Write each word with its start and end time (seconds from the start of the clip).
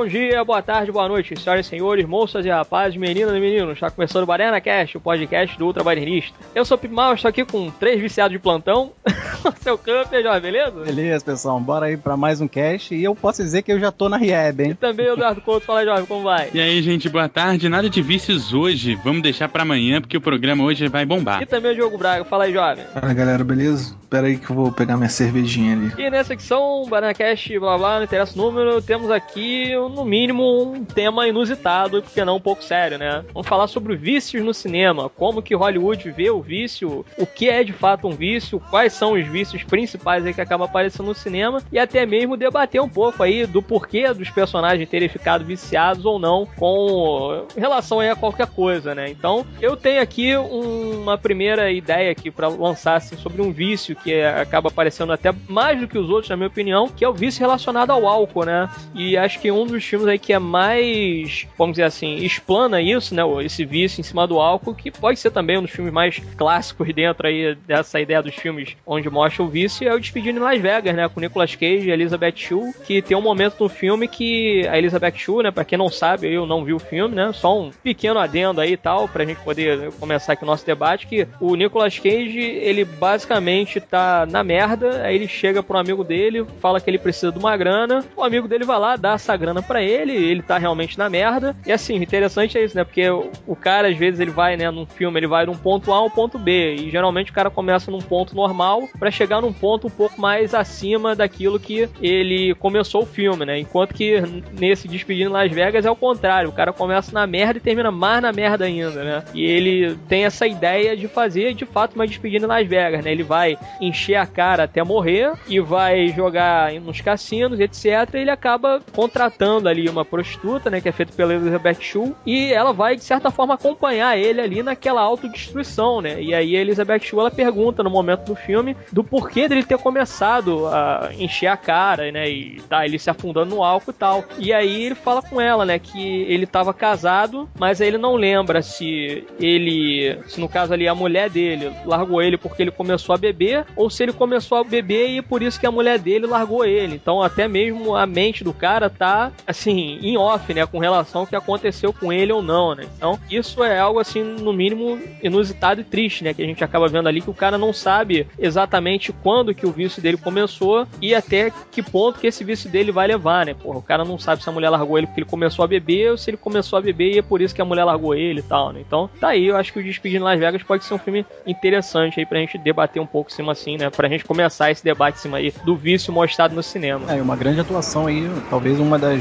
Bom 0.00 0.06
dia, 0.06 0.42
boa 0.42 0.62
tarde, 0.62 0.90
boa 0.90 1.06
noite, 1.06 1.38
senhoras 1.38 1.66
e 1.66 1.68
senhores, 1.68 2.06
moças 2.06 2.46
e 2.46 2.48
rapazes, 2.48 2.96
meninas 2.96 3.36
e 3.36 3.38
meninos. 3.38 3.74
Está 3.74 3.90
começando 3.90 4.22
o 4.22 4.26
Banana 4.26 4.58
Cast, 4.58 4.96
o 4.96 5.00
podcast 5.00 5.58
do 5.58 5.66
Ultra 5.66 5.84
Bananista. 5.84 6.38
Eu 6.54 6.64
sou 6.64 6.78
o 6.78 6.80
Pip 6.80 6.94
Mal, 6.94 7.12
estou 7.12 7.28
aqui 7.28 7.44
com 7.44 7.70
três 7.70 8.00
viciados 8.00 8.32
de 8.32 8.38
plantão. 8.38 8.92
Seu 9.60 9.78
camper, 9.78 10.22
Jorge, 10.22 10.40
beleza? 10.40 10.84
Beleza, 10.84 11.24
pessoal, 11.24 11.60
bora 11.60 11.86
aí 11.86 11.96
para 11.96 12.16
mais 12.16 12.40
um 12.40 12.48
cast. 12.48 12.94
E 12.94 13.02
eu 13.02 13.14
posso 13.14 13.42
dizer 13.42 13.62
que 13.62 13.72
eu 13.72 13.78
já 13.78 13.90
tô 13.90 14.08
na 14.08 14.16
Rieb, 14.16 14.62
hein? 14.62 14.70
E 14.70 14.74
também 14.74 15.08
o 15.08 15.14
Eduardo 15.14 15.40
Couto, 15.40 15.66
fala 15.66 15.80
aí, 15.80 15.86
Jorge, 15.86 16.06
como 16.06 16.22
vai? 16.22 16.50
E 16.52 16.60
aí, 16.60 16.82
gente, 16.82 17.08
boa 17.08 17.28
tarde. 17.28 17.68
Nada 17.68 17.88
de 17.88 18.02
vícios 18.02 18.52
hoje, 18.52 18.94
vamos 19.04 19.22
deixar 19.22 19.48
para 19.48 19.62
amanhã, 19.62 20.00
porque 20.00 20.16
o 20.16 20.20
programa 20.20 20.64
hoje 20.64 20.88
vai 20.88 21.04
bombar. 21.04 21.42
E 21.42 21.46
também 21.46 21.72
o 21.72 21.74
Diogo 21.74 21.98
Braga, 21.98 22.24
fala 22.24 22.44
aí, 22.44 22.52
jovem. 22.52 22.84
Fala 22.92 23.12
galera, 23.12 23.44
beleza? 23.44 23.94
Espera 24.02 24.26
aí 24.26 24.36
que 24.36 24.50
eu 24.50 24.56
vou 24.56 24.72
pegar 24.72 24.96
minha 24.96 25.08
cervejinha 25.08 25.74
ali. 25.74 25.92
E 25.96 26.10
nessa 26.10 26.28
secção, 26.28 26.84
Banana 26.88 27.14
Cast, 27.14 27.58
blá 27.58 27.78
blá, 27.78 27.96
não 27.98 28.04
interessa 28.04 28.38
o 28.38 28.42
número, 28.42 28.82
temos 28.82 29.10
aqui, 29.10 29.72
no 29.74 30.04
mínimo, 30.04 30.72
um 30.72 30.84
tema 30.84 31.28
inusitado 31.28 31.98
e, 31.98 32.02
porque 32.02 32.24
não, 32.24 32.36
um 32.36 32.40
pouco 32.40 32.62
sério, 32.62 32.98
né? 32.98 33.24
Vamos 33.32 33.48
falar 33.48 33.68
sobre 33.68 33.94
vícios 33.96 34.44
no 34.44 34.52
cinema, 34.52 35.08
como 35.08 35.40
que 35.40 35.54
Hollywood 35.54 36.10
vê 36.10 36.30
o 36.30 36.42
vício, 36.42 37.04
o 37.16 37.24
que 37.26 37.48
é 37.48 37.62
de 37.62 37.72
fato 37.72 38.08
um 38.08 38.12
vício, 38.12 38.60
quais 38.70 38.92
são 38.92 39.12
os 39.12 39.26
vícios 39.30 39.62
principais 39.62 40.24
aí 40.26 40.34
que 40.34 40.40
acabam 40.40 40.68
aparecendo 40.68 41.06
no 41.06 41.14
cinema 41.14 41.62
e 41.72 41.78
até 41.78 42.04
mesmo 42.04 42.36
debater 42.36 42.80
um 42.80 42.88
pouco 42.88 43.22
aí 43.22 43.46
do 43.46 43.62
porquê 43.62 44.12
dos 44.12 44.30
personagens 44.30 44.88
terem 44.88 45.08
ficado 45.08 45.44
viciados 45.44 46.04
ou 46.04 46.18
não 46.18 46.46
com 46.56 47.46
relação 47.56 48.00
a 48.00 48.16
qualquer 48.16 48.46
coisa, 48.46 48.94
né? 48.94 49.08
Então, 49.08 49.46
eu 49.60 49.76
tenho 49.76 50.02
aqui 50.02 50.36
uma 50.36 51.16
primeira 51.16 51.70
ideia 51.70 52.10
aqui 52.10 52.30
para 52.30 52.48
lançar 52.48 52.96
assim, 52.96 53.16
sobre 53.16 53.40
um 53.42 53.52
vício 53.52 53.96
que 53.96 54.20
acaba 54.22 54.68
aparecendo 54.68 55.12
até 55.12 55.32
mais 55.48 55.80
do 55.80 55.88
que 55.88 55.98
os 55.98 56.08
outros, 56.08 56.28
na 56.28 56.36
minha 56.36 56.48
opinião, 56.48 56.88
que 56.88 57.04
é 57.04 57.08
o 57.08 57.14
vício 57.14 57.40
relacionado 57.40 57.90
ao 57.90 58.06
álcool, 58.06 58.44
né? 58.44 58.68
E 58.94 59.16
acho 59.16 59.38
que 59.40 59.50
um 59.50 59.66
dos 59.66 59.84
filmes 59.84 60.08
aí 60.08 60.18
que 60.18 60.32
é 60.32 60.38
mais, 60.38 61.46
vamos 61.56 61.74
dizer 61.74 61.84
assim, 61.84 62.16
explana 62.16 62.80
isso, 62.80 63.14
né? 63.14 63.22
Esse 63.44 63.64
vício 63.64 64.00
em 64.00 64.04
cima 64.04 64.26
do 64.26 64.38
álcool, 64.38 64.74
que 64.74 64.90
pode 64.90 65.18
ser 65.18 65.30
também 65.30 65.58
um 65.58 65.62
dos 65.62 65.70
filmes 65.70 65.92
mais 65.92 66.18
clássicos 66.36 66.92
dentro 66.94 67.26
aí 67.26 67.54
dessa 67.66 68.00
ideia 68.00 68.22
dos 68.22 68.34
filmes 68.34 68.76
onde 68.86 69.08
mostra 69.20 69.42
o 69.42 69.48
vício, 69.48 69.86
é 69.86 69.94
o 69.94 70.00
Despedindo 70.00 70.38
em 70.38 70.42
Las 70.42 70.58
Vegas, 70.58 70.94
né? 70.94 71.06
Com 71.08 71.20
Nicolas 71.20 71.54
Cage 71.54 71.88
e 71.88 71.90
Elizabeth 71.90 72.36
Shue, 72.36 72.72
que 72.84 73.02
tem 73.02 73.14
um 73.14 73.20
momento 73.20 73.56
no 73.60 73.68
filme 73.68 74.08
que 74.08 74.66
a 74.66 74.78
Elizabeth 74.78 75.16
Shue, 75.16 75.42
né? 75.42 75.50
Pra 75.50 75.64
quem 75.64 75.76
não 75.76 75.90
sabe, 75.90 76.32
eu 76.32 76.46
não 76.46 76.64
vi 76.64 76.72
o 76.72 76.78
filme, 76.78 77.14
né? 77.14 77.30
Só 77.34 77.60
um 77.60 77.70
pequeno 77.70 78.18
adendo 78.18 78.62
aí 78.62 78.72
e 78.72 78.76
tal, 78.78 79.06
pra 79.08 79.24
gente 79.26 79.40
poder 79.42 79.92
começar 80.00 80.32
aqui 80.32 80.42
o 80.42 80.46
nosso 80.46 80.64
debate, 80.64 81.06
que 81.06 81.28
o 81.38 81.54
Nicolas 81.54 81.98
Cage, 81.98 82.40
ele 82.40 82.84
basicamente 82.84 83.78
tá 83.78 84.24
na 84.26 84.42
merda, 84.42 85.02
aí 85.02 85.16
ele 85.16 85.28
chega 85.28 85.62
pro 85.62 85.76
amigo 85.76 86.02
dele, 86.02 86.46
fala 86.60 86.80
que 86.80 86.88
ele 86.88 86.98
precisa 86.98 87.30
de 87.30 87.38
uma 87.38 87.54
grana, 87.56 88.02
o 88.16 88.22
amigo 88.22 88.48
dele 88.48 88.64
vai 88.64 88.78
lá, 88.78 88.96
dá 88.96 89.12
essa 89.12 89.36
grana 89.36 89.62
para 89.62 89.82
ele, 89.82 90.12
ele 90.12 90.40
tá 90.40 90.56
realmente 90.56 90.98
na 90.98 91.10
merda, 91.10 91.54
e 91.66 91.72
assim, 91.72 91.96
interessante 91.96 92.56
é 92.56 92.64
isso, 92.64 92.76
né, 92.76 92.84
porque 92.84 93.08
o, 93.10 93.54
cara, 93.54 93.88
às 93.88 93.96
vezes, 93.96 94.18
ele 94.18 94.30
vai, 94.30 94.56
né, 94.56 94.70
num 94.70 94.86
filme, 94.86 95.18
ele 95.18 95.26
vai 95.26 95.44
de 95.44 95.50
um 95.50 95.56
ponto 95.56 95.92
A 95.92 95.96
a 95.96 96.04
um 96.04 96.10
ponto 96.10 96.38
B, 96.38 96.74
e 96.74 96.90
geralmente 96.90 97.30
o 97.30 97.34
cara 97.34 97.50
começa 97.50 97.90
num 97.90 98.00
ponto 98.00 98.34
normal 98.34 98.88
para 99.10 99.16
chegar 99.16 99.42
num 99.42 99.52
ponto 99.52 99.88
um 99.88 99.90
pouco 99.90 100.20
mais 100.20 100.54
acima 100.54 101.16
daquilo 101.16 101.58
que 101.58 101.88
ele 102.00 102.54
começou 102.54 103.02
o 103.02 103.06
filme, 103.06 103.44
né, 103.44 103.58
enquanto 103.58 103.92
que 103.92 104.22
nesse 104.52 104.86
Despedindo 104.86 105.32
Las 105.32 105.50
Vegas 105.50 105.84
é 105.84 105.90
o 105.90 105.96
contrário, 105.96 106.48
o 106.48 106.52
cara 106.52 106.72
começa 106.72 107.12
na 107.12 107.26
merda 107.26 107.58
e 107.58 107.60
termina 107.60 107.90
mais 107.90 108.22
na 108.22 108.32
merda 108.32 108.64
ainda, 108.64 109.02
né, 109.02 109.24
e 109.34 109.44
ele 109.44 109.96
tem 110.08 110.24
essa 110.24 110.46
ideia 110.46 110.96
de 110.96 111.08
fazer, 111.08 111.54
de 111.54 111.66
fato, 111.66 111.94
uma 111.94 112.06
Despedida 112.06 112.46
em 112.46 112.48
Las 112.48 112.66
Vegas, 112.66 113.04
né, 113.04 113.10
ele 113.10 113.24
vai 113.24 113.58
encher 113.80 114.14
a 114.14 114.26
cara 114.26 114.64
até 114.64 114.84
morrer 114.84 115.32
e 115.48 115.58
vai 115.58 116.08
jogar 116.08 116.72
nos 116.74 117.00
cassinos, 117.00 117.58
etc. 117.58 118.14
E 118.14 118.18
ele 118.18 118.30
acaba 118.30 118.80
contratando 118.92 119.68
ali 119.68 119.88
uma 119.88 120.04
prostituta, 120.04 120.70
né, 120.70 120.80
que 120.80 120.88
é 120.88 120.92
feita 120.92 121.12
pela 121.12 121.34
Elizabeth 121.34 121.80
Shue, 121.80 122.14
e 122.24 122.52
ela 122.52 122.72
vai 122.72 122.94
de 122.94 123.02
certa 123.02 123.30
forma 123.30 123.54
acompanhar 123.54 124.16
ele 124.16 124.40
ali 124.40 124.62
naquela 124.62 125.00
autodestruição, 125.00 126.00
né? 126.00 126.22
E 126.22 126.34
aí 126.34 126.56
a 126.56 126.60
Elizabeth 126.60 127.00
Shue 127.00 127.18
ela 127.18 127.30
pergunta 127.30 127.82
no 127.82 127.90
momento 127.90 128.24
do 128.24 128.34
filme 128.34 128.76
do 128.92 128.99
porquê 129.04 129.48
dele 129.48 129.62
ter 129.62 129.78
começado 129.78 130.66
a 130.66 131.10
encher 131.18 131.46
a 131.46 131.56
cara, 131.56 132.10
né, 132.10 132.28
e 132.28 132.60
tá 132.68 132.84
ele 132.84 132.98
se 132.98 133.10
afundando 133.10 133.54
no 133.54 133.62
álcool 133.62 133.90
e 133.90 133.94
tal. 133.94 134.24
E 134.38 134.52
aí 134.52 134.84
ele 134.84 134.94
fala 134.94 135.22
com 135.22 135.40
ela, 135.40 135.64
né, 135.64 135.78
que 135.78 136.22
ele 136.22 136.44
estava 136.44 136.72
casado, 136.72 137.48
mas 137.58 137.80
aí 137.80 137.88
ele 137.88 137.98
não 137.98 138.16
lembra 138.16 138.62
se 138.62 139.24
ele, 139.38 140.18
se 140.26 140.40
no 140.40 140.48
caso 140.48 140.72
ali 140.72 140.88
a 140.88 140.94
mulher 140.94 141.30
dele 141.30 141.72
largou 141.84 142.22
ele 142.22 142.36
porque 142.36 142.62
ele 142.62 142.70
começou 142.70 143.14
a 143.14 143.18
beber 143.18 143.64
ou 143.76 143.88
se 143.90 144.02
ele 144.02 144.12
começou 144.12 144.58
a 144.58 144.64
beber 144.64 145.08
e 145.10 145.22
por 145.22 145.42
isso 145.42 145.58
que 145.58 145.66
a 145.66 145.70
mulher 145.70 145.98
dele 145.98 146.26
largou 146.26 146.64
ele. 146.64 146.94
Então 146.94 147.22
até 147.22 147.46
mesmo 147.48 147.94
a 147.96 148.06
mente 148.06 148.44
do 148.44 148.52
cara 148.52 148.90
tá 148.90 149.32
assim 149.46 149.98
em 150.02 150.16
off, 150.16 150.52
né, 150.52 150.66
com 150.66 150.78
relação 150.78 151.22
ao 151.22 151.26
que 151.26 151.36
aconteceu 151.36 151.92
com 151.92 152.12
ele 152.12 152.32
ou 152.32 152.42
não, 152.42 152.74
né? 152.74 152.86
Então 152.96 153.18
isso 153.30 153.62
é 153.62 153.78
algo 153.78 153.98
assim 153.98 154.22
no 154.22 154.52
mínimo 154.52 154.98
inusitado 155.22 155.80
e 155.80 155.84
triste, 155.84 156.24
né, 156.24 156.34
que 156.34 156.42
a 156.42 156.46
gente 156.46 156.64
acaba 156.64 156.88
vendo 156.88 157.08
ali 157.08 157.20
que 157.20 157.30
o 157.30 157.34
cara 157.34 157.58
não 157.58 157.72
sabe 157.72 158.26
exatamente 158.38 158.89
quando 159.22 159.54
que 159.54 159.66
o 159.66 159.70
vício 159.70 160.02
dele 160.02 160.16
começou 160.16 160.86
e 161.00 161.14
até 161.14 161.52
que 161.70 161.82
ponto 161.82 162.18
que 162.18 162.26
esse 162.26 162.44
vício 162.44 162.70
dele 162.70 162.92
vai 162.92 163.06
levar, 163.06 163.46
né? 163.46 163.54
Porra, 163.54 163.78
o 163.78 163.82
cara 163.82 164.04
não 164.04 164.18
sabe 164.18 164.42
se 164.42 164.48
a 164.48 164.52
mulher 164.52 164.70
largou 164.70 164.98
ele 164.98 165.06
porque 165.06 165.20
ele 165.20 165.28
começou 165.28 165.64
a 165.64 165.68
beber 165.68 166.10
ou 166.10 166.16
se 166.16 166.30
ele 166.30 166.36
começou 166.36 166.78
a 166.78 166.82
beber 166.82 167.14
e 167.14 167.18
é 167.18 167.22
por 167.22 167.40
isso 167.40 167.54
que 167.54 167.62
a 167.62 167.64
mulher 167.64 167.84
largou 167.84 168.14
ele 168.14 168.40
e 168.40 168.42
tal, 168.42 168.72
né? 168.72 168.80
Então, 168.86 169.08
tá 169.20 169.28
aí, 169.28 169.46
eu 169.46 169.56
acho 169.56 169.72
que 169.72 169.78
o 169.78 169.82
Despedindo 169.82 170.24
Las 170.24 170.38
Vegas 170.38 170.62
pode 170.62 170.84
ser 170.84 170.94
um 170.94 170.98
filme 170.98 171.24
interessante 171.46 172.20
aí 172.20 172.26
pra 172.26 172.38
gente 172.38 172.58
debater 172.58 173.00
um 173.00 173.06
pouco 173.06 173.30
em 173.30 173.34
cima 173.34 173.52
assim, 173.52 173.76
né? 173.76 173.90
Pra 173.90 174.08
gente 174.08 174.24
começar 174.24 174.70
esse 174.70 174.82
debate 174.82 175.18
em 175.18 175.20
cima 175.20 175.36
aí 175.38 175.52
do 175.64 175.76
vício 175.76 176.12
mostrado 176.12 176.54
no 176.54 176.62
cinema. 176.62 177.12
É, 177.12 177.20
uma 177.20 177.36
grande 177.36 177.60
atuação 177.60 178.06
aí, 178.06 178.28
talvez 178.48 178.78
uma 178.80 178.98
das 178.98 179.20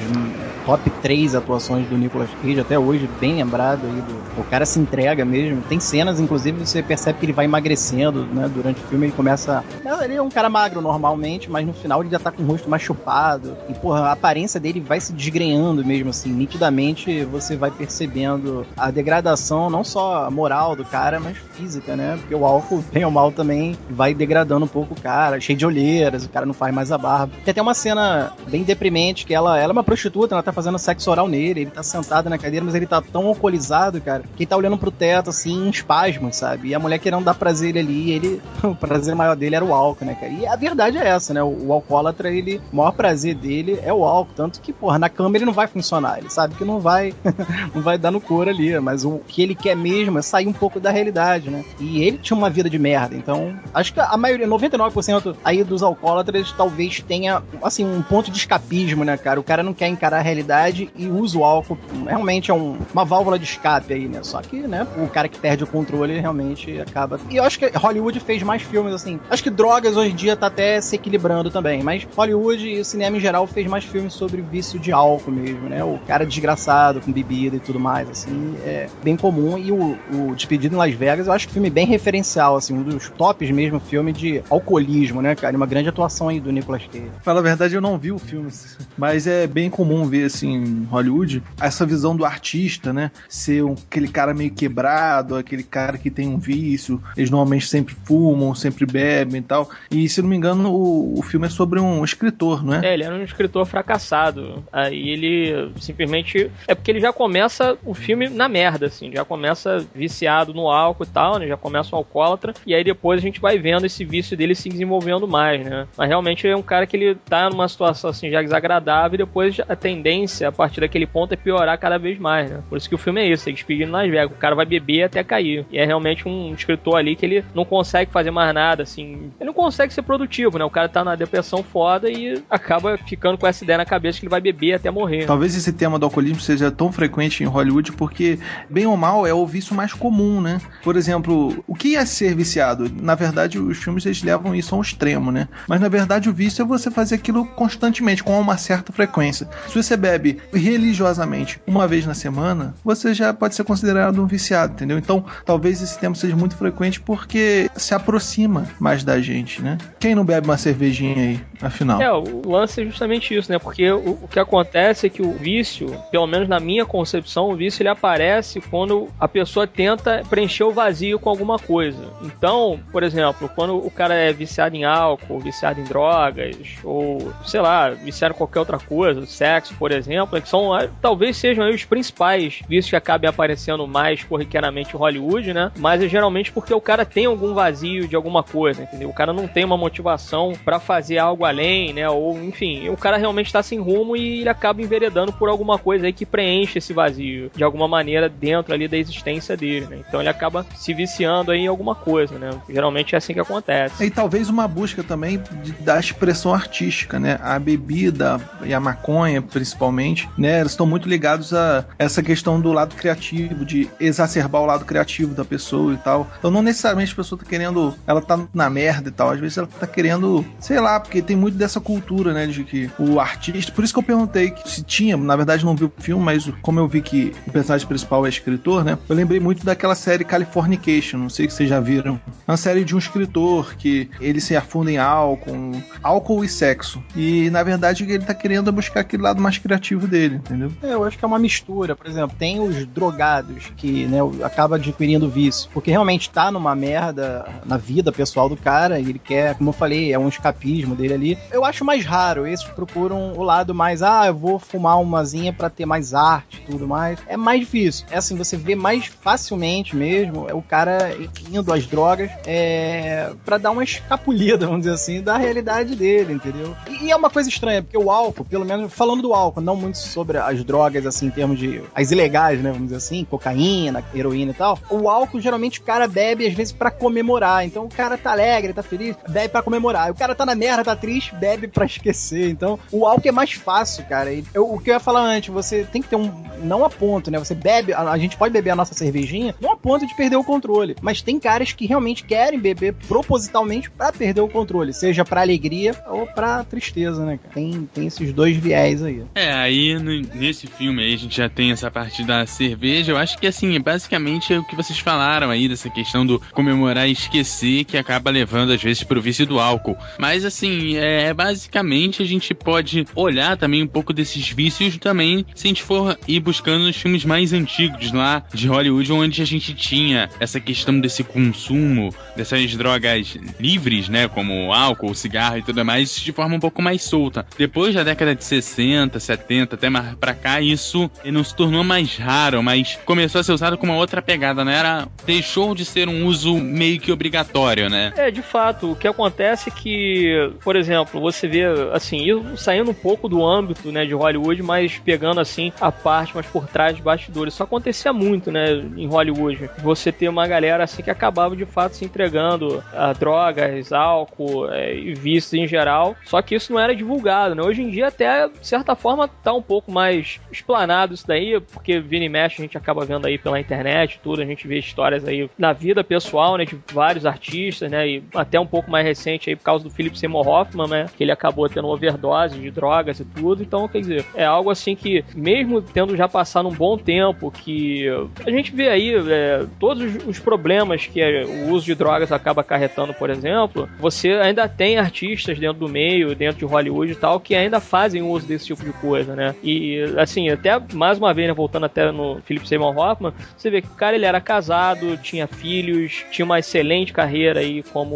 top 0.65 0.89
3 1.01 1.35
atuações 1.35 1.87
do 1.87 1.97
Nicolas 1.97 2.29
Cage 2.41 2.59
até 2.59 2.77
hoje, 2.77 3.09
bem 3.19 3.35
lembrado 3.35 3.85
aí. 3.85 4.01
Do... 4.01 4.41
O 4.41 4.43
cara 4.43 4.65
se 4.65 4.79
entrega 4.79 5.25
mesmo. 5.25 5.61
Tem 5.63 5.79
cenas, 5.79 6.19
inclusive, 6.19 6.65
você 6.65 6.81
percebe 6.81 7.19
que 7.19 7.25
ele 7.25 7.33
vai 7.33 7.45
emagrecendo, 7.45 8.25
né? 8.25 8.49
Durante 8.53 8.81
o 8.81 8.87
filme 8.87 9.07
ele 9.07 9.13
começa. 9.13 9.58
Ele 10.03 10.15
é 10.15 10.21
um 10.21 10.29
cara 10.29 10.49
magro 10.49 10.81
normalmente, 10.81 11.49
mas 11.49 11.65
no 11.65 11.73
final 11.73 12.01
ele 12.01 12.09
já 12.09 12.19
tá 12.19 12.31
com 12.31 12.43
o 12.43 12.45
rosto 12.45 12.69
mais 12.69 12.81
chupado. 12.81 13.57
E, 13.67 13.73
porra, 13.73 14.01
a 14.01 14.11
aparência 14.11 14.59
dele 14.59 14.79
vai 14.79 14.99
se 14.99 15.13
desgrenhando 15.13 15.85
mesmo, 15.85 16.09
assim. 16.09 16.31
Nitidamente 16.31 17.23
você 17.25 17.55
vai 17.55 17.71
percebendo 17.71 18.65
a 18.77 18.91
degradação, 18.91 19.69
não 19.69 19.83
só 19.83 20.29
moral 20.31 20.75
do 20.75 20.85
cara, 20.85 21.19
mas 21.19 21.37
física, 21.53 21.95
né? 21.95 22.17
Porque 22.19 22.35
o 22.35 22.45
álcool, 22.45 22.83
bem 22.91 23.05
ou 23.05 23.11
mal, 23.11 23.31
também 23.31 23.77
vai 23.89 24.13
degradando 24.13 24.65
um 24.65 24.67
pouco 24.67 24.93
o 24.93 25.01
cara, 25.01 25.39
cheio 25.39 25.57
de 25.57 25.65
olheiras, 25.65 26.25
o 26.25 26.29
cara 26.29 26.45
não 26.45 26.53
faz 26.53 26.73
mais 26.73 26.91
a 26.91 26.97
barba. 26.97 27.33
Tem 27.43 27.51
até 27.51 27.61
uma 27.61 27.73
cena 27.73 28.33
bem 28.47 28.63
deprimente 28.63 29.25
que 29.25 29.33
ela, 29.33 29.59
ela 29.59 29.71
é 29.71 29.73
uma 29.73 29.83
prostituta, 29.83 30.35
ela 30.35 30.43
tá 30.43 30.51
fazendo 30.51 30.77
sexo 30.77 31.11
oral 31.11 31.27
nele, 31.27 31.61
ele 31.61 31.71
tá 31.71 31.83
sentado 31.83 32.29
na 32.29 32.37
cadeira, 32.37 32.65
mas 32.65 32.75
ele 32.75 32.85
tá 32.85 33.01
tão 33.01 33.27
alcoolizado, 33.27 34.01
cara, 34.01 34.23
que 34.35 34.43
ele 34.43 34.49
tá 34.49 34.57
olhando 34.57 34.77
pro 34.77 34.91
teto, 34.91 35.29
assim, 35.29 35.67
em 35.67 35.69
espasmos, 35.69 36.35
sabe? 36.35 36.69
E 36.69 36.75
a 36.75 36.79
mulher 36.79 36.99
querendo 36.99 37.23
dar 37.23 37.33
prazer 37.33 37.77
ali, 37.77 38.11
ele, 38.11 38.41
o 38.63 38.75
prazer 38.75 39.15
maior 39.15 39.35
dele 39.35 39.48
era 39.55 39.65
o 39.65 39.73
álcool, 39.73 40.05
né, 40.05 40.15
cara? 40.15 40.31
E 40.31 40.45
a 40.45 40.55
verdade 40.55 40.97
é 40.97 41.07
essa, 41.07 41.33
né? 41.33 41.43
O, 41.43 41.67
o 41.67 41.73
alcoólatra, 41.73 42.31
ele, 42.31 42.61
o 42.71 42.75
maior 42.75 42.91
prazer 42.91 43.35
dele 43.35 43.79
é 43.83 43.93
o 43.93 44.03
álcool, 44.03 44.33
tanto 44.35 44.61
que, 44.61 44.73
porra, 44.73 44.99
na 44.99 45.09
cama 45.09 45.37
ele 45.37 45.45
não 45.45 45.53
vai 45.53 45.67
funcionar, 45.67 46.19
ele 46.19 46.29
sabe 46.29 46.55
que 46.55 46.65
não 46.65 46.79
vai, 46.79 47.13
não 47.73 47.81
vai 47.81 47.97
dar 47.97 48.11
no 48.11 48.21
couro 48.21 48.49
ali, 48.49 48.77
mas 48.79 49.05
o 49.05 49.19
que 49.27 49.41
ele 49.41 49.55
quer 49.55 49.75
mesmo 49.75 50.19
é 50.19 50.21
sair 50.21 50.47
um 50.47 50.53
pouco 50.53 50.79
da 50.79 50.91
realidade, 50.91 51.49
né? 51.49 51.63
E 51.79 52.03
ele 52.03 52.17
tinha 52.17 52.37
uma 52.37 52.49
vida 52.49 52.69
de 52.69 52.79
merda, 52.79 53.15
então 53.15 53.55
acho 53.73 53.93
que 53.93 53.99
a 53.99 54.17
maioria, 54.17 54.47
99% 54.47 55.35
aí 55.43 55.63
dos 55.63 55.83
alcoólatras 55.83 56.51
talvez 56.51 56.99
tenha, 57.01 57.41
assim, 57.61 57.85
um 57.85 58.01
ponto 58.01 58.31
de 58.31 58.37
escapismo, 58.37 59.03
né, 59.03 59.17
cara? 59.17 59.39
O 59.39 59.43
cara 59.43 59.63
não 59.63 59.73
quer 59.73 59.87
encarar 59.87 60.19
a 60.19 60.21
realidade 60.21 60.89
e 60.95 61.07
usa 61.07 61.37
o 61.37 61.43
álcool. 61.43 61.77
Realmente 62.05 62.51
é 62.51 62.53
um, 62.53 62.77
uma 62.93 63.05
válvula 63.05 63.37
de 63.37 63.45
escape 63.45 63.93
aí, 63.93 64.07
né? 64.07 64.19
Só 64.23 64.41
que, 64.41 64.59
né, 64.59 64.87
o 64.97 65.07
cara 65.07 65.27
que 65.27 65.39
perde 65.39 65.63
o 65.63 65.67
controle 65.67 66.19
realmente 66.19 66.79
acaba. 66.79 67.19
E 67.29 67.37
eu 67.37 67.43
acho 67.43 67.59
que 67.59 67.65
Hollywood 67.77 68.19
fez 68.19 68.43
mais 68.43 68.61
filmes 68.61 68.93
assim. 68.93 69.19
Acho 69.29 69.43
que 69.43 69.49
drogas 69.51 69.95
hoje 69.95 70.11
em 70.11 70.15
dia 70.15 70.35
tá 70.35 70.47
até 70.47 70.81
se 70.81 70.95
equilibrando 70.95 71.51
também, 71.51 71.83
mas 71.83 72.07
Hollywood 72.15 72.67
e 72.67 72.79
o 72.79 72.85
cinema 72.85 73.17
em 73.17 73.19
geral 73.19 73.45
fez 73.45 73.67
mais 73.67 73.83
filmes 73.83 74.13
sobre 74.13 74.41
vício 74.41 74.79
de 74.79 74.91
álcool 74.91 75.31
mesmo, 75.31 75.69
né? 75.69 75.83
O 75.83 75.99
cara 76.07 76.25
desgraçado 76.25 76.99
com 76.99 77.11
bebida 77.11 77.55
e 77.55 77.59
tudo 77.59 77.79
mais, 77.79 78.09
assim, 78.09 78.55
é 78.65 78.87
bem 79.03 79.15
comum. 79.15 79.55
E 79.55 79.71
o, 79.71 79.95
o 80.11 80.33
Despedido 80.35 80.73
em 80.73 80.77
Las 80.79 80.95
Vegas, 80.95 81.27
eu 81.27 81.33
acho 81.33 81.47
que 81.47 81.53
filme 81.53 81.69
bem 81.69 81.85
referencial, 81.85 82.55
assim, 82.55 82.73
um 82.73 82.81
dos 82.81 83.09
tops 83.09 83.51
mesmo, 83.51 83.79
filme 83.79 84.11
de 84.11 84.41
alcoolismo, 84.49 85.21
né, 85.21 85.35
cara? 85.35 85.55
Uma 85.55 85.67
grande 85.67 85.89
atuação 85.89 86.29
aí 86.29 86.39
do 86.39 86.51
Nicolas 86.51 86.81
Cage. 86.91 87.11
Fala 87.21 87.39
a 87.39 87.43
verdade, 87.43 87.75
eu 87.75 87.81
não 87.81 87.99
vi 87.99 88.11
o 88.11 88.17
filme, 88.17 88.49
mas 88.97 89.27
é 89.27 89.45
bem 89.45 89.69
comum 89.69 90.07
ver, 90.07 90.25
assim, 90.25 90.87
Hollywood, 90.89 91.43
essa 91.61 91.85
visão 91.85 92.15
do 92.15 92.25
artista, 92.25 92.91
né? 92.91 93.11
Ser 93.29 93.63
um, 93.63 93.73
aquele 93.73 94.07
cara 94.07 94.33
meio 94.33 94.51
quebrado, 94.51 95.35
aquele 95.35 95.63
cara 95.63 95.99
que 95.99 96.09
tem 96.09 96.27
um 96.27 96.39
vício. 96.39 96.99
Eles 97.15 97.29
normalmente 97.29 97.67
sempre 97.67 97.95
fumam, 98.03 98.55
sempre 98.55 98.87
bebem 98.87 99.18
bebem 99.19 99.39
e 99.39 99.43
tal. 99.43 99.69
E 99.91 100.07
se 100.07 100.21
não 100.21 100.29
me 100.29 100.35
engano, 100.35 100.71
o, 100.71 101.19
o 101.19 101.21
filme 101.21 101.47
é 101.47 101.49
sobre 101.49 101.79
um 101.79 102.03
escritor, 102.03 102.63
não 102.63 102.75
é? 102.75 102.87
É, 102.87 102.93
ele 102.93 103.03
era 103.03 103.15
um 103.15 103.23
escritor 103.23 103.65
fracassado. 103.65 104.63
Aí 104.71 105.09
ele 105.09 105.71
simplesmente. 105.79 106.49
É 106.67 106.75
porque 106.75 106.91
ele 106.91 107.01
já 107.01 107.11
começa 107.11 107.77
o 107.83 107.93
filme 107.93 108.29
na 108.29 108.47
merda, 108.47 108.87
assim. 108.87 109.11
Já 109.13 109.25
começa 109.25 109.85
viciado 109.93 110.53
no 110.53 110.69
álcool 110.69 111.03
e 111.03 111.07
tal, 111.07 111.39
né? 111.39 111.47
Já 111.47 111.57
começa 111.57 111.95
um 111.95 111.99
alcoólatra. 111.99 112.53
E 112.65 112.73
aí 112.73 112.83
depois 112.83 113.19
a 113.19 113.21
gente 113.21 113.39
vai 113.39 113.57
vendo 113.57 113.85
esse 113.85 114.05
vício 114.05 114.35
dele 114.35 114.55
se 114.55 114.69
desenvolvendo 114.69 115.27
mais, 115.27 115.63
né? 115.63 115.87
Mas 115.97 116.07
realmente 116.07 116.47
é 116.47 116.55
um 116.55 116.61
cara 116.61 116.85
que 116.85 116.95
ele 116.95 117.15
tá 117.15 117.49
numa 117.49 117.67
situação 117.67 118.09
assim 118.09 118.29
já 118.29 118.41
desagradável 118.41 119.15
e 119.15 119.17
depois 119.17 119.57
a 119.67 119.75
tendência 119.75 120.47
a 120.47 120.51
partir 120.51 120.81
daquele 120.81 121.05
ponto 121.05 121.33
é 121.33 121.35
piorar 121.35 121.77
cada 121.77 121.97
vez 121.97 122.17
mais, 122.17 122.49
né? 122.49 122.61
Por 122.69 122.77
isso 122.77 122.87
que 122.87 122.95
o 122.95 122.97
filme 122.97 123.21
é 123.21 123.27
isso, 123.27 123.49
é 123.49 123.51
despedindo 123.51 123.91
nas 123.91 124.09
Vegas. 124.09 124.31
O 124.31 124.39
cara 124.39 124.55
vai 124.55 124.65
beber 124.65 125.03
até 125.03 125.23
cair. 125.23 125.65
E 125.71 125.77
é 125.77 125.85
realmente 125.85 126.27
um 126.27 126.53
escritor 126.53 126.97
ali 126.97 127.15
que 127.15 127.25
ele 127.25 127.43
não 127.53 127.65
consegue 127.65 128.11
fazer 128.11 128.31
mais 128.31 128.53
nada, 128.53 128.83
assim. 128.83 129.08
Ele 129.13 129.47
não 129.47 129.53
consegue 129.53 129.93
ser 129.93 130.01
produtivo, 130.01 130.57
né? 130.57 130.65
O 130.65 130.69
cara 130.69 130.89
tá 130.89 131.03
na 131.03 131.15
depressão 131.15 131.63
foda 131.63 132.09
e 132.09 132.41
acaba 132.49 132.97
ficando 132.97 133.37
com 133.37 133.47
essa 133.47 133.63
ideia 133.63 133.77
na 133.77 133.85
cabeça 133.85 134.19
que 134.19 134.25
ele 134.25 134.31
vai 134.31 134.41
beber 134.41 134.73
até 134.73 134.91
morrer. 134.91 135.25
Talvez 135.25 135.55
esse 135.55 135.71
tema 135.73 135.97
do 135.97 136.05
alcoolismo 136.05 136.39
seja 136.39 136.71
tão 136.71 136.91
frequente 136.91 137.43
em 137.43 137.47
Hollywood 137.47 137.91
porque, 137.93 138.39
bem 138.69 138.85
ou 138.85 138.97
mal, 138.97 139.25
é 139.25 139.33
o 139.33 139.45
vício 139.45 139.75
mais 139.75 139.93
comum, 139.93 140.41
né? 140.41 140.59
Por 140.83 140.95
exemplo, 140.95 141.63
o 141.67 141.75
que 141.75 141.95
é 141.95 142.05
ser 142.05 142.35
viciado? 142.35 142.91
Na 143.01 143.15
verdade, 143.15 143.59
os 143.59 143.77
filmes 143.77 144.05
eles 144.05 144.23
levam 144.23 144.55
isso 144.55 144.75
ao 144.75 144.81
extremo, 144.81 145.31
né? 145.31 145.47
Mas 145.67 145.81
na 145.81 145.89
verdade 145.89 146.29
o 146.29 146.33
vício 146.33 146.61
é 146.61 146.65
você 146.65 146.89
fazer 146.91 147.15
aquilo 147.15 147.45
constantemente, 147.45 148.23
com 148.23 148.39
uma 148.39 148.57
certa 148.57 148.91
frequência. 148.91 149.47
Se 149.67 149.75
você 149.75 149.95
bebe 149.95 150.39
religiosamente 150.53 151.59
uma 151.65 151.87
vez 151.87 152.05
na 152.05 152.13
semana, 152.13 152.73
você 152.83 153.13
já 153.13 153.33
pode 153.33 153.55
ser 153.55 153.63
considerado 153.63 154.21
um 154.21 154.25
viciado, 154.25 154.73
entendeu? 154.73 154.97
Então, 154.97 155.25
talvez 155.45 155.81
esse 155.81 155.97
tema 155.97 156.15
seja 156.15 156.35
muito 156.35 156.55
frequente 156.55 156.99
porque 156.99 157.69
se 157.75 157.93
aproxima 157.93 158.67
mais 158.79 158.98
da 159.03 159.19
gente, 159.21 159.61
né? 159.61 159.77
Quem 159.99 160.15
não 160.15 160.25
bebe 160.25 160.47
uma 160.47 160.57
cervejinha 160.57 161.15
aí, 161.15 161.39
afinal? 161.61 162.01
É, 162.01 162.11
o 162.11 162.49
lance 162.49 162.81
é 162.81 162.85
justamente 162.85 163.35
isso, 163.35 163.51
né? 163.51 163.59
Porque 163.59 163.91
o, 163.91 164.19
o 164.23 164.27
que 164.27 164.39
acontece 164.39 165.07
é 165.07 165.09
que 165.09 165.21
o 165.21 165.33
vício, 165.33 165.87
pelo 166.11 166.27
menos 166.27 166.47
na 166.47 166.59
minha 166.59 166.85
concepção, 166.85 167.49
o 167.49 167.55
vício 167.55 167.81
ele 167.81 167.89
aparece 167.89 168.61
quando 168.61 169.07
a 169.19 169.27
pessoa 169.27 169.67
tenta 169.67 170.23
preencher 170.29 170.63
o 170.63 170.71
vazio 170.71 171.19
com 171.19 171.29
alguma 171.29 171.57
coisa. 171.57 172.01
Então, 172.21 172.79
por 172.91 173.03
exemplo, 173.03 173.49
quando 173.55 173.75
o 173.77 173.91
cara 173.91 174.13
é 174.13 174.31
viciado 174.33 174.75
em 174.75 174.83
álcool, 174.83 175.39
viciado 175.39 175.79
em 175.79 175.83
drogas, 175.83 176.55
ou 176.83 177.31
sei 177.45 177.61
lá, 177.61 177.89
viciado 177.89 178.33
em 178.33 178.37
qualquer 178.37 178.59
outra 178.59 178.79
coisa, 178.79 179.25
sexo, 179.25 179.73
por 179.75 179.91
exemplo, 179.91 180.41
que 180.41 180.49
são 180.49 180.69
talvez 181.01 181.37
sejam 181.37 181.69
os 181.69 181.85
principais 181.85 182.61
vícios 182.67 182.89
que 182.89 182.95
acabem 182.95 183.29
aparecendo 183.29 183.87
mais 183.87 184.23
corriqueiramente 184.23 184.95
em 184.95 184.97
Hollywood, 184.97 185.53
né? 185.53 185.71
Mas 185.77 186.01
é 186.01 186.07
geralmente 186.07 186.51
porque 186.51 186.73
o 186.73 186.81
cara 186.81 187.05
tem 187.05 187.25
algum 187.25 187.53
vazio 187.53 188.07
de 188.07 188.15
alguma 188.15 188.43
coisa, 188.43 188.87
entendeu? 188.89 189.09
O 189.09 189.13
cara 189.13 189.31
não 189.31 189.47
tem 189.47 189.63
uma 189.63 189.77
motivação 189.77 190.53
para 190.65 190.79
fazer 190.79 191.17
algo 191.17 191.45
além, 191.45 191.93
né? 191.93 192.09
Ou 192.09 192.37
enfim, 192.43 192.89
o 192.89 192.97
cara 192.97 193.17
realmente 193.17 193.53
tá 193.53 193.63
sem 193.63 193.79
rumo 193.79 194.15
e 194.15 194.41
ele 194.41 194.49
acaba 194.49 194.81
enveredando 194.81 195.31
por 195.31 195.49
alguma 195.49 195.77
coisa 195.77 196.07
aí 196.07 196.13
que 196.13 196.25
preenche 196.25 196.79
esse 196.79 196.91
vazio 196.91 197.51
de 197.55 197.63
alguma 197.63 197.87
maneira 197.87 198.27
dentro 198.27 198.73
ali 198.73 198.87
da 198.87 198.97
existência 198.97 199.55
dele, 199.55 199.87
né? 199.87 199.99
Então 200.07 200.19
ele 200.19 200.29
acaba 200.29 200.65
se 200.75 200.93
viciando 200.93 201.51
aí 201.51 201.61
em 201.61 201.67
alguma 201.67 201.95
coisa, 201.95 202.37
né? 202.37 202.49
Geralmente 202.69 203.15
é 203.15 203.17
assim 203.17 203.33
que 203.33 203.39
acontece. 203.39 204.03
E 204.03 204.09
talvez 204.09 204.49
uma 204.49 204.67
busca 204.67 205.03
também 205.03 205.41
de, 205.63 205.71
da 205.73 205.99
expressão 205.99 206.53
artística, 206.53 207.19
né? 207.19 207.39
A 207.41 207.59
bebida 207.59 208.39
e 208.63 208.73
a 208.73 208.79
maconha, 208.79 209.41
principalmente, 209.41 210.27
né? 210.37 210.59
Eles 210.59 210.71
estão 210.71 210.85
muito 210.85 211.07
ligados 211.07 211.53
a 211.53 211.85
essa 211.97 212.23
questão 212.23 212.59
do 212.59 212.71
lado 212.71 212.95
criativo, 212.95 213.65
de 213.65 213.89
exacerbar 213.99 214.61
o 214.61 214.65
lado 214.65 214.85
criativo 214.85 215.33
da 215.33 215.45
pessoa 215.45 215.93
e 215.93 215.97
tal. 215.97 216.27
Então 216.39 216.49
não 216.49 216.61
necessariamente 216.61 217.13
a 217.13 217.15
pessoa 217.15 217.39
tá 217.39 217.45
querendo, 217.47 217.93
ela 218.07 218.21
tá 218.21 218.39
na 218.53 218.69
merda 218.79 219.09
e 219.09 219.11
tal, 219.11 219.29
às 219.31 219.39
vezes 219.39 219.57
ela 219.57 219.67
tá 219.67 219.85
querendo, 219.85 220.45
sei 220.59 220.79
lá, 220.79 220.99
porque 220.99 221.21
tem 221.21 221.35
muito 221.35 221.57
dessa 221.57 221.81
cultura, 221.81 222.33
né, 222.33 222.47
de 222.47 222.63
que 222.63 222.89
o 222.97 223.19
artista, 223.19 223.71
por 223.73 223.83
isso 223.83 223.93
que 223.93 223.99
eu 223.99 224.03
perguntei 224.03 224.53
se 224.65 224.81
tinha, 224.83 225.17
na 225.17 225.35
verdade 225.35 225.65
não 225.65 225.75
vi 225.75 225.83
o 225.85 225.91
filme, 225.97 226.23
mas 226.23 226.49
como 226.61 226.79
eu 226.79 226.87
vi 226.87 227.01
que 227.01 227.33
o 227.45 227.51
personagem 227.51 227.85
principal 227.85 228.25
é 228.25 228.29
escritor, 228.29 228.85
né, 228.85 228.97
eu 229.07 229.15
lembrei 229.15 229.39
muito 229.39 229.65
daquela 229.65 229.95
série 229.95 230.23
Californication, 230.23 231.17
não 231.17 231.29
sei 231.29 231.49
se 231.49 231.55
vocês 231.55 231.69
já 231.69 231.79
viram. 231.79 232.19
É 232.47 232.51
uma 232.51 232.57
série 232.57 232.85
de 232.85 232.95
um 232.95 232.97
escritor 232.97 233.75
que 233.75 234.09
ele 234.21 234.39
se 234.39 234.55
afunda 234.55 234.91
em 234.91 234.97
álcool, 234.97 235.71
álcool 236.01 236.43
e 236.43 236.49
sexo. 236.49 237.03
E 237.15 237.49
na 237.49 237.63
verdade 237.63 238.03
ele 238.03 238.23
tá 238.23 238.33
querendo 238.33 238.71
buscar 238.71 239.01
aquele 239.01 239.23
lado 239.23 239.41
mais 239.41 239.57
criativo 239.57 240.07
dele, 240.07 240.35
entendeu? 240.35 240.71
É, 240.81 240.93
eu 240.93 241.03
acho 241.03 241.17
que 241.17 241.25
é 241.25 241.27
uma 241.27 241.39
mistura, 241.39 241.95
por 241.95 242.07
exemplo, 242.07 242.35
tem 242.37 242.59
os 242.59 242.85
drogados 242.85 243.71
que, 243.75 244.05
né, 244.07 244.19
acaba 244.43 244.77
adquirindo 244.77 245.29
vício, 245.29 245.69
porque 245.73 245.91
realmente 245.91 246.29
tá 246.29 246.49
numa 246.49 246.75
merda 246.75 247.45
na 247.65 247.77
vida 247.77 248.11
pessoal 248.11 248.47
do 248.47 248.55
cara 248.55 248.68
e 248.99 249.09
ele 249.09 249.19
quer, 249.19 249.55
como 249.55 249.69
eu 249.69 249.73
falei, 249.73 250.13
é 250.13 250.19
um 250.19 250.27
escapismo 250.27 250.95
dele 250.95 251.13
ali. 251.13 251.37
Eu 251.51 251.65
acho 251.65 251.83
mais 251.83 252.05
raro, 252.05 252.45
esses 252.45 252.65
procuram 252.65 253.33
o 253.33 253.43
lado 253.43 253.73
mais, 253.73 254.01
ah, 254.01 254.27
eu 254.27 254.35
vou 254.35 254.59
fumar 254.59 254.99
umazinha 255.01 255.53
para 255.53 255.69
ter 255.69 255.85
mais 255.85 256.13
arte 256.13 256.61
tudo 256.65 256.87
mais. 256.87 257.19
É 257.27 257.37
mais 257.37 257.61
difícil. 257.61 258.05
É 258.11 258.17
assim, 258.17 258.35
você 258.35 258.57
vê 258.57 258.75
mais 258.75 259.05
facilmente 259.05 259.95
mesmo 259.95 260.49
é 260.49 260.53
o 260.53 260.61
cara 260.61 261.15
indo 261.51 261.71
às 261.71 261.85
drogas 261.85 262.29
é, 262.45 263.31
para 263.45 263.57
dar 263.57 263.71
uma 263.71 263.83
escapulida, 263.83 264.65
vamos 264.65 264.81
dizer 264.81 264.93
assim, 264.93 265.21
da 265.21 265.37
realidade 265.37 265.95
dele, 265.95 266.33
entendeu? 266.33 266.75
E, 266.87 267.05
e, 267.05 267.11
é 267.11 267.15
uma 267.15 267.29
coisa 267.29 267.49
estranha, 267.49 267.81
porque 267.81 267.97
o 267.97 268.11
álcool, 268.11 268.45
pelo 268.45 268.65
menos 268.65 268.93
falando 268.93 269.21
do 269.21 269.33
álcool, 269.33 269.61
não 269.61 269.75
muito 269.75 269.97
sobre 269.97 270.37
as 270.37 270.63
drogas, 270.63 271.05
assim, 271.05 271.27
em 271.27 271.31
termos 271.31 271.59
de. 271.59 271.81
as 271.93 272.11
ilegais, 272.11 272.59
né, 272.61 272.71
vamos 272.71 272.87
dizer 272.87 272.97
assim, 272.97 273.23
cocaína, 273.25 274.03
heroína 274.13 274.51
e 274.51 274.53
tal. 274.53 274.77
O 274.89 275.09
álcool, 275.09 275.39
geralmente, 275.39 275.79
o 275.79 275.83
cara 275.83 276.07
bebe, 276.07 276.47
às 276.47 276.53
vezes, 276.53 276.73
para 276.73 276.91
comemorar. 276.91 277.65
Então, 277.65 277.85
o 277.85 277.89
cara 277.89 278.17
tá 278.17 278.31
alegre, 278.31 278.58
tá 278.73 278.83
feliz, 278.83 279.15
bebe 279.27 279.49
para 279.49 279.61
comemorar. 279.61 280.11
O 280.11 280.15
cara 280.15 280.35
tá 280.35 280.45
na 280.45 280.55
merda, 280.55 280.83
tá 280.83 280.95
triste, 280.95 281.35
bebe 281.35 281.67
para 281.67 281.85
esquecer. 281.85 282.49
Então, 282.49 282.79
o 282.91 283.05
álcool 283.05 283.29
é 283.29 283.31
mais 283.31 283.51
fácil, 283.53 284.03
cara. 284.05 284.29
Eu, 284.53 284.71
o 284.71 284.79
que 284.79 284.89
eu 284.89 284.93
ia 284.93 284.99
falar 284.99 285.21
antes, 285.21 285.53
você 285.53 285.83
tem 285.83 286.01
que 286.01 286.09
ter 286.09 286.15
um. 286.15 286.31
Não 286.61 286.83
a 286.83 286.89
ponto, 286.89 287.31
né? 287.31 287.39
Você 287.39 287.55
bebe, 287.55 287.93
a, 287.93 288.01
a 288.01 288.17
gente 288.17 288.37
pode 288.37 288.51
beber 288.51 288.71
a 288.71 288.75
nossa 288.75 288.93
cervejinha, 288.93 289.55
não 289.61 289.71
a 289.71 289.77
ponto 289.77 290.05
de 290.05 290.15
perder 290.15 290.35
o 290.35 290.43
controle. 290.43 290.95
Mas 291.01 291.21
tem 291.21 291.39
caras 291.39 291.71
que 291.71 291.85
realmente 291.85 292.23
querem 292.23 292.59
beber 292.59 292.93
propositalmente 293.07 293.89
para 293.89 294.11
perder 294.11 294.41
o 294.41 294.49
controle, 294.49 294.93
seja 294.93 295.23
para 295.23 295.41
alegria 295.41 295.95
ou 296.07 296.27
para 296.27 296.63
tristeza, 296.63 297.25
né? 297.25 297.39
Tem, 297.53 297.87
tem 297.93 298.07
esses 298.07 298.33
dois 298.33 298.57
viés 298.57 299.03
aí. 299.03 299.23
É, 299.35 299.53
aí 299.53 299.97
nesse 299.99 300.67
filme 300.67 301.01
aí 301.01 301.13
a 301.13 301.17
gente 301.17 301.37
já 301.37 301.49
tem 301.49 301.71
essa 301.71 301.89
parte 301.89 302.23
da 302.23 302.45
cerveja. 302.45 303.13
Eu 303.13 303.17
acho 303.17 303.37
que 303.37 303.47
assim, 303.47 303.79
basicamente 303.79 304.53
é 304.53 304.59
o 304.59 304.63
que 304.63 304.75
vocês 304.75 304.99
falaram 304.99 305.49
aí 305.49 305.67
dessa 305.67 305.89
questão 305.89 306.25
do 306.25 306.41
comemorar 306.51 307.07
e 307.07 307.13
esquecer 307.13 307.85
que 307.85 307.97
acaba 307.97 308.29
levando 308.29 308.38
às 308.73 308.81
vezes 308.81 309.03
pro 309.03 309.21
vício 309.21 309.45
do 309.45 309.59
álcool. 309.59 309.97
Mas 310.17 310.45
assim, 310.45 310.97
é 310.97 311.33
basicamente 311.33 312.21
a 312.21 312.25
gente 312.25 312.53
pode 312.53 313.05
olhar 313.15 313.57
também 313.57 313.83
um 313.83 313.87
pouco 313.87 314.13
desses 314.13 314.49
vícios 314.49 314.97
também 314.97 315.45
se 315.55 315.67
a 315.67 315.69
gente 315.69 315.83
for 315.83 316.17
ir 316.27 316.39
buscando 316.39 316.85
nos 316.85 316.95
filmes 316.95 317.25
mais 317.25 317.53
antigos 317.53 318.11
lá 318.11 318.43
de 318.53 318.67
Hollywood, 318.67 319.11
onde 319.11 319.41
a 319.41 319.45
gente 319.45 319.73
tinha 319.73 320.29
essa 320.39 320.59
questão 320.59 320.99
desse 320.99 321.23
consumo 321.23 322.13
dessas 322.35 322.75
drogas 322.75 323.37
livres, 323.59 324.09
né, 324.09 324.27
como 324.27 324.73
álcool, 324.73 325.13
cigarro 325.13 325.57
e 325.57 325.63
tudo 325.63 325.83
mais, 325.83 326.15
de 326.15 326.31
forma 326.31 326.55
um 326.55 326.59
pouco 326.59 326.81
mais 326.81 327.03
solta. 327.03 327.45
Depois 327.57 327.93
da 327.93 328.03
década 328.03 328.35
de 328.35 328.43
60, 328.43 329.19
70, 329.19 329.75
até 329.75 329.89
mais 329.89 330.15
pra 330.15 330.33
cá, 330.33 330.61
isso 330.61 331.09
não 331.25 331.43
se 331.43 331.55
tornou 331.55 331.83
mais 331.83 332.17
raro, 332.17 332.61
mas 332.63 332.97
começou 333.05 333.41
a 333.41 333.43
ser 333.43 333.51
usado 333.51 333.77
com 333.77 333.85
uma 333.85 333.95
outra 333.95 334.21
pegada, 334.21 334.63
né? 334.63 334.75
Era, 334.75 335.07
deixou 335.25 335.75
de 335.75 335.85
ser 335.85 336.07
um 336.07 336.25
uso 336.25 336.57
meio 336.57 336.99
que 336.99 337.11
obrigatório, 337.11 337.89
né? 337.89 338.13
É, 338.15 338.28
de 338.31 338.41
fato, 338.41 338.91
o 338.91 338.95
que 338.95 339.07
acontece 339.07 339.69
é 339.69 339.71
que, 339.71 340.51
por 340.63 340.75
exemplo, 340.75 341.19
você 341.19 341.47
vê, 341.47 341.63
assim, 341.93 342.25
saindo 342.55 342.91
um 342.91 342.93
pouco 342.93 343.27
do 343.27 343.45
âmbito, 343.45 343.91
né, 343.91 344.05
de 344.05 344.13
Hollywood, 344.13 344.61
mas 344.63 344.97
pegando, 344.99 345.39
assim, 345.39 345.71
a 345.79 345.91
parte 345.91 346.33
mais 346.33 346.47
por 346.47 346.67
trás 346.67 346.95
de 346.95 347.01
bastidores. 347.01 347.53
Isso 347.53 347.63
acontecia 347.63 348.13
muito, 348.13 348.51
né, 348.51 348.71
em 348.97 349.07
Hollywood. 349.07 349.69
Você 349.79 350.11
ter 350.11 350.29
uma 350.29 350.47
galera, 350.47 350.83
assim, 350.83 351.01
que 351.01 351.11
acabava, 351.11 351.55
de 351.55 351.65
fato, 351.65 351.95
se 351.95 352.05
entregando 352.05 352.83
a 352.93 353.13
drogas, 353.13 353.91
álcool 353.91 354.69
é, 354.71 354.95
e 354.95 355.13
vícios 355.13 355.53
em 355.53 355.67
geral. 355.67 356.15
Só 356.25 356.41
que 356.41 356.55
isso 356.55 356.71
não 356.71 356.79
era 356.79 356.95
divulgado, 356.95 357.55
né? 357.55 357.61
Hoje 357.61 357.81
em 357.81 357.89
dia, 357.89 358.07
até, 358.07 358.47
de 358.47 358.67
certa 358.67 358.95
forma, 358.95 359.27
tá 359.27 359.53
um 359.53 359.61
pouco 359.61 359.91
mais 359.91 360.39
explanado 360.51 361.13
isso 361.13 361.27
daí, 361.27 361.59
porque 361.59 361.99
vira 361.99 362.25
e 362.25 362.29
mexe 362.29 362.61
a 362.61 362.65
gente 362.65 362.77
acaba 362.77 363.05
vendo 363.05 363.25
aí 363.25 363.37
pela 363.37 363.59
internet 363.59 364.19
tudo, 364.23 364.41
a 364.41 364.45
gente 364.45 364.67
vê 364.67 364.79
histórias 364.79 365.25
aí 365.25 365.49
na 365.57 365.73
vida 365.73 366.03
pessoal, 366.03 366.57
né, 366.57 366.65
de 366.65 366.77
vários 366.91 367.25
artistas, 367.25 367.89
né, 367.89 368.07
e 368.07 368.18
até 368.33 368.59
um 368.59 368.65
pouco 368.65 368.89
mais 368.89 369.05
recente 369.05 369.49
aí 369.49 369.55
por 369.55 369.63
causa 369.63 369.83
do 369.83 369.89
Philip 369.89 370.17
Seymour 370.17 370.47
Hoffman, 370.47 370.87
né, 370.87 371.05
que 371.15 371.23
ele 371.23 371.31
acabou 371.31 371.67
tendo 371.69 371.87
overdose 371.87 372.59
de 372.59 372.71
drogas 372.71 373.19
e 373.19 373.25
tudo, 373.25 373.61
então, 373.61 373.87
quer 373.87 374.01
dizer, 374.01 374.25
é 374.35 374.45
algo 374.45 374.69
assim 374.69 374.95
que, 374.95 375.23
mesmo 375.35 375.81
tendo 375.81 376.15
já 376.15 376.27
passado 376.27 376.67
um 376.67 376.73
bom 376.73 376.97
tempo, 376.97 377.51
que 377.51 378.07
a 378.45 378.49
gente 378.49 378.75
vê 378.75 378.89
aí 378.89 379.13
é, 379.15 379.65
todos 379.79 380.25
os 380.25 380.39
problemas 380.39 381.05
que 381.05 381.21
é, 381.21 381.43
o 381.45 381.69
uso 381.71 381.85
de 381.85 381.95
drogas 381.95 382.31
acaba 382.31 382.61
acarretando, 382.61 383.13
por 383.13 383.29
exemplo, 383.29 383.89
você 383.99 384.31
ainda 384.33 384.67
tem 384.67 384.97
artistas 384.97 385.59
dentro 385.59 385.79
do 385.79 385.89
meio, 385.89 386.35
dentro 386.35 386.59
de 386.59 386.65
Hollywood 386.65 387.11
e 387.11 387.15
tal, 387.15 387.39
que 387.39 387.55
ainda 387.55 387.79
fazem 387.79 388.21
uso 388.21 388.47
desse 388.47 388.67
tipo 388.67 388.83
de 388.83 388.93
coisa, 388.93 389.35
né? 389.35 389.55
E, 389.63 390.01
assim, 390.17 390.49
até 390.49 390.79
mais 390.93 391.17
uma 391.17 391.33
vez, 391.33 391.47
né, 391.47 391.53
voltando 391.53 391.85
até 391.85 392.11
no 392.11 392.41
Philip 392.41 392.67
Seymour 392.67 392.97
Hoffman, 392.97 393.33
você 393.57 393.69
vê 393.69 393.81
que 393.81 393.87
o 393.87 393.95
cara 393.95 394.15
ele 394.15 394.25
era 394.25 394.39
casado, 394.41 395.17
tinha 395.17 395.47
filhos, 395.47 396.25
tinha 396.31 396.45
uma 396.45 396.59
excelente 396.59 397.13
carreira 397.13 397.59
aí 397.59 397.83
como 397.83 398.08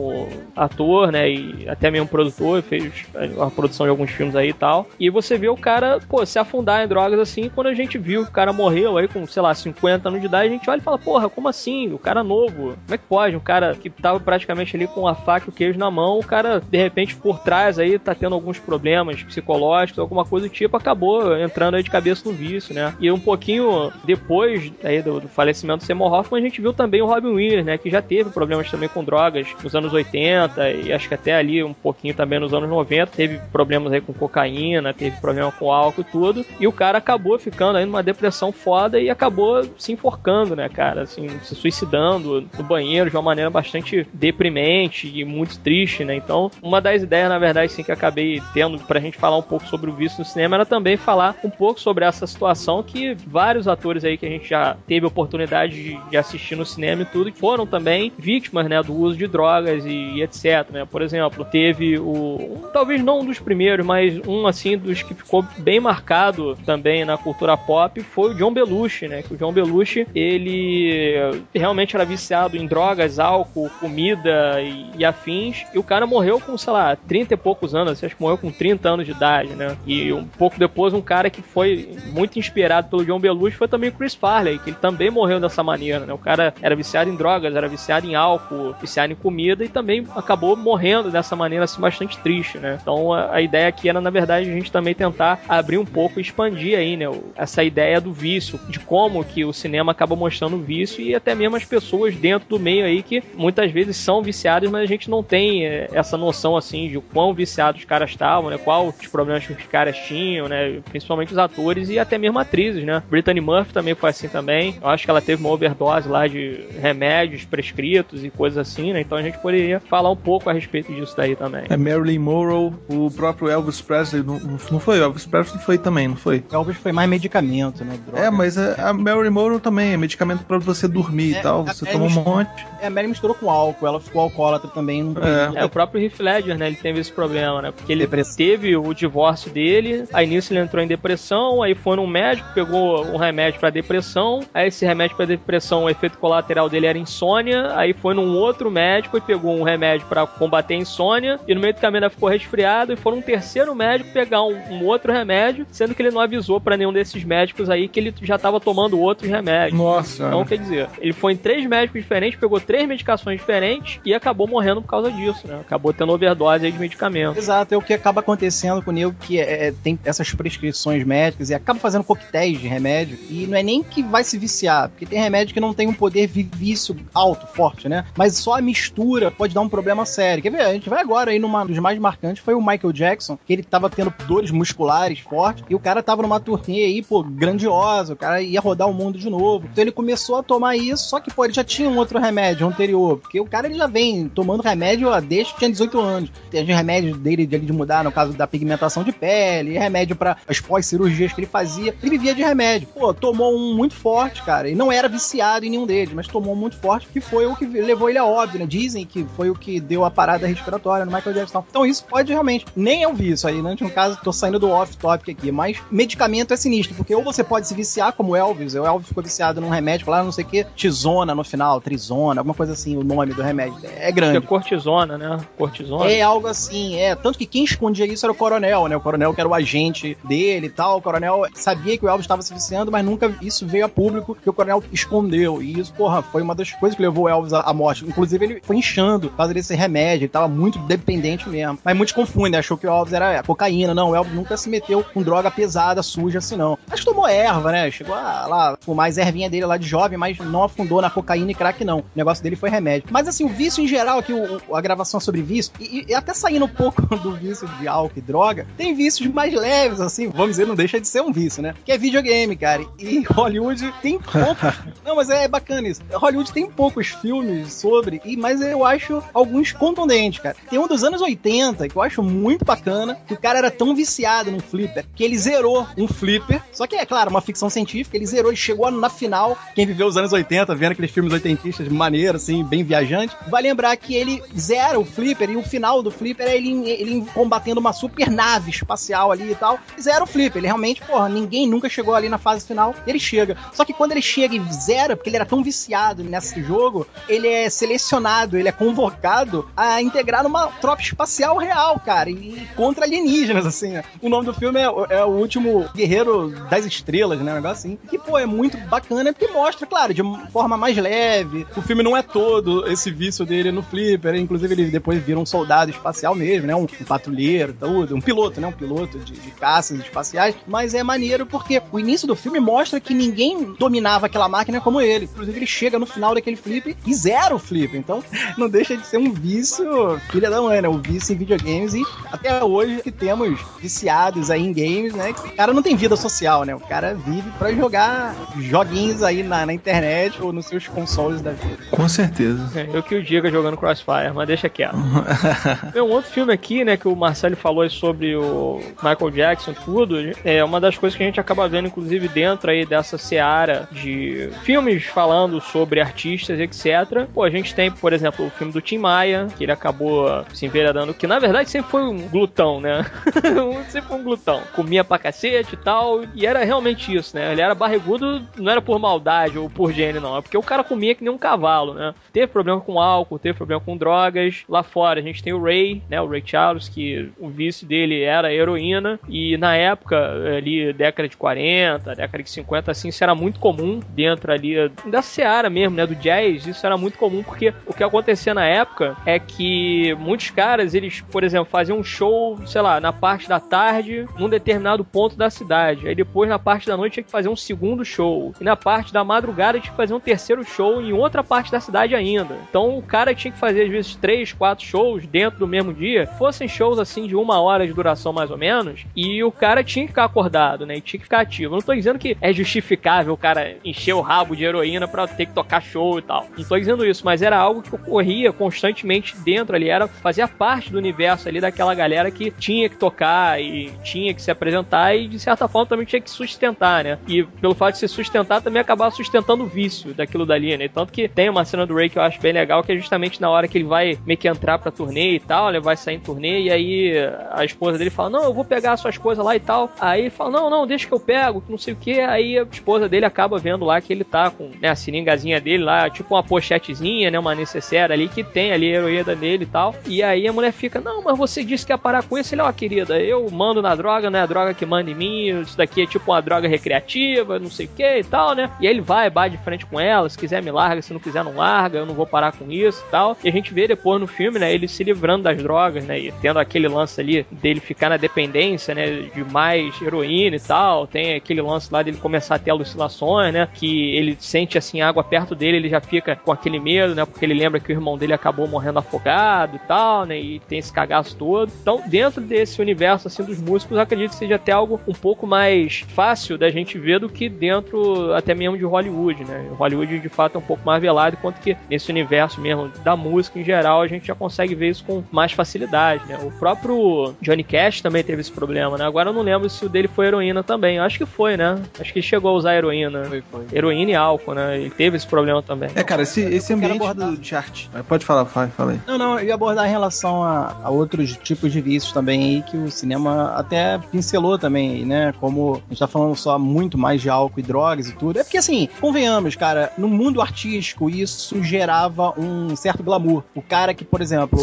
ator, 0.56 1.12
né? 1.12 1.30
E 1.30 1.68
até 1.68 1.90
mesmo 1.90 2.08
produtor, 2.08 2.62
fez 2.62 3.06
a 3.40 3.50
produção 3.50 3.86
de 3.86 3.90
alguns 3.90 4.12
filmes 4.12 4.36
aí 4.36 4.50
e 4.50 4.54
tal. 4.54 4.88
E 5.00 5.10
você 5.10 5.38
vê 5.38 5.50
o 5.50 5.58
cara, 5.58 6.00
pô, 6.08 6.26
se 6.26 6.40
afundar 6.40 6.84
em 6.84 6.88
drogas 6.88 7.20
assim, 7.20 7.50
quando 7.50 7.68
a 7.68 7.74
gente 7.74 7.98
viu 7.98 8.24
que 8.24 8.30
o 8.30 8.34
cara 8.34 8.54
morreu 8.54 8.98
aí 8.98 9.08
com, 9.08 9.26
sei 9.26 9.42
lá, 9.42 9.54
50 9.54 10.08
anos 10.08 10.20
de 10.22 10.28
idade, 10.28 10.48
a 10.48 10.52
gente 10.52 10.70
olha 10.70 10.80
e 10.80 10.84
fala, 10.84 10.98
porra, 10.98 11.30
como 11.30 11.48
assim? 11.48 11.92
O 11.94 11.98
cara 11.98 12.24
novo. 12.24 12.74
Como 12.86 12.94
é 12.94 12.98
que 12.98 13.06
pode? 13.06 13.36
Um 13.36 13.40
cara 13.40 13.76
que 13.76 13.90
tava 13.90 14.20
praticamente 14.20 14.76
ali 14.76 14.88
com 14.88 15.08
a 15.08 15.16
faca 15.16 15.48
e 15.48 15.50
o 15.50 15.54
queijo 15.54 15.78
na 15.78 15.90
mão, 15.90 16.20
o 16.20 16.26
cara, 16.26 16.60
de 16.60 16.78
repente, 16.78 17.16
por 17.16 17.40
trás 17.40 17.80
aí, 17.80 17.98
tá 17.98 18.16
tendo 18.16 18.36
alguns 18.36 18.60
problemas 18.60 19.22
psicológicos, 19.24 20.00
alguma 20.00 20.26
coisa 20.26 20.48
do 20.48 20.52
tipo, 20.52 20.76
acabou 20.78 21.38
entrando 21.38 21.76
aí 21.76 21.84
de 21.84 21.90
cabeça 21.90 22.28
no 22.28 22.36
vício, 22.36 22.74
né? 22.74 22.94
E 23.00 23.12
um 23.12 23.20
pouquinho 23.20 23.92
depois 24.04 24.72
aí 24.84 25.02
do, 25.02 25.20
do 25.20 25.28
falecimento 25.28 25.80
do 25.80 25.84
Seymour 25.86 26.12
Hoffman, 26.12 26.42
a 26.42 26.46
gente 26.46 26.62
viu 26.62 26.74
também 26.74 27.02
o 27.02 27.06
Robin 27.06 27.30
Williams, 27.30 27.66
né? 27.66 27.78
Que 27.78 27.90
já 27.90 28.02
teve 28.02 28.30
problemas 28.30 28.70
também 28.70 28.90
com 28.90 29.04
drogas 29.04 29.48
nos 29.64 29.76
anos 29.76 29.83
80 29.92 30.70
e 30.72 30.94
acho 30.94 31.08
que 31.08 31.16
até 31.16 31.34
ali 31.34 31.64
um 31.64 31.74
pouquinho 31.74 32.14
também 32.14 32.40
nos 32.40 32.54
anos 32.54 32.70
90, 32.70 33.08
teve 33.08 33.40
problemas 33.52 33.92
aí 33.92 34.00
com 34.00 34.14
cocaína, 34.14 34.94
teve 34.94 35.20
problema 35.20 35.52
com 35.52 35.72
álcool 35.72 36.02
e 36.02 36.04
tudo, 36.06 36.46
e 36.60 36.68
o 36.68 36.72
cara 36.72 37.00
acabou 37.00 37.38
ficando 37.40 37.78
aí 37.78 37.86
numa 37.86 38.04
depressão 38.04 38.52
foda 38.52 39.00
e 39.00 39.10
acabou 39.10 39.68
se 39.78 39.92
enforcando, 39.92 40.56
né, 40.56 40.70
cara? 40.70 41.02
Assim, 41.02 41.28
se 41.42 41.56
suicidando 41.56 42.48
no 42.58 42.64
banheiro 42.64 43.10
de 43.10 43.16
uma 43.16 43.22
maneira 43.22 43.50
bastante 43.50 44.08
deprimente 44.14 45.12
e 45.14 45.26
muito 45.26 45.60
triste, 45.60 46.04
né? 46.06 46.16
Então, 46.16 46.52
uma 46.62 46.80
das 46.80 47.02
ideias, 47.02 47.30
na 47.30 47.40
verdade, 47.40 47.72
sim, 47.72 47.84
que 47.84 47.92
acabei 47.92 48.42
tendo 48.54 48.78
pra 48.80 49.00
gente 49.00 49.18
falar 49.18 49.38
um 49.38 49.42
pouco 49.42 49.66
sobre 49.68 49.90
o 49.90 49.94
vício 49.94 50.20
no 50.20 50.26
cinema 50.26 50.56
era 50.56 50.66
também 50.66 50.98
falar 50.98 51.36
um 51.44 51.50
pouco 51.50 51.80
sobre 51.80 52.06
essa 52.06 52.28
situação 52.28 52.84
que 52.84 53.16
vários 53.26 53.68
atores 53.68 54.04
aí 54.04 54.18
que 54.18 54.26
a 54.26 54.30
gente 54.30 54.48
já 54.48 54.76
teve 54.88 55.06
oportunidade 55.06 55.98
de, 56.10 56.18
assistir 56.18 56.56
no 56.56 56.66
cinema 56.66 57.02
e 57.02 57.06
tudo, 57.06 57.34
foram 57.34 57.66
também 57.66 58.12
vítimas, 58.18 58.68
né, 58.68 58.82
do 58.82 58.96
uso 58.96 59.18
de 59.18 59.28
drogas 59.28 59.73
e, 59.86 60.22
etc, 60.22 60.70
né? 60.72 60.86
Por 60.90 61.02
exemplo, 61.02 61.46
teve 61.46 61.98
o 61.98 62.04
um, 62.04 62.70
talvez 62.72 63.04
não 63.04 63.22
um 63.22 63.26
dos 63.26 63.40
primeiros, 63.40 63.86
mas 63.86 64.20
um 64.28 64.48
assim 64.48 64.78
dos 64.78 65.02
que 65.02 65.14
ficou 65.14 65.46
bem 65.58 65.80
marcado 65.80 66.56
também 66.66 67.06
na 67.06 67.18
cultura 67.18 67.58
pop 67.58 68.02
foi 68.02 68.32
o 68.32 68.36
John 68.36 68.54
Belushi, 68.54 69.08
né? 69.08 69.22
Que 69.22 69.34
o 69.34 69.38
John 69.38 69.52
Belushi, 69.52 70.08
ele 70.14 71.44
realmente 71.54 71.96
era 71.96 72.06
viciado 72.06 72.58
em 72.58 72.68
drogas, 72.68 73.20
álcool, 73.20 73.70
comida 73.80 74.62
e, 74.62 74.86
e 74.98 75.06
afins, 75.06 75.66
e 75.74 75.80
o 75.80 75.84
cara 75.84 76.06
morreu 76.06 76.40
com, 76.40 76.58
sei 76.58 76.74
lá, 76.74 76.96
30 76.96 77.34
e 77.34 77.38
poucos 77.38 77.76
anos, 77.76 78.04
acho 78.04 78.16
que 78.16 78.22
morreu 78.22 78.38
com 78.38 78.52
30 78.52 78.90
anos 78.90 79.06
de 79.06 79.12
idade, 79.12 79.50
né? 79.50 79.78
E 79.86 80.12
um 80.12 80.26
pouco 80.26 80.60
depois 80.60 80.94
um 80.94 81.02
cara 81.02 81.30
que 81.30 81.42
foi 81.42 81.90
muito 82.12 82.38
inspirado 82.40 82.90
pelo 82.90 83.06
John 83.06 83.20
Belushi 83.20 83.58
foi 83.58 83.68
também 83.68 83.90
o 83.90 83.94
Chris 83.94 84.14
Farley, 84.14 84.60
que 84.60 84.70
ele 84.70 84.78
também 84.80 85.10
morreu 85.10 85.40
dessa 85.40 85.64
maneira, 85.64 86.06
né? 86.06 86.14
O 86.14 86.18
cara 86.18 86.54
era 86.62 86.76
viciado 86.76 87.10
em 87.10 87.16
drogas, 87.16 87.56
era 87.56 87.68
viciado 87.68 88.08
em 88.08 88.16
álcool, 88.16 88.76
viciado 88.80 89.14
em 89.14 89.16
comida 89.16 89.63
e 89.64 89.70
também 89.70 90.06
acabou 90.16 90.56
morrendo 90.56 91.12
dessa 91.12 91.36
maneira 91.36 91.66
assim 91.66 91.82
bastante 91.82 92.18
triste, 92.20 92.58
né? 92.58 92.78
Então 92.82 93.14
a, 93.14 93.42
ideia 93.42 93.68
aqui 93.68 93.90
era 93.90 94.00
na 94.00 94.10
verdade 94.10 94.50
a 94.50 94.54
gente 94.54 94.72
também 94.72 94.94
tentar 94.94 95.42
abrir 95.48 95.78
um 95.78 95.86
pouco 95.86 96.20
e 96.20 96.22
expandir 96.22 96.78
aí, 96.78 96.96
né, 96.96 97.06
essa 97.36 97.64
ideia 97.64 98.00
do 98.00 98.14
vício, 98.14 98.60
de 98.70 98.80
como 98.80 99.24
que 99.24 99.44
o 99.46 99.54
cinema 99.54 99.92
acaba 99.92 100.16
mostrando 100.16 100.56
o 100.56 100.60
vício 100.60 101.04
e 101.04 101.16
até 101.16 101.36
mesmo 101.36 101.56
as 101.56 101.66
pessoas 101.66 102.16
dentro 102.16 102.48
do 102.48 102.60
meio 102.60 102.86
aí 102.86 103.02
que 103.02 103.24
muitas 103.36 103.72
vezes 103.72 103.98
são 103.98 104.22
viciadas, 104.22 104.70
mas 104.70 104.84
a 104.84 104.86
gente 104.86 105.10
não 105.10 105.24
tem 105.24 105.66
é, 105.66 105.90
essa 105.94 106.18
noção 106.18 106.56
assim 106.56 106.88
de 106.88 107.00
quão 107.00 107.34
viciados 107.34 107.82
os 107.82 107.86
caras 107.86 108.10
estavam, 108.10 108.50
né? 108.50 108.58
Qual 108.58 108.88
os 108.88 109.08
problemas 109.08 109.46
que 109.46 109.54
os 109.54 109.64
caras 109.64 109.98
tinham, 109.98 110.48
né? 110.48 110.80
Principalmente 110.90 111.32
os 111.32 111.38
atores 111.38 111.90
e 111.90 112.00
até 112.00 112.18
mesmo 112.18 112.40
atrizes, 112.40 112.84
né? 112.84 113.04
Brittany 113.10 113.42
Murphy 113.42 113.74
também 113.74 113.96
foi 113.96 114.10
assim 114.10 114.28
também. 114.28 114.76
Eu 114.82 114.90
acho 114.90 115.04
que 115.04 115.10
ela 115.10 115.22
teve 115.22 115.42
uma 115.42 115.52
overdose 115.52 116.08
lá 116.08 116.28
de 116.28 116.66
remédios 116.82 117.46
prescritos 117.46 118.24
e 118.24 118.30
coisas 118.30 118.58
assim, 118.58 118.94
né? 118.94 119.02
Então 119.02 119.18
a 119.18 119.22
gente 119.22 119.38
poderia 119.54 119.80
falar 119.80 120.10
um 120.10 120.16
pouco 120.16 120.50
a 120.50 120.54
respeito 120.54 120.92
disso 120.94 121.14
daí 121.16 121.36
também. 121.36 121.64
É 121.70 121.78
Marilyn 121.78 122.20
Monroe, 122.20 122.74
o 122.88 123.12
próprio 123.12 123.50
Elvis 123.50 123.82
Presley, 123.82 124.24
não, 124.24 124.40
não 124.40 124.80
foi? 124.80 125.00
O 125.00 125.04
Elvis 125.04 125.26
Presley 125.26 125.64
foi 125.64 125.78
também, 125.78 126.08
não 126.08 126.16
foi? 126.16 126.44
Elvis 126.52 126.78
foi 126.78 126.92
mais 126.92 127.08
medicamento, 127.08 127.86
né? 127.86 128.00
Droga. 128.06 128.26
É, 128.26 128.32
mas 128.32 128.58
a, 128.58 128.90
a 128.90 128.94
Marilyn 128.94 129.30
Monroe 129.30 129.60
também 129.60 129.94
é 129.94 129.98
medicamento 129.98 130.44
para 130.46 130.58
você 130.58 130.88
dormir 130.88 131.36
é, 131.36 131.40
e 131.40 131.42
tal. 131.42 131.64
Você 131.66 131.86
toma 131.86 132.06
um 132.06 132.10
monte. 132.10 132.66
É, 132.82 132.88
a 132.88 132.90
Mary 132.90 133.08
misturou 133.08 133.36
com 133.36 133.50
álcool, 133.50 133.86
ela 133.86 134.00
ficou 134.00 134.22
alcoólatra 134.22 134.70
também. 134.70 135.14
É. 135.56 135.62
é. 135.62 135.66
o 135.66 135.70
próprio 135.70 136.04
Heath 136.04 136.20
Ledger, 136.20 136.58
né? 136.58 136.68
Ele 136.68 136.76
teve 136.76 137.00
esse 137.00 137.12
problema, 137.12 137.62
né? 137.62 137.72
Porque 137.72 137.92
ele 137.92 138.02
Depressão. 138.02 138.36
teve 138.36 138.76
o 138.76 138.94
divórcio 138.94 139.52
dele, 139.52 140.06
aí 140.12 140.26
nisso 140.26 140.52
ele 140.52 140.60
entrou 140.60 140.84
em 140.84 140.88
depressão, 140.88 141.62
aí 141.62 141.76
foi 141.76 141.96
num 141.96 142.08
médico, 142.08 142.50
pegou 142.56 143.06
um 143.06 143.18
remédio 143.18 143.60
para 143.60 143.70
depressão, 143.70 144.42
aí 144.54 144.68
esse 144.68 144.86
remédio 144.86 145.16
para 145.16 145.26
depressão, 145.26 145.84
o 145.84 145.90
efeito 145.90 146.18
colateral 146.18 146.70
dele 146.70 146.88
era 146.88 146.98
insônia, 146.98 147.76
aí 147.76 147.94
foi 147.94 148.14
num 148.14 148.36
outro 148.36 148.72
médico 148.72 149.18
e 149.18 149.22
pegou 149.22 149.33
um 149.36 149.64
remédio 149.64 150.08
para 150.08 150.26
combater 150.26 150.76
a 150.76 150.78
insônia, 150.78 151.40
e 151.48 151.54
no 151.54 151.62
meio 151.62 151.74
do 151.74 151.80
caminho 151.80 152.10
ficou 152.10 152.30
resfriado, 152.30 152.94
e 152.94 152.96
foi 152.96 153.16
num 153.16 153.22
terceiro 153.22 153.74
médico 153.76 154.12
pegar 154.12 154.44
um, 154.44 154.56
um 154.72 154.86
outro 154.86 155.12
remédio, 155.12 155.66
sendo 155.72 155.94
que 155.94 156.02
ele 156.02 156.12
não 156.12 156.22
avisou 156.22 156.60
para 156.60 156.78
nenhum 156.78 156.94
desses 156.94 157.24
médicos 157.24 157.70
aí 157.70 157.88
que 157.88 158.00
ele 158.00 158.14
já 158.22 158.38
tava 158.38 158.60
tomando 158.60 159.00
outros 159.00 159.30
remédios. 159.30 159.80
Nossa. 159.80 160.28
Então, 160.28 160.46
quer 160.46 160.58
dizer, 160.58 160.90
ele 161.00 161.14
foi 161.14 161.34
em 161.34 161.38
três 161.38 161.66
médicos 161.66 162.02
diferentes, 162.02 162.40
pegou 162.40 162.60
três 162.60 162.88
medicações 162.88 163.40
diferentes 163.40 164.00
e 164.06 164.14
acabou 164.14 164.48
morrendo 164.48 164.82
por 164.82 164.88
causa 164.88 165.12
disso, 165.12 165.48
né? 165.48 165.60
Acabou 165.62 165.94
tendo 165.94 166.12
overdose 166.12 166.66
aí 166.66 166.72
de 166.72 166.80
medicamento. 166.80 167.38
Exato, 167.38 167.74
é 167.74 167.78
o 167.78 167.82
que 167.82 167.94
acaba 167.94 168.22
acontecendo 168.22 168.82
com 168.82 168.92
o 168.92 168.94
nego 168.94 169.16
que 169.22 169.40
é, 169.40 169.68
é, 169.68 169.72
tem 169.72 169.98
essas 170.04 170.34
prescrições 170.34 171.04
médicas 171.04 171.50
e 171.50 171.54
acaba 171.54 171.80
fazendo 171.80 172.04
coquetéis 172.04 172.60
de 172.60 172.68
remédio 172.68 173.18
e 173.30 173.46
não 173.48 173.58
é 173.58 173.64
nem 173.64 173.84
que 173.84 174.04
vai 174.04 174.24
se 174.24 174.38
viciar, 174.38 174.90
porque 174.90 175.06
tem 175.06 175.20
remédio 175.20 175.54
que 175.54 175.60
não 175.60 175.74
tem 175.74 175.88
um 175.88 175.94
poder 175.94 176.28
vício 176.28 176.96
alto, 177.14 177.48
forte, 177.48 177.88
né? 177.88 178.06
Mas 178.18 178.38
só 178.38 178.58
a 178.58 178.62
mistura 178.62 179.23
pode 179.32 179.54
dar 179.54 179.62
um 179.62 179.70
problema 179.70 180.06
sério. 180.06 180.42
Quer 180.42 180.52
ver? 180.52 180.62
A 180.62 180.74
gente 180.74 180.90
vai 180.90 181.02
agora 181.02 181.32
aí 181.32 181.40
numa 181.40 181.64
dos 181.66 181.78
mais 181.80 181.98
marcantes 182.00 182.44
foi 182.44 182.54
o 182.54 182.62
Michael 182.62 182.94
Jackson, 182.94 183.38
que 183.46 183.54
ele 183.54 183.64
tava 183.64 183.90
tendo 183.90 184.14
dores 184.28 184.52
musculares 184.52 185.20
fortes 185.20 185.64
e 185.70 185.76
o 185.76 185.80
cara 185.80 186.04
tava 186.04 186.22
numa 186.22 186.40
turnê 186.40 186.84
aí, 186.86 187.02
pô, 187.02 187.24
grandiosa, 187.24 188.14
o 188.14 188.16
cara 188.16 188.42
ia 188.42 188.60
rodar 188.60 188.90
o 188.90 188.94
mundo 188.94 189.18
de 189.18 189.30
novo. 189.30 189.68
Então 189.72 189.84
ele 189.84 189.92
começou 189.92 190.38
a 190.38 190.44
tomar 190.44 190.76
isso, 190.76 191.10
só 191.10 191.20
que, 191.20 191.34
pô, 191.34 191.46
ele 191.46 191.54
já 191.54 191.64
tinha 191.64 191.90
um 191.90 191.98
outro 191.98 192.20
remédio 192.20 192.68
anterior, 192.68 193.18
porque 193.18 193.40
o 193.40 193.46
cara 193.46 193.68
ele 193.68 193.76
já 193.76 193.88
vem 193.88 194.28
tomando 194.28 194.62
remédio 194.62 195.10
desde 195.22 195.54
que 195.54 195.60
tinha 195.60 195.72
18 195.72 196.00
anos. 196.00 196.32
Tem 196.50 196.64
remédio 196.64 197.16
dele 197.18 197.46
de, 197.46 197.60
de 197.60 197.74
mudar, 197.74 198.04
no 198.04 198.12
caso 198.12 198.34
da 198.34 198.48
pigmentação 198.48 199.04
de 199.04 199.12
pele, 199.12 199.78
remédio 199.78 200.16
para 200.16 200.38
as 200.48 200.60
pós-cirurgias 200.60 201.34
que 201.34 201.42
ele 201.42 201.48
fazia. 201.48 201.96
Ele 202.02 202.12
vivia 202.12 202.36
de 202.36 202.42
remédio. 202.42 202.88
Pô, 202.88 203.14
tomou 203.14 203.56
um 203.56 203.76
muito 203.76 203.96
forte, 203.96 204.44
cara, 204.44 204.70
e 204.70 204.76
não 204.76 204.92
era 204.92 205.08
viciado 205.08 205.66
em 205.66 205.70
nenhum 205.70 205.86
deles, 205.86 206.14
mas 206.14 206.28
tomou 206.28 206.54
um 206.54 206.58
muito 206.58 206.78
forte, 206.78 207.08
que 207.08 207.20
foi 207.20 207.46
o 207.46 207.56
que 207.56 207.66
levou 207.66 208.10
ele 208.10 208.18
a 208.18 208.26
óbvio, 208.26 208.60
né? 208.60 208.66
Dizem 208.66 209.06
que 209.14 209.24
foi 209.36 209.52
o 209.52 209.56
que 209.56 209.80
deu 209.80 210.04
a 210.04 210.10
parada 210.10 210.48
respiratória 210.48 211.06
no 211.06 211.12
Michael 211.12 211.36
Jackson. 211.36 211.64
Então 211.70 211.86
isso 211.86 212.04
pode 212.06 212.32
realmente, 212.32 212.66
nem 212.76 213.04
é 213.04 213.08
o 213.08 213.14
vício 213.14 213.48
aí, 213.48 213.62
né? 213.62 213.76
No 213.80 213.90
caso, 213.92 214.18
tô 214.24 214.34
saindo 214.34 214.58
do 214.58 214.70
off-topic 214.70 215.38
aqui, 215.38 215.52
mas 215.52 215.78
medicamento 215.92 216.54
é 216.54 216.58
sinistro, 216.58 216.96
porque 216.96 217.14
ou 217.14 217.24
você 217.24 217.44
pode 217.44 217.68
se 217.68 217.76
viciar 217.76 218.14
como 218.14 218.32
o 218.32 218.36
Elvis, 218.36 218.74
o 218.74 218.86
Elvis 218.86 219.08
ficou 219.08 219.24
viciado 219.24 219.62
num 219.62 219.70
remédio, 219.70 220.10
lá 220.10 220.24
não 220.24 220.32
sei 220.32 220.44
o 220.44 220.48
que, 220.48 220.66
tizona 220.76 221.36
no 221.36 221.44
final, 221.44 221.80
trizona, 221.80 222.42
alguma 222.42 222.56
coisa 222.56 222.74
assim, 222.74 222.98
o 222.98 223.04
nome 223.04 223.34
do 223.34 223.42
remédio. 223.42 223.76
É 223.96 224.12
grande. 224.12 224.38
É 224.38 224.42
cortisona, 224.42 225.18
né? 225.18 225.40
Cortisona. 225.58 226.10
É 226.10 226.22
algo 226.22 226.48
assim, 226.48 226.96
é. 226.96 227.16
Tanto 227.16 227.38
que 227.38 227.46
quem 227.46 227.64
escondia 227.64 228.06
isso 228.06 228.26
era 228.26 228.34
o 228.34 228.36
coronel, 228.36 228.88
né? 228.88 228.98
O 228.98 229.02
coronel 229.02 229.34
que 229.34 229.40
era 229.40 229.48
o 229.48 229.54
agente 229.54 230.18
dele 230.24 230.68
e 230.68 230.70
tal. 230.70 230.98
O 230.98 231.02
coronel 231.02 231.46
sabia 231.54 231.98
que 231.98 232.06
o 232.06 232.10
Elvis 232.10 232.24
estava 232.24 232.42
se 232.42 232.54
viciando, 232.54 232.92
mas 232.92 233.06
nunca 233.06 233.34
isso 233.42 233.68
veio 233.68 233.86
a 233.86 233.90
público, 233.90 234.36
que 234.36 234.50
o 234.50 234.54
coronel 234.54 234.84
escondeu. 234.92 235.62
E 235.62 235.80
isso, 235.80 235.94
porra, 235.94 236.22
foi 236.22 236.42
uma 236.42 236.56
das 236.56 236.72
coisas 236.72 236.96
que 236.96 237.02
levou 237.02 237.26
o 237.26 237.30
Elvis 237.30 237.54
à 237.54 237.74
morte. 237.74 238.06
Inclusive, 238.06 238.46
ele 238.46 238.62
foi 238.64 238.78
inchando 238.78 239.03
por 239.20 239.38
causa 239.38 239.54
desse 239.54 239.76
remédio, 239.76 240.26
ele 240.26 240.30
tava 240.30 240.48
muito 240.48 240.80
dependente 240.80 241.48
mesmo. 241.50 241.80
Mas 241.84 241.96
muitos 241.96 242.14
confundem, 242.14 242.60
achou 242.60 242.78
que 242.78 242.88
o 242.88 242.90
Elvis 242.90 243.14
era 243.14 243.44
cocaína. 243.44 243.94
Não, 243.94 244.12
o 244.12 244.16
Elvis 244.16 244.34
nunca 244.34 244.58
se 244.58 244.70
meteu 244.70 245.04
com 245.04 245.22
droga 245.22 245.50
pesada, 245.52 246.02
suja 246.02 246.40
assim, 246.40 246.56
não. 246.56 246.78
Acho 246.90 247.04
que 247.04 247.10
tomou 247.10 247.28
erva, 247.28 247.72
né? 247.72 247.92
Chegou 247.92 248.16
a 248.16 248.48
lá 248.48 248.78
fumar 248.82 249.10
as 249.10 249.18
ervinhas 249.18 249.52
dele 249.52 249.66
lá 249.66 249.78
de 249.78 249.88
jovem, 249.88 250.18
mas 250.18 250.38
não 250.38 250.64
afundou 250.64 251.02
na 251.02 251.10
cocaína 251.10 251.52
e 251.52 251.56
crack, 251.56 251.84
não. 251.84 252.00
O 252.00 252.06
negócio 252.16 252.44
dele 252.44 252.56
foi 252.56 252.70
remédio. 252.70 253.10
Mas 253.12 253.28
assim, 253.28 253.46
o 253.46 253.50
vício 253.50 253.84
em 253.84 253.88
geral, 253.88 254.20
aqui, 254.20 254.34
o, 254.34 254.76
a 254.76 254.82
gravação 254.82 255.20
sobre 255.20 255.42
vício, 255.42 255.74
e, 255.80 256.06
e, 256.10 256.14
até 256.14 256.34
saindo 256.34 256.66
um 256.66 256.70
pouco 256.70 257.02
do 257.18 257.34
vício 257.34 257.68
de 257.80 257.88
álcool 257.88 258.18
e 258.18 258.22
droga, 258.22 258.68
tem 258.78 258.94
vícios 258.94 259.32
mais 259.32 259.54
leves, 259.54 260.00
assim, 260.00 260.30
vamos 260.30 260.52
dizer, 260.52 260.68
não 260.68 260.76
deixa 260.76 261.00
de 261.00 261.08
ser 261.08 261.22
um 261.22 261.32
vício, 261.32 261.62
né? 261.62 261.74
Que 261.86 261.92
é 261.92 261.98
videogame, 261.98 262.56
cara. 262.56 262.84
E 263.00 263.24
Hollywood 263.24 263.94
tem 264.02 264.20
poucos. 264.20 264.74
não, 265.04 265.16
mas 265.16 265.30
é 265.30 265.48
bacana 265.48 265.88
isso. 265.88 266.02
Hollywood 266.12 266.52
tem 266.52 266.70
poucos 266.70 267.08
filmes 267.08 267.74
sobre, 267.74 268.22
e 268.24 268.38
mas 268.38 268.62
eu 268.62 268.86
acho 268.86 268.93
alguns 269.34 269.72
contundentes, 269.72 270.40
cara. 270.42 270.56
Tem 270.70 270.80
um 270.80 270.88
dos 270.88 271.04
anos 271.04 271.22
80 271.22 271.88
que 271.88 271.96
eu 271.96 272.02
acho 272.02 272.24
muito 272.24 272.66
bacana, 272.66 273.18
que 273.28 273.34
o 273.34 273.40
cara 273.40 273.60
era 273.60 273.72
tão 273.72 273.96
viciado 273.96 274.52
no 274.52 274.60
flipper 274.60 275.06
que 275.16 275.24
ele 275.24 275.38
zerou 275.38 275.88
um 275.98 276.08
flipper. 276.08 276.62
Só 276.72 276.88
que 276.88 276.96
é 276.96 277.06
claro, 277.06 277.30
uma 277.30 277.42
ficção 277.42 277.70
científica, 277.70 278.18
ele 278.18 278.26
zerou 278.26 278.52
e 278.52 278.58
chegou 278.58 278.90
na 278.90 279.10
final. 279.10 279.58
Quem 279.76 279.86
viveu 279.86 280.08
os 280.08 280.18
anos 280.18 280.24
anos 280.24 280.34
80, 280.34 280.76
vendo 280.76 280.92
aqueles 280.94 281.12
filmes 281.12 281.34
oitentistas 281.34 281.88
maneiros, 281.88 282.44
assim, 282.44 282.64
bem 282.64 282.84
viajante, 282.84 283.36
vai 283.48 283.62
lembrar 283.62 283.96
que 283.98 284.16
ele 284.16 284.42
zera 284.58 285.00
o 285.00 285.06
Flipper 285.06 285.50
e 285.50 285.58
o 285.58 285.64
final 285.64 286.02
do 286.02 286.10
Flipper 286.10 286.48
é 286.48 286.56
ele, 286.56 286.90
ele 286.90 287.26
combatendo 287.34 287.80
uma 287.80 287.94
super 287.94 288.30
nave 288.30 288.72
espacial 288.72 289.32
ali 289.32 289.52
e 289.52 289.56
tal. 289.56 289.80
Zera 290.00 290.24
o 290.24 290.28
Flipper. 290.28 290.60
Ele 290.60 290.68
realmente, 290.68 291.02
porra, 291.02 291.30
ninguém 291.30 291.68
nunca 291.68 291.90
chegou 291.90 292.16
ali 292.16 292.30
na 292.30 292.38
fase 292.38 292.66
final. 292.66 292.96
Ele 293.06 293.20
chega. 293.20 293.58
Só 293.74 293.84
que 293.84 293.94
quando 293.94 294.12
ele 294.12 294.22
chega 294.22 294.56
e 294.56 294.74
zera, 294.74 295.16
porque 295.16 295.30
ele 295.30 295.36
era 295.36 295.46
tão 295.46 295.64
viciado 295.64 296.24
nesse 296.24 296.62
jogo, 296.64 297.06
ele 297.28 297.48
é 297.48 297.70
selecionado, 297.70 298.58
ele 298.58 298.70
é 298.70 298.72
convocado 298.84 299.70
a 299.78 300.02
integrar 300.02 300.44
numa 300.44 300.68
tropa 300.68 301.02
espacial 301.02 301.58
real, 301.58 302.00
cara, 302.00 302.30
e 302.30 302.68
contra 302.76 303.06
alienígenas, 303.06 303.66
assim. 303.66 303.94
O 304.22 304.28
nome 304.28 304.46
do 304.46 304.54
filme 304.54 304.80
é, 304.80 304.84
é 305.10 305.24
O 305.24 305.30
Último 305.30 305.86
Guerreiro 305.96 306.50
das 306.70 306.86
Estrelas, 306.86 307.40
né? 307.40 307.54
Um 307.54 307.56
negócio 307.56 307.74
assim. 307.74 307.98
Que, 308.10 308.20
pô, 308.20 308.38
é 308.38 308.46
muito 308.46 308.78
bacana 308.90 309.32
porque 309.32 309.48
mostra, 309.48 309.88
claro, 309.88 310.14
de 310.14 310.22
forma 310.52 310.76
mais 310.78 310.98
leve. 310.98 311.66
O 311.78 311.82
filme 311.82 312.04
não 312.04 312.18
é 312.18 312.22
todo 312.22 312.86
esse 312.92 313.10
vício 313.10 313.46
dele 313.46 313.72
no 313.72 313.82
Flipper. 313.82 314.36
Inclusive, 314.36 314.74
ele 314.74 314.86
depois 314.86 315.22
vira 315.24 315.40
um 315.40 315.46
soldado 315.46 315.92
espacial 315.92 316.36
mesmo, 316.36 316.68
né? 316.68 316.76
Um, 316.76 316.84
um 316.84 317.06
patrulheiro, 317.06 317.74
tudo. 317.80 318.16
Um 318.16 318.22
piloto, 318.22 318.60
né? 318.60 318.68
Um 318.68 318.74
piloto 318.74 319.18
de, 319.20 319.34
de 319.34 319.52
caças 319.52 320.00
espaciais. 320.00 320.56
Mas 320.68 320.94
é 320.94 321.04
maneiro 321.04 321.46
porque 321.46 321.82
o 321.92 322.00
início 322.00 322.28
do 322.28 322.36
filme 322.36 322.60
mostra 322.60 323.00
que 323.00 323.14
ninguém 323.14 323.74
dominava 323.80 324.26
aquela 324.26 324.50
máquina 324.50 324.82
como 324.82 325.00
ele. 325.00 325.26
Inclusive, 325.26 325.58
ele 325.58 325.68
chega 325.68 325.98
no 325.98 326.06
final 326.06 326.34
daquele 326.34 326.58
flip 326.58 326.98
e 327.06 327.14
zera 327.14 327.56
o 327.56 327.60
flip. 327.60 327.96
Então, 327.96 328.24
não 328.58 328.70
deixa 328.74 328.98
de 328.98 329.06
ser 329.06 329.18
um 329.18 329.32
vício, 329.32 330.20
filha 330.32 330.50
da 330.50 330.60
mãe, 330.60 330.82
né? 330.82 330.90
O 330.90 330.98
vício 330.98 331.34
em 331.34 331.38
videogames 331.38 331.94
e 331.94 332.02
até 332.32 332.64
hoje 332.64 333.02
que 333.04 333.12
temos 333.12 333.60
viciados 333.80 334.50
aí 334.50 334.64
em 334.64 334.74
games, 334.74 335.14
né? 335.14 335.30
O 335.30 335.56
cara 335.56 335.72
não 335.72 335.84
tem 335.84 335.96
vida 335.96 336.16
social, 336.16 336.66
né? 336.66 336.74
O 336.74 336.80
cara 336.80 337.14
vive 337.14 337.50
para 337.60 337.72
jogar 337.72 338.36
joguinhos 338.58 339.22
aí 339.22 339.44
na, 339.44 339.64
na, 339.68 339.74
internet 339.74 340.42
ou 340.42 340.52
nos 340.52 340.66
seus 340.66 340.88
consoles 340.88 341.40
da 341.40 341.52
vida. 341.52 341.78
Com 341.92 342.10
certeza. 342.10 342.72
É, 342.76 342.90
eu 342.92 343.04
que 343.04 343.14
o 343.14 343.24
diga 343.24 343.52
jogando 343.52 343.78
Crossfire, 343.78 344.34
mas 344.34 344.48
deixa 344.48 344.68
quieto. 344.68 344.98
Tem 345.94 346.02
um 346.02 346.10
outro 346.10 346.32
filme 346.32 346.52
aqui, 346.52 346.84
né, 346.84 346.98
que 346.98 347.08
o 347.08 347.16
Marcelo 347.16 347.56
falou 347.56 347.88
sobre 347.90 348.36
o 348.36 348.80
Michael 349.04 349.30
Jackson, 349.32 349.74
tudo. 349.86 350.16
É 350.44 350.64
uma 350.64 350.82
das 350.82 350.98
coisas 350.98 351.16
que 351.16 351.22
a 351.22 351.26
gente 351.28 351.40
acaba 351.40 351.68
vendo, 351.68 351.88
inclusive, 351.88 352.28
dentro 352.28 352.72
aí 352.72 352.86
dessa 352.86 353.20
seara 353.20 353.88
de 353.92 354.50
filmes 354.64 355.04
falando 355.04 355.62
sobre 355.62 356.02
artistas, 356.02 356.60
etc. 356.60 357.28
Pô, 357.32 357.44
a 357.44 357.50
gente 357.52 357.76
tem, 357.76 357.92
por 357.92 358.14
exemplo, 358.14 358.48
o 358.48 358.50
filme 358.50 358.63
do 358.72 358.82
Tim 358.82 358.98
Maia, 358.98 359.48
que 359.58 359.64
ele 359.64 359.72
acabou 359.72 360.46
se 360.54 360.66
enveredando, 360.66 361.14
que 361.14 361.28
na 361.28 361.40
verdade 361.40 361.70
sempre 361.70 361.92
foi 361.92 362.04
um 362.04 362.28
glutão, 362.28 362.80
né? 362.80 363.06
sempre 363.90 364.08
foi 364.08 364.18
um 364.18 364.24
glutão. 364.24 364.62
Comia 364.76 365.04
pra 365.04 365.20
cacete 365.20 365.74
e 365.74 365.78
tal, 365.78 366.22
e 366.34 366.46
era 366.46 366.64
realmente 366.64 367.14
isso, 367.14 367.36
né? 367.36 367.52
Ele 367.52 367.62
era 367.62 367.76
barrigudo, 367.76 368.42
não 368.58 368.72
era 368.72 368.82
por 368.82 369.00
maldade 369.00 369.58
ou 369.58 369.70
por 369.70 369.92
gênio, 369.92 370.22
não. 370.22 370.38
É 370.38 370.42
porque 370.42 370.58
o 370.58 370.64
cara 370.64 370.84
comia 370.84 371.16
que 371.16 371.24
nem 371.24 371.34
um 371.34 371.38
cavalo, 371.38 371.94
né? 371.94 372.14
Teve 372.32 372.48
problema 372.48 372.80
com 372.80 373.00
álcool, 373.00 373.40
teve 373.40 373.58
problema 373.58 373.82
com 373.82 373.98
drogas. 373.98 374.64
Lá 374.68 374.84
fora 374.84 375.20
a 375.20 375.24
gente 375.24 375.44
tem 375.44 375.54
o 375.54 375.62
Ray, 375.62 376.02
né? 376.10 376.22
O 376.22 376.28
Ray 376.28 376.44
Charles, 376.46 376.90
que 376.90 377.32
o 377.40 377.50
vício 377.50 377.88
dele 377.88 378.22
era 378.22 378.54
heroína. 378.54 379.20
E 379.28 379.58
na 379.58 379.76
época, 379.76 380.18
ali, 380.58 380.94
década 380.94 381.28
de 381.28 381.38
40, 381.38 382.16
década 382.16 382.44
de 382.44 382.50
50, 382.50 382.92
assim, 382.92 383.10
isso 383.10 383.24
era 383.24 383.36
muito 383.36 383.60
comum 383.60 384.00
dentro 384.10 384.52
ali 384.52 384.90
da 385.06 385.22
seara 385.22 385.70
mesmo, 385.70 385.96
né? 385.96 386.06
Do 386.06 386.16
jazz, 386.16 386.66
isso 386.66 386.86
era 386.86 386.98
muito 386.98 387.18
comum 387.18 387.44
porque 387.44 387.74
o 387.86 387.94
que 387.94 388.04
acontecia 388.04 388.53
na 388.54 388.66
época 388.66 389.16
é 389.26 389.40
que 389.40 390.16
muitos 390.20 390.50
caras, 390.50 390.94
eles, 390.94 391.22
por 391.22 391.44
exemplo, 391.44 391.70
faziam 391.70 392.00
um 392.00 392.04
show, 392.04 392.60
sei 392.66 392.82
lá, 392.82 393.00
na 393.00 393.12
parte 393.12 393.48
da 393.48 393.60
tarde, 393.60 394.28
num 394.38 394.50
determinado 394.50 395.04
ponto 395.04 395.36
da 395.36 395.50
cidade. 395.50 396.08
Aí 396.08 396.16
depois, 396.16 396.50
na 396.50 396.60
parte 396.60 396.88
da 396.88 396.98
noite, 396.98 397.14
tinha 397.14 397.24
que 397.24 397.32
fazer 397.32 397.50
um 397.50 397.56
segundo 397.56 398.04
show. 398.04 398.54
E 398.60 398.64
na 398.64 398.76
parte 398.76 399.14
da 399.14 399.24
madrugada, 399.24 399.80
tinha 399.80 399.92
que 399.92 399.98
fazer 399.98 400.14
um 400.14 400.20
terceiro 400.20 400.64
show 400.64 401.02
em 401.02 401.14
outra 401.14 401.44
parte 401.44 401.72
da 401.72 401.80
cidade 401.80 402.16
ainda. 402.16 402.58
Então 402.70 402.98
o 402.98 403.02
cara 403.02 403.34
tinha 403.34 403.52
que 403.52 403.60
fazer, 403.60 403.84
às 403.84 403.90
vezes, 403.90 404.16
três, 404.16 404.54
quatro 404.54 404.86
shows 404.86 405.26
dentro 405.26 405.60
do 405.60 405.68
mesmo 405.68 405.94
dia. 405.94 406.28
Fossem 406.28 406.68
shows 406.68 407.00
assim 407.00 407.28
de 407.28 407.36
uma 407.36 407.62
hora 407.62 407.86
de 407.86 407.94
duração 407.94 408.34
mais 408.34 408.52
ou 408.52 408.58
menos. 408.58 409.06
E 409.16 409.44
o 409.44 409.52
cara 409.52 409.84
tinha 409.84 410.06
que 410.06 410.12
ficar 410.12 410.26
acordado, 410.26 410.86
né? 410.86 410.98
E 410.98 411.02
tinha 411.02 411.20
que 411.20 411.26
ficar 411.26 411.42
ativo. 411.42 411.74
Eu 411.74 411.78
não 411.78 411.86
tô 411.86 411.94
dizendo 411.94 412.20
que 412.20 412.38
é 412.42 412.52
justificável 412.54 413.34
o 413.34 413.38
cara 413.38 413.78
encher 413.84 414.14
o 414.14 414.22
rabo 414.22 414.56
de 414.56 414.64
heroína 414.64 415.08
pra 415.08 415.28
ter 415.28 415.46
que 415.46 415.54
tocar 415.54 415.82
show 415.82 416.20
e 416.20 416.22
tal. 416.22 416.48
Não 416.58 416.64
tô 416.64 416.78
dizendo 416.78 417.06
isso, 417.06 417.24
mas 417.26 417.42
era 417.42 417.58
algo 417.58 417.82
que 417.82 417.94
ocorria 417.94 418.33
constantemente 418.54 419.36
dentro 419.38 419.76
ali. 419.76 419.90
Era, 419.90 420.08
fazia 420.08 420.48
parte 420.48 420.92
do 420.92 420.98
universo 420.98 421.48
ali 421.48 421.60
daquela 421.60 421.94
galera 421.94 422.32
que 422.32 422.52
tinha 422.52 422.90
que 422.90 422.96
tocar 422.96 423.62
e 423.62 423.92
tinha 424.04 424.34
que 424.34 424.42
se 424.42 424.50
apresentar 424.50 425.16
e 425.16 425.28
de 425.28 425.40
certa 425.40 425.68
forma 425.68 425.88
também 425.88 426.06
tinha 426.06 426.22
que 426.22 426.30
sustentar, 426.30 427.04
né? 427.04 427.20
E 427.28 427.44
pelo 427.44 427.76
fato 427.76 427.94
de 427.94 428.00
se 428.00 428.08
sustentar 428.08 428.62
também 428.62 428.82
acabava 428.82 429.12
sustentando 429.12 429.64
o 429.64 429.68
vício 429.68 430.14
daquilo 430.14 430.46
dali, 430.46 430.76
né? 430.78 430.88
Tanto 430.88 431.12
que 431.12 431.28
tem 431.28 431.50
uma 431.50 431.66
cena 431.66 431.86
do 431.86 431.96
Ray 431.96 432.10
que 432.10 432.18
eu 432.18 432.24
acho 432.24 432.42
bem 432.42 432.54
legal, 432.54 432.84
que 432.84 432.92
é 432.92 432.98
justamente 432.98 433.42
na 433.42 433.50
hora 433.50 433.68
que 433.68 433.78
ele 433.78 433.86
vai 433.86 434.18
meio 434.26 434.38
que 434.38 434.48
entrar 434.48 434.80
pra 434.80 434.92
turnê 434.92 435.36
e 435.36 435.40
tal, 435.40 435.70
ele 435.70 435.80
vai 435.80 435.96
sair 435.98 436.16
em 436.16 436.20
turnê 436.20 436.62
e 436.62 436.72
aí 436.72 437.14
a 437.52 437.64
esposa 437.64 437.98
dele 437.98 438.10
fala: 438.10 438.30
Não, 438.30 438.44
eu 438.44 438.54
vou 438.54 438.64
pegar 438.64 438.98
suas 438.98 439.18
coisas 439.18 439.44
lá 439.44 439.56
e 439.56 439.60
tal. 439.60 439.92
Aí 440.00 440.22
ele 440.22 440.30
fala: 440.30 440.52
Não, 440.52 440.70
não, 440.70 440.88
deixa 440.88 441.08
que 441.08 441.14
eu 441.14 441.20
pego, 441.20 441.62
que 441.62 441.72
não 441.72 441.78
sei 441.78 441.94
o 441.94 441.98
que. 441.98 442.20
Aí 442.20 442.58
a 442.58 442.64
esposa 442.64 443.10
dele 443.10 443.26
acaba 443.26 443.58
vendo 443.58 443.86
lá 443.86 444.00
que 444.02 444.14
ele 444.14 444.24
tá 444.24 444.50
com 444.50 444.70
né, 444.82 444.90
a 444.90 444.96
seringazinha 444.96 445.60
dele 445.60 445.84
lá, 445.84 446.10
tipo 446.10 446.34
uma 446.34 446.44
pochetezinha, 446.44 447.30
né? 447.30 447.40
Uma 447.40 447.56
necessaire 447.56 448.14
ali 448.14 448.23
que 448.28 448.44
tem 448.44 448.72
ali 448.72 448.88
a 448.88 449.00
heroína 449.00 449.36
dele 449.36 449.64
e 449.64 449.68
tal. 449.68 449.96
E 450.06 450.24
aí 450.24 450.48
a 450.48 450.54
mulher 450.54 450.72
fica: 450.72 451.00
Não, 451.00 451.22
mas 451.22 451.38
você 451.38 451.64
disse 451.64 451.86
que 451.86 451.92
ia 451.92 451.98
parar 451.98 452.24
com 452.24 452.38
isso. 452.38 452.54
Ele, 452.54 452.62
ó, 452.62 452.70
oh, 452.70 452.74
querida, 452.74 453.20
eu 453.20 453.50
mando 453.50 453.82
na 453.82 453.96
droga, 453.96 454.30
não 454.30 454.40
é 454.40 454.42
a 454.42 454.46
droga 454.46 454.74
que 454.74 454.86
manda 454.86 455.10
em 455.10 455.16
mim. 455.16 455.62
Isso 455.62 455.78
daqui 455.78 456.04
é 456.04 456.06
tipo 456.06 456.32
uma 456.32 456.42
droga 456.42 456.68
recreativa, 456.68 457.60
não 457.60 457.70
sei 457.70 457.86
o 457.86 457.90
que 457.90 458.20
e 458.20 458.24
tal, 458.24 458.56
né? 458.56 458.70
E 458.80 458.88
aí 458.88 458.94
ele 458.94 459.02
vai, 459.02 459.30
bate 459.30 459.58
de 459.58 459.64
frente 459.64 459.86
com 459.86 460.00
ela. 460.00 460.30
Se 460.30 460.38
quiser, 460.38 460.62
me 460.62 460.72
larga. 460.72 461.02
Se 461.02 461.14
não 461.14 461.20
quiser, 461.20 461.44
não 461.44 461.56
larga. 461.56 462.00
Eu 462.00 462.06
não 462.06 462.14
vou 462.14 462.26
parar 462.26 462.52
com 462.54 462.72
isso 462.72 463.04
e 463.08 463.12
tal. 463.12 463.38
E 463.44 463.50
a 463.50 463.52
gente 463.52 463.74
vê 463.74 463.88
depois 463.88 464.20
no 464.20 464.28
filme, 464.28 464.60
né? 464.60 464.74
Ele 464.74 464.88
se 464.88 465.04
livrando 465.04 465.44
das 465.44 465.62
drogas, 465.62 466.06
né? 466.06 466.20
E 466.20 466.32
tendo 466.42 466.60
aquele 466.60 466.88
lance 466.88 467.20
ali 467.20 467.46
dele 467.52 467.80
ficar 467.80 468.10
na 468.10 468.18
dependência, 468.18 468.94
né? 468.96 469.30
De 469.34 469.44
mais 469.44 470.02
heroína 470.02 470.56
e 470.56 470.60
tal. 470.60 471.08
Tem 471.08 471.36
aquele 471.36 471.62
lance 471.62 471.92
lá 471.92 472.02
dele 472.02 472.18
começar 472.18 472.56
a 472.56 472.60
ter 472.60 472.72
alucinações, 472.72 473.54
né? 473.54 473.68
Que 473.74 474.16
ele 474.16 474.38
sente 474.40 474.78
assim 474.78 475.02
água 475.02 475.24
perto 475.24 475.56
dele, 475.56 475.78
ele 475.78 475.90
já 475.90 476.00
fica 476.00 476.36
com 476.36 476.52
aquele 476.52 476.80
medo, 476.80 477.16
né? 477.16 477.26
Porque 477.26 477.46
ele 477.46 477.54
lembra 477.54 477.80
que 477.80 477.92
o 477.92 477.94
irmão 477.94 478.13
dele 478.18 478.34
acabou 478.34 478.68
morrendo 478.68 479.00
afogado 479.00 479.76
e 479.76 479.80
tal, 479.80 480.26
né? 480.26 480.40
E 480.40 480.60
tem 480.62 480.80
esse 480.80 480.92
cagaço 480.92 481.36
todo. 481.36 481.72
Então, 481.82 482.02
dentro 482.08 482.42
desse 482.42 482.82
universo 482.82 483.28
assim 483.28 483.44
dos 483.44 483.60
músicos, 483.60 483.98
acredito 483.98 484.32
que 484.32 484.38
seja 484.38 484.56
até 484.56 484.72
algo 484.72 485.00
um 485.08 485.14
pouco 485.14 485.46
mais 485.46 486.04
fácil 486.10 486.58
da 486.58 486.70
gente 486.70 486.98
ver 486.98 487.20
do 487.20 487.30
que 487.30 487.50
dentro 487.50 488.34
até 488.34 488.54
mesmo 488.54 488.78
de 488.78 488.84
Hollywood, 488.84 489.44
né? 489.44 489.68
Hollywood 489.78 490.20
de 490.20 490.30
fato 490.30 490.56
é 490.56 490.58
um 490.58 490.64
pouco 490.64 490.86
mais 490.86 491.02
velado, 491.02 491.38
enquanto 491.38 491.60
que 491.60 491.76
nesse 491.90 492.12
universo 492.12 492.60
mesmo 492.62 492.90
da 493.04 493.16
música 493.16 493.60
em 493.60 493.64
geral 493.64 494.02
a 494.02 494.08
gente 494.08 494.28
já 494.28 494.36
consegue 494.36 494.76
ver 494.76 494.90
isso 494.90 495.04
com 495.04 495.24
mais 495.32 495.52
facilidade, 495.52 496.26
né? 496.28 496.38
O 496.44 496.52
próprio 496.52 497.36
Johnny 497.42 497.64
Cash 497.64 498.02
também 498.02 498.24
teve 498.24 498.42
esse 498.42 498.52
problema, 498.52 498.98
né? 498.98 499.06
Agora 499.06 499.30
eu 499.30 499.34
não 499.34 499.42
lembro 499.42 499.70
se 499.70 499.86
o 499.86 499.90
dele 499.90 500.08
foi 500.08 500.28
heroína 500.28 500.64
também. 500.64 500.98
Eu 500.98 501.04
acho 501.04 501.18
que 501.18 501.26
foi, 501.26 501.58
né? 501.58 501.82
Acho 502.00 502.12
que 502.12 502.20
ele 502.20 502.26
chegou 502.26 502.52
a 502.52 502.54
usar 502.54 502.76
heroína. 502.76 503.26
Foi, 503.26 503.44
foi. 503.52 503.66
Heroína 503.74 504.12
e 504.12 504.16
álcool, 504.16 504.54
né? 504.54 504.80
Ele 504.80 504.90
teve 504.90 505.18
esse 505.18 505.28
problema 505.28 505.62
também. 505.62 505.90
É, 505.96 506.04
cara, 506.04 506.24
esse, 506.24 506.42
esse 506.42 506.74
ambiente 506.74 507.00
de 507.40 507.56
arte. 507.56 507.90
Pode 508.08 508.26
falar, 508.26 508.46
fala, 508.46 508.68
fala 508.70 508.92
aí. 508.92 509.02
Não, 509.08 509.18
não, 509.18 509.40
eu 509.40 509.48
ia 509.48 509.54
abordar 509.54 509.88
em 509.88 509.92
relação 509.92 510.44
a, 510.44 510.76
a 510.84 510.90
outros 510.90 511.38
tipos 511.38 511.72
de 511.72 511.82
vícios 511.82 512.12
também 512.12 512.44
aí 512.44 512.62
que 512.64 512.78
o 512.78 512.92
cinema 512.92 513.54
até 513.56 513.98
pincelou 513.98 514.58
também, 514.58 515.06
né? 515.06 515.34
Como 515.40 515.76
a 515.76 515.90
gente 515.90 516.00
tá 516.00 516.08
falando 516.08 516.36
só 516.36 516.58
muito 516.58 516.98
mais 516.98 517.22
de 517.22 517.30
álcool 517.30 517.60
e 517.60 517.64
drogas 517.64 518.10
e 518.10 518.14
tudo. 518.14 518.40
É 518.40 518.44
porque 518.44 518.58
assim, 518.58 518.88
convenhamos, 519.00 519.56
cara, 519.56 519.92
no 519.98 520.08
mundo 520.08 520.42
artístico 520.42 521.10
isso 521.10 521.64
gerava 521.64 522.34
um 522.40 522.76
certo 522.76 523.04
glamour. 523.04 523.44
O 523.56 523.62
cara 523.62 523.94
que, 523.94 524.06
por 524.06 524.22
exemplo, 524.22 524.60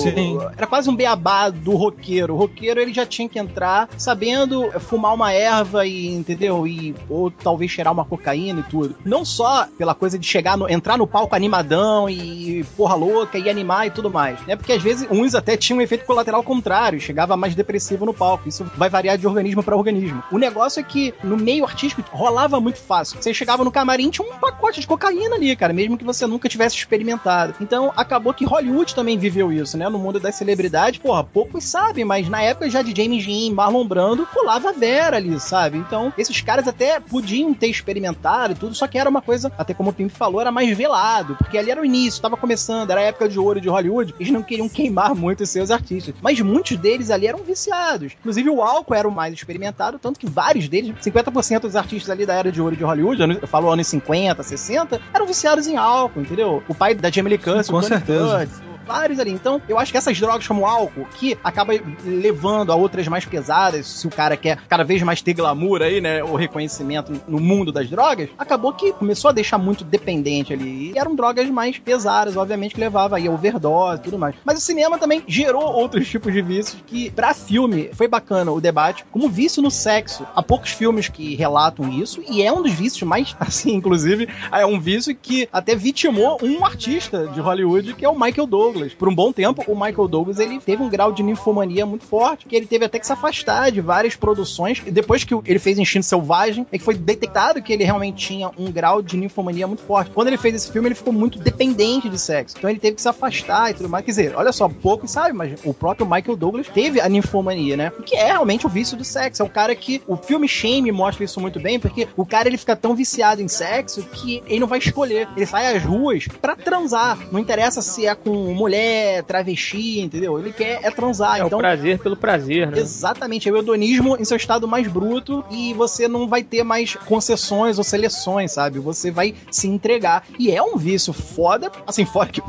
era 0.57 0.66
quase 0.66 0.88
um 0.88 0.96
beabá 0.96 1.50
do 1.50 1.72
roqueiro. 1.76 2.35
O 2.35 2.38
roqueiro 2.38 2.81
ele 2.81 2.92
já 2.92 3.07
tinha 3.07 3.29
que 3.29 3.38
entrar 3.38 3.88
sabendo 3.96 4.70
fumar 4.81 5.14
uma 5.14 5.33
erva 5.33 5.87
e, 5.87 6.09
entendeu? 6.09 6.66
E 6.66 6.94
ou 7.09 7.31
talvez 7.31 7.70
cheirar 7.70 7.92
uma 7.92 8.05
cocaína 8.05 8.61
e 8.61 8.64
tudo. 8.64 8.96
Não 9.05 9.24
só 9.24 9.66
pela 9.79 9.94
coisa 9.94 10.18
de 10.18 10.26
chegar 10.26 10.57
no, 10.57 10.68
entrar 10.68 10.96
no 10.96 11.07
palco 11.07 11.35
animadão 11.35 12.09
e 12.09 12.64
porra 12.76 12.94
louca 12.94 13.30
e 13.38 13.49
animar 13.49 13.87
e 13.87 13.90
tudo 13.90 14.11
mais, 14.11 14.40
né? 14.47 14.57
Porque 14.57 14.73
às 14.73 14.83
vezes 14.83 15.07
uns 15.11 15.35
até 15.35 15.57
tinham 15.57 15.79
um 15.79 15.83
efeito 15.83 16.05
colateral 16.05 16.43
contrário, 16.43 17.01
chegava 17.01 17.37
mais 17.37 17.55
depressivo 17.55 18.07
no 18.07 18.14
palco. 18.14 18.49
Isso 18.49 18.64
vai 18.77 18.88
variar 18.88 19.16
de 19.16 19.27
organismo 19.27 19.62
para 19.62 19.77
organismo. 19.77 20.23
O 20.31 20.38
negócio 20.38 20.81
é 20.81 20.83
que 20.83 21.14
no 21.23 21.37
meio 21.37 21.64
artístico 21.64 22.03
rolava 22.11 22.61
muito 22.61 22.79
fácil. 22.79 23.21
Você 23.21 23.33
chegava 23.33 23.64
no 23.64 23.71
camarim 23.71 24.11
tinha 24.11 24.27
um 24.27 24.38
pacote 24.38 24.81
de 24.81 24.87
cocaína 24.87 25.37
ali, 25.37 25.55
cara, 25.55 25.73
mesmo 25.73 25.97
que 25.97 26.05
você 26.05 26.27
nunca 26.27 26.49
tivesse 26.49 26.77
experimentado. 26.77 27.55
Então 27.61 27.93
acabou 27.97 28.35
que 28.35 28.45
Hollywood 28.45 28.95
também 28.95 29.19
viveu 29.19 29.53
isso, 29.53 29.77
né? 29.77 29.88
No 29.88 29.99
mundo 29.99 30.19
das 30.19 30.35
celebridades, 30.35 31.01
porra, 31.01 31.25
poucos 31.25 31.64
sabem, 31.64 32.05
mas 32.05 32.29
na 32.29 32.43
época 32.43 32.71
já 32.71 32.83
de 32.83 32.95
James 32.97 33.25
Dean, 33.25 33.55
Marlon 33.55 33.87
Brando, 33.87 34.27
rolava 34.33 34.73
Vera 34.73 35.16
ali, 35.16 35.38
sabe? 35.40 35.79
Então 35.79 36.12
esses 36.16 36.40
caras 36.40 36.66
até 36.66 37.01
podiam 37.01 37.53
ter 37.55 37.69
experimentado 37.69 38.53
e 38.53 38.57
tudo, 38.57 38.75
só 38.75 38.87
que 38.87 38.99
era 38.99 39.09
uma 39.09 39.23
coisa, 39.23 39.53
até 39.59 39.75
como 39.75 39.90
o 39.90 39.93
Pim 39.93 40.09
falou, 40.09 40.40
era 40.40 40.53
mais 40.53 40.77
velado, 40.77 41.37
porque 41.37 41.59
ali 41.59 41.71
era 41.71 41.81
o 41.81 41.85
início, 41.85 42.23
tava 42.23 42.37
começando, 42.37 42.90
era 42.90 43.01
a 43.01 43.05
época 43.05 43.19
de 43.28 43.38
ouro 43.38 43.61
de 43.61 43.68
Hollywood, 43.68 44.14
eles 44.18 44.33
não 44.33 44.42
queriam 44.42 44.68
queimar 44.68 45.14
muito 45.14 45.42
os 45.42 45.50
seus 45.50 45.70
artistas. 45.70 46.14
Mas 46.22 46.40
muitos 46.40 46.76
deles 46.76 47.11
ali 47.11 47.26
eram 47.26 47.40
viciados. 47.40 48.12
Inclusive 48.18 48.50
o 48.50 48.62
álcool 48.62 48.94
era 48.94 49.09
o 49.09 49.12
mais 49.12 49.35
experimentado, 49.35 49.98
tanto 49.98 50.18
que 50.18 50.28
vários 50.28 50.68
deles, 50.68 50.94
50% 51.00 51.61
dos 51.61 51.76
artistas 51.76 52.11
ali 52.11 52.24
da 52.24 52.35
era 52.35 52.52
de 52.52 52.61
ouro 52.61 52.76
de 52.76 52.85
Hollywood, 52.85 53.38
eu 53.40 53.48
falo 53.48 53.70
anos 53.70 53.87
50, 53.87 54.42
60 54.42 55.00
eram 55.12 55.26
viciados 55.26 55.66
em 55.66 55.76
álcool, 55.76 56.20
entendeu? 56.20 56.62
O 56.68 56.74
pai 56.74 56.94
da 56.94 57.11
Jamie 57.11 57.30
Lee 57.30 57.38
Curtis, 57.38 57.68
com 57.68 57.83
certeza 57.83 58.48
vários 58.87 59.19
ali. 59.19 59.31
Então, 59.31 59.61
eu 59.69 59.79
acho 59.79 59.93
que 59.93 59.99
essas 59.99 60.19
drogas 60.19 60.47
como 60.47 60.66
álcool, 60.66 61.07
que 61.16 61.38
acaba 61.43 61.73
levando 62.05 62.73
a 62.73 62.75
outras 62.75 63.07
mais 63.09 63.25
pesadas, 63.25 63.87
se 63.87 64.07
o 64.07 64.11
cara 64.11 64.37
quer 64.37 64.59
cada 64.69 64.85
vez 64.85 65.03
mais 65.03 65.23
ter 65.23 65.35
glamour 65.35 65.83
aí, 65.83 66.01
né, 66.01 66.23
o 66.23 66.35
reconhecimento 66.35 67.12
no 67.27 67.38
mundo 67.38 67.73
das 67.73 67.88
drogas, 67.88 68.29
acabou 68.38 68.73
que 68.73 68.93
começou 68.93 69.29
a 69.29 69.33
deixar 69.33 69.59
muito 69.59 69.85
dependente 69.85 70.53
ali. 70.53 70.93
E 70.93 70.99
eram 70.99 71.14
drogas 71.14 71.49
mais 71.51 71.79
pesadas, 71.79 72.37
obviamente, 72.37 72.75
que 72.75 72.81
levava 72.81 73.16
aí 73.16 73.29
a 73.29 73.31
overdose 73.31 74.01
e 74.01 74.05
tudo 74.05 74.19
mais. 74.19 74.35
Mas 74.45 74.59
o 74.59 74.61
cinema 74.61 74.99
também 74.99 75.23
gerou 75.27 75.62
outros 75.62 76.09
tipos 76.09 76.33
de 76.33 76.43
vícios 76.43 76.83
que, 76.87 77.11
pra 77.11 77.35
filme, 77.35 77.90
foi 77.93 78.09
bacana 78.09 78.51
o 78.51 78.61
debate, 78.61 79.05
como 79.11 79.29
vício 79.29 79.62
no 79.62 79.71
sexo. 79.71 80.27
Há 80.35 80.43
poucos 80.43 80.71
filmes 80.71 81.09
que 81.09 81.35
relatam 81.35 81.90
isso, 81.90 82.23
e 82.29 82.43
é 82.43 82.53
um 82.53 82.62
dos 82.62 82.73
vícios 82.73 83.03
mais, 83.03 83.35
assim, 83.40 83.75
inclusive, 83.75 84.29
é 84.53 84.66
um 84.66 84.81
vício 84.81 85.14
que 85.14 85.49
até 85.53 85.75
vitimou 85.75 86.38
um 86.43 86.64
artista 86.64 87.27
de 87.29 87.40
Hollywood, 87.40 87.95
que 87.95 88.05
é 88.05 88.09
o 88.09 88.19
Michael 88.19 88.47
Douglas 88.47 88.69
Douglas. 88.70 88.94
Por 88.94 89.09
um 89.09 89.14
bom 89.14 89.33
tempo, 89.33 89.62
o 89.66 89.74
Michael 89.74 90.09
Douglas 90.09 90.38
ele 90.38 90.61
teve 90.61 90.83
um 90.83 90.88
grau 90.88 91.12
de 91.12 91.22
ninfomania 91.22 91.85
muito 91.85 92.04
forte, 92.04 92.46
que 92.46 92.56
ele 92.56 92.66
teve 92.66 92.85
até 92.85 92.98
que 92.98 93.06
se 93.06 93.12
afastar 93.12 93.70
de 93.70 93.80
várias 93.80 94.16
produções. 94.16 94.83
E 94.87 94.90
depois 94.90 95.24
que 95.24 95.35
ele 95.44 95.59
fez 95.59 95.78
Instinto 95.78 96.06
Selvagem, 96.06 96.66
é 96.70 96.78
que 96.78 96.85
foi 96.85 96.94
detectado 96.94 97.62
que 97.62 97.72
ele 97.72 97.85
realmente 97.85 98.26
tinha 98.26 98.50
um 98.59 98.70
grau 98.70 99.02
de 99.02 99.16
ninfomania 99.16 99.66
muito 99.66 99.83
forte. 99.83 100.11
Quando 100.11 100.28
ele 100.28 100.37
fez 100.37 100.54
esse 100.54 100.72
filme, 100.72 100.88
ele 100.88 100.94
ficou 100.94 101.12
muito 101.12 101.38
dependente 101.38 102.09
de 102.09 102.18
sexo. 102.18 102.56
Então 102.59 102.70
ele 102.70 102.78
teve 102.78 102.96
que 102.96 103.02
se 103.02 103.09
afastar 103.09 103.70
e 103.70 103.74
tudo 103.74 103.88
mais. 103.88 104.04
Quer 104.04 104.11
dizer, 104.11 104.37
olha 104.37 104.52
só, 104.52 104.68
pouco 104.68 105.06
sabe, 105.06 105.33
mas 105.33 105.61
o 105.64 105.74
próprio 105.74 106.06
Michael 106.06 106.37
Douglas 106.37 106.68
teve 106.68 107.00
a 107.00 107.09
ninfomania, 107.09 107.76
né? 107.76 107.92
Que 108.04 108.16
é 108.16 108.26
realmente 108.26 108.66
o 108.66 108.68
vício 108.68 108.96
do 108.96 109.04
sexo. 109.04 109.42
É 109.42 109.44
o 109.44 109.50
cara 109.50 109.74
que 109.74 110.02
o 110.06 110.16
filme 110.16 110.48
Shame 110.48 110.92
mostra 110.92 111.24
isso 111.24 111.40
muito 111.40 111.61
bem, 111.61 111.78
porque 111.78 112.09
o 112.16 112.24
cara 112.24 112.48
ele 112.48 112.59
fica 112.59 112.76
tão 112.76 112.94
viciado 112.94 113.42
em 113.42 113.48
sexo 113.48 114.02
que 114.02 114.42
ele 114.46 114.61
não 114.61 114.66
vai 114.66 114.78
escolher. 114.78 115.28
Ele 115.37 115.46
sai 115.46 115.76
às 115.76 115.83
ruas 115.83 116.26
para 116.40 116.56
transar. 116.56 117.18
Não 117.30 117.40
interessa 117.40 117.83
se 117.83 118.06
é 118.06 118.14
com 118.14 118.30
mulher, 118.61 119.23
travesti, 119.25 120.01
entendeu? 120.01 120.38
Ele 120.38 120.53
quer 120.53 120.81
é 120.83 120.90
transar. 120.90 121.40
É 121.40 121.46
então, 121.46 121.59
o 121.59 121.62
prazer 121.62 121.99
pelo 121.99 122.16
prazer, 122.16 122.70
né? 122.70 122.79
Exatamente, 122.79 123.49
é 123.49 123.53
o 123.53 123.57
hedonismo 123.57 124.16
em 124.16 124.25
seu 124.25 124.37
estado 124.37 124.68
mais 124.68 124.87
bruto 124.87 125.44
e 125.51 125.73
você 125.75 126.07
não 126.07 126.29
vai 126.29 126.42
ter 126.42 126.62
mais 126.62 126.94
concessões 126.94 127.79
ou 127.79 127.85
seleções, 127.85 128.53
sabe? 128.53 128.79
Você 128.79 129.11
vai 129.11 129.35
se 129.51 129.66
entregar. 129.66 130.25
E 130.38 130.51
é 130.51 130.62
um 130.62 130.77
vício 130.77 131.12
foda, 131.12 131.70
assim, 131.87 132.05
fora 132.07 132.29
que 132.29 132.42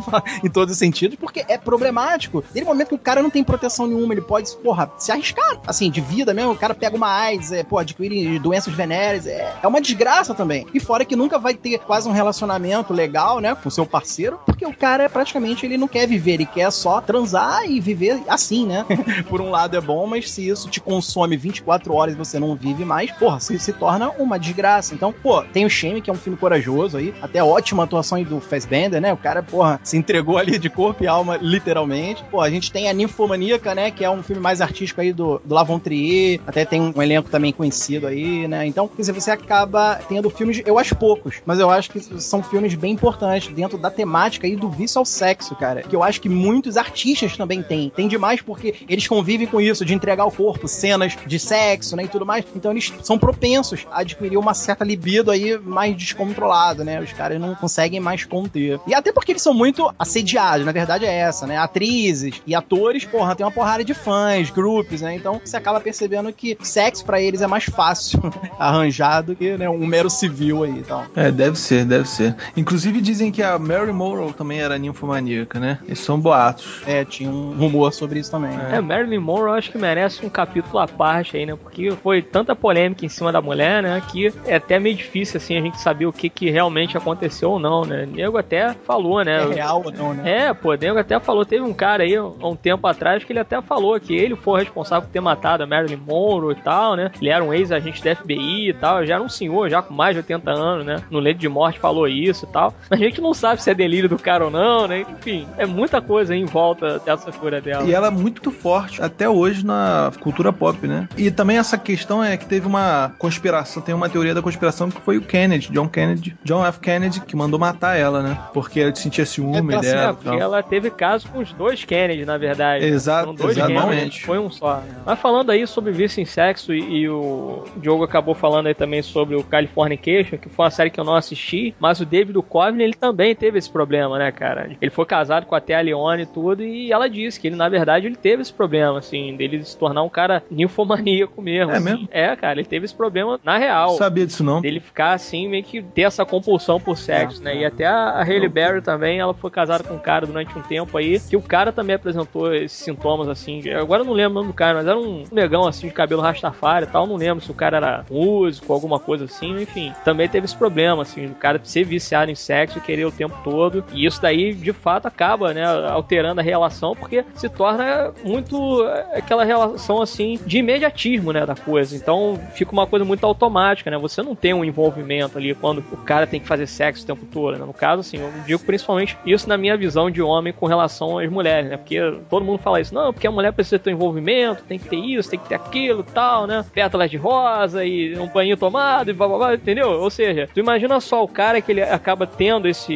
em 0.44 0.50
todos 0.50 0.74
os 0.74 0.80
sentidos, 0.80 1.18
porque 1.18 1.46
é 1.48 1.58
problemático. 1.58 2.44
Desde 2.52 2.64
o 2.64 2.74
momento 2.74 2.90
que 2.90 2.96
o 2.96 3.00
cara 3.00 3.22
não 3.22 3.30
tem 3.30 3.44
proteção 3.44 3.88
nenhuma, 3.88 4.14
ele 4.14 4.22
pode, 4.22 4.52
porra, 4.58 4.92
se 4.98 5.12
arriscar, 5.12 5.60
assim, 5.66 5.90
de 5.90 6.02
vida 6.02 6.34
mesmo, 6.34 6.52
o 6.52 6.58
cara 6.58 6.74
pega 6.74 6.96
uma 6.96 7.10
AIDS, 7.10 7.52
é, 7.52 7.64
pô, 7.64 7.78
adquire 7.78 8.40
doenças 8.40 8.74
venéreas, 8.74 9.28
é, 9.28 9.54
é 9.62 9.68
uma 9.68 9.80
desgraça 9.80 10.34
também. 10.34 10.66
E 10.74 10.80
fora 10.80 11.06
que 11.06 11.16
nunca 11.16 11.38
vai 11.40 11.54
ter 11.54 11.80
quase 11.80 12.08
um 12.08 12.12
relacionamento 12.12 12.94
legal, 12.94 13.40
né, 13.40 13.56
com 13.56 13.70
seu 13.70 13.86
parceiro, 13.86 14.40
porque 14.46 14.66
o 14.66 14.74
cara 14.74 15.10
praticamente 15.10 15.66
ele 15.66 15.78
não 15.78 15.88
quer 15.88 16.01
viver, 16.08 16.34
ele 16.34 16.46
quer 16.46 16.72
só 16.72 17.02
transar 17.02 17.66
e 17.70 17.80
viver 17.80 18.22
assim, 18.28 18.66
né? 18.66 18.86
Por 19.30 19.42
um 19.42 19.50
lado 19.50 19.78
é 19.78 19.82
bom, 19.82 20.06
mas 20.08 20.32
se 20.32 20.48
isso 20.48 20.70
te 20.70 20.80
consome 20.80 21.38
24 21.38 21.94
horas 21.94 22.14
e 22.14 22.18
você 22.18 22.40
não 22.40 22.56
vive 22.56 22.86
mais, 22.86 23.12
porra, 23.12 23.40
se, 23.40 23.58
se 23.60 23.74
torna 23.74 24.10
uma 24.12 24.40
desgraça. 24.40 24.94
Então, 24.94 25.14
pô, 25.14 25.44
tem 25.44 25.66
o 25.66 25.70
Shame, 25.70 26.02
que 26.02 26.10
é 26.10 26.14
um 26.14 26.18
filme 26.18 26.38
corajoso 26.38 26.98
aí, 26.98 27.14
até 27.22 27.44
ótima 27.44 27.84
atuação 27.84 28.22
do 28.24 28.40
Fassbender, 28.40 29.02
né? 29.02 29.14
O 29.14 29.18
cara, 29.18 29.42
porra, 29.42 29.80
se 29.84 29.98
entregou 29.98 30.38
ali 30.38 30.58
de 30.60 30.70
corpo 30.70 31.04
e 31.04 31.08
alma, 31.08 31.38
literalmente. 31.42 32.24
Pô, 32.30 32.42
a 32.42 32.50
gente 32.50 32.72
tem 32.72 32.90
a 32.90 32.94
Ninfomaníaca, 32.94 33.74
né? 33.74 33.92
Que 33.92 34.04
é 34.04 34.10
um 34.10 34.22
filme 34.22 34.42
mais 34.42 34.62
artístico 34.62 35.02
aí 35.02 35.14
do, 35.14 35.42
do 35.44 35.56
Lavon 35.56 35.80
Trier, 35.80 36.40
até 36.46 36.66
tem 36.66 36.82
um 36.82 37.02
elenco 37.02 37.30
também 37.30 37.52
conhecido 37.52 38.08
aí, 38.08 38.48
né? 38.48 38.66
Então, 38.66 38.88
quer 38.88 39.02
dizer, 39.02 39.14
você 39.14 39.32
acaba 39.32 40.00
tendo 40.08 40.30
filmes, 40.30 40.62
eu 40.66 40.78
acho 40.78 40.96
poucos, 40.96 41.42
mas 41.46 41.60
eu 41.60 41.70
acho 41.70 41.90
que 41.90 42.00
são 42.22 42.44
filmes 42.44 42.76
bem 42.76 42.94
importantes 42.94 43.54
dentro 43.54 43.78
da 43.78 43.90
temática 43.90 44.48
aí 44.48 44.56
do 44.56 44.70
vício 44.70 45.00
ao 45.00 45.06
sexo, 45.06 45.56
cara. 45.56 45.84
Que 45.92 45.96
eu 45.98 46.04
acho 46.04 46.22
que 46.22 46.30
muitos 46.30 46.78
artistas 46.78 47.36
também 47.36 47.62
têm. 47.62 47.90
Tem 47.94 48.08
demais 48.08 48.42
porque 48.42 48.76
eles 48.88 49.06
convivem 49.06 49.46
com 49.46 49.60
isso, 49.60 49.84
de 49.84 49.94
entregar 49.94 50.24
o 50.24 50.32
corpo, 50.32 50.70
cenas 50.70 51.18
de 51.28 51.38
sexo, 51.38 51.98
né, 51.98 52.06
e 52.06 52.08
tudo 52.08 52.26
mais. 52.26 52.46
Então 52.56 52.72
eles 52.72 52.94
são 53.04 53.20
propensos 53.20 53.86
a 53.92 54.00
adquirir 54.00 54.38
uma 54.38 54.54
certa 54.54 54.86
libido 54.86 55.30
aí 55.32 55.60
mais 55.60 55.98
descontrolada, 55.98 56.86
né? 56.86 57.02
Os 57.02 57.12
caras 57.12 57.42
não 57.42 57.54
conseguem 57.56 58.00
mais 58.00 58.24
conter. 58.24 58.80
E 58.88 58.94
até 58.94 59.12
porque 59.12 59.34
eles 59.34 59.42
são 59.42 59.54
muito 59.54 59.94
assediados, 60.00 60.66
na 60.66 60.72
verdade 60.72 61.06
é 61.06 61.14
essa, 61.14 61.46
né? 61.46 61.58
Atrizes 61.58 62.42
e 62.48 62.56
atores, 62.56 63.04
porra, 63.04 63.36
tem 63.36 63.46
uma 63.46 63.52
porrada 63.52 63.84
de 63.84 63.94
fãs, 63.94 64.50
grupos, 64.50 65.02
né? 65.02 65.14
Então 65.14 65.42
você 65.44 65.58
acaba 65.58 65.82
percebendo 65.82 66.32
que 66.32 66.58
sexo 66.62 67.04
para 67.04 67.22
eles 67.22 67.42
é 67.42 67.48
mais 67.48 67.66
fácil 67.66 68.22
arranjar 68.58 69.22
do 69.24 69.36
que 69.36 69.58
né, 69.58 69.70
um 69.70 69.86
mero 69.86 70.10
civil 70.10 70.64
aí, 70.64 70.72
então. 70.72 71.04
É, 71.16 71.30
deve 71.32 71.60
ser, 71.60 71.84
deve 71.84 72.08
ser. 72.08 72.34
Inclusive 72.56 73.02
dizem 73.02 73.30
que 73.32 73.44
a 73.44 73.60
Mary 73.60 73.92
Monroe 73.92 74.32
também 74.34 74.62
era 74.62 74.78
ninfomaníaca, 74.78 75.60
né? 75.60 75.80
Esses 75.88 76.06
são 76.06 76.20
boatos. 76.20 76.82
É, 76.86 77.04
tinha 77.06 77.30
um 77.30 77.54
rumor 77.54 77.94
sobre 77.94 78.20
isso 78.20 78.32
também. 78.32 78.52
É, 78.72 78.78
é 78.78 78.82
Marilyn 78.82 79.20
Monroe 79.20 79.58
acho 79.58 79.72
que 79.72 79.78
merece 79.78 80.26
um 80.26 80.30
capítulo 80.30 80.80
à 80.80 80.88
parte 80.88 81.38
aí, 81.38 81.46
né? 81.46 81.56
Porque 81.56 81.92
foi 81.92 82.22
tanta 82.22 82.56
polêmica 82.56 83.06
em 83.06 83.10
cima 83.10 83.32
da 83.32 83.42
mulher, 83.42 83.84
né? 83.84 84.02
Que 84.12 84.34
é 84.46 84.56
até 84.56 84.80
meio 84.80 84.96
difícil, 84.96 85.38
assim, 85.38 85.58
a 85.58 85.62
gente 85.62 85.80
saber 85.80 86.06
o 86.06 86.14
que, 86.14 86.30
que 86.30 86.50
realmente 86.50 86.98
aconteceu 86.98 87.52
ou 87.52 87.60
não, 87.60 87.84
né? 87.86 88.06
Nego 88.06 88.38
até 88.38 88.74
falou, 88.86 89.24
né? 89.24 89.44
É 89.44 89.54
real 89.54 89.82
ou 89.86 89.92
não, 89.92 90.14
né? 90.14 90.48
É, 90.48 90.54
pô, 90.54 90.74
Nego 90.74 91.00
até 91.00 91.20
falou. 91.20 91.46
Teve 91.46 91.64
um 91.64 91.74
cara 91.74 92.04
aí, 92.04 92.16
há 92.16 92.24
um 92.24 92.56
tempo 92.56 92.88
atrás, 92.88 93.24
que 93.24 93.32
ele 93.32 93.40
até 93.40 93.62
falou 93.62 94.00
que 94.00 94.16
ele 94.16 94.36
foi 94.36 94.62
responsável 94.62 95.08
por 95.08 95.14
ter 95.14 95.22
matado 95.22 95.64
a 95.64 95.68
Marilyn 95.68 95.98
Monroe 95.98 96.54
e 96.54 96.62
tal, 96.62 96.96
né? 96.96 97.12
Ele 97.20 97.30
era 97.30 97.44
um 97.44 97.54
ex-agente 97.54 98.04
da 98.04 98.16
FBI 98.16 98.70
e 98.70 98.74
tal, 98.74 99.06
já 99.06 99.16
era 99.16 99.24
um 99.24 99.30
senhor, 99.30 99.70
já 99.70 99.82
com 99.82 99.94
mais 99.94 100.16
de 100.16 100.20
80 100.20 100.52
anos, 100.52 100.86
né? 100.86 101.04
No 101.10 101.20
leito 101.20 101.40
de 101.40 101.50
morte 101.50 101.80
falou 101.80 102.08
isso 102.08 102.46
e 102.46 102.52
tal. 102.52 102.74
A 102.90 102.96
gente 102.96 103.22
não 103.22 103.34
sabe 103.34 103.62
se 103.62 103.70
é 103.70 103.74
delírio 103.74 104.10
do 104.10 104.18
cara 104.18 104.46
ou 104.46 104.52
não, 104.52 104.88
né? 104.88 105.02
Enfim, 105.02 105.48
é 105.58 105.66
muita 105.72 106.02
coisa 106.02 106.36
em 106.36 106.46
volta 106.46 107.00
dessa 107.00 107.32
cura 107.32 107.62
dela. 107.62 107.84
E 107.86 107.94
ela 107.94 108.08
é 108.08 108.12
muito 108.12 108.52
forte 108.52 109.02
até 109.02 109.28
hoje 109.30 109.66
na 109.66 110.12
cultura 110.20 110.52
pop, 110.52 110.88
né? 110.88 111.08
E 111.18 111.32
também 111.32 111.58
essa 111.58 111.78
questão 111.78 112.24
é 112.24 112.38
que 112.38 112.46
teve 112.46 112.68
uma 112.68 113.14
conspiração, 113.18 113.82
tem 113.82 113.96
uma 113.96 114.10
teoria 114.10 114.34
da 114.34 114.42
conspiração 114.42 114.90
que 114.90 115.02
foi 115.02 115.18
o 115.18 115.22
Kennedy, 115.22 115.72
John 115.72 115.88
Kennedy, 115.88 116.36
John 116.44 116.66
F. 116.66 116.80
Kennedy, 116.80 117.22
que 117.22 117.36
mandou 117.36 117.60
matar 117.60 117.98
ela, 117.98 118.22
né? 118.22 118.38
Porque 118.54 118.80
ele 118.80 118.96
sentia 118.96 119.26
ciúme 119.26 119.74
é, 119.76 119.80
dela. 119.80 120.12
É, 120.12 120.14
porque 120.14 120.42
ela 120.42 120.64
teve 120.64 120.90
caso 120.90 121.28
com 121.30 121.40
os 121.40 121.52
dois 121.54 121.84
Kennedy, 121.86 122.26
na 122.26 122.38
verdade. 122.38 122.86
Exato, 122.86 123.34
dois 123.34 123.58
exatamente. 123.58 123.90
Kennedy, 123.90 124.22
foi 124.22 124.40
um 124.40 124.50
só. 124.50 124.84
Mas 125.06 125.20
falando 125.20 125.50
aí 125.50 125.66
sobre 125.66 125.92
vício 125.92 126.22
em 126.22 126.26
sexo, 126.26 126.74
e, 126.74 127.02
e, 127.02 127.10
o 127.10 127.64
Diogo 127.78 128.04
acabou 128.04 128.34
falando 128.36 128.68
aí 128.68 128.74
também 128.74 129.02
sobre 129.02 129.36
o 129.36 129.44
Californication, 129.44 130.38
que 130.38 130.50
foi 130.50 130.66
uma 130.66 130.72
série 130.72 130.90
que 130.90 131.00
eu 131.00 131.04
não 131.04 131.16
assisti, 131.16 131.74
mas 131.80 132.00
o 132.00 132.06
David 132.06 132.34
Duchovny, 132.34 132.84
ele 132.84 132.94
também 132.94 133.36
teve 133.36 133.58
esse 133.58 133.70
problema, 133.70 134.18
né, 134.18 134.32
cara? 134.32 134.72
Ele 134.82 134.92
foi 134.92 135.06
casado 135.06 135.46
com 135.46 135.56
a 135.56 135.61
Thea 135.62 135.82
Leone 135.82 136.24
e 136.24 136.26
tudo, 136.26 136.64
e 136.64 136.92
ela 136.92 137.10
disse 137.10 137.40
que 137.40 137.48
ele, 137.48 137.56
na 137.56 137.70
verdade, 137.70 138.08
ele 138.08 138.16
teve 138.16 138.42
esse 138.42 138.54
problema, 138.54 139.00
assim, 139.00 139.36
dele 139.36 139.64
se 139.64 139.78
tornar 139.78 140.04
um 140.04 140.10
cara 140.10 140.44
ninfomaníaco 140.52 141.42
mesmo. 141.42 141.72
É 141.72 141.78
assim. 141.78 141.86
mesmo? 141.86 142.08
É, 142.12 142.36
cara, 142.36 142.60
ele 142.60 142.68
teve 142.68 142.86
esse 142.86 142.96
problema 142.96 143.40
na 143.44 143.58
real. 143.58 143.92
Não 143.92 143.98
sabia 143.98 144.26
disso 144.26 144.44
não. 144.44 144.62
Dele 144.62 144.80
ficar 144.80 145.14
assim, 145.14 145.48
meio 145.48 145.64
que 145.64 145.82
ter 145.82 146.04
essa 146.04 146.26
compulsão 146.26 146.80
por 146.80 146.98
sexo, 146.98 147.44
né? 147.44 147.56
E 147.58 147.66
até 147.66 147.86
a 147.86 148.22
Hailey 148.22 148.50
Berry 148.50 148.82
também, 148.82 149.20
ela 149.20 149.34
foi 149.34 149.50
casada 149.50 149.84
com 149.84 149.96
um 149.96 150.00
cara 150.00 150.26
durante 150.26 150.58
um 150.58 150.62
tempo 150.62 150.98
aí, 150.98 151.20
que 151.20 151.38
o 151.38 151.42
cara 151.42 151.72
também 151.72 151.96
apresentou 151.96 152.54
esses 152.54 152.78
sintomas, 152.78 153.28
assim. 153.28 153.62
Agora 153.70 154.02
eu 154.02 154.06
não 154.06 154.14
lembro 154.14 154.32
o 154.32 154.36
nome 154.36 154.48
do 154.48 154.54
cara, 154.54 154.76
mas 154.76 154.88
era 154.88 154.98
um 154.98 155.24
negão, 155.32 155.68
assim, 155.68 155.88
de 155.88 155.94
cabelo 155.94 156.22
rastafari 156.22 156.86
e 156.86 156.90
tal. 156.90 157.08
Não 157.08 157.16
lembro 157.16 157.44
se 157.44 157.52
o 157.52 157.54
cara 157.54 157.78
era 157.78 158.06
músico, 158.10 158.74
alguma 158.74 159.00
coisa 159.00 159.26
assim, 159.26 159.62
enfim. 159.62 159.94
Também 160.04 160.28
teve 160.28 160.46
esse 160.46 160.56
problema, 160.56 161.02
assim, 161.02 161.28
o 161.28 161.36
cara 161.36 161.60
ser 161.64 161.84
viciado 161.84 162.32
em 162.32 162.36
sexo 162.36 162.78
e 162.78 162.82
querer 162.82 163.06
o 163.06 163.12
tempo 163.12 163.36
todo. 163.44 163.84
E 163.94 164.06
isso 164.06 164.22
daí, 164.22 164.54
de 164.54 164.74
fato, 164.74 165.08
acaba, 165.08 165.51
né, 165.54 165.64
alterando 165.90 166.42
a 166.42 166.44
relação, 166.44 166.96
porque 166.96 167.24
se 167.34 167.50
torna 167.50 168.12
muito 168.24 168.84
aquela 169.14 169.44
relação, 169.44 170.02
assim, 170.02 170.40
de 170.46 170.60
imediatismo, 170.60 171.32
né, 171.32 171.46
da 171.46 171.56
coisa. 171.56 171.96
Então, 171.96 172.40
fica 172.54 172.72
uma 172.72 172.88
coisa 172.88 173.06
muito 173.06 173.26
automática, 173.26 173.90
né? 173.90 173.98
Você 173.98 174.22
não 174.22 174.36
tem 174.36 174.54
um 174.54 174.64
envolvimento 174.64 175.38
ali 175.38 175.54
quando 175.54 175.80
o 175.92 175.98
cara 175.98 176.28
tem 176.28 176.40
que 176.40 176.48
fazer 176.48 176.68
sexo 176.68 177.04
o 177.04 177.08
tempo 177.08 177.26
todo, 177.26 177.58
né? 177.58 177.66
No 177.66 177.74
caso, 177.74 178.02
assim, 178.02 178.18
eu 178.18 178.32
digo 178.46 178.60
principalmente 178.64 179.18
isso 179.26 179.48
na 179.48 179.58
minha 179.58 179.78
visão 179.78 180.10
de 180.10 180.22
homem 180.22 180.54
com 180.54 180.66
relação 180.66 181.18
às 181.18 181.30
mulheres, 181.30 181.70
né? 181.70 181.78
Porque 181.78 182.00
todo 182.30 182.46
mundo 182.46 182.60
fala 182.60 182.80
isso, 182.80 182.94
não, 182.94 183.14
porque 183.14 183.28
a 183.28 183.32
mulher 183.32 183.52
precisa 183.54 183.80
ter 183.80 183.92
um 183.92 183.94
envolvimento, 183.94 184.64
tem 184.64 184.80
que 184.80 184.88
ter 184.88 184.98
isso, 184.98 185.30
tem 185.30 185.40
que 185.40 185.50
ter 185.50 185.56
aquilo, 185.56 186.04
tal, 186.04 186.48
né? 186.48 186.66
Pétalas 186.74 187.10
de 187.10 187.18
rosa 187.18 187.84
e 187.86 188.18
um 188.18 188.28
banho 188.28 188.58
tomado 188.58 189.10
e 189.10 189.14
blá, 189.14 189.28
blá, 189.28 189.38
blá 189.38 189.56
entendeu? 189.56 189.90
Ou 189.90 190.10
seja, 190.10 190.50
tu 190.54 190.60
imagina 190.60 191.00
só 191.00 191.24
o 191.24 191.28
cara 191.28 191.62
que 191.62 191.72
ele 191.72 191.82
acaba 191.82 192.26
tendo 192.26 192.68
esse, 192.68 192.96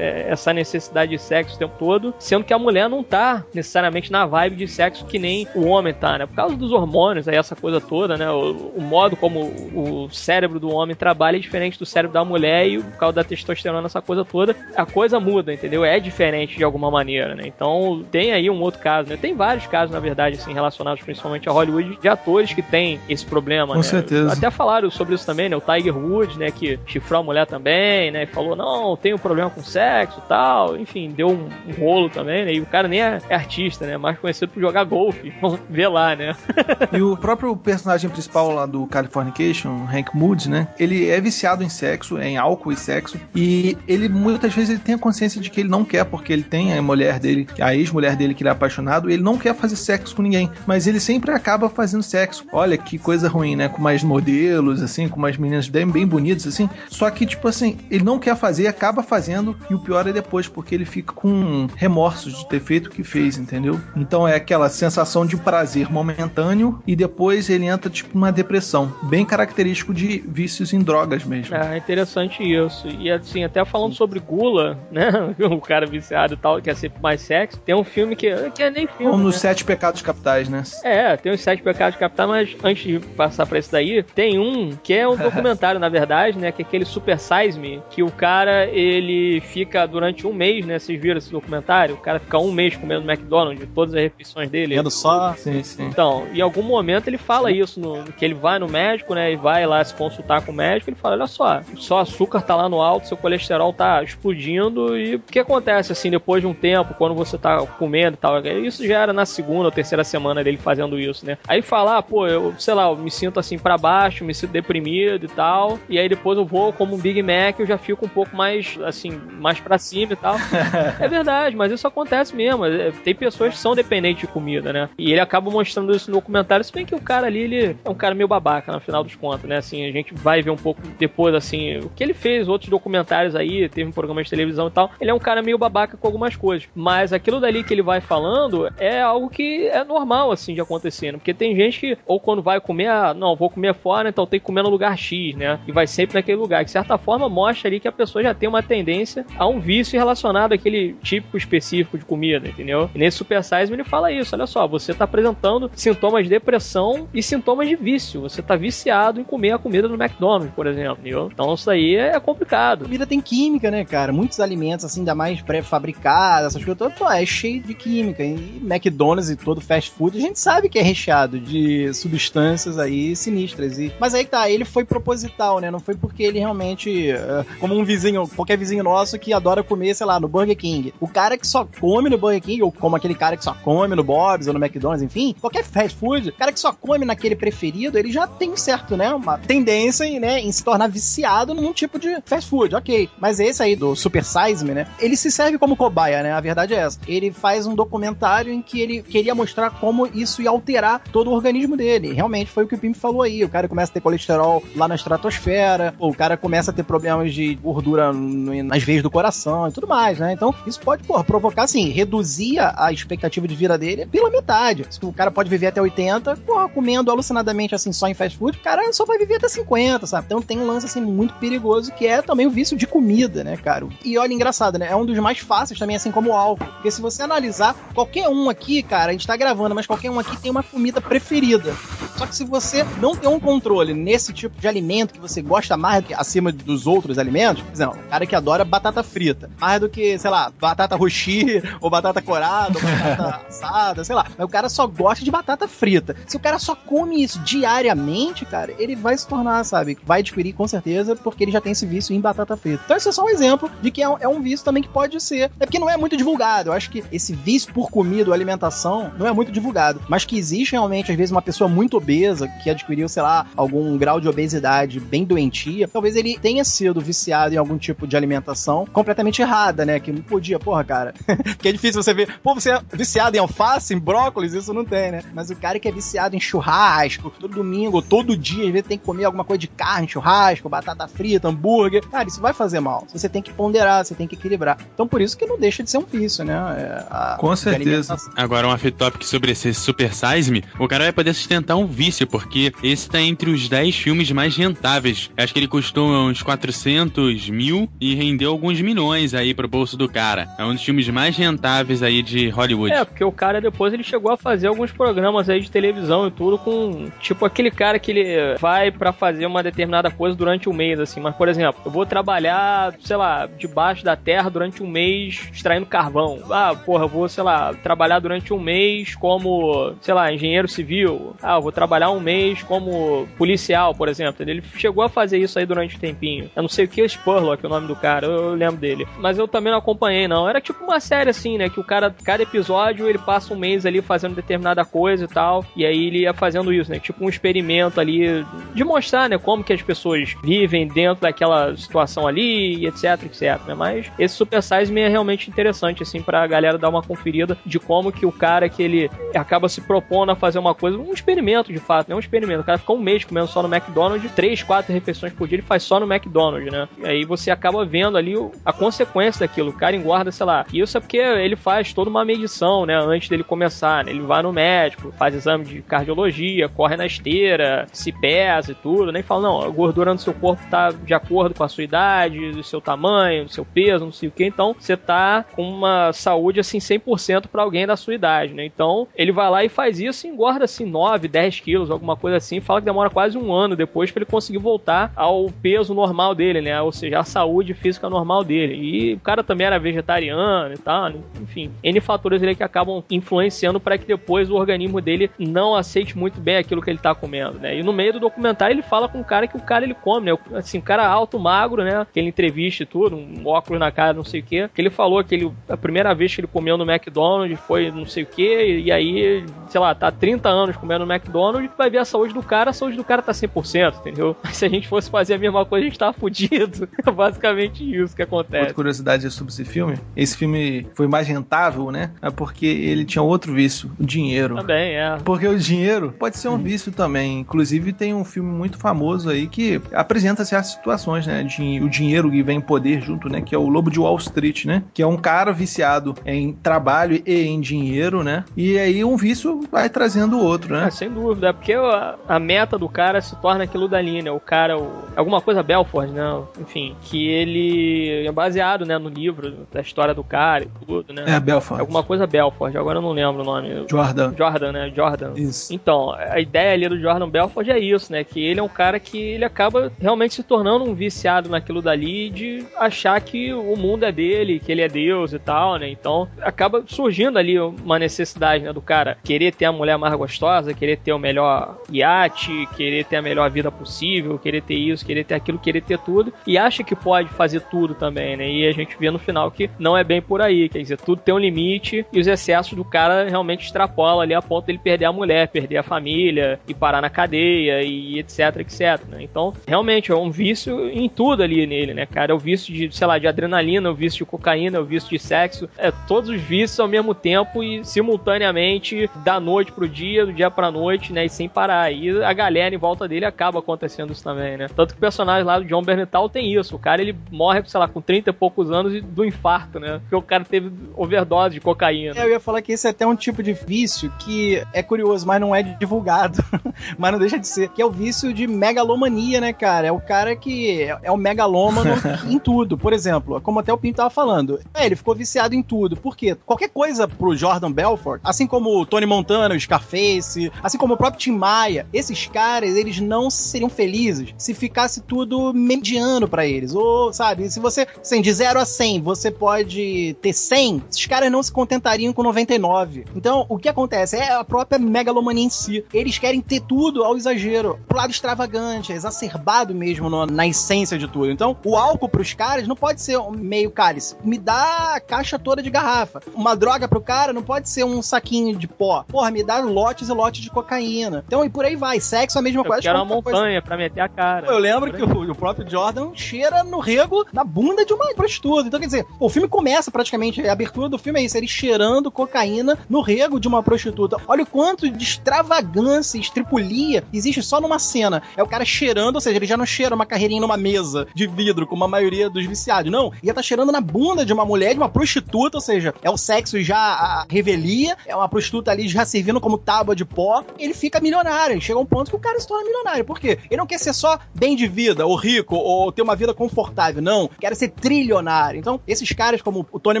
essa 0.28 0.52
necessidade 0.52 1.10
de 1.10 1.18
sexo 1.18 1.56
o 1.56 1.58
tempo 1.58 1.74
todo 1.78 2.05
sendo 2.18 2.44
que 2.44 2.52
a 2.52 2.58
mulher 2.58 2.88
não 2.88 3.02
tá 3.02 3.44
necessariamente 3.52 4.10
na 4.10 4.26
vibe 4.26 4.56
de 4.56 4.68
sexo 4.68 5.06
que 5.06 5.18
nem 5.18 5.46
o 5.54 5.66
homem 5.66 5.94
tá, 5.94 6.18
né? 6.18 6.26
Por 6.26 6.34
causa 6.34 6.56
dos 6.56 6.72
hormônios, 6.72 7.28
aí 7.28 7.36
essa 7.36 7.56
coisa 7.56 7.80
toda, 7.80 8.16
né? 8.16 8.30
O, 8.30 8.72
o 8.76 8.80
modo 8.80 9.16
como 9.16 9.40
o 9.40 10.08
cérebro 10.10 10.58
do 10.58 10.70
homem 10.70 10.94
trabalha 10.94 11.36
é 11.36 11.40
diferente 11.40 11.78
do 11.78 11.86
cérebro 11.86 12.12
da 12.12 12.24
mulher 12.24 12.66
e 12.66 12.82
por 12.82 12.98
causa 12.98 13.16
da 13.16 13.24
testosterona, 13.24 13.86
essa 13.86 14.00
coisa 14.00 14.24
toda, 14.24 14.56
a 14.76 14.86
coisa 14.86 15.20
muda, 15.20 15.52
entendeu? 15.52 15.84
É 15.84 15.98
diferente 15.98 16.56
de 16.56 16.64
alguma 16.64 16.90
maneira, 16.90 17.34
né? 17.34 17.44
Então 17.46 18.04
tem 18.10 18.32
aí 18.32 18.48
um 18.50 18.60
outro 18.60 18.80
caso, 18.80 19.08
né? 19.08 19.16
Tem 19.16 19.34
vários 19.34 19.66
casos, 19.66 19.92
na 19.92 20.00
verdade, 20.00 20.36
assim, 20.36 20.52
relacionados 20.52 21.02
principalmente 21.02 21.48
a 21.48 21.52
Hollywood, 21.52 21.98
de 22.00 22.08
atores 22.08 22.52
que 22.52 22.62
têm 22.62 23.00
esse 23.08 23.24
problema, 23.24 23.68
Com 23.68 23.80
né? 23.80 23.82
certeza. 23.82 24.32
Até 24.32 24.50
falaram 24.50 24.90
sobre 24.90 25.14
isso 25.14 25.26
também, 25.26 25.48
né? 25.48 25.56
O 25.56 25.60
Tiger 25.60 25.96
Woods, 25.96 26.36
né? 26.36 26.50
Que 26.50 26.78
chifrou 26.86 27.20
a 27.20 27.22
mulher 27.22 27.46
também, 27.46 28.10
né? 28.10 28.24
E 28.24 28.26
falou, 28.26 28.56
não, 28.56 28.96
tenho 28.96 29.18
problema 29.18 29.50
com 29.50 29.62
sexo 29.62 30.20
e 30.24 30.28
tal. 30.28 30.76
Enfim, 30.76 31.10
deu 31.10 31.28
um, 31.28 31.48
um 31.78 31.85
rolo 31.86 32.10
também, 32.10 32.44
né? 32.44 32.54
E 32.54 32.60
o 32.60 32.66
cara 32.66 32.88
nem 32.88 33.00
é, 33.00 33.18
é 33.28 33.34
artista, 33.34 33.86
né? 33.86 33.96
Mais 33.96 34.18
conhecido 34.18 34.48
por 34.48 34.60
jogar 34.60 34.84
golfe. 34.84 35.32
Vamos 35.40 35.60
ver 35.70 35.88
lá, 35.88 36.16
né? 36.16 36.34
E 36.92 37.02
o 37.02 37.16
próprio 37.16 37.54
personagem 37.56 38.08
principal 38.08 38.50
lá 38.52 38.64
do 38.64 38.86
Californication, 38.86 39.86
Hank 39.92 40.14
Moody, 40.14 40.48
né? 40.48 40.68
Ele 40.78 41.08
é 41.08 41.20
viciado 41.20 41.62
em 41.62 41.68
sexo, 41.68 42.18
em 42.18 42.36
álcool 42.36 42.72
e 42.72 42.76
sexo. 42.76 43.18
E 43.34 43.76
ele 43.86 44.08
muitas 44.08 44.54
vezes 44.54 44.70
ele 44.70 44.78
tem 44.78 44.94
a 44.94 44.98
consciência 44.98 45.40
de 45.40 45.50
que 45.50 45.60
ele 45.60 45.68
não 45.68 45.84
quer, 45.84 46.04
porque 46.04 46.32
ele 46.32 46.42
tem 46.42 46.76
a 46.76 46.82
mulher 46.82 47.18
dele, 47.18 47.46
a 47.60 47.74
ex-mulher 47.74 48.16
dele 48.16 48.34
que 48.34 48.42
ele 48.42 48.48
é 48.48 48.52
apaixonado, 48.52 49.10
ele 49.10 49.22
não 49.22 49.36
quer 49.36 49.54
fazer 49.54 49.76
sexo 49.76 50.14
com 50.14 50.22
ninguém. 50.22 50.50
Mas 50.66 50.86
ele 50.86 51.00
sempre 51.00 51.30
acaba 51.32 51.68
fazendo 51.68 52.02
sexo. 52.02 52.46
Olha 52.52 52.78
que 52.78 52.98
coisa 52.98 53.28
ruim, 53.28 53.56
né? 53.56 53.68
Com 53.68 53.82
mais 53.82 54.02
modelos, 54.02 54.82
assim, 54.82 55.08
com 55.08 55.20
mais 55.20 55.36
meninas 55.36 55.68
bem, 55.68 55.86
bem 55.86 56.06
bonitas, 56.06 56.46
assim. 56.46 56.68
Só 56.88 57.10
que, 57.10 57.26
tipo 57.26 57.46
assim, 57.48 57.76
ele 57.90 58.04
não 58.04 58.18
quer 58.18 58.36
fazer, 58.36 58.66
acaba 58.66 59.02
fazendo, 59.02 59.56
e 59.70 59.74
o 59.74 59.78
pior 59.78 60.06
é 60.06 60.12
depois, 60.12 60.48
porque 60.48 60.74
ele 60.74 60.84
fica 60.84 61.12
com 61.12 61.68
remorsos 61.76 62.38
de 62.38 62.48
ter 62.48 62.60
feito 62.60 62.86
o 62.86 62.90
que 62.90 63.04
fez, 63.04 63.38
entendeu? 63.38 63.78
Então 63.94 64.26
é 64.26 64.34
aquela 64.34 64.68
sensação 64.68 65.24
de 65.24 65.36
prazer 65.36 65.92
momentâneo 65.92 66.82
e 66.86 66.96
depois 66.96 67.48
ele 67.48 67.66
entra, 67.66 67.90
tipo, 67.90 68.14
numa 68.14 68.32
depressão. 68.32 68.92
Bem 69.04 69.24
característico 69.24 69.94
de 69.94 70.24
vícios 70.26 70.72
em 70.72 70.80
drogas 70.80 71.24
mesmo. 71.24 71.54
É 71.54 71.76
interessante 71.76 72.42
isso. 72.42 72.88
E 72.88 73.10
assim, 73.10 73.44
até 73.44 73.64
falando 73.64 73.94
sobre 73.94 74.18
gula, 74.18 74.78
né? 74.90 75.06
O 75.56 75.60
cara 75.60 75.86
viciado 75.86 76.34
e 76.34 76.36
tal, 76.36 76.60
quer 76.60 76.74
ser 76.74 76.92
mais 77.00 77.20
sexo. 77.20 77.58
Tem 77.60 77.74
um 77.74 77.84
filme 77.84 78.16
que, 78.16 78.28
que 78.50 78.62
é 78.62 78.70
nem 78.70 78.86
filme. 78.86 79.12
Ou 79.12 79.18
nos 79.18 79.36
né? 79.36 79.40
Sete 79.40 79.64
Pecados 79.64 80.02
Capitais, 80.02 80.48
né? 80.48 80.62
É, 80.82 81.16
tem 81.16 81.32
os 81.32 81.40
sete 81.40 81.62
pecados 81.62 81.98
capitais, 81.98 82.28
mas 82.28 82.56
antes 82.64 82.82
de 82.82 82.98
passar 82.98 83.46
pra 83.46 83.58
esse 83.58 83.70
daí, 83.70 84.02
tem 84.02 84.38
um 84.38 84.76
que 84.82 84.92
é 84.92 85.06
um 85.06 85.16
documentário, 85.16 85.78
na 85.78 85.88
verdade, 85.88 86.38
né? 86.38 86.50
Que 86.50 86.62
é 86.62 86.64
aquele 86.64 86.84
Super 86.84 87.18
Size 87.18 87.58
Me, 87.58 87.82
que 87.90 88.02
o 88.02 88.10
cara, 88.10 88.66
ele 88.66 89.40
fica 89.40 89.86
durante 89.86 90.26
um 90.26 90.32
mês, 90.32 90.66
né? 90.66 90.78
Vocês 90.78 91.00
viram 91.00 91.18
esse 91.18 91.30
documentário? 91.30 91.65
O 91.94 91.96
cara 91.96 92.18
fica 92.18 92.38
um 92.38 92.52
mês 92.52 92.76
comendo 92.76 93.10
McDonald's, 93.10 93.68
todas 93.74 93.94
as 93.94 94.00
refeições 94.00 94.50
dele. 94.50 94.76
Vendo 94.76 94.90
só. 94.90 95.34
Sim, 95.34 95.62
sim. 95.62 95.86
Então, 95.86 96.26
em 96.32 96.40
algum 96.40 96.62
momento 96.62 97.08
ele 97.08 97.18
fala 97.18 97.50
isso, 97.50 97.80
no, 97.80 98.04
que 98.04 98.24
ele 98.24 98.34
vai 98.34 98.58
no 98.58 98.68
médico, 98.68 99.14
né? 99.14 99.32
E 99.32 99.36
vai 99.36 99.66
lá 99.66 99.82
se 99.84 99.94
consultar 99.94 100.44
com 100.44 100.52
o 100.52 100.54
médico, 100.54 100.90
ele 100.90 100.96
fala, 100.96 101.16
olha 101.16 101.26
só, 101.26 101.60
só 101.76 101.98
açúcar 101.98 102.42
tá 102.42 102.54
lá 102.54 102.68
no 102.68 102.80
alto, 102.80 103.08
seu 103.08 103.16
colesterol 103.16 103.72
tá 103.72 104.02
explodindo, 104.02 104.96
e 104.96 105.16
o 105.16 105.20
que 105.20 105.38
acontece, 105.38 105.92
assim, 105.92 106.10
depois 106.10 106.40
de 106.40 106.46
um 106.46 106.54
tempo, 106.54 106.94
quando 106.94 107.14
você 107.14 107.36
tá 107.36 107.64
comendo 107.78 108.14
e 108.14 108.18
tal, 108.18 108.38
isso 108.46 108.86
já 108.86 109.02
era 109.02 109.12
na 109.12 109.24
segunda 109.24 109.64
ou 109.64 109.70
terceira 109.70 110.04
semana 110.04 110.42
dele 110.42 110.56
fazendo 110.56 110.98
isso, 110.98 111.24
né? 111.26 111.38
Aí 111.46 111.62
fala, 111.62 111.98
ah, 111.98 112.02
pô, 112.02 112.26
eu, 112.26 112.54
sei 112.58 112.74
lá, 112.74 112.88
eu 112.88 112.96
me 112.96 113.10
sinto 113.10 113.40
assim 113.40 113.58
para 113.58 113.76
baixo, 113.76 114.24
me 114.24 114.34
sinto 114.34 114.50
deprimido 114.50 115.24
e 115.24 115.28
tal, 115.28 115.78
e 115.88 115.98
aí 115.98 116.08
depois 116.08 116.38
eu 116.38 116.44
vou 116.44 116.72
como 116.72 116.94
um 116.94 116.98
Big 116.98 117.22
Mac, 117.22 117.58
eu 117.58 117.66
já 117.66 117.78
fico 117.78 118.06
um 118.06 118.08
pouco 118.08 118.36
mais, 118.36 118.78
assim, 118.84 119.10
mais 119.38 119.60
pra 119.60 119.78
cima 119.78 120.12
e 120.12 120.16
tal. 120.16 120.36
é 121.00 121.08
verdade, 121.08 121.55
mas 121.56 121.72
isso 121.72 121.86
acontece 121.86 122.34
mesmo, 122.34 122.64
é, 122.64 122.90
tem 122.90 123.14
pessoas 123.14 123.54
que 123.54 123.58
são 123.58 123.74
dependentes 123.74 124.20
de 124.20 124.26
comida, 124.26 124.72
né? 124.72 124.88
E 124.98 125.10
ele 125.12 125.20
acaba 125.20 125.50
mostrando 125.50 125.94
isso 125.94 126.10
no 126.10 126.18
documentário, 126.18 126.64
se 126.64 126.72
bem 126.72 126.86
que 126.86 126.94
o 126.94 127.00
cara 127.00 127.26
ali, 127.26 127.40
ele 127.40 127.76
é 127.84 127.90
um 127.90 127.94
cara 127.94 128.14
meio 128.14 128.28
babaca, 128.28 128.72
no 128.72 128.80
final 128.80 129.02
dos 129.02 129.14
contos, 129.14 129.48
né? 129.48 129.56
Assim, 129.56 129.84
a 129.86 129.92
gente 129.92 130.14
vai 130.14 130.42
ver 130.42 130.50
um 130.50 130.56
pouco 130.56 130.80
depois, 130.98 131.34
assim, 131.34 131.78
o 131.78 131.90
que 131.90 132.02
ele 132.02 132.14
fez, 132.14 132.48
outros 132.48 132.70
documentários 132.70 133.34
aí, 133.34 133.68
teve 133.68 133.88
um 133.88 133.92
programa 133.92 134.22
de 134.22 134.30
televisão 134.30 134.68
e 134.68 134.70
tal, 134.70 134.90
ele 135.00 135.10
é 135.10 135.14
um 135.14 135.18
cara 135.18 135.42
meio 135.42 135.58
babaca 135.58 135.96
com 135.96 136.06
algumas 136.06 136.36
coisas, 136.36 136.68
mas 136.74 137.12
aquilo 137.12 137.40
dali 137.40 137.64
que 137.64 137.72
ele 137.72 137.82
vai 137.82 138.00
falando 138.00 138.70
é 138.78 139.00
algo 139.00 139.28
que 139.28 139.66
é 139.68 139.82
normal, 139.84 140.30
assim, 140.30 140.54
de 140.54 140.60
acontecer, 140.60 141.12
né? 141.12 141.18
Porque 141.18 141.34
tem 141.34 141.56
gente 141.56 141.80
que, 141.80 141.98
ou 142.06 142.20
quando 142.20 142.42
vai 142.42 142.60
comer, 142.60 142.88
ah, 142.88 143.14
não, 143.14 143.36
vou 143.36 143.50
comer 143.50 143.74
fora, 143.74 144.08
então 144.08 144.26
tem 144.26 144.40
que 144.40 144.46
comer 144.46 144.62
no 144.62 144.70
lugar 144.70 144.96
X, 144.96 145.34
né? 145.34 145.58
E 145.66 145.72
vai 145.72 145.86
sempre 145.86 146.14
naquele 146.14 146.38
lugar, 146.38 146.64
de 146.64 146.70
certa 146.70 146.98
forma 146.98 147.28
mostra 147.28 147.68
ali 147.68 147.80
que 147.80 147.88
a 147.88 147.92
pessoa 147.92 148.22
já 148.22 148.34
tem 148.34 148.48
uma 148.48 148.62
tendência 148.62 149.24
a 149.38 149.46
um 149.46 149.60
vício 149.60 149.98
relacionado 149.98 150.52
àquele 150.52 150.94
típico 151.02 151.36
específico 151.46 151.98
de 151.98 152.04
comida, 152.04 152.48
entendeu? 152.48 152.90
E 152.94 152.98
nesse 152.98 153.18
Super 153.18 153.42
Size 153.42 153.72
ele 153.72 153.84
fala 153.84 154.12
isso, 154.12 154.34
olha 154.34 154.46
só, 154.46 154.66
você 154.66 154.92
tá 154.92 155.04
apresentando 155.04 155.70
sintomas 155.74 156.24
de 156.24 156.30
depressão 156.30 157.08
e 157.14 157.22
sintomas 157.22 157.68
de 157.68 157.76
vício, 157.76 158.20
você 158.20 158.42
tá 158.42 158.56
viciado 158.56 159.20
em 159.20 159.24
comer 159.24 159.52
a 159.52 159.58
comida 159.58 159.88
do 159.88 159.94
McDonald's, 159.94 160.54
por 160.54 160.66
exemplo, 160.66 160.98
entendeu? 161.00 161.30
Então 161.32 161.54
isso 161.54 161.70
aí 161.70 161.96
é 161.96 162.18
complicado. 162.20 162.84
Comida 162.84 163.06
tem 163.06 163.20
química, 163.20 163.70
né, 163.70 163.84
cara? 163.84 164.12
Muitos 164.12 164.40
alimentos, 164.40 164.84
assim, 164.84 165.00
ainda 165.00 165.14
mais 165.14 165.40
pré-fabricados, 165.40 166.48
essas 166.48 166.64
coisas 166.64 166.78
todas, 166.78 166.98
pô, 166.98 167.10
é 167.10 167.24
cheio 167.24 167.62
de 167.62 167.74
química. 167.74 168.22
E 168.22 168.60
McDonald's 168.62 169.30
e 169.30 169.36
todo 169.36 169.60
fast 169.60 169.90
food, 169.90 170.18
a 170.18 170.20
gente 170.20 170.38
sabe 170.38 170.68
que 170.68 170.78
é 170.78 170.82
recheado 170.82 171.38
de 171.38 171.92
substâncias 171.94 172.78
aí 172.78 173.14
sinistras. 173.14 173.78
E... 173.78 173.92
Mas 173.98 174.14
aí 174.14 174.24
tá, 174.24 174.48
ele 174.50 174.64
foi 174.64 174.84
proposital, 174.84 175.60
né? 175.60 175.70
Não 175.70 175.80
foi 175.80 175.94
porque 175.94 176.22
ele 176.22 176.38
realmente, 176.38 177.10
eh, 177.10 177.44
como 177.60 177.74
um 177.74 177.84
vizinho, 177.84 178.26
qualquer 178.28 178.56
vizinho 178.56 178.82
nosso 178.82 179.18
que 179.18 179.32
adora 179.32 179.62
comer, 179.62 179.94
sei 179.94 180.06
lá, 180.06 180.18
no 180.18 180.28
Burger 180.28 180.56
King. 180.56 180.94
O 181.00 181.08
cara 181.08 181.35
que 181.38 181.46
só 181.46 181.64
come 181.64 182.10
no 182.10 182.18
Burger 182.18 182.42
King, 182.42 182.62
ou 182.62 182.72
como 182.72 182.96
aquele 182.96 183.14
cara 183.14 183.36
que 183.36 183.44
só 183.44 183.54
come 183.54 183.94
no 183.94 184.04
Bob's 184.04 184.46
ou 184.46 184.54
no 184.54 184.64
McDonald's, 184.64 185.02
enfim, 185.02 185.34
qualquer 185.40 185.64
fast 185.64 185.96
food, 185.98 186.28
o 186.28 186.32
cara 186.32 186.52
que 186.52 186.60
só 186.60 186.72
come 186.72 187.04
naquele 187.04 187.36
preferido, 187.36 187.98
ele 187.98 188.12
já 188.12 188.26
tem 188.26 188.56
certo, 188.56 188.96
né? 188.96 189.12
Uma 189.14 189.38
tendência 189.38 190.04
em, 190.04 190.18
né, 190.18 190.40
em 190.40 190.50
se 190.52 190.64
tornar 190.64 190.88
viciado 190.88 191.54
num 191.54 191.72
tipo 191.72 191.98
de 191.98 192.20
fast 192.24 192.48
food, 192.48 192.74
ok. 192.74 193.08
Mas 193.18 193.40
esse 193.40 193.62
aí 193.62 193.76
do 193.76 193.94
Super 193.94 194.24
Size 194.24 194.64
Me, 194.64 194.72
né? 194.72 194.86
Ele 194.98 195.16
se 195.16 195.30
serve 195.30 195.58
como 195.58 195.76
cobaia, 195.76 196.22
né? 196.22 196.32
A 196.32 196.40
verdade 196.40 196.74
é 196.74 196.78
essa. 196.78 196.98
Ele 197.06 197.32
faz 197.32 197.66
um 197.66 197.74
documentário 197.74 198.52
em 198.52 198.62
que 198.62 198.80
ele 198.80 199.02
queria 199.02 199.34
mostrar 199.34 199.70
como 199.70 200.06
isso 200.06 200.42
ia 200.42 200.50
alterar 200.50 201.02
todo 201.12 201.30
o 201.30 201.34
organismo 201.34 201.76
dele. 201.76 202.12
Realmente 202.12 202.50
foi 202.50 202.64
o 202.64 202.68
que 202.68 202.74
o 202.74 202.78
Pimp 202.78 202.96
falou 202.96 203.22
aí. 203.22 203.44
O 203.44 203.48
cara 203.48 203.68
começa 203.68 203.92
a 203.92 203.94
ter 203.94 204.00
colesterol 204.00 204.62
lá 204.74 204.88
na 204.88 204.94
estratosfera, 204.94 205.94
o 205.98 206.14
cara 206.14 206.36
começa 206.36 206.70
a 206.70 206.74
ter 206.74 206.82
problemas 206.82 207.34
de 207.34 207.54
gordura 207.54 208.12
nas 208.12 208.82
veias 208.82 209.02
do 209.02 209.10
coração 209.10 209.68
e 209.68 209.72
tudo 209.72 209.86
mais, 209.86 210.18
né? 210.18 210.32
Então, 210.32 210.54
isso 210.66 210.80
pode, 210.80 211.02
porra, 211.04 211.24
provocar, 211.26 211.64
assim, 211.64 211.90
reduzir 211.90 212.58
a 212.58 212.92
expectativa 212.92 213.46
de 213.46 213.54
vida 213.54 213.76
dele 213.76 214.06
pela 214.06 214.30
metade. 214.30 214.86
Se 214.88 214.98
o 215.02 215.12
cara 215.12 215.30
pode 215.30 215.50
viver 215.50 215.66
até 215.66 215.80
80, 215.80 216.36
porra, 216.36 216.68
comendo 216.68 217.10
alucinadamente, 217.10 217.74
assim, 217.74 217.92
só 217.92 218.06
em 218.06 218.14
fast 218.14 218.38
food, 218.38 218.58
o 218.58 218.62
cara 218.62 218.92
só 218.92 219.04
vai 219.04 219.18
viver 219.18 219.36
até 219.36 219.48
50, 219.48 220.06
sabe? 220.06 220.26
Então 220.26 220.40
tem 220.40 220.58
um 220.58 220.66
lance, 220.66 220.86
assim, 220.86 221.00
muito 221.00 221.34
perigoso 221.34 221.92
que 221.92 222.06
é 222.06 222.22
também 222.22 222.46
o 222.46 222.50
vício 222.50 222.76
de 222.76 222.86
comida, 222.86 223.42
né, 223.44 223.56
cara? 223.56 223.86
E 224.04 224.16
olha, 224.18 224.32
engraçado, 224.32 224.78
né? 224.78 224.88
É 224.90 224.96
um 224.96 225.04
dos 225.04 225.18
mais 225.18 225.38
fáceis 225.38 225.78
também, 225.78 225.96
assim 225.96 226.10
como 226.10 226.30
o 226.30 226.32
álcool. 226.32 226.64
Porque 226.64 226.90
se 226.90 227.00
você 227.00 227.22
analisar, 227.22 227.74
qualquer 227.94 228.28
um 228.28 228.48
aqui, 228.48 228.82
cara, 228.82 229.10
a 229.10 229.12
gente 229.12 229.26
tá 229.26 229.36
gravando, 229.36 229.74
mas 229.74 229.86
qualquer 229.86 230.10
um 230.10 230.18
aqui 230.18 230.36
tem 230.40 230.50
uma 230.50 230.62
comida 230.62 231.00
preferida. 231.00 231.74
Só 232.16 232.26
que 232.26 232.34
se 232.34 232.44
você 232.44 232.84
não 233.00 233.14
tem 233.14 233.28
um 233.28 233.38
controle 233.38 233.92
nesse 233.92 234.32
tipo 234.32 234.58
de 234.58 234.66
alimento 234.66 235.12
que 235.12 235.20
você 235.20 235.42
gosta 235.42 235.76
mais 235.76 236.04
acima 236.16 236.50
dos 236.50 236.86
outros 236.86 237.18
alimentos, 237.18 237.62
por 237.62 237.72
exemplo, 237.72 237.98
o 237.98 238.08
cara 238.08 238.26
que 238.26 238.34
adora 238.34 238.64
batata 238.64 239.02
frita, 239.02 239.50
mais 239.60 239.80
do 239.80 239.88
que, 239.88 240.18
sei 240.18 240.30
lá, 240.30 240.50
batata 240.58 240.96
roxi, 241.16 241.62
ou 241.80 241.88
batata 241.88 242.20
corada, 242.20 242.78
ou 242.78 242.84
batata 242.84 243.40
assada, 243.48 244.04
sei 244.04 244.14
lá. 244.14 244.26
Mas 244.36 244.44
o 244.44 244.48
cara 244.48 244.68
só 244.68 244.86
gosta 244.86 245.24
de 245.24 245.30
batata 245.30 245.66
frita. 245.66 246.14
Se 246.26 246.36
o 246.36 246.40
cara 246.40 246.58
só 246.58 246.74
come 246.74 247.22
isso 247.22 247.38
diariamente, 247.40 248.44
cara, 248.44 248.74
ele 248.78 248.94
vai 248.94 249.16
se 249.16 249.26
tornar, 249.26 249.64
sabe, 249.64 249.96
vai 250.04 250.20
adquirir 250.20 250.52
com 250.52 250.68
certeza, 250.68 251.16
porque 251.16 251.44
ele 251.44 251.52
já 251.52 251.60
tem 251.60 251.72
esse 251.72 251.86
vício 251.86 252.14
em 252.14 252.20
batata 252.20 252.56
frita. 252.56 252.82
Então 252.84 252.96
esse 252.96 253.08
é 253.08 253.12
só 253.12 253.24
um 253.24 253.28
exemplo 253.28 253.70
de 253.80 253.90
que 253.90 254.02
é 254.02 254.08
um, 254.08 254.16
é 254.20 254.28
um 254.28 254.42
vício 254.42 254.64
também 254.64 254.82
que 254.82 254.88
pode 254.88 255.20
ser. 255.20 255.50
É 255.58 255.66
porque 255.66 255.78
não 255.78 255.88
é 255.88 255.96
muito 255.96 256.16
divulgado. 256.16 256.68
Eu 256.68 256.72
acho 256.72 256.90
que 256.90 257.02
esse 257.10 257.32
vício 257.32 257.72
por 257.72 257.90
comida 257.90 258.30
ou 258.30 258.34
alimentação 258.34 259.12
não 259.18 259.26
é 259.26 259.32
muito 259.32 259.50
divulgado. 259.50 260.02
Mas 260.08 260.24
que 260.24 260.36
existe 260.36 260.72
realmente, 260.72 261.10
às 261.10 261.16
vezes, 261.16 261.30
uma 261.30 261.42
pessoa 261.42 261.68
muito 261.68 261.96
obesa 261.96 262.48
que 262.62 262.68
adquiriu, 262.68 263.08
sei 263.08 263.22
lá, 263.22 263.46
algum 263.56 263.96
grau 263.96 264.20
de 264.20 264.28
obesidade 264.28 265.00
bem 265.00 265.24
doentia. 265.24 265.88
Talvez 265.88 266.16
ele 266.16 266.38
tenha 266.38 266.64
sido 266.64 267.00
viciado 267.00 267.54
em 267.54 267.58
algum 267.58 267.78
tipo 267.78 268.06
de 268.06 268.16
alimentação 268.16 268.86
completamente 268.92 269.40
errada, 269.40 269.84
né? 269.84 270.00
Que 270.00 270.12
não 270.12 270.22
podia, 270.22 270.58
porra, 270.58 270.84
cara. 270.84 270.95
que 271.58 271.68
é 271.68 271.72
difícil 271.72 272.02
você 272.02 272.12
ver. 272.14 272.28
Pô, 272.42 272.54
você 272.54 272.70
é 272.70 272.80
viciado 272.92 273.36
em 273.36 273.40
alface, 273.40 273.94
em 273.94 273.98
brócolis, 273.98 274.52
isso 274.54 274.72
não 274.72 274.84
tem, 274.84 275.12
né? 275.12 275.22
Mas 275.34 275.50
o 275.50 275.56
cara 275.56 275.78
que 275.78 275.88
é 275.88 275.92
viciado 275.92 276.34
em 276.36 276.40
churrasco, 276.40 277.30
todo 277.30 277.54
domingo, 277.54 278.00
todo 278.02 278.36
dia, 278.36 278.66
às 278.66 278.72
vezes 278.72 278.86
tem 278.88 278.98
que 278.98 279.04
comer 279.04 279.24
alguma 279.24 279.44
coisa 279.44 279.58
de 279.58 279.66
carne, 279.68 280.08
churrasco, 280.08 280.68
batata 280.68 281.06
frita, 281.08 281.48
hambúrguer. 281.48 282.06
Cara, 282.08 282.28
isso 282.28 282.40
vai 282.40 282.52
fazer 282.52 282.80
mal. 282.80 283.06
Você 283.12 283.28
tem 283.28 283.42
que 283.42 283.52
ponderar, 283.52 284.04
você 284.04 284.14
tem 284.14 284.26
que 284.26 284.34
equilibrar. 284.34 284.78
Então 284.94 285.06
por 285.06 285.20
isso 285.20 285.36
que 285.36 285.46
não 285.46 285.58
deixa 285.58 285.82
de 285.82 285.90
ser 285.90 285.98
um 285.98 286.04
vício, 286.04 286.44
né? 286.44 286.54
É, 286.54 287.06
a- 287.10 287.36
Com 287.38 287.54
certeza. 287.56 288.16
Agora, 288.36 288.66
um 288.66 288.70
off-topic 288.72 289.22
sobre 289.24 289.52
esse 289.52 289.72
Super 289.74 290.12
Size 290.14 290.50
Me, 290.50 290.64
o 290.78 290.88
cara 290.88 291.04
vai 291.04 291.12
poder 291.12 291.34
sustentar 291.34 291.76
um 291.76 291.86
vício, 291.86 292.26
porque 292.26 292.72
esse 292.82 293.08
tá 293.08 293.20
entre 293.20 293.50
os 293.50 293.68
10 293.68 293.94
filmes 293.96 294.30
mais 294.32 294.56
rentáveis. 294.56 295.30
Acho 295.36 295.52
que 295.52 295.58
ele 295.58 295.68
custou 295.68 296.08
uns 296.10 296.42
400 296.42 297.48
mil 297.50 297.88
e 298.00 298.14
rendeu 298.14 298.50
alguns 298.50 298.80
milhões 298.80 299.34
aí 299.34 299.54
pro 299.54 299.68
bolso 299.68 299.96
do 299.96 300.08
cara. 300.08 300.48
É 300.58 300.64
um 300.64 300.72
dos 300.74 300.82
filmes 300.86 301.08
mais 301.08 301.36
rentáveis 301.36 302.02
aí 302.02 302.22
de 302.22 302.48
Hollywood. 302.48 302.94
É, 302.94 303.04
porque 303.04 303.24
o 303.24 303.32
cara 303.32 303.60
depois 303.60 303.92
ele 303.92 304.04
chegou 304.04 304.30
a 304.32 304.36
fazer 304.36 304.68
alguns 304.68 304.92
programas 304.92 305.50
aí 305.50 305.60
de 305.60 305.70
televisão 305.70 306.28
e 306.28 306.30
tudo 306.30 306.58
com, 306.58 307.06
tipo, 307.20 307.44
aquele 307.44 307.70
cara 307.70 307.98
que 307.98 308.12
ele 308.12 308.56
vai 308.58 308.90
para 308.92 309.12
fazer 309.12 309.46
uma 309.46 309.62
determinada 309.62 310.10
coisa 310.10 310.36
durante 310.36 310.68
um 310.68 310.72
mês, 310.72 311.00
assim. 311.00 311.20
Mas, 311.20 311.34
por 311.34 311.48
exemplo, 311.48 311.82
eu 311.84 311.90
vou 311.90 312.06
trabalhar, 312.06 312.94
sei 313.00 313.16
lá, 313.16 313.48
debaixo 313.58 314.04
da 314.04 314.14
terra 314.14 314.48
durante 314.48 314.82
um 314.82 314.86
mês 314.86 315.48
extraindo 315.52 315.86
carvão. 315.86 316.38
Ah, 316.50 316.74
porra, 316.74 317.04
eu 317.04 317.08
vou, 317.08 317.28
sei 317.28 317.42
lá, 317.42 317.74
trabalhar 317.74 318.20
durante 318.20 318.54
um 318.54 318.60
mês 318.60 319.16
como, 319.16 319.92
sei 320.00 320.14
lá, 320.14 320.32
engenheiro 320.32 320.68
civil. 320.68 321.34
Ah, 321.42 321.56
eu 321.56 321.62
vou 321.62 321.72
trabalhar 321.72 322.10
um 322.10 322.20
mês 322.20 322.62
como 322.62 323.26
policial, 323.36 323.92
por 323.92 324.08
exemplo. 324.08 324.36
Ele 324.48 324.62
chegou 324.76 325.02
a 325.02 325.08
fazer 325.08 325.38
isso 325.38 325.58
aí 325.58 325.66
durante 325.66 325.96
um 325.96 326.00
tempinho. 326.00 326.48
Eu 326.54 326.62
não 326.62 326.68
sei 326.68 326.84
o 326.84 326.88
que 326.88 327.00
é 327.00 327.08
Spurlock, 327.08 327.64
é 327.64 327.66
o 327.66 327.70
nome 327.70 327.88
do 327.88 327.96
cara, 327.96 328.26
eu 328.26 328.54
lembro 328.54 328.76
dele. 328.76 329.06
Mas 329.18 329.36
eu 329.36 329.48
também 329.48 329.72
não 329.72 329.80
acompanhei, 329.80 330.28
não. 330.28 330.48
Era 330.48 330.60
tipo 330.60 330.75
uma 330.84 331.00
série 331.00 331.30
assim, 331.30 331.58
né? 331.58 331.68
Que 331.68 331.80
o 331.80 331.84
cara, 331.84 332.14
cada 332.24 332.42
episódio, 332.42 333.08
ele 333.08 333.18
passa 333.18 333.52
um 333.52 333.56
mês 333.56 333.84
ali 333.86 334.00
fazendo 334.00 334.34
determinada 334.34 334.84
coisa 334.84 335.24
e 335.24 335.28
tal. 335.28 335.64
E 335.76 335.84
aí 335.84 336.06
ele 336.06 336.20
ia 336.20 336.32
fazendo 336.32 336.72
isso, 336.72 336.90
né? 336.90 336.98
Tipo 336.98 337.24
um 337.24 337.28
experimento 337.28 338.00
ali 338.00 338.44
de 338.74 338.84
mostrar, 338.84 339.28
né? 339.28 339.38
Como 339.38 339.64
que 339.64 339.72
as 339.72 339.82
pessoas 339.82 340.34
vivem 340.42 340.86
dentro 340.86 341.22
daquela 341.22 341.76
situação 341.76 342.26
ali, 342.26 342.86
etc, 342.86 343.24
etc, 343.24 343.66
né? 343.66 343.74
Mas 343.74 344.10
esse 344.18 344.34
Super 344.34 344.62
Size 344.62 344.92
Me 344.92 345.02
é 345.02 345.08
realmente 345.08 345.50
interessante, 345.50 346.02
assim, 346.02 346.22
pra 346.22 346.46
galera 346.46 346.78
dar 346.78 346.88
uma 346.88 347.02
conferida 347.02 347.56
de 347.64 347.78
como 347.78 348.12
que 348.12 348.26
o 348.26 348.32
cara 348.32 348.68
que 348.68 348.82
ele 348.82 349.10
acaba 349.34 349.68
se 349.68 349.80
propondo 349.80 350.30
a 350.30 350.36
fazer 350.36 350.58
uma 350.58 350.74
coisa, 350.74 350.98
um 350.98 351.12
experimento 351.12 351.72
de 351.72 351.78
fato, 351.78 352.08
né? 352.08 352.14
Um 352.14 352.20
experimento. 352.20 352.60
O 352.60 352.64
cara 352.64 352.78
fica 352.78 352.92
um 352.92 353.00
mês 353.00 353.24
comendo 353.24 353.46
só 353.46 353.62
no 353.62 353.74
McDonald's, 353.74 354.30
três, 354.32 354.62
quatro 354.62 354.92
refeições 354.92 355.32
por 355.32 355.48
dia 355.48 355.56
ele 355.56 355.62
faz 355.62 355.82
só 355.82 355.98
no 355.98 356.12
McDonald's, 356.12 356.70
né? 356.70 356.88
E 356.98 357.06
aí 357.06 357.24
você 357.24 357.50
acaba 357.50 357.84
vendo 357.84 358.16
ali 358.16 358.34
a 358.64 358.72
consequência 358.72 359.46
daquilo. 359.46 359.70
O 359.70 359.72
cara 359.72 359.96
engorda, 359.96 360.30
sei 360.30 360.46
lá. 360.46 360.65
Isso 360.72 360.96
é 360.96 361.00
porque 361.00 361.18
ele 361.18 361.56
faz 361.56 361.92
toda 361.92 362.10
uma 362.10 362.24
medição, 362.24 362.86
né? 362.86 362.96
Antes 362.96 363.28
dele 363.28 363.44
começar, 363.44 364.04
né? 364.04 364.10
Ele 364.10 364.20
vai 364.20 364.42
no 364.42 364.52
médico, 364.52 365.12
faz 365.12 365.34
exame 365.34 365.64
de 365.64 365.82
cardiologia, 365.82 366.68
corre 366.68 366.96
na 366.96 367.06
esteira, 367.06 367.86
se 367.92 368.12
pesa 368.12 368.72
e 368.72 368.74
tudo, 368.74 369.12
né? 369.12 369.20
E 369.20 369.22
fala, 369.22 369.42
não, 369.42 369.62
a 369.62 369.68
gordura 369.68 370.12
no 370.12 370.18
seu 370.18 370.34
corpo 370.34 370.62
tá 370.70 370.90
de 370.90 371.14
acordo 371.14 371.54
com 371.54 371.64
a 371.64 371.68
sua 371.68 371.84
idade, 371.84 372.52
do 372.52 372.62
seu 372.62 372.80
tamanho, 372.80 373.44
do 373.44 373.52
seu 373.52 373.64
peso, 373.64 374.04
não 374.04 374.12
sei 374.12 374.28
o 374.28 374.32
que. 374.32 374.44
Então, 374.44 374.74
você 374.78 374.96
tá 374.96 375.44
com 375.54 375.68
uma 375.68 376.12
saúde, 376.12 376.60
assim, 376.60 376.78
100% 376.78 377.46
para 377.48 377.62
alguém 377.62 377.86
da 377.86 377.96
sua 377.96 378.14
idade, 378.14 378.54
né? 378.54 378.64
Então, 378.64 379.06
ele 379.14 379.32
vai 379.32 379.50
lá 379.50 379.64
e 379.64 379.68
faz 379.68 380.00
isso 380.00 380.26
engorda, 380.26 380.64
assim, 380.64 380.84
9, 380.84 381.28
10 381.28 381.60
quilos, 381.60 381.90
alguma 381.90 382.16
coisa 382.16 382.36
assim. 382.36 382.60
Fala 382.60 382.80
que 382.80 382.86
demora 382.86 383.10
quase 383.10 383.38
um 383.38 383.52
ano 383.52 383.76
depois 383.76 384.10
para 384.10 384.22
ele 384.22 384.30
conseguir 384.30 384.58
voltar 384.58 385.12
ao 385.14 385.46
peso 385.62 385.94
normal 385.94 386.34
dele, 386.34 386.60
né? 386.60 386.80
Ou 386.80 386.92
seja, 386.92 387.20
a 387.20 387.24
saúde 387.24 387.74
física 387.74 388.08
normal 388.08 388.44
dele. 388.44 388.74
E 388.74 389.14
o 389.14 389.20
cara 389.20 389.42
também 389.42 389.66
era 389.66 389.78
vegetariano 389.78 390.55
e 390.74 390.78
tal, 390.78 391.12
enfim. 391.40 391.70
N 391.82 392.00
fatores 392.00 392.42
ali 392.42 392.54
que 392.54 392.62
acabam 392.62 393.02
influenciando 393.10 393.80
para 393.80 393.98
que 393.98 394.06
depois 394.06 394.50
o 394.50 394.54
organismo 394.54 395.00
dele 395.00 395.30
não 395.38 395.74
aceite 395.74 396.16
muito 396.16 396.40
bem 396.40 396.56
aquilo 396.56 396.82
que 396.82 396.90
ele 396.90 396.98
tá 396.98 397.14
comendo, 397.14 397.58
né? 397.58 397.78
E 397.78 397.82
no 397.82 397.92
meio 397.92 398.14
do 398.14 398.20
documentário 398.20 398.74
ele 398.74 398.82
fala 398.82 399.08
com 399.08 399.20
o 399.20 399.24
cara 399.24 399.46
que 399.46 399.56
o 399.56 399.60
cara 399.60 399.84
ele 399.84 399.94
come, 399.94 400.26
né? 400.26 400.38
Assim, 400.54 400.78
um 400.78 400.82
cara 400.82 401.06
alto, 401.06 401.38
magro, 401.38 401.84
né? 401.84 402.00
Aquele 402.00 402.28
entrevista 402.28 402.82
e 402.82 402.86
tudo, 402.86 403.16
um 403.16 403.46
óculos 403.46 403.80
na 403.80 403.90
cara, 403.90 404.12
não 404.12 404.24
sei 404.24 404.40
o 404.40 404.42
quê. 404.44 404.70
Que 404.74 404.80
ele 404.80 404.90
falou 404.90 405.22
que 405.22 405.34
ele, 405.34 405.52
a 405.68 405.76
primeira 405.76 406.14
vez 406.14 406.34
que 406.34 406.40
ele 406.40 406.48
comeu 406.48 406.76
no 406.76 406.90
McDonald's 406.90 407.58
foi 407.60 407.90
não 407.90 408.06
sei 408.06 408.22
o 408.22 408.26
quê, 408.26 408.82
e 408.84 408.92
aí, 408.92 409.44
sei 409.68 409.80
lá, 409.80 409.94
tá 409.94 410.10
30 410.10 410.48
anos 410.48 410.76
comendo 410.76 411.04
no 411.04 411.12
McDonald's, 411.12 411.70
vai 411.76 411.90
ver 411.90 411.98
a 411.98 412.04
saúde 412.04 412.32
do 412.32 412.42
cara, 412.42 412.70
a 412.70 412.72
saúde 412.72 412.96
do 412.96 413.04
cara 413.04 413.22
tá 413.22 413.32
100%, 413.32 414.00
entendeu? 414.00 414.36
Mas 414.42 414.56
se 414.56 414.64
a 414.64 414.68
gente 414.68 414.88
fosse 414.88 415.10
fazer 415.10 415.34
a 415.34 415.38
mesma 415.38 415.64
coisa, 415.64 415.86
a 415.86 415.88
gente 415.88 415.98
tava 415.98 416.12
fudido. 416.12 416.88
É 417.06 417.10
basicamente 417.10 417.84
isso 417.84 418.16
que 418.16 418.22
acontece. 418.22 418.58
Outra 418.58 418.74
curiosidade 418.74 419.30
sobre 419.30 419.52
esse 419.52 419.64
filme, 419.64 419.96
esse 420.16 420.36
filme 420.36 420.45
foi 420.94 421.06
mais 421.06 421.26
rentável, 421.26 421.90
né? 421.90 422.10
É 422.20 422.30
porque 422.30 422.66
ele 422.66 423.04
tinha 423.04 423.22
outro 423.22 423.52
vício, 423.52 423.90
o 423.98 424.04
dinheiro. 424.04 424.56
Também, 424.56 424.94
é. 424.96 425.18
Porque 425.24 425.46
o 425.46 425.58
dinheiro 425.58 426.14
pode 426.18 426.36
ser 426.36 426.48
um 426.48 426.58
vício 426.58 426.92
também. 426.92 427.40
Inclusive 427.40 427.92
tem 427.92 428.14
um 428.14 428.24
filme 428.24 428.50
muito 428.50 428.78
famoso 428.78 429.30
aí 429.30 429.46
que 429.46 429.80
apresenta 429.92 430.44
certas 430.44 430.72
situações, 430.72 431.26
né? 431.26 431.42
De, 431.42 431.80
o 431.80 431.88
dinheiro 431.88 432.30
que 432.30 432.42
vem 432.42 432.58
em 432.58 432.60
poder 432.60 433.00
junto, 433.00 433.28
né? 433.28 433.40
Que 433.40 433.54
é 433.54 433.58
o 433.58 433.68
Lobo 433.68 433.90
de 433.90 434.00
Wall 434.00 434.16
Street, 434.18 434.64
né? 434.64 434.82
Que 434.92 435.02
é 435.02 435.06
um 435.06 435.16
cara 435.16 435.52
viciado 435.52 436.14
em 436.24 436.52
trabalho 436.52 437.22
e 437.26 437.46
em 437.46 437.60
dinheiro, 437.60 438.22
né? 438.22 438.44
E 438.56 438.78
aí 438.78 439.04
um 439.04 439.16
vício 439.16 439.60
vai 439.70 439.88
trazendo 439.88 440.38
o 440.38 440.42
outro, 440.42 440.74
né? 440.74 440.86
É, 440.86 440.90
sem 440.90 441.10
dúvida, 441.10 441.48
é 441.48 441.52
porque 441.52 441.72
a, 441.74 442.16
a, 442.28 442.38
meta 442.38 442.78
do 442.78 442.88
cara 442.88 443.20
se 443.20 443.36
torna 443.36 443.64
aquilo 443.64 443.88
dali, 443.88 444.22
né? 444.22 444.30
O 444.30 444.40
cara, 444.40 444.78
o, 444.78 445.04
alguma 445.16 445.40
coisa 445.40 445.62
Belford, 445.62 446.12
né? 446.12 446.42
Enfim, 446.60 446.94
que 447.02 447.28
ele 447.28 448.26
é 448.26 448.32
baseado, 448.32 448.84
né, 448.84 448.98
no 448.98 449.08
livro 449.08 449.66
da 449.72 449.80
história 449.80 450.14
do 450.14 450.24
cara 450.24 450.35
e 450.62 450.84
tudo, 450.84 451.12
né? 451.12 451.24
É, 451.26 451.40
Belford. 451.40 451.80
Alguma 451.80 452.02
coisa 452.02 452.26
Belford, 452.26 452.76
agora 452.76 452.98
eu 452.98 453.02
não 453.02 453.12
lembro 453.12 453.42
o 453.42 453.44
nome. 453.44 453.86
Jordan. 453.88 454.34
Jordan, 454.36 454.72
né? 454.72 454.92
Jordan. 454.94 455.32
Isso. 455.36 455.72
Então, 455.72 456.12
a 456.12 456.38
ideia 456.40 456.72
ali 456.72 456.88
do 456.88 457.00
Jordan 457.00 457.28
Belford 457.28 457.70
é 457.70 457.78
isso, 457.78 458.12
né? 458.12 458.22
Que 458.24 458.44
ele 458.44 458.60
é 458.60 458.62
um 458.62 458.68
cara 458.68 459.00
que 459.00 459.18
ele 459.18 459.44
acaba 459.44 459.90
realmente 460.00 460.34
se 460.34 460.42
tornando 460.42 460.84
um 460.84 460.94
viciado 460.94 461.48
naquilo 461.48 461.80
dali 461.80 462.30
de 462.30 462.64
achar 462.76 463.20
que 463.20 463.52
o 463.52 463.76
mundo 463.76 464.04
é 464.04 464.12
dele, 464.12 464.58
que 464.58 464.70
ele 464.70 464.82
é 464.82 464.88
Deus 464.88 465.32
e 465.32 465.38
tal, 465.38 465.76
né? 465.78 465.88
Então, 465.88 466.28
acaba 466.40 466.84
surgindo 466.86 467.38
ali 467.38 467.58
uma 467.58 467.98
necessidade, 467.98 468.64
né, 468.64 468.72
do 468.72 468.80
cara 468.80 469.16
querer 469.24 469.52
ter 469.52 469.64
a 469.64 469.72
mulher 469.72 469.96
mais 469.96 470.14
gostosa, 470.14 470.74
querer 470.74 470.98
ter 470.98 471.12
o 471.12 471.18
melhor 471.18 471.78
iate, 471.90 472.68
querer 472.76 473.04
ter 473.04 473.16
a 473.16 473.22
melhor 473.22 473.50
vida 473.50 473.70
possível, 473.70 474.38
querer 474.38 474.62
ter 474.62 474.74
isso, 474.74 475.04
querer 475.04 475.24
ter 475.24 475.34
aquilo, 475.34 475.58
querer 475.58 475.82
ter 475.82 475.98
tudo, 475.98 476.32
e 476.46 476.58
acha 476.58 476.82
que 476.84 476.94
pode 476.94 477.28
fazer 477.30 477.60
tudo 477.60 477.94
também, 477.94 478.36
né? 478.36 478.50
E 478.50 478.66
a 478.66 478.72
gente 478.72 478.96
vê 478.98 479.10
no 479.10 479.18
final 479.18 479.50
que 479.50 479.70
não 479.78 479.96
é 479.96 480.04
bem 480.04 480.20
por 480.26 480.42
aí, 480.42 480.68
quer 480.68 480.78
dizer, 480.78 480.98
tudo 480.98 481.22
tem 481.22 481.34
um 481.34 481.38
limite 481.38 482.04
e 482.12 482.20
os 482.20 482.26
excessos 482.26 482.74
do 482.74 482.84
cara 482.84 483.28
realmente 483.28 483.64
extrapolam 483.64 484.20
ali 484.20 484.34
a 484.34 484.42
ponto 484.42 484.66
dele 484.66 484.80
perder 484.82 485.06
a 485.06 485.12
mulher, 485.12 485.48
perder 485.48 485.78
a 485.78 485.82
família 485.82 486.58
e 486.66 486.74
parar 486.74 487.00
na 487.00 487.10
cadeia 487.10 487.82
e 487.82 488.18
etc, 488.18 488.56
etc, 488.58 489.04
né? 489.08 489.18
Então, 489.20 489.52
realmente 489.66 490.10
é 490.10 490.14
um 490.14 490.30
vício 490.30 490.88
em 490.90 491.08
tudo 491.08 491.42
ali 491.42 491.66
nele, 491.66 491.94
né, 491.94 492.06
cara? 492.06 492.32
É 492.32 492.34
o 492.34 492.38
vício 492.38 492.72
de, 492.72 492.94
sei 492.94 493.06
lá, 493.06 493.18
de 493.18 493.26
adrenalina, 493.26 493.88
é 493.88 493.90
o 493.90 493.94
vício 493.94 494.18
de 494.18 494.24
cocaína, 494.24 494.78
é 494.78 494.80
o 494.80 494.84
vício 494.84 495.10
de 495.10 495.18
sexo, 495.18 495.68
é 495.76 495.90
todos 496.06 496.30
os 496.30 496.40
vícios 496.40 496.78
ao 496.80 496.88
mesmo 496.88 497.14
tempo 497.14 497.62
e 497.62 497.84
simultaneamente 497.84 499.08
da 499.24 499.38
noite 499.38 499.72
pro 499.72 499.88
dia, 499.88 500.26
do 500.26 500.32
dia 500.32 500.50
pra 500.50 500.70
noite, 500.70 501.12
né, 501.12 501.24
e 501.24 501.28
sem 501.28 501.48
parar. 501.48 501.90
E 501.92 502.22
a 502.22 502.32
galera 502.32 502.74
em 502.74 502.78
volta 502.78 503.06
dele 503.08 503.24
acaba 503.24 503.58
acontecendo 503.58 504.12
isso 504.12 504.22
também, 504.22 504.56
né? 504.56 504.66
Tanto 504.74 504.94
que 504.94 504.98
o 504.98 505.00
personagem 505.00 505.44
lá 505.44 505.58
do 505.58 505.64
John 505.64 505.82
Berntal 505.82 506.28
tem 506.28 506.52
isso. 506.52 506.76
O 506.76 506.78
cara, 506.78 507.00
ele 507.00 507.14
morre, 507.30 507.62
sei 507.66 507.80
lá, 507.80 507.88
com 507.88 508.00
30 508.00 508.30
e 508.30 508.32
poucos 508.32 508.70
anos 508.70 509.02
do 509.02 509.24
infarto, 509.24 509.78
né? 509.78 510.00
Porque 510.06 510.16
o 510.16 510.22
cara 510.22 510.44
teve 510.44 510.70
overdose 510.94 511.54
de 511.54 511.60
cocaína. 511.60 512.14
É, 512.16 512.24
eu 512.24 512.30
ia 512.30 512.40
falar 512.40 512.62
que 512.62 512.72
esse 512.72 512.86
é 512.86 512.90
até 512.90 513.04
um 513.04 513.16
tipo 513.16 513.42
de 513.42 513.52
vício 513.52 514.12
que 514.20 514.62
é 514.72 514.80
curioso, 514.82 515.26
mas 515.26 515.40
não 515.40 515.54
é 515.54 515.62
divulgado. 515.62 516.42
mas 516.96 517.12
não 517.12 517.18
deixa 517.18 517.38
de 517.38 517.48
ser. 517.48 517.68
Que 517.70 517.82
é 517.82 517.86
o 517.86 517.90
vício 517.90 518.32
de 518.32 518.46
megalomania, 518.46 519.40
né, 519.40 519.52
cara? 519.52 519.88
É 519.88 519.92
o 519.92 520.00
cara 520.00 520.36
que 520.36 520.82
é 521.02 521.10
o 521.10 521.16
megalômano 521.16 521.90
em 522.30 522.38
tudo. 522.38 522.78
Por 522.78 522.92
exemplo, 522.92 523.40
como 523.40 523.58
até 523.58 523.72
o 523.72 523.78
Pinto 523.78 523.96
tava 523.96 524.10
falando. 524.10 524.60
É, 524.72 524.86
ele 524.86 524.94
ficou 524.94 525.14
viciado 525.14 525.54
em 525.54 525.62
tudo. 525.62 525.96
Por 525.96 526.16
quê? 526.16 526.36
Qualquer 526.46 526.68
coisa 526.68 527.08
pro 527.08 527.36
Jordan 527.36 527.72
Belfort, 527.72 528.20
assim 528.22 528.46
como 528.46 528.80
o 528.80 528.86
Tony 528.86 529.06
Montana, 529.06 529.54
o 529.54 529.60
Scarface, 529.60 530.52
assim 530.62 530.78
como 530.78 530.94
o 530.94 530.96
próprio 530.96 531.18
Tim 531.18 531.32
Maia, 531.32 531.86
esses 531.92 532.26
caras, 532.26 532.76
eles 532.76 533.00
não 533.00 533.28
seriam 533.28 533.68
felizes 533.68 534.34
se 534.38 534.54
ficasse 534.54 535.00
tudo 535.00 535.52
mediano 535.52 536.28
para 536.28 536.46
eles. 536.46 536.74
Ou, 536.74 537.12
sabe, 537.12 537.50
se 537.50 537.58
você, 537.58 537.88
assim, 538.00 538.20
de 538.20 538.32
0 538.32 538.60
a 538.60 538.64
100, 538.64 539.00
você 539.00 539.30
pode 539.30 539.95
ter 540.20 540.32
100, 540.32 540.82
esses 540.90 541.06
caras 541.06 541.30
não 541.30 541.42
se 541.42 541.52
contentariam 541.52 542.12
com 542.12 542.22
99. 542.22 543.04
Então, 543.14 543.46
o 543.48 543.58
que 543.58 543.68
acontece 543.68 544.16
é 544.16 544.32
a 544.32 544.44
própria 544.44 544.78
megalomania 544.78 545.44
em 545.44 545.50
si. 545.50 545.84
Eles 545.92 546.18
querem 546.18 546.40
ter 546.40 546.60
tudo 546.60 547.04
ao 547.04 547.16
exagero, 547.16 547.78
pro 547.88 547.98
lado 547.98 548.10
extravagante, 548.10 548.92
exacerbado 548.92 549.74
mesmo 549.74 550.08
no, 550.08 550.26
na 550.26 550.46
essência 550.46 550.98
de 550.98 551.08
tudo. 551.08 551.30
Então, 551.30 551.56
o 551.64 551.76
álcool 551.76 552.08
pros 552.08 552.34
caras 552.34 552.66
não 552.66 552.76
pode 552.76 553.00
ser 553.00 553.18
meio 553.32 553.70
cálice. 553.70 554.16
Me 554.22 554.38
dá 554.38 554.94
a 554.94 555.00
caixa 555.00 555.38
toda 555.38 555.62
de 555.62 555.70
garrafa. 555.70 556.20
Uma 556.34 556.54
droga 556.54 556.88
pro 556.88 557.00
cara 557.00 557.32
não 557.32 557.42
pode 557.42 557.68
ser 557.68 557.84
um 557.84 558.02
saquinho 558.02 558.56
de 558.56 558.66
pó. 558.66 559.04
Porra, 559.08 559.30
me 559.30 559.42
dá 559.42 559.58
lotes 559.58 560.08
e 560.08 560.12
lotes 560.12 560.42
de 560.42 560.50
cocaína. 560.50 561.24
Então, 561.26 561.44
e 561.44 561.50
por 561.50 561.64
aí 561.64 561.76
vai. 561.76 562.00
Sexo 562.00 562.38
é 562.38 562.40
a 562.40 562.42
mesma 562.42 562.60
Eu 562.60 562.64
coisa. 562.64 562.82
quero 562.82 562.98
uma 562.98 563.04
montanha 563.04 563.62
pra 563.62 563.76
meter 563.76 564.00
a 564.00 564.08
cara. 564.08 564.46
Eu 564.46 564.58
lembro 564.58 564.92
que 564.92 565.02
o, 565.02 565.30
o 565.30 565.34
próprio 565.34 565.68
Jordan 565.68 566.10
cheira 566.14 566.62
no 566.64 566.78
rego 566.78 567.24
na 567.32 567.44
bunda 567.44 567.84
de 567.84 567.92
uma 567.92 568.14
prostituta. 568.14 568.68
Então, 568.68 568.80
quer 568.80 568.86
dizer, 568.86 569.06
o 569.18 569.28
filme 569.28 569.48
começa 569.48 569.85
praticamente, 569.90 570.46
a 570.46 570.52
abertura 570.52 570.88
do 570.88 570.98
filme 570.98 571.20
é 571.20 571.24
isso, 571.24 571.36
ele 571.36 571.48
cheirando 571.48 572.10
cocaína 572.10 572.78
no 572.88 573.00
rego 573.00 573.38
de 573.38 573.48
uma 573.48 573.62
prostituta. 573.62 574.16
Olha 574.26 574.42
o 574.42 574.46
quanto 574.46 574.88
de 574.90 575.04
extravagância 575.04 576.18
e 576.18 576.20
melancolia 576.56 577.04
existe 577.12 577.42
só 577.42 577.60
numa 577.60 577.78
cena. 577.78 578.22
É 578.36 578.42
o 578.42 578.46
cara 578.46 578.64
cheirando, 578.64 579.16
ou 579.16 579.20
seja, 579.20 579.36
ele 579.36 579.46
já 579.46 579.56
não 579.56 579.66
cheira 579.66 579.94
uma 579.94 580.06
carreirinha 580.06 580.40
numa 580.40 580.56
mesa 580.56 581.06
de 581.14 581.26
vidro, 581.26 581.66
como 581.66 581.84
a 581.84 581.88
maioria 581.88 582.30
dos 582.30 582.44
viciados. 582.44 582.90
Não, 582.90 583.12
ia 583.22 583.34
tá 583.34 583.42
cheirando 583.42 583.72
na 583.72 583.80
bunda 583.80 584.24
de 584.24 584.32
uma 584.32 584.44
mulher, 584.44 584.72
de 584.72 584.78
uma 584.78 584.88
prostituta, 584.88 585.58
ou 585.58 585.60
seja, 585.60 585.94
é 586.02 586.10
o 586.10 586.16
sexo 586.16 586.60
já 586.62 586.76
a 586.76 587.26
revelia, 587.28 587.96
é 588.06 588.14
uma 588.14 588.28
prostituta 588.28 588.70
ali 588.70 588.88
já 588.88 589.04
servindo 589.04 589.40
como 589.40 589.58
tábua 589.58 589.94
de 589.94 590.04
pó. 590.04 590.44
Ele 590.58 590.72
fica 590.72 591.00
milionário. 591.00 591.60
Chega 591.60 591.78
um 591.78 591.86
ponto 591.86 592.10
que 592.10 592.16
o 592.16 592.20
cara 592.20 592.40
se 592.40 592.46
torna 592.46 592.64
milionário. 592.64 593.04
Por 593.04 593.18
quê? 593.18 593.38
Ele 593.50 593.58
não 593.58 593.66
quer 593.66 593.78
ser 593.78 593.92
só 593.92 594.18
bem 594.34 594.56
de 594.56 594.66
vida, 594.66 595.06
ou 595.06 595.16
rico, 595.16 595.56
ou 595.56 595.92
ter 595.92 596.02
uma 596.02 596.16
vida 596.16 596.32
confortável. 596.32 597.02
Não, 597.02 597.28
quer 597.40 597.54
ser 597.54 597.68
trilionário. 597.68 598.58
Então, 598.58 598.80
esses 598.86 599.10
caras 599.12 599.42
como 599.42 599.66
o 599.76 599.78
Tony 599.78 600.00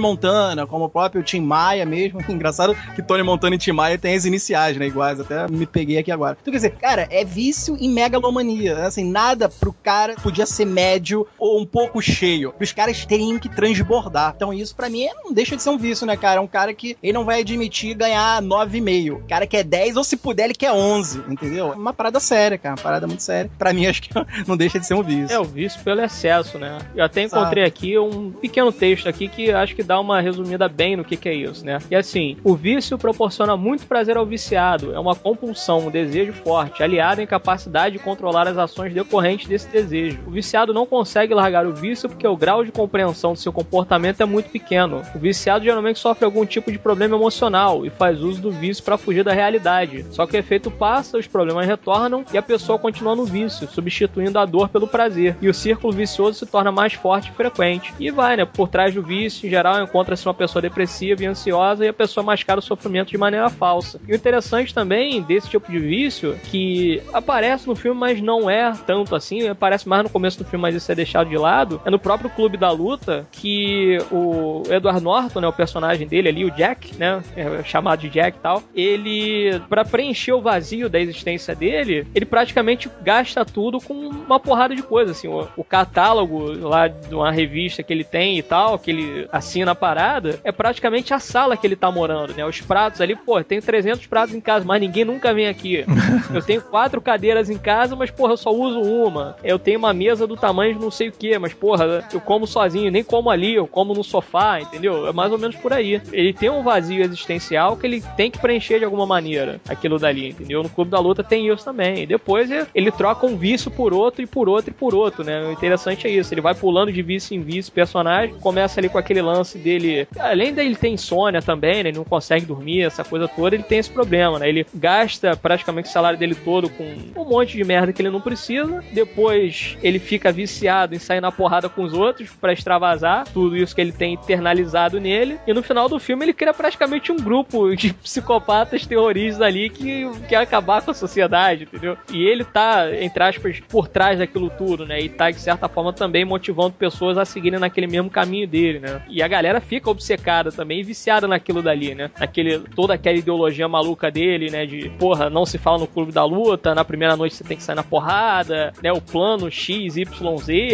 Montana, 0.00 0.66
como 0.66 0.86
o 0.86 0.88
próprio 0.88 1.22
Tim 1.22 1.40
Maia 1.40 1.84
mesmo, 1.84 2.18
engraçado 2.32 2.74
que 2.94 3.02
Tony 3.02 3.22
Montana 3.22 3.56
e 3.56 3.58
Tim 3.58 3.72
Maia 3.72 3.98
têm 3.98 4.14
as 4.14 4.24
iniciais, 4.24 4.74
né, 4.78 4.86
iguais. 4.86 5.20
Até 5.20 5.46
me 5.48 5.66
peguei 5.66 5.98
aqui 5.98 6.10
agora. 6.10 6.38
Então, 6.40 6.50
quer 6.50 6.56
dizer, 6.56 6.70
cara, 6.76 7.06
é 7.10 7.22
vício 7.24 7.76
em 7.78 7.90
megalomania. 7.90 8.86
Assim, 8.86 9.04
nada 9.04 9.50
pro 9.50 9.74
cara 9.74 10.14
podia 10.14 10.46
ser 10.46 10.64
médio 10.64 11.26
ou 11.38 11.60
um 11.60 11.66
pouco 11.66 12.00
cheio. 12.00 12.54
Os 12.58 12.72
caras 12.72 13.04
teriam 13.04 13.38
que 13.38 13.50
transbordar. 13.50 14.32
Então, 14.34 14.50
isso 14.50 14.74
para 14.74 14.88
mim 14.88 15.08
não 15.22 15.32
deixa 15.32 15.54
de 15.54 15.62
ser 15.62 15.68
um 15.68 15.76
vício, 15.76 16.06
né, 16.06 16.16
cara? 16.16 16.38
É 16.38 16.42
um 16.42 16.46
cara 16.46 16.72
que 16.72 16.96
ele 17.02 17.12
não 17.12 17.26
vai 17.26 17.40
admitir 17.40 17.94
ganhar 17.94 18.40
9,5. 18.40 19.12
O 19.12 19.28
cara 19.28 19.46
quer 19.46 19.62
10, 19.62 19.98
ou 19.98 20.04
se 20.04 20.16
puder, 20.16 20.44
ele 20.44 20.54
quer 20.54 20.72
11, 20.72 21.22
entendeu? 21.28 21.72
É 21.72 21.76
uma 21.76 21.92
parada 21.92 22.18
séria, 22.18 22.56
cara. 22.56 22.76
Uma 22.76 22.82
parada 22.82 23.06
muito 23.06 23.22
séria. 23.22 23.50
Pra 23.58 23.74
mim, 23.74 23.84
acho 23.86 24.00
que 24.00 24.10
não 24.46 24.56
deixa 24.56 24.80
de 24.80 24.86
ser 24.86 24.94
um 24.94 25.02
vício. 25.02 25.34
É, 25.34 25.38
o 25.38 25.44
vício 25.44 25.78
pelo 25.82 26.00
excesso, 26.00 26.58
né? 26.58 26.78
Eu 26.94 27.04
até 27.04 27.22
encontrei 27.22 27.64
Sabe. 27.64 27.68
aqui 27.68 27.98
um 27.98 28.32
pequeno 28.32 28.72
texto 28.72 29.06
aqui 29.06 29.28
que 29.28 29.50
acho 29.50 29.65
que 29.74 29.82
dá 29.82 29.98
uma 30.00 30.20
resumida 30.20 30.68
bem 30.68 30.96
no 30.96 31.04
que, 31.04 31.16
que 31.16 31.28
é 31.28 31.34
isso, 31.34 31.64
né? 31.64 31.78
E 31.90 31.96
assim, 31.96 32.36
o 32.44 32.54
vício 32.54 32.98
proporciona 32.98 33.56
muito 33.56 33.86
prazer 33.86 34.16
ao 34.16 34.26
viciado. 34.26 34.94
É 34.94 34.98
uma 34.98 35.14
compulsão, 35.14 35.86
um 35.86 35.90
desejo 35.90 36.32
forte, 36.32 36.82
aliado 36.82 37.20
à 37.20 37.24
incapacidade 37.24 37.96
de 37.96 38.02
controlar 38.02 38.48
as 38.48 38.58
ações 38.58 38.92
decorrentes 38.92 39.48
desse 39.48 39.68
desejo. 39.68 40.18
O 40.26 40.30
viciado 40.30 40.74
não 40.74 40.86
consegue 40.86 41.34
largar 41.34 41.66
o 41.66 41.74
vício 41.74 42.08
porque 42.08 42.26
o 42.26 42.36
grau 42.36 42.64
de 42.64 42.72
compreensão 42.72 43.32
do 43.32 43.38
seu 43.38 43.52
comportamento 43.52 44.20
é 44.20 44.24
muito 44.24 44.50
pequeno. 44.50 45.02
O 45.14 45.18
viciado 45.18 45.64
geralmente 45.64 45.98
sofre 45.98 46.24
algum 46.24 46.44
tipo 46.44 46.70
de 46.70 46.78
problema 46.78 47.16
emocional 47.16 47.84
e 47.84 47.90
faz 47.90 48.20
uso 48.22 48.40
do 48.40 48.50
vício 48.50 48.84
para 48.84 48.98
fugir 48.98 49.24
da 49.24 49.32
realidade. 49.32 50.04
Só 50.10 50.26
que 50.26 50.36
o 50.36 50.38
efeito 50.38 50.70
passa, 50.70 51.18
os 51.18 51.26
problemas 51.26 51.66
retornam 51.66 52.24
e 52.32 52.38
a 52.38 52.42
pessoa 52.42 52.78
continua 52.78 53.16
no 53.16 53.24
vício, 53.24 53.68
substituindo 53.68 54.38
a 54.38 54.44
dor 54.44 54.68
pelo 54.68 54.86
prazer. 54.86 55.36
E 55.40 55.48
o 55.48 55.54
círculo 55.54 55.92
vicioso 55.92 56.38
se 56.38 56.46
torna 56.46 56.70
mais 56.70 56.92
forte 56.92 57.30
e 57.30 57.34
frequente. 57.34 57.92
E 57.98 58.10
vai, 58.10 58.36
né? 58.36 58.44
Por 58.44 58.68
trás 58.68 58.94
do 58.94 59.02
vício, 59.02 59.48
geral, 59.56 59.82
encontra-se 59.82 60.26
uma 60.26 60.34
pessoa 60.34 60.60
depressiva 60.60 61.22
e 61.22 61.26
ansiosa 61.26 61.84
e 61.84 61.88
a 61.88 61.92
pessoa 61.92 62.24
mascara 62.24 62.60
o 62.60 62.62
sofrimento 62.62 63.10
de 63.10 63.18
maneira 63.18 63.48
falsa. 63.48 64.00
E 64.06 64.12
o 64.12 64.14
interessante 64.14 64.74
também 64.74 65.22
desse 65.22 65.48
tipo 65.48 65.70
de 65.70 65.78
vício, 65.78 66.38
que 66.44 67.02
aparece 67.12 67.66
no 67.66 67.74
filme, 67.74 67.98
mas 67.98 68.20
não 68.20 68.50
é 68.50 68.72
tanto 68.86 69.14
assim, 69.14 69.48
aparece 69.48 69.88
mais 69.88 70.02
no 70.02 70.10
começo 70.10 70.38
do 70.38 70.44
filme, 70.44 70.62
mas 70.62 70.74
isso 70.74 70.90
é 70.90 70.94
deixado 70.94 71.28
de 71.28 71.36
lado, 71.36 71.80
é 71.84 71.90
no 71.90 71.98
próprio 71.98 72.30
Clube 72.30 72.56
da 72.56 72.70
Luta 72.70 73.26
que 73.32 73.98
o 74.10 74.62
Edward 74.68 75.02
Norton, 75.02 75.40
né, 75.40 75.48
o 75.48 75.52
personagem 75.52 76.06
dele 76.06 76.28
ali, 76.28 76.44
o 76.44 76.50
Jack, 76.50 76.96
né, 76.96 77.22
é 77.36 77.62
chamado 77.64 78.00
de 78.00 78.08
Jack 78.08 78.36
e 78.36 78.40
tal, 78.40 78.62
ele, 78.74 79.60
para 79.68 79.84
preencher 79.84 80.32
o 80.32 80.40
vazio 80.40 80.88
da 80.88 81.00
existência 81.00 81.54
dele, 81.54 82.06
ele 82.14 82.26
praticamente 82.26 82.90
gasta 83.02 83.44
tudo 83.44 83.80
com 83.80 83.94
uma 83.94 84.38
porrada 84.38 84.74
de 84.74 84.82
coisas, 84.82 85.16
assim, 85.16 85.28
o, 85.28 85.48
o 85.56 85.64
catálogo 85.64 86.52
lá 86.68 86.88
de 86.88 87.14
uma 87.14 87.30
revista 87.30 87.82
que 87.82 87.92
ele 87.92 88.04
tem 88.04 88.38
e 88.38 88.42
tal, 88.42 88.78
que 88.78 88.90
ele 88.90 89.28
assina 89.46 89.70
a 89.70 89.74
parada, 89.74 90.40
é 90.42 90.50
praticamente 90.50 91.14
a 91.14 91.20
sala 91.20 91.56
que 91.56 91.66
ele 91.66 91.76
tá 91.76 91.90
morando, 91.90 92.34
né, 92.34 92.44
os 92.44 92.60
pratos 92.60 93.00
ali, 93.00 93.14
pô, 93.14 93.42
tem 93.42 93.60
300 93.60 94.06
pratos 94.06 94.34
em 94.34 94.40
casa, 94.40 94.64
mas 94.64 94.80
ninguém 94.80 95.04
nunca 95.04 95.32
vem 95.32 95.46
aqui. 95.46 95.84
Eu 96.34 96.42
tenho 96.42 96.60
quatro 96.60 97.00
cadeiras 97.00 97.48
em 97.48 97.56
casa, 97.56 97.94
mas, 97.94 98.10
porra, 98.10 98.32
eu 98.32 98.36
só 98.36 98.50
uso 98.50 98.80
uma. 98.80 99.36
Eu 99.44 99.58
tenho 99.58 99.78
uma 99.78 99.92
mesa 99.92 100.26
do 100.26 100.36
tamanho 100.36 100.74
de 100.74 100.80
não 100.80 100.90
sei 100.90 101.08
o 101.08 101.12
que, 101.12 101.38
mas, 101.38 101.54
porra, 101.54 102.04
eu 102.12 102.20
como 102.20 102.46
sozinho, 102.46 102.90
nem 102.90 103.04
como 103.04 103.30
ali, 103.30 103.54
eu 103.54 103.66
como 103.66 103.94
no 103.94 104.02
sofá, 104.02 104.60
entendeu? 104.60 105.06
É 105.06 105.12
mais 105.12 105.30
ou 105.30 105.38
menos 105.38 105.56
por 105.56 105.72
aí. 105.72 106.00
Ele 106.12 106.32
tem 106.32 106.50
um 106.50 106.62
vazio 106.62 107.02
existencial 107.02 107.76
que 107.76 107.86
ele 107.86 108.02
tem 108.16 108.30
que 108.30 108.38
preencher 108.38 108.78
de 108.78 108.84
alguma 108.84 109.06
maneira, 109.06 109.60
aquilo 109.68 109.98
dali, 109.98 110.30
entendeu? 110.30 110.62
No 110.62 110.68
Clube 110.68 110.90
da 110.90 110.98
Luta 110.98 111.22
tem 111.22 111.48
isso 111.48 111.64
também. 111.64 112.02
E 112.02 112.06
depois 112.06 112.50
ele 112.74 112.90
troca 112.90 113.26
um 113.26 113.36
vício 113.36 113.70
por 113.70 113.94
outro 113.94 114.22
e 114.22 114.26
por 114.26 114.48
outro 114.48 114.70
e 114.70 114.74
por 114.74 114.94
outro, 114.94 115.24
né? 115.24 115.46
O 115.46 115.52
interessante 115.52 116.06
é 116.06 116.10
isso. 116.10 116.34
Ele 116.34 116.40
vai 116.40 116.54
pulando 116.54 116.92
de 116.92 117.02
vício 117.02 117.36
em 117.36 117.40
vício, 117.40 117.72
personagem, 117.72 118.34
começa 118.40 118.80
ali 118.80 118.88
com 118.88 118.98
aquele 118.98 119.22
lance 119.36 119.58
dele. 119.58 120.08
Além 120.18 120.52
dele 120.52 120.74
ter 120.74 120.88
insônia 120.88 121.42
também, 121.42 121.82
né? 121.82 121.90
Ele 121.90 121.98
não 121.98 122.04
consegue 122.04 122.46
dormir, 122.46 122.82
essa 122.82 123.04
coisa 123.04 123.28
toda, 123.28 123.54
ele 123.54 123.62
tem 123.62 123.78
esse 123.78 123.90
problema, 123.90 124.38
né? 124.38 124.48
Ele 124.48 124.66
gasta 124.74 125.36
praticamente 125.36 125.88
o 125.88 125.92
salário 125.92 126.18
dele 126.18 126.34
todo 126.34 126.68
com 126.68 126.84
um 127.16 127.24
monte 127.24 127.56
de 127.56 127.64
merda 127.64 127.92
que 127.92 128.02
ele 128.02 128.10
não 128.10 128.20
precisa. 128.20 128.82
Depois 128.92 129.76
ele 129.82 129.98
fica 129.98 130.32
viciado 130.32 130.94
em 130.94 130.98
sair 130.98 131.20
na 131.20 131.32
porrada 131.32 131.68
com 131.68 131.82
os 131.82 131.92
outros 131.92 132.30
para 132.30 132.52
extravasar 132.52 133.26
tudo 133.32 133.56
isso 133.56 133.74
que 133.74 133.80
ele 133.80 133.92
tem 133.92 134.14
internalizado 134.14 135.00
nele. 135.00 135.38
E 135.46 135.52
no 135.52 135.62
final 135.62 135.88
do 135.88 135.98
filme 135.98 136.24
ele 136.24 136.32
cria 136.32 136.54
praticamente 136.54 137.12
um 137.12 137.16
grupo 137.16 137.74
de 137.74 137.92
psicopatas 138.02 138.86
terroristas 138.86 139.42
ali 139.42 139.70
que 139.70 140.10
quer 140.28 140.36
acabar 140.36 140.82
com 140.82 140.90
a 140.90 140.94
sociedade, 140.94 141.64
entendeu? 141.64 141.96
E 142.12 142.24
ele 142.24 142.44
tá, 142.44 142.88
entre 143.00 143.22
aspas, 143.22 143.60
por 143.60 143.88
trás 143.88 144.18
daquilo 144.18 144.50
tudo, 144.50 144.86
né? 144.86 145.00
E 145.00 145.08
tá, 145.08 145.30
de 145.30 145.40
certa 145.40 145.68
forma, 145.68 145.92
também 145.92 146.24
motivando 146.24 146.72
pessoas 146.72 147.18
a 147.18 147.24
seguirem 147.24 147.58
naquele 147.58 147.86
mesmo 147.86 148.10
caminho 148.10 148.46
dele, 148.46 148.78
né? 148.78 149.02
E 149.08 149.22
a 149.26 149.28
galera 149.28 149.60
fica 149.60 149.90
obcecada 149.90 150.50
também, 150.50 150.82
viciada 150.82 151.26
naquilo 151.26 151.62
dali, 151.62 151.94
né? 151.94 152.10
Naquele, 152.18 152.60
toda 152.60 152.94
aquela 152.94 153.18
ideologia 153.18 153.68
maluca 153.68 154.10
dele, 154.10 154.50
né? 154.50 154.64
De, 154.64 154.88
porra, 154.90 155.28
não 155.28 155.44
se 155.44 155.58
fala 155.58 155.78
no 155.78 155.86
clube 155.86 156.12
da 156.12 156.24
luta, 156.24 156.74
na 156.74 156.84
primeira 156.84 157.16
noite 157.16 157.34
você 157.34 157.44
tem 157.44 157.56
que 157.56 157.62
sair 157.62 157.76
na 157.76 157.82
porrada, 157.82 158.72
né? 158.82 158.92
O 158.92 159.00
plano 159.00 159.50
XYZ, 159.50 159.96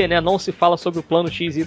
né? 0.09 0.20
Não 0.20 0.38
se 0.38 0.53
fala 0.53 0.76
sobre 0.76 1.00
o 1.00 1.03
plano 1.03 1.28
XYZ. 1.30 1.66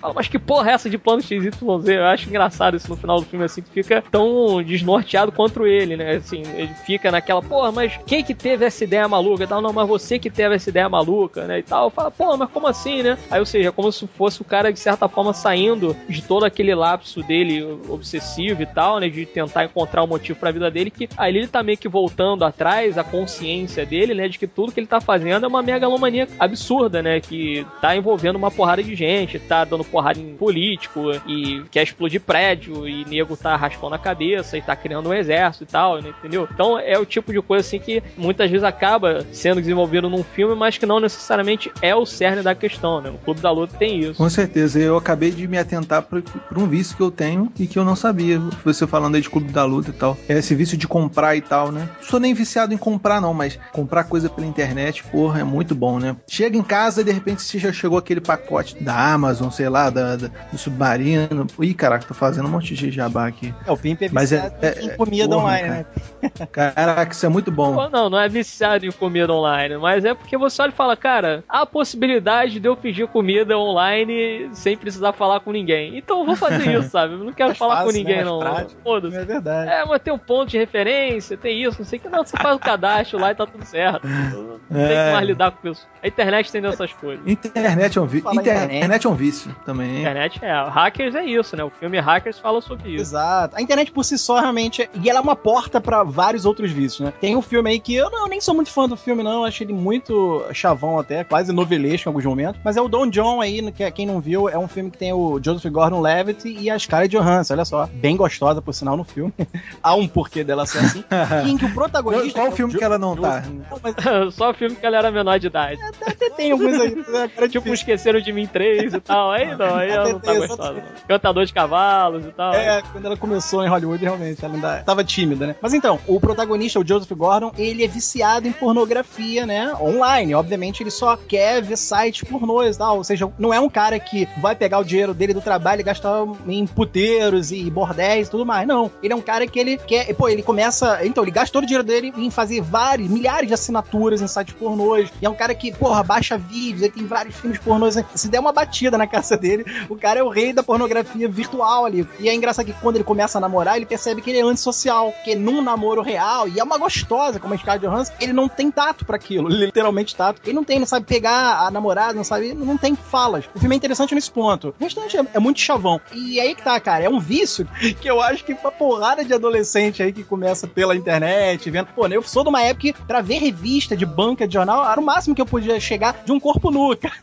Fala, 0.00 0.14
mas 0.14 0.28
que 0.28 0.38
porra 0.38 0.70
é 0.70 0.74
essa 0.74 0.90
de 0.90 0.98
plano 0.98 1.22
XYZ? 1.22 1.60
Eu 1.86 2.06
acho 2.06 2.28
engraçado 2.28 2.76
isso 2.76 2.88
no 2.88 2.96
final 2.96 3.20
do 3.20 3.26
filme, 3.26 3.44
assim, 3.44 3.62
que 3.62 3.70
fica 3.70 4.02
tão 4.10 4.62
desnorteado 4.62 5.30
quanto 5.30 5.66
ele, 5.66 5.96
né? 5.96 6.16
Assim, 6.16 6.42
ele 6.56 6.72
fica 6.84 7.10
naquela, 7.10 7.42
porra, 7.42 7.70
mas 7.70 7.98
quem 8.06 8.24
que 8.24 8.34
teve 8.34 8.64
essa 8.64 8.82
ideia 8.84 9.06
maluca? 9.06 9.44
E 9.44 9.46
tal, 9.46 9.60
não, 9.60 9.72
mas 9.72 9.88
você 9.88 10.18
que 10.18 10.30
teve 10.30 10.54
essa 10.54 10.70
ideia 10.70 10.88
maluca, 10.88 11.46
né? 11.46 11.58
E 11.58 11.62
tal. 11.62 11.90
Fala, 11.90 12.10
porra, 12.10 12.36
mas 12.36 12.50
como 12.50 12.66
assim, 12.66 13.02
né? 13.02 13.18
Aí, 13.30 13.38
ou 13.38 13.46
seja, 13.46 13.70
como 13.72 13.92
se 13.92 14.06
fosse 14.06 14.40
o 14.40 14.44
cara, 14.44 14.72
de 14.72 14.78
certa 14.78 15.08
forma, 15.08 15.32
saindo 15.32 15.95
de 16.08 16.22
todo 16.22 16.44
aquele 16.44 16.74
lapso 16.74 17.22
dele 17.22 17.62
obsessivo 17.88 18.62
e 18.62 18.66
tal, 18.66 18.98
né? 18.98 19.08
De 19.08 19.26
tentar 19.26 19.64
encontrar 19.64 20.02
um 20.02 20.06
motivo 20.06 20.38
pra 20.38 20.50
vida 20.50 20.70
dele, 20.70 20.90
que 20.90 21.08
aí 21.16 21.36
ele 21.36 21.46
tá 21.46 21.62
meio 21.62 21.78
que 21.78 21.88
voltando 21.88 22.44
atrás, 22.44 22.98
a 22.98 23.04
consciência 23.04 23.84
dele, 23.84 24.14
né? 24.14 24.28
De 24.28 24.38
que 24.38 24.46
tudo 24.46 24.72
que 24.72 24.80
ele 24.80 24.86
tá 24.86 25.00
fazendo 25.00 25.44
é 25.44 25.48
uma 25.48 25.62
megalomania 25.62 26.28
absurda, 26.38 27.02
né? 27.02 27.20
Que 27.20 27.66
tá 27.80 27.96
envolvendo 27.96 28.36
uma 28.36 28.50
porrada 28.50 28.82
de 28.82 28.94
gente, 28.94 29.38
tá 29.38 29.64
dando 29.64 29.84
porrada 29.84 30.18
em 30.18 30.36
político 30.36 31.12
e 31.26 31.62
quer 31.70 31.82
explodir 31.82 32.20
prédio 32.20 32.88
e 32.88 33.04
nego 33.04 33.36
tá 33.36 33.56
raspando 33.56 33.94
a 33.94 33.98
cabeça 33.98 34.56
e 34.56 34.62
tá 34.62 34.74
criando 34.74 35.08
um 35.08 35.14
exército 35.14 35.64
e 35.64 35.66
tal, 35.66 36.00
né? 36.00 36.12
entendeu? 36.18 36.48
Então 36.52 36.78
é 36.78 36.98
o 36.98 37.06
tipo 37.06 37.32
de 37.32 37.40
coisa 37.40 37.66
assim 37.66 37.78
que 37.78 38.02
muitas 38.16 38.50
vezes 38.50 38.64
acaba 38.64 39.24
sendo 39.32 39.60
desenvolvido 39.60 40.08
num 40.08 40.22
filme, 40.22 40.54
mas 40.54 40.78
que 40.78 40.86
não 40.86 41.00
necessariamente 41.00 41.70
é 41.80 41.94
o 41.94 42.04
cerne 42.04 42.42
da 42.42 42.54
questão, 42.54 43.00
né? 43.00 43.10
O 43.10 43.18
Clube 43.18 43.40
da 43.40 43.50
Luta 43.50 43.76
tem 43.78 44.00
isso. 44.00 44.14
Com 44.14 44.28
certeza, 44.28 44.78
eu 44.78 44.96
acabei 44.96 45.30
de 45.30 45.46
me 45.46 45.58
atentar 45.58 45.85
para 45.86 46.12
um 46.56 46.66
vício 46.66 46.96
que 46.96 47.02
eu 47.02 47.10
tenho 47.10 47.52
e 47.58 47.66
que 47.66 47.78
eu 47.78 47.84
não 47.84 47.96
sabia. 47.96 48.40
Você 48.64 48.86
falando 48.86 49.14
aí 49.14 49.20
de 49.20 49.30
Clube 49.30 49.52
da 49.52 49.64
Luta 49.64 49.90
e 49.90 49.92
tal. 49.92 50.16
É 50.28 50.38
esse 50.38 50.54
vício 50.54 50.76
de 50.76 50.86
comprar 50.86 51.36
e 51.36 51.40
tal, 51.40 51.72
né? 51.72 51.88
Não 51.96 52.08
sou 52.08 52.20
nem 52.20 52.34
viciado 52.34 52.74
em 52.74 52.78
comprar, 52.78 53.20
não, 53.20 53.32
mas 53.32 53.58
comprar 53.72 54.04
coisa 54.04 54.28
pela 54.28 54.46
internet, 54.46 55.02
porra, 55.04 55.40
é 55.40 55.44
muito 55.44 55.74
bom, 55.74 55.98
né? 55.98 56.16
Chega 56.28 56.56
em 56.56 56.62
casa 56.62 57.00
e 57.00 57.04
de 57.04 57.12
repente 57.12 57.42
você 57.42 57.58
já 57.58 57.72
chegou 57.72 57.98
aquele 57.98 58.20
pacote 58.20 58.82
da 58.82 59.12
Amazon, 59.12 59.50
sei 59.50 59.68
lá, 59.68 59.90
da, 59.90 60.16
da 60.16 60.30
do 60.50 60.58
Submarino. 60.58 61.46
Ih, 61.60 61.74
caraca, 61.74 62.04
tô 62.06 62.14
fazendo 62.14 62.46
um 62.46 62.50
monte 62.50 62.74
de 62.74 62.90
jabá 62.90 63.26
aqui. 63.26 63.54
É, 63.66 63.72
o 63.72 63.76
Pimp 63.76 64.02
é 64.02 64.08
Mas 64.10 64.32
é, 64.32 64.52
é, 64.62 64.82
em 64.82 64.96
comida 64.96 65.28
porra, 65.28 65.42
online, 65.42 65.68
cara. 65.68 65.78
né? 65.78 65.86
Caraca, 66.50 67.12
isso 67.12 67.26
é 67.26 67.28
muito 67.28 67.50
bom. 67.50 67.74
Pô, 67.74 67.88
não, 67.88 68.10
não 68.10 68.18
é 68.18 68.28
viciado 68.28 68.86
em 68.86 68.92
comida 68.92 69.32
online, 69.32 69.76
mas 69.76 70.04
é 70.04 70.14
porque 70.14 70.36
você 70.36 70.62
olha 70.62 70.70
e 70.70 70.74
fala, 70.74 70.96
cara, 70.96 71.44
há 71.48 71.62
a 71.62 71.66
possibilidade 71.66 72.58
de 72.58 72.68
eu 72.68 72.76
pedir 72.76 73.06
comida 73.08 73.56
online 73.56 74.48
sem 74.52 74.76
precisar 74.76 75.12
falar 75.12 75.40
com 75.40 75.52
ninguém. 75.52 75.75
Então 75.84 76.20
eu 76.20 76.26
vou 76.26 76.36
fazer 76.36 76.66
isso, 76.78 76.90
sabe? 76.90 77.14
Eu 77.14 77.18
não 77.18 77.32
quero 77.32 77.54
falar 77.54 77.76
fácil, 77.76 77.92
com 77.92 77.98
ninguém, 77.98 78.18
né? 78.18 78.24
não. 78.24 78.40
Foda-se. 78.82 79.16
É 79.16 79.24
verdade. 79.24 79.70
É, 79.70 79.84
mas 79.84 80.02
tem 80.02 80.12
um 80.12 80.18
ponto 80.18 80.50
de 80.50 80.58
referência, 80.58 81.36
tem 81.36 81.62
isso, 81.62 81.78
não 81.78 81.86
sei 81.86 81.98
o 81.98 82.02
que. 82.02 82.08
Não, 82.08 82.24
você 82.24 82.36
faz 82.36 82.56
o 82.56 82.58
cadastro 82.58 83.18
lá 83.18 83.32
e 83.32 83.34
tá 83.34 83.46
tudo 83.46 83.64
certo. 83.64 84.06
Não 84.68 84.80
é. 84.80 84.88
tem 84.88 84.96
que 84.96 85.12
mais 85.12 85.26
lidar 85.26 85.50
com 85.52 85.68
isso. 85.68 85.86
A 86.02 86.08
internet 86.08 86.50
tem 86.50 86.60
dessas 86.60 86.92
coisas. 86.92 87.24
Internet 87.26 87.98
é 87.98 88.00
um 88.00 88.06
vício. 88.06 88.32
Internet. 88.32 88.76
internet 88.76 89.06
é 89.06 89.10
um 89.10 89.14
vício 89.14 89.56
também. 89.64 90.00
Internet 90.00 90.44
é. 90.44 90.52
Hackers 90.52 91.14
é 91.14 91.24
isso, 91.24 91.56
né? 91.56 91.62
O 91.62 91.70
filme 91.70 91.98
Hackers 91.98 92.38
fala 92.38 92.60
sobre 92.60 92.90
isso. 92.90 93.02
Exato. 93.02 93.56
A 93.56 93.62
internet 93.62 93.92
por 93.92 94.04
si 94.04 94.18
só 94.18 94.40
realmente. 94.40 94.82
É... 94.82 94.88
E 94.94 95.08
ela 95.08 95.20
é 95.20 95.22
uma 95.22 95.36
porta 95.36 95.80
para 95.80 96.02
vários 96.02 96.44
outros 96.44 96.70
vícios, 96.72 97.00
né? 97.00 97.12
Tem 97.20 97.36
um 97.36 97.42
filme 97.42 97.70
aí 97.70 97.78
que 97.78 97.94
eu 97.94 98.10
não, 98.10 98.26
nem 98.26 98.40
sou 98.40 98.54
muito 98.54 98.70
fã 98.70 98.88
do 98.88 98.96
filme, 98.96 99.22
não. 99.22 99.44
Achei 99.44 99.66
ele 99.66 99.72
muito 99.72 100.44
chavão 100.52 100.98
até, 100.98 101.22
quase 101.22 101.52
novelesco 101.52 102.08
em 102.08 102.10
alguns 102.10 102.24
momentos. 102.24 102.60
Mas 102.64 102.76
é 102.76 102.80
o 102.80 102.88
Don 102.88 103.08
John 103.08 103.40
aí, 103.40 103.70
que 103.72 103.90
quem 103.92 104.06
não 104.06 104.20
viu, 104.20 104.48
é 104.48 104.58
um 104.58 104.68
filme 104.68 104.90
que 104.90 104.98
tem 104.98 105.12
o 105.12 105.40
Joseph 105.42 105.65
Gordon-Levitt 105.70 106.48
e 106.48 106.70
a 106.70 106.78
Scarlett 106.78 107.16
Johansson, 107.16 107.54
olha 107.54 107.64
só. 107.64 107.86
Bem 107.86 108.16
gostosa, 108.16 108.62
por 108.62 108.72
sinal, 108.72 108.96
no 108.96 109.04
filme. 109.04 109.32
Há 109.82 109.94
um 109.94 110.06
porquê 110.08 110.44
dela 110.44 110.66
ser 110.66 110.78
assim. 110.78 111.04
em 111.46 111.56
que 111.56 111.64
o 111.64 111.74
protagonista 111.74 112.40
qual 112.40 112.52
filme 112.52 112.74
que 112.74 112.84
ela 112.84 112.98
não 112.98 113.16
tá? 113.16 113.42
Não, 113.42 113.80
mas... 113.82 113.94
Só 114.34 114.52
filme 114.54 114.76
que 114.76 114.84
ela 114.84 114.98
era 114.98 115.10
menor 115.10 115.38
de 115.38 115.46
idade. 115.46 115.80
É, 115.80 116.10
até 116.10 116.30
tem 116.30 116.52
alguns 116.52 116.80
aí. 116.80 116.96
Era 117.36 117.48
tipo, 117.48 117.72
esqueceram 117.72 118.20
de 118.20 118.32
mim 118.32 118.46
três 118.46 118.94
e 118.94 119.00
tal. 119.00 119.30
Aí 119.30 119.56
não, 119.56 119.74
aí 119.74 119.90
ela 119.90 120.12
não 120.12 120.20
tá 120.20 120.34
gostosa. 120.34 120.82
Cantador 121.08 121.44
de 121.44 121.52
cavalos 121.52 122.24
e 122.24 122.32
tal. 122.32 122.54
É, 122.54 122.82
quando 122.92 123.06
ela 123.06 123.16
começou 123.16 123.64
em 123.64 123.68
Hollywood, 123.68 124.02
realmente, 124.02 124.44
ela 124.44 124.54
ainda 124.54 124.82
tava 124.82 125.02
tímida, 125.02 125.46
né? 125.46 125.56
Mas 125.60 125.74
então, 125.74 125.98
o 126.06 126.20
protagonista, 126.20 126.78
o 126.78 126.86
Joseph 126.86 127.10
Gordon, 127.12 127.52
ele 127.56 127.84
é 127.84 127.88
viciado 127.88 128.46
em 128.46 128.52
pornografia, 128.52 129.46
né? 129.46 129.74
Online. 129.80 130.34
Obviamente, 130.34 130.82
ele 130.82 130.90
só 130.90 131.16
quer 131.16 131.62
ver 131.62 131.76
sites 131.76 132.28
pornôs 132.28 132.76
e 132.76 132.78
tal. 132.78 132.96
Ou 132.98 133.04
seja, 133.04 133.30
não 133.38 133.52
é 133.52 133.60
um 133.60 133.68
cara 133.68 133.98
que 133.98 134.28
vai 134.40 134.54
pegar 134.54 134.78
o 134.78 134.84
dinheiro 134.84 135.14
dele 135.14 135.34
do 135.34 135.40
trabalho 135.40 135.55
e 135.80 135.82
gastar 135.82 136.24
em 136.46 136.66
puteiros 136.66 137.52
e 137.52 137.70
bordéis 137.70 138.28
e 138.28 138.30
tudo 138.30 138.46
mais. 138.46 138.66
Não. 138.66 138.90
Ele 139.02 139.12
é 139.12 139.16
um 139.16 139.20
cara 139.20 139.46
que 139.46 139.58
ele 139.58 139.76
quer. 139.76 140.14
Pô, 140.14 140.28
ele 140.28 140.42
começa. 140.42 141.04
Então, 141.04 141.24
ele 141.24 141.30
gasta 141.30 141.52
todo 141.52 141.64
o 141.64 141.66
dinheiro 141.66 141.86
dele 141.86 142.12
em 142.16 142.30
fazer 142.30 142.60
vários, 142.60 143.08
milhares 143.08 143.48
de 143.48 143.54
assinaturas 143.54 144.20
em 144.20 144.26
sites 144.26 144.54
pornôs. 144.54 145.10
E 145.20 145.26
é 145.26 145.28
um 145.28 145.34
cara 145.34 145.54
que, 145.54 145.72
porra, 145.72 146.02
baixa 146.02 146.38
vídeos, 146.38 146.82
ele 146.82 146.92
tem 146.92 147.06
vários 147.06 147.36
filmes 147.36 147.58
pornôs. 147.58 147.96
Se 148.14 148.28
der 148.28 148.40
uma 148.40 148.52
batida 148.52 148.96
na 148.98 149.06
casa 149.06 149.36
dele, 149.36 149.64
o 149.88 149.96
cara 149.96 150.20
é 150.20 150.22
o 150.22 150.28
rei 150.28 150.52
da 150.52 150.62
pornografia 150.62 151.28
virtual 151.28 151.84
ali. 151.84 152.06
E 152.18 152.28
é 152.28 152.34
engraçado 152.34 152.66
que 152.66 152.72
quando 152.74 152.96
ele 152.96 153.04
começa 153.04 153.38
a 153.38 153.40
namorar, 153.40 153.76
ele 153.76 153.86
percebe 153.86 154.22
que 154.22 154.30
ele 154.30 154.38
é 154.38 154.42
antissocial. 154.42 155.12
Que 155.24 155.34
num 155.34 155.62
namoro 155.62 156.02
real, 156.02 156.48
e 156.48 156.58
é 156.58 156.64
uma 156.64 156.78
gostosa, 156.78 157.38
como 157.38 157.54
a 157.54 157.58
Scarlett 157.58 157.86
Johansson, 157.86 158.12
ele 158.20 158.32
não 158.32 158.48
tem 158.48 158.70
tato 158.70 159.04
para 159.04 159.16
aquilo. 159.16 159.48
Literalmente 159.48 160.14
tato. 160.14 160.40
Ele 160.44 160.54
não 160.54 160.64
tem, 160.64 160.78
não 160.78 160.86
sabe 160.86 161.06
pegar 161.06 161.66
a 161.66 161.70
namorada, 161.70 162.14
não 162.14 162.24
sabe, 162.24 162.54
não 162.54 162.76
tem 162.76 162.94
falas. 162.94 163.44
O 163.54 163.58
filme 163.58 163.74
é 163.74 163.78
interessante 163.78 164.14
nesse 164.14 164.30
ponto. 164.30 164.74
O 164.78 164.84
restante 164.84 165.16
é, 165.16 165.24
é 165.34 165.38
muito 165.46 165.60
chavão. 165.60 166.00
E 166.12 166.40
aí 166.40 166.54
que 166.54 166.62
tá, 166.62 166.78
cara, 166.80 167.04
é 167.04 167.08
um 167.08 167.20
vício 167.20 167.66
que 168.00 168.10
eu 168.10 168.20
acho 168.20 168.44
que 168.44 168.54
pra 168.54 168.70
porrada 168.70 169.24
de 169.24 169.32
adolescente 169.32 170.02
aí 170.02 170.12
que 170.12 170.24
começa 170.24 170.66
pela 170.66 170.96
internet, 170.96 171.70
vendo. 171.70 171.86
Pô, 171.94 172.06
eu 172.08 172.22
sou 172.22 172.42
de 172.42 172.48
uma 172.48 172.62
época 172.62 172.80
que 172.80 172.92
pra 172.92 173.20
ver 173.20 173.38
revista 173.38 173.96
de 173.96 174.04
banca 174.04 174.46
de 174.46 174.54
jornal 174.54 174.84
era 174.90 175.00
o 175.00 175.04
máximo 175.04 175.34
que 175.34 175.40
eu 175.40 175.46
podia 175.46 175.78
chegar 175.78 176.24
de 176.24 176.32
um 176.32 176.40
corpo 176.40 176.70
nu, 176.70 176.96
cara. 176.98 177.14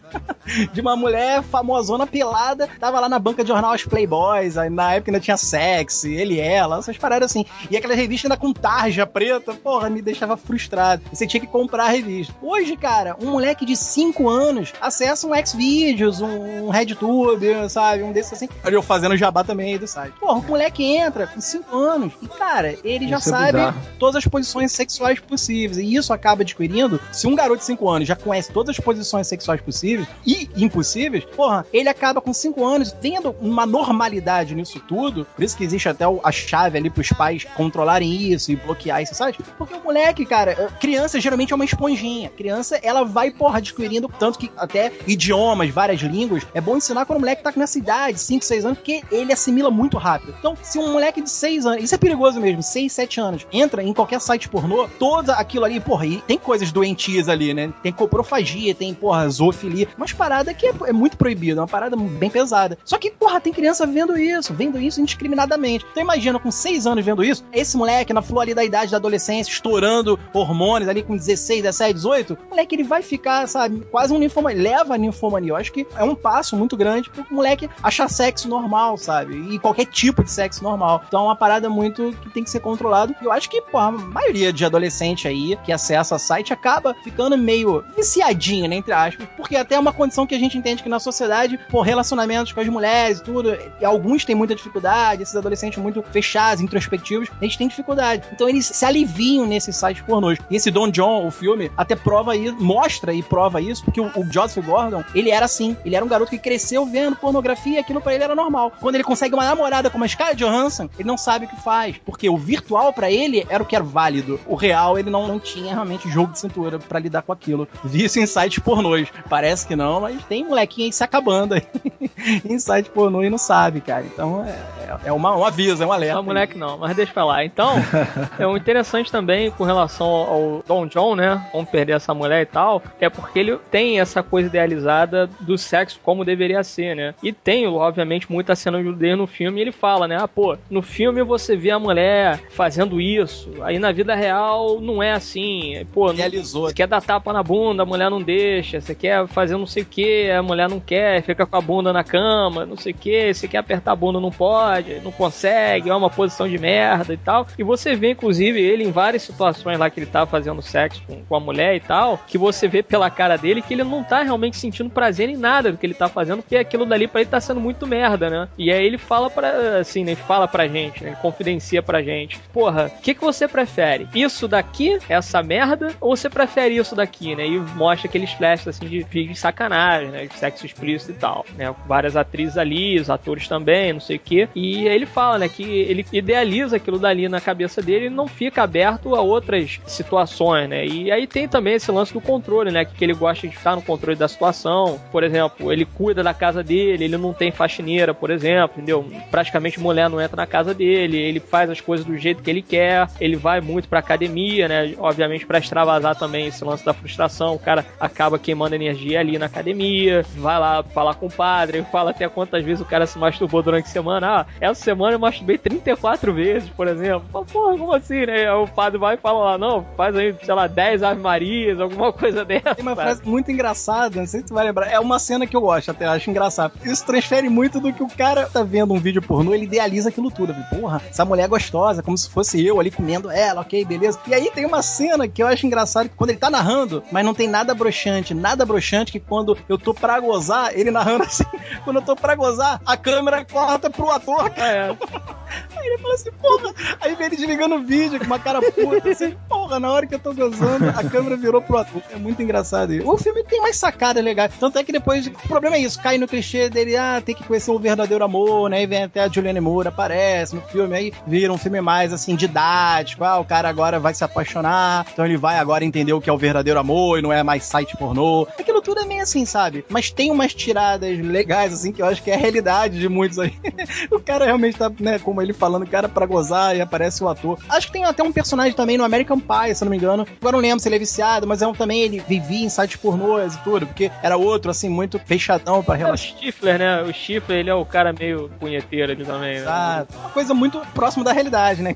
De 0.71 0.79
uma 0.79 0.95
mulher 0.95 1.43
famosona 1.43 2.07
pelada, 2.07 2.69
tava 2.79 2.99
lá 2.99 3.09
na 3.09 3.19
banca 3.19 3.43
de 3.43 3.49
jornal 3.49 3.71
as 3.71 3.83
Playboys, 3.83 4.57
aí 4.57 4.69
na 4.69 4.93
época 4.93 5.11
ainda 5.11 5.19
tinha 5.19 5.37
sexy, 5.37 6.13
ele 6.13 6.39
ela, 6.39 6.77
essas 6.79 6.97
paradas 6.97 7.31
assim. 7.31 7.45
E 7.69 7.75
aquela 7.75 7.95
revista 7.95 8.27
ainda 8.27 8.37
com 8.37 8.53
tarja 8.53 9.05
preta, 9.05 9.53
porra, 9.53 9.89
me 9.89 10.01
deixava 10.01 10.37
frustrado. 10.37 11.03
Você 11.11 11.27
tinha 11.27 11.41
que 11.41 11.47
comprar 11.47 11.85
a 11.85 11.89
revista. 11.89 12.33
Hoje, 12.41 12.77
cara, 12.77 13.17
um 13.21 13.31
moleque 13.31 13.65
de 13.65 13.75
5 13.75 14.29
anos 14.29 14.73
acessa 14.79 15.27
um 15.27 15.45
Xvideos, 15.45 16.21
um 16.21 16.69
RedTube, 16.69 17.69
sabe? 17.69 18.03
Um 18.03 18.12
desses 18.13 18.33
assim. 18.33 18.49
Eu 18.63 18.81
fazendo 18.81 19.17
jabá 19.17 19.43
também 19.43 19.73
aí 19.73 19.79
do 19.79 19.87
site. 19.87 20.13
Porra, 20.19 20.39
o 20.39 20.43
moleque 20.43 20.83
entra 20.83 21.27
com 21.27 21.41
5 21.41 21.75
anos 21.75 22.13
e, 22.21 22.27
cara, 22.27 22.75
ele 22.83 23.07
já 23.07 23.17
é 23.17 23.19
sabe 23.19 23.57
todas 23.99 24.17
as 24.17 24.27
posições 24.27 24.71
sexuais 24.71 25.19
possíveis. 25.19 25.77
E 25.77 25.95
isso 25.95 26.13
acaba 26.13 26.41
adquirindo. 26.41 26.99
Se 27.11 27.27
um 27.27 27.35
garoto 27.35 27.59
de 27.59 27.65
5 27.65 27.89
anos 27.89 28.07
já 28.07 28.15
conhece 28.15 28.51
todas 28.51 28.77
as 28.77 28.83
posições 28.83 29.27
sexuais 29.27 29.61
possíveis 29.61 30.07
e 30.25 30.49
impossíveis, 30.55 31.25
porra, 31.25 31.65
ele 31.73 31.89
acaba 31.89 32.21
com 32.21 32.33
5 32.33 32.65
anos 32.65 32.91
tendo 32.91 33.35
uma 33.41 33.65
normalidade 33.65 34.55
nisso 34.55 34.79
tudo. 34.87 35.25
Por 35.35 35.43
isso 35.43 35.57
que 35.57 35.63
existe 35.63 35.89
até 35.89 36.05
a 36.23 36.31
chave 36.31 36.77
ali 36.77 36.89
pros 36.89 37.09
pais 37.09 37.45
controlarem 37.55 38.11
isso 38.31 38.51
e 38.51 38.55
bloquear 38.55 39.01
esse 39.01 39.15
site. 39.15 39.39
Porque 39.57 39.73
o 39.73 39.83
moleque, 39.83 40.25
cara, 40.25 40.71
criança 40.79 41.19
geralmente 41.19 41.53
é 41.53 41.55
uma 41.55 41.65
esponjinha. 41.65 42.29
Criança, 42.29 42.79
ela 42.83 43.03
vai, 43.03 43.31
porra, 43.31 43.57
adquirindo 43.57 44.09
tanto 44.19 44.39
que 44.39 44.51
até 44.57 44.91
idiomas, 45.07 45.69
várias 45.69 46.01
línguas. 46.01 46.43
É 46.53 46.61
bom 46.61 46.77
ensinar 46.77 47.05
quando 47.05 47.17
o 47.17 47.21
moleque 47.21 47.43
tá 47.43 47.53
nessa 47.55 47.77
idade, 47.77 48.02
5, 48.11 48.43
6 48.43 48.65
anos, 48.65 48.77
porque 48.77 49.03
ele 49.11 49.31
assimila 49.31 49.71
muito 49.71 49.97
rápido. 49.97 50.35
Então, 50.37 50.57
se 50.61 50.79
um 50.79 50.91
moleque 50.91 51.21
de 51.21 51.29
6 51.29 51.65
anos, 51.65 51.83
isso 51.83 51.95
é 51.95 51.97
perigoso 51.97 52.39
mesmo, 52.39 52.61
6, 52.61 52.91
7 52.91 53.19
anos, 53.19 53.47
entra 53.51 53.83
em 53.83 53.93
qualquer 53.93 54.19
site 54.19 54.49
pornô, 54.49 54.87
todo 54.99 55.29
aquilo 55.31 55.65
ali, 55.65 55.79
porra, 55.79 56.05
e 56.05 56.21
tem 56.21 56.37
coisas 56.37 56.71
doentias 56.71 57.29
ali, 57.29 57.53
né? 57.53 57.73
Tem 57.81 57.91
coprofagia, 57.91 58.75
tem, 58.75 58.93
porra, 58.93 59.27
zoofilia, 59.29 59.87
umas 59.97 60.13
paradas 60.13 60.55
que 60.55 60.67
é, 60.67 60.73
é 60.87 60.93
muito 60.93 61.17
proibido, 61.17 61.59
é 61.59 61.61
uma 61.61 61.67
parada 61.67 61.95
bem 61.95 62.29
pesada. 62.29 62.77
Só 62.83 62.97
que, 62.97 63.11
porra, 63.11 63.39
tem 63.39 63.53
criança 63.53 63.85
vendo 63.85 64.17
isso, 64.17 64.53
vendo 64.53 64.79
isso 64.79 65.01
indiscriminadamente. 65.01 65.85
Então 65.91 66.03
imagina, 66.03 66.39
com 66.39 66.51
6 66.51 66.87
anos 66.87 67.05
vendo 67.05 67.23
isso, 67.23 67.43
esse 67.51 67.77
moleque 67.77 68.13
na 68.13 68.21
flor 68.21 68.41
ali 68.41 68.53
da 68.53 68.63
idade 68.63 68.91
da 68.91 68.97
adolescência, 68.97 69.51
estourando 69.51 70.19
hormônios 70.33 70.89
ali 70.89 71.03
com 71.03 71.15
16, 71.15 71.61
17, 71.61 71.93
18, 71.93 72.33
o 72.33 72.49
moleque 72.49 72.75
ele 72.75 72.83
vai 72.83 73.01
ficar, 73.01 73.47
sabe, 73.47 73.81
quase 73.91 74.13
um 74.13 74.17
ninfomania, 74.17 74.61
leva 74.61 74.95
a 74.95 74.97
ninfomania. 74.97 75.51
Eu 75.51 75.55
acho 75.55 75.71
que 75.71 75.85
é 75.95 76.03
um 76.03 76.15
passo 76.15 76.55
muito 76.55 76.75
grande 76.75 77.09
pro 77.09 77.25
moleque 77.31 77.69
achar 77.83 78.09
sexo 78.09 78.47
normal, 78.47 78.97
sabe? 78.97 79.35
E 79.53 79.59
qualquer 79.59 79.85
tipo 79.85 80.23
de 80.23 80.31
sexo 80.31 80.63
normal. 80.63 81.03
Então 81.07 81.21
é 81.21 81.23
uma 81.25 81.35
parada 81.35 81.69
muito 81.69 82.13
que 82.21 82.29
tem 82.29 82.43
que 82.43 82.49
ser 82.49 82.61
controlado. 82.61 83.15
Eu 83.21 83.31
acho 83.31 83.49
que, 83.49 83.61
pô, 83.61 83.77
a 83.77 83.91
maioria 83.91 84.53
de 84.53 84.65
adolescente 84.65 85.27
aí 85.27 85.57
que 85.63 85.71
acessa 85.71 86.17
site 86.17 86.53
acaba 86.53 86.95
ficando 87.03 87.37
meio 87.37 87.83
viciadinho, 87.95 88.67
né, 88.67 88.75
entre 88.77 88.93
aspas, 88.93 89.27
porque 89.35 89.55
até 89.55 89.75
é 89.75 89.79
uma 89.79 89.93
condição 89.93 90.25
que 90.25 90.35
a 90.35 90.39
gente 90.39 90.57
entende 90.57 90.81
que 90.81 90.89
na 90.89 90.99
sociedade, 90.99 91.59
por 91.69 91.81
relacionamentos 91.81 92.53
com 92.53 92.59
as 92.59 92.67
mulheres 92.67 93.19
e 93.19 93.23
tudo, 93.23 93.57
e 93.79 93.85
alguns 93.85 94.23
têm 94.23 94.35
muita 94.35 94.55
dificuldade, 94.55 95.23
esses 95.23 95.35
adolescentes 95.35 95.81
muito 95.81 96.01
fechados, 96.11 96.61
introspectivos, 96.61 97.29
eles 97.41 97.57
têm 97.57 97.67
dificuldade. 97.67 98.23
Então 98.31 98.47
eles 98.47 98.65
se 98.65 98.85
aliviam 98.85 99.45
nesses 99.45 99.75
sites 99.75 100.03
pornôs. 100.03 100.39
E 100.49 100.55
esse 100.55 100.71
Don 100.71 100.89
John, 100.89 101.27
o 101.27 101.31
filme, 101.31 101.71
até 101.75 101.95
prova 101.95 102.35
isso, 102.35 102.55
mostra 102.59 103.13
e 103.13 103.21
prova 103.21 103.61
isso, 103.61 103.83
porque 103.83 103.99
o, 103.99 104.05
o 104.15 104.31
Joseph 104.31 104.65
Gordon, 104.65 105.03
ele 105.13 105.29
era 105.29 105.45
assim, 105.45 105.75
ele 105.83 105.95
era 105.95 106.05
um 106.05 106.07
garoto 106.07 106.31
que 106.31 106.37
cresceu 106.37 106.85
vendo 106.85 107.15
pornografia, 107.15 107.72
aquilo 107.77 108.01
para 108.01 108.13
ele 108.13 108.23
era 108.23 108.35
normal. 108.35 108.71
Quando 108.79 108.95
ele 108.95 109.03
consegue 109.03 109.33
uma 109.33 109.45
namorada 109.45 109.89
como 109.89 110.03
a 110.03 110.07
Scarlett 110.07 110.43
Johansson, 110.43 110.89
ele 110.97 111.07
não 111.07 111.17
sabe 111.17 111.45
o 111.45 111.49
que 111.49 111.61
faz, 111.61 111.97
porque 112.05 112.29
o 112.29 112.37
virtual 112.37 112.93
para 112.93 113.11
ele 113.11 113.45
era 113.49 113.61
o 113.61 113.65
que 113.65 113.75
era 113.75 113.83
válido. 113.83 114.39
O 114.45 114.55
real, 114.55 114.97
ele 114.97 115.09
não, 115.09 115.27
não 115.27 115.39
tinha 115.39 115.73
realmente 115.73 116.09
jogo 116.09 116.33
de 116.33 116.39
cintura 116.39 116.79
para 116.79 116.99
lidar 116.99 117.21
com 117.21 117.31
aquilo. 117.31 117.67
Vi 117.83 118.05
isso 118.05 118.19
em 118.19 118.25
sites 118.25 118.59
pornôs. 118.59 119.09
Parece 119.29 119.67
que 119.67 119.75
não, 119.75 120.01
mas 120.01 120.23
tem 120.25 120.45
molequinho 120.45 120.87
aí 120.87 120.93
se 120.93 121.03
acabando 121.03 121.53
aí 121.53 121.63
em 122.45 122.59
site 122.59 122.89
pornô 122.89 123.23
e 123.23 123.29
não 123.29 123.37
sabe, 123.37 123.81
cara. 123.81 124.05
Então 124.05 124.45
é, 124.45 124.97
é 125.05 125.11
uma, 125.11 125.35
um 125.35 125.45
aviso, 125.45 125.83
é 125.83 125.85
um 125.85 125.91
alerta. 125.91 126.15
Não, 126.15 126.23
moleque 126.23 126.57
não, 126.57 126.77
mas 126.77 126.95
deixa 126.95 127.13
pra 127.13 127.25
lá. 127.25 127.43
Então, 127.43 127.73
é 128.37 128.47
um 128.47 128.55
interessante 128.57 129.11
também 129.11 129.51
com 129.51 129.63
relação 129.63 130.07
ao 130.07 130.63
Don 130.67 130.87
John, 130.87 131.15
né? 131.15 131.45
Vamos 131.51 131.69
perder 131.69 131.93
essa 131.93 132.13
mulher 132.13 132.41
e 132.41 132.45
tal, 132.45 132.81
é 132.99 133.09
porque 133.09 133.39
ele 133.39 133.57
tem 133.71 133.99
essa 133.99 134.21
coisa 134.21 134.47
idealizada 134.47 135.29
do 135.39 135.57
sexo 135.57 135.99
como 136.03 136.25
deveria 136.25 136.63
ser, 136.63 136.95
né? 136.95 137.15
E 137.21 137.31
tem, 137.31 137.62
obviamente, 137.65 138.31
muita 138.31 138.55
cena 138.55 138.77
de 138.77 138.83
nudez 138.83 139.17
no 139.17 139.27
filme 139.27 139.59
e 139.59 139.61
ele 139.61 139.71
fala, 139.71 140.07
né? 140.07 140.17
Ah, 140.19 140.27
pô, 140.27 140.57
no 140.69 140.81
filme 140.81 141.23
você 141.23 141.55
vê 141.55 141.71
a 141.71 141.79
mulher 141.79 142.39
fazendo 142.49 142.99
isso, 142.99 143.51
aí 143.61 143.79
na 143.79 143.91
vida 143.91 144.15
real 144.15 144.79
não 144.81 145.01
é 145.01 145.11
assim. 145.11 145.85
Pô, 145.93 146.11
Realizou. 146.11 146.67
Você 146.67 146.73
quer 146.73 146.87
dar 146.87 147.01
tapa 147.01 147.33
na 147.33 147.43
bunda, 147.43 147.83
a 147.83 147.85
mulher 147.85 148.09
não 148.09 148.21
deixa, 148.21 148.79
você 148.79 148.95
quer 148.95 149.27
fazer 149.27 149.57
não 149.57 149.65
sei 149.65 149.83
o 149.83 149.85
que, 149.85 150.29
a 150.29 150.41
mulher 150.41 150.69
não 150.69 150.79
quer, 150.79 151.21
fica 151.23 151.45
com 151.45 151.57
a 151.57 151.61
bunda 151.61 151.93
na 151.93 152.03
cama, 152.03 152.65
não 152.65 152.77
sei 152.77 152.93
o 152.93 152.95
que, 152.95 153.33
você 153.33 153.47
quer 153.47 153.59
apertar 153.59 153.91
a 153.91 153.95
bunda, 153.95 154.19
não 154.19 154.31
pode, 154.31 154.99
não 155.01 155.11
consegue, 155.11 155.89
é 155.89 155.95
uma 155.95 156.09
posição 156.09 156.47
de 156.47 156.57
merda 156.57 157.13
e 157.13 157.17
tal. 157.17 157.47
E 157.57 157.63
você 157.63 157.95
vê, 157.95 158.11
inclusive, 158.11 158.59
ele 158.59 158.83
em 158.83 158.91
várias 158.91 159.23
situações 159.23 159.77
lá 159.77 159.89
que 159.89 159.99
ele 159.99 160.07
tá 160.07 160.25
fazendo 160.25 160.61
sexo 160.61 161.01
com, 161.07 161.23
com 161.23 161.35
a 161.35 161.39
mulher 161.39 161.75
e 161.75 161.79
tal, 161.79 162.19
que 162.27 162.37
você 162.37 162.67
vê 162.67 162.81
pela 162.83 163.09
cara 163.09 163.37
dele 163.37 163.61
que 163.61 163.73
ele 163.73 163.83
não 163.83 164.03
tá 164.03 164.21
realmente 164.23 164.57
sentindo 164.57 164.89
prazer 164.89 165.29
em 165.29 165.37
nada 165.37 165.71
do 165.71 165.77
que 165.77 165.85
ele 165.85 165.93
tá 165.93 166.07
fazendo, 166.07 166.41
porque 166.41 166.55
aquilo 166.55 166.85
dali 166.85 167.07
pra 167.07 167.21
ele 167.21 167.29
tá 167.29 167.39
sendo 167.39 167.52
muito 167.59 167.87
merda, 167.87 168.29
né? 168.29 168.47
E 168.57 168.71
aí 168.71 168.85
ele 168.85 168.97
fala 168.97 169.29
pra, 169.29 169.79
assim, 169.79 170.03
né? 170.03 170.15
Fala 170.15 170.47
pra 170.47 170.67
gente, 170.67 171.03
né? 171.03 171.09
Ele 171.09 171.17
confidencia 171.17 171.81
pra 171.81 172.01
gente. 172.01 172.39
Porra, 172.51 172.91
o 172.97 173.01
que, 173.01 173.13
que 173.13 173.21
você 173.21 173.47
prefere? 173.47 174.07
Isso 174.13 174.47
daqui, 174.47 174.99
essa 175.09 175.41
merda, 175.41 175.93
ou 175.99 176.15
você 176.15 176.29
prefere 176.29 176.75
isso 176.75 176.95
daqui, 176.95 177.35
né? 177.35 177.47
E 177.47 177.59
mostra 177.59 178.07
aqueles 178.07 178.31
flashes, 178.31 178.67
assim, 178.67 178.87
de 178.87 179.03
de 179.03 179.35
sacanagem, 179.35 180.09
né? 180.09 180.25
De 180.25 180.33
sexo 180.35 180.65
explícito 180.65 181.11
e 181.11 181.15
tal, 181.15 181.45
né? 181.57 181.73
Várias 181.87 182.15
atrizes 182.15 182.57
ali, 182.57 182.99
os 182.99 183.09
atores 183.09 183.47
também, 183.47 183.93
não 183.93 183.99
sei 183.99 184.17
o 184.17 184.19
quê. 184.19 184.47
E 184.55 184.87
aí 184.87 184.95
ele 184.95 185.05
fala, 185.05 185.39
né? 185.39 185.49
Que 185.49 185.63
ele 185.63 186.05
idealiza 186.11 186.77
aquilo 186.77 186.99
dali 186.99 187.27
na 187.27 187.41
cabeça 187.41 187.81
dele 187.81 188.07
e 188.07 188.09
não 188.09 188.27
fica 188.27 188.63
aberto 188.63 189.15
a 189.15 189.21
outras 189.21 189.79
situações, 189.85 190.69
né? 190.69 190.85
E 190.85 191.11
aí 191.11 191.27
tem 191.27 191.47
também 191.47 191.75
esse 191.75 191.91
lance 191.91 192.13
do 192.13 192.21
controle, 192.21 192.71
né? 192.71 192.85
Que 192.85 193.03
ele 193.03 193.13
gosta 193.13 193.47
de 193.47 193.55
estar 193.55 193.75
no 193.75 193.81
controle 193.81 194.17
da 194.17 194.27
situação. 194.27 194.99
Por 195.11 195.23
exemplo, 195.23 195.71
ele 195.71 195.85
cuida 195.85 196.23
da 196.23 196.33
casa 196.33 196.63
dele, 196.63 197.05
ele 197.05 197.17
não 197.17 197.33
tem 197.33 197.42
faxineira, 197.51 198.13
por 198.13 198.29
exemplo, 198.29 198.77
entendeu? 198.77 199.05
Praticamente 199.29 199.79
mulher 199.79 200.09
não 200.09 200.21
entra 200.21 200.37
na 200.37 200.47
casa 200.47 200.73
dele, 200.73 201.17
ele 201.17 201.39
faz 201.39 201.69
as 201.69 201.81
coisas 201.81 202.05
do 202.05 202.17
jeito 202.17 202.43
que 202.43 202.49
ele 202.49 202.61
quer, 202.61 203.07
ele 203.19 203.35
vai 203.35 203.61
muito 203.61 203.87
pra 203.87 203.99
academia, 203.99 204.67
né? 204.67 204.93
Obviamente 204.97 205.45
para 205.45 205.59
extravasar 205.59 206.15
também 206.15 206.47
esse 206.47 206.63
lance 206.63 206.85
da 206.85 206.93
frustração, 206.93 207.55
o 207.55 207.59
cara 207.59 207.85
acaba 207.99 208.39
queimando 208.39 208.75
energia 208.75 209.19
ali 209.19 209.37
na 209.37 209.45
academia, 209.45 210.25
vai 210.35 210.59
lá 210.59 210.83
falar 210.83 211.15
com 211.15 211.27
o 211.27 211.31
padre, 211.31 211.85
fala 211.91 212.11
até 212.11 212.27
quantas 212.27 212.63
vezes 212.63 212.81
o 212.81 212.85
cara 212.85 213.05
se 213.05 213.17
masturbou 213.17 213.61
durante 213.61 213.85
a 213.85 213.91
semana. 213.91 214.41
Ah, 214.41 214.45
essa 214.59 214.83
semana 214.83 215.13
eu 215.13 215.19
masturbei 215.19 215.57
34 215.57 216.33
vezes, 216.33 216.69
por 216.69 216.87
exemplo. 216.87 217.45
Porra, 217.51 217.77
como 217.77 217.93
assim, 217.93 218.25
né? 218.25 218.51
O 218.53 218.67
padre 218.67 218.99
vai 218.99 219.15
e 219.15 219.17
fala 219.17 219.51
lá, 219.51 219.57
não, 219.57 219.85
faz 219.95 220.15
aí, 220.15 220.35
sei 220.41 220.53
lá, 220.53 220.67
10 220.67 221.03
Ave 221.03 221.21
Marias, 221.21 221.79
alguma 221.79 222.11
coisa 222.13 222.45
dessa. 222.45 222.75
Tem 222.75 222.85
uma 222.85 222.95
frase 222.95 223.21
muito 223.25 223.51
engraçada, 223.51 224.19
não 224.19 224.27
sei 224.27 224.41
se 224.41 224.47
tu 224.47 224.53
vai 224.53 224.65
lembrar. 224.65 224.87
É 224.87 224.99
uma 224.99 225.19
cena 225.19 225.47
que 225.47 225.55
eu 225.55 225.61
gosto, 225.61 225.91
até 225.91 226.05
acho 226.05 226.29
engraçado. 226.29 226.73
Isso 226.83 227.05
transfere 227.05 227.32
muito 227.49 227.79
do 227.79 227.91
que 227.91 228.03
o 228.03 228.07
cara 228.07 228.47
tá 228.47 228.63
vendo 228.63 228.93
um 228.93 228.99
vídeo 228.99 229.21
pornô, 229.21 229.53
ele 229.53 229.65
idealiza 229.65 230.09
aquilo 230.09 230.29
tudo. 230.29 230.53
Porra, 230.69 231.01
essa 231.09 231.25
mulher 231.25 231.43
é 231.43 231.47
gostosa, 231.47 232.03
como 232.03 232.17
se 232.17 232.29
fosse 232.29 232.65
eu 232.65 232.79
ali 232.79 232.91
comendo 232.91 233.29
ela, 233.29 233.61
ok, 233.61 233.83
beleza. 233.85 234.19
E 234.27 234.33
aí 234.33 234.51
tem 234.51 234.65
uma 234.65 234.81
cena 234.81 235.27
que 235.27 235.41
eu 235.41 235.47
acho 235.47 235.65
engraçado, 235.65 236.09
que 236.09 236.15
quando 236.15 236.29
ele 236.31 236.39
tá 236.39 236.49
narrando, 236.49 237.03
mas 237.11 237.25
não 237.25 237.33
tem 237.33 237.47
nada 237.47 237.73
broxante, 237.73 238.33
nada 238.33 238.65
broxante, 238.65 239.11
que 239.11 239.19
quando 239.19 239.57
eu 239.67 239.77
tô 239.77 239.93
pra 239.93 240.19
gozar, 240.19 240.77
ele 240.77 240.91
narrando 240.91 241.23
assim, 241.23 241.45
quando 241.83 241.97
eu 241.97 242.01
tô 242.01 242.15
pra 242.15 242.35
gozar, 242.35 242.81
a 242.85 242.97
câmera 242.97 243.45
corta 243.45 243.89
pro 243.89 244.09
ator. 244.09 244.51
É. 244.57 244.95
Aí 245.75 245.92
fala 246.03 246.13
assim, 246.13 246.31
porra. 246.31 246.73
Aí 247.01 247.15
vem 247.15 247.27
ele 247.27 247.35
desligando 247.35 247.75
o 247.75 247.83
vídeo 247.83 248.19
com 248.19 248.25
uma 248.25 248.39
cara 248.39 248.61
puta, 248.61 249.09
assim, 249.09 249.35
porra, 249.49 249.79
na 249.79 249.91
hora 249.91 250.05
que 250.05 250.13
eu 250.13 250.19
tô 250.19 250.33
gozando, 250.33 250.89
a 250.89 251.03
câmera 251.09 251.37
virou 251.37 251.61
pro 251.61 251.77
ator. 251.77 252.01
É 252.11 252.17
muito 252.17 252.41
engraçado 252.41 252.93
isso. 252.93 253.09
O 253.09 253.17
filme 253.17 253.43
tem 253.43 253.61
mais 253.61 253.77
sacada 253.77 254.21
legal. 254.21 254.49
Tanto 254.59 254.77
é 254.77 254.83
que 254.83 254.91
depois, 254.91 255.25
o 255.25 255.31
problema 255.47 255.77
é 255.77 255.79
isso, 255.79 256.01
cai 256.01 256.17
no 256.17 256.27
clichê 256.27 256.69
dele, 256.69 256.95
ah, 256.95 257.21
tem 257.23 257.33
que 257.33 257.43
conhecer 257.43 257.71
o 257.71 257.79
verdadeiro 257.79 258.23
amor, 258.23 258.69
né? 258.69 258.83
E 258.83 258.87
vem 258.87 259.03
até 259.03 259.21
a 259.21 259.27
Julianne 259.27 259.59
Moore, 259.59 259.87
aparece 259.87 260.55
no 260.55 260.61
filme, 260.61 260.95
aí 260.95 261.13
vira 261.25 261.51
um 261.51 261.57
filme 261.57 261.81
mais, 261.81 262.13
assim, 262.13 262.35
didático. 262.35 263.23
Ah, 263.23 263.39
o 263.39 263.45
cara 263.45 263.69
agora 263.69 263.99
vai 263.99 264.13
se 264.13 264.23
apaixonar, 264.23 265.05
então 265.11 265.25
ele 265.25 265.37
vai 265.37 265.57
agora 265.57 265.85
entender 265.85 266.13
o 266.13 266.21
que 266.21 266.29
é 266.29 266.33
o 266.33 266.37
verdadeiro 266.37 266.79
amor 266.79 267.19
e 267.19 267.21
não 267.21 267.31
é 267.31 267.41
mais 267.41 267.63
site 267.63 267.95
pornô. 267.97 268.47
Aquilo 268.59 268.81
tudo 268.81 269.01
é 269.01 269.05
meio 269.05 269.21
assim, 269.21 269.45
sabe? 269.45 269.85
Mas 269.89 270.11
tem 270.11 270.29
umas 270.29 270.53
tiradas 270.53 271.17
legais, 271.19 271.73
assim, 271.73 271.91
que 271.91 272.01
eu 272.01 272.05
acho 272.05 272.21
que 272.21 272.29
é 272.29 272.35
a 272.35 272.37
realidade 272.37 272.99
de 272.99 273.09
muitos 273.09 273.39
aí. 273.39 273.53
o 274.11 274.19
cara 274.19 274.45
realmente 274.45 274.77
tá, 274.77 274.91
né, 274.99 275.19
como 275.19 275.41
ele 275.41 275.53
falando, 275.53 275.85
cara 275.93 276.09
para 276.09 276.25
gozar 276.25 276.75
e 276.75 276.81
aparece 276.81 277.23
o 277.23 277.29
ator. 277.29 277.59
Acho 277.69 277.85
que 277.85 277.93
tem 277.93 278.03
até 278.03 278.23
um 278.23 278.31
personagem 278.31 278.73
também 278.73 278.97
no 278.97 279.03
American 279.03 279.39
Pie, 279.39 279.75
se 279.75 279.83
eu 279.83 279.85
não 279.85 279.91
me 279.91 279.97
engano. 279.97 280.25
Agora 280.41 280.57
não 280.57 280.59
lembro 280.59 280.79
se 280.79 280.89
ele 280.89 280.95
é 280.95 280.99
viciado, 280.99 281.45
mas 281.45 281.61
é 281.61 281.67
um, 281.67 281.73
também 281.73 282.01
ele 282.01 282.19
vivia 282.27 282.65
em 282.65 282.69
sites 282.69 282.95
pornôs 282.95 283.53
e 283.53 283.59
tudo, 283.59 283.85
porque 283.85 284.09
era 284.23 284.35
outro, 284.35 284.71
assim, 284.71 284.89
muito 284.89 285.19
fechadão 285.19 285.83
pra 285.83 285.93
relação. 285.93 286.25
É 286.25 286.33
o 286.33 286.37
Stifler, 286.37 286.79
né? 286.79 287.03
O 287.03 287.13
Stifler, 287.13 287.59
ele 287.59 287.69
é 287.69 287.75
o 287.75 287.85
cara 287.85 288.11
meio 288.11 288.49
punheteiro 288.59 289.11
ali 289.11 289.23
também. 289.23 289.53
Né? 289.53 289.61
Exato. 289.61 290.13
Né? 290.13 290.19
Uma 290.19 290.29
coisa 290.31 290.53
muito 290.55 290.79
próxima 290.95 291.23
da 291.23 291.31
realidade, 291.31 291.83
né? 291.83 291.93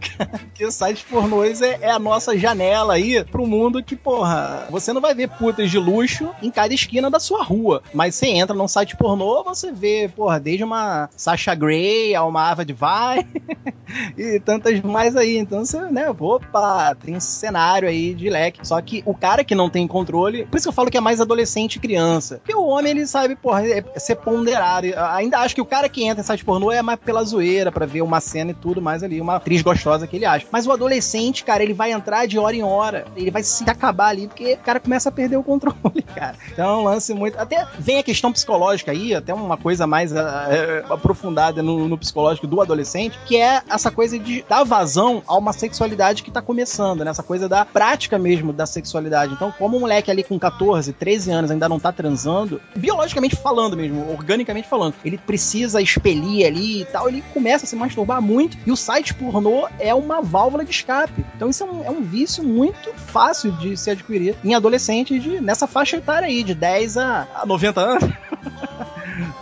que 0.54 0.64
o 0.64 0.72
site 0.72 1.04
pornôs 1.06 1.64
é, 1.64 1.80
é, 1.82 1.90
a 1.90 1.98
nossa 1.98 2.38
janela 2.38 2.94
aí 2.94 3.24
pro 3.24 3.48
mundo 3.48 3.82
que, 3.82 3.96
porra, 3.96 4.68
você 4.70 4.94
não 4.94 5.02
vai 5.02 5.16
ver 5.16 5.28
putas 5.28 5.72
de 5.72 5.80
luxo 5.80 6.30
em 6.40 6.52
cada 6.52 6.72
esquina 6.72 7.10
da 7.10 7.20
sua 7.20 7.44
rua, 7.44 7.82
mas 7.96 8.14
você 8.14 8.28
entra 8.28 8.56
num 8.56 8.68
site 8.68 8.96
pornô, 8.96 9.44
você 9.44 9.72
vê, 9.72 10.08
porra, 10.16 10.40
desde 10.40 10.64
uma 10.64 11.10
Sasha 11.18 11.56
Grey 11.56 12.14
a 12.14 12.24
uma 12.24 12.52
Ava 12.52 12.64
Vai 12.76 13.26
e 14.18 14.40
tantas 14.40 14.80
mais 14.82 15.16
aí. 15.16 15.38
Então 15.38 15.66
você, 15.66 15.80
né, 15.92 16.10
opa, 16.10 16.96
tem 16.96 17.16
um 17.16 17.20
cenário 17.20 17.88
aí 17.88 18.14
de 18.14 18.30
leque. 18.30 18.66
Só 18.68 18.82
que 18.82 19.04
o 19.06 19.14
cara 19.14 19.44
que 19.44 19.56
não 19.56 19.70
tem 19.70 19.88
controle, 19.88 20.46
por 20.46 20.58
isso 20.58 20.66
que 20.66 20.70
eu 20.70 20.74
falo 20.74 20.92
que 20.92 20.98
é 20.98 21.02
mais 21.02 21.22
adolescente 21.22 21.76
e 21.76 21.80
criança. 21.80 22.38
Porque 22.38 22.56
o 22.56 22.66
homem, 22.66 22.92
ele 22.92 23.08
sabe, 23.08 23.36
porra, 23.36 23.66
é, 23.66 23.84
é 23.94 24.00
ser 24.00 24.16
ponderado. 24.16 24.88
Ainda 25.12 25.40
acho 25.40 25.56
que 25.56 25.62
o 25.62 25.66
cara 25.66 25.90
que 25.90 26.04
entra 26.04 26.22
em 26.22 26.26
site 26.26 26.44
pornô 26.44 26.72
é 26.72 26.82
mais 26.82 27.00
pela 27.00 27.24
zoeira, 27.24 27.72
pra 27.72 27.86
ver 27.86 28.02
uma 28.02 28.20
cena 28.20 28.52
e 28.52 28.54
tudo 28.54 28.82
mais 28.82 29.04
ali, 29.04 29.22
uma 29.22 29.36
atriz 29.36 29.62
gostosa 29.62 30.08
que 30.08 30.16
ele 30.16 30.26
acha. 30.26 30.46
Mas 30.52 30.66
o 30.66 30.72
adolescente, 30.72 31.44
cara, 31.44 31.64
ele 31.64 31.74
vai 31.74 31.92
entrar 31.92 32.26
de 32.26 32.38
hora 32.38 32.56
em 32.56 32.64
hora. 32.64 33.06
Ele 33.16 33.32
vai 33.32 33.44
se 33.44 33.68
acabar 33.70 34.10
ali, 34.10 34.28
porque 34.28 34.54
o 34.54 34.58
cara 34.58 34.80
começa 34.80 35.10
a 35.10 35.12
perder 35.12 35.38
o 35.38 35.44
controle, 35.44 36.02
cara. 36.16 36.36
Então 36.52 36.82
é 36.82 36.84
lance 36.84 37.14
muito. 37.14 37.38
Até 37.40 37.66
vem 37.80 38.00
a 38.00 38.04
questão 38.04 38.32
psicológica 38.32 38.92
aí, 38.92 39.14
até 39.14 39.34
uma 39.34 39.58
coisa 39.58 39.86
mais 39.86 40.12
é, 40.14 40.84
aprofundada 40.90 41.62
no, 41.62 41.88
no 41.88 41.98
psicológico 41.98 42.48
do 42.48 42.62
adolescente, 42.62 43.18
que 43.26 43.38
é 43.38 43.62
essa 43.78 43.90
coisa 43.90 44.20
de 44.20 44.44
dar 44.48 44.64
vazão 44.64 45.24
a 45.26 45.38
uma 45.38 45.54
sexualidade 45.54 46.24
que 46.24 46.32
tá 46.32 46.42
começando, 46.42 47.06
né? 47.06 47.12
Essa 47.12 47.24
coisa 47.24 47.48
da 47.48 47.64
prática 47.64 48.18
mesmo 48.20 48.52
da 48.52 48.66
sexualidade. 48.66 49.34
Então, 49.34 49.54
como 49.58 49.78
um 49.78 49.80
moleque 49.80 50.12
ali 50.12 50.24
com 50.24 50.38
14, 50.38 50.92
13 50.94 51.32
anos 51.32 51.52
ainda 51.52 51.70
não 51.70 51.80
tá 51.80 51.92
transando, 51.92 52.60
biologicamente 52.76 53.36
falando 53.36 53.78
mesmo, 53.78 54.12
organicamente 54.12 54.68
falando, 54.68 54.96
ele 55.06 55.18
precisa 55.18 55.82
expelir 55.82 56.46
ali 56.46 56.82
e 56.82 56.86
tal, 56.86 57.08
ele 57.08 57.24
começa 57.34 57.66
a 57.66 57.68
se 57.68 57.76
masturbar 57.76 58.22
muito 58.22 58.58
e 58.66 58.72
o 58.72 58.76
site 58.76 59.14
pornô 59.14 59.68
é 59.80 59.94
uma 59.94 60.22
válvula 60.22 60.66
de 60.66 60.72
escape. 60.72 61.26
Então, 61.36 61.50
isso 61.50 61.64
é 61.64 61.66
um, 61.66 61.86
é 61.86 61.90
um 61.92 62.02
vício 62.02 62.44
muito 62.44 62.92
fácil 62.94 63.52
de 63.54 63.78
se 63.78 63.90
adquirir 63.90 64.36
em 64.44 64.56
adolescente 64.56 65.20
de, 65.20 65.40
nessa 65.40 65.68
faixa 65.68 65.98
etária 65.98 66.28
aí, 66.28 66.44
de 66.44 66.54
10 66.54 66.98
a, 66.98 67.28
a 67.36 67.46
90 67.46 67.80
anos. 67.80 68.04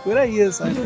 Por 0.06 0.16
aí, 0.16 0.52
sabe? 0.52 0.76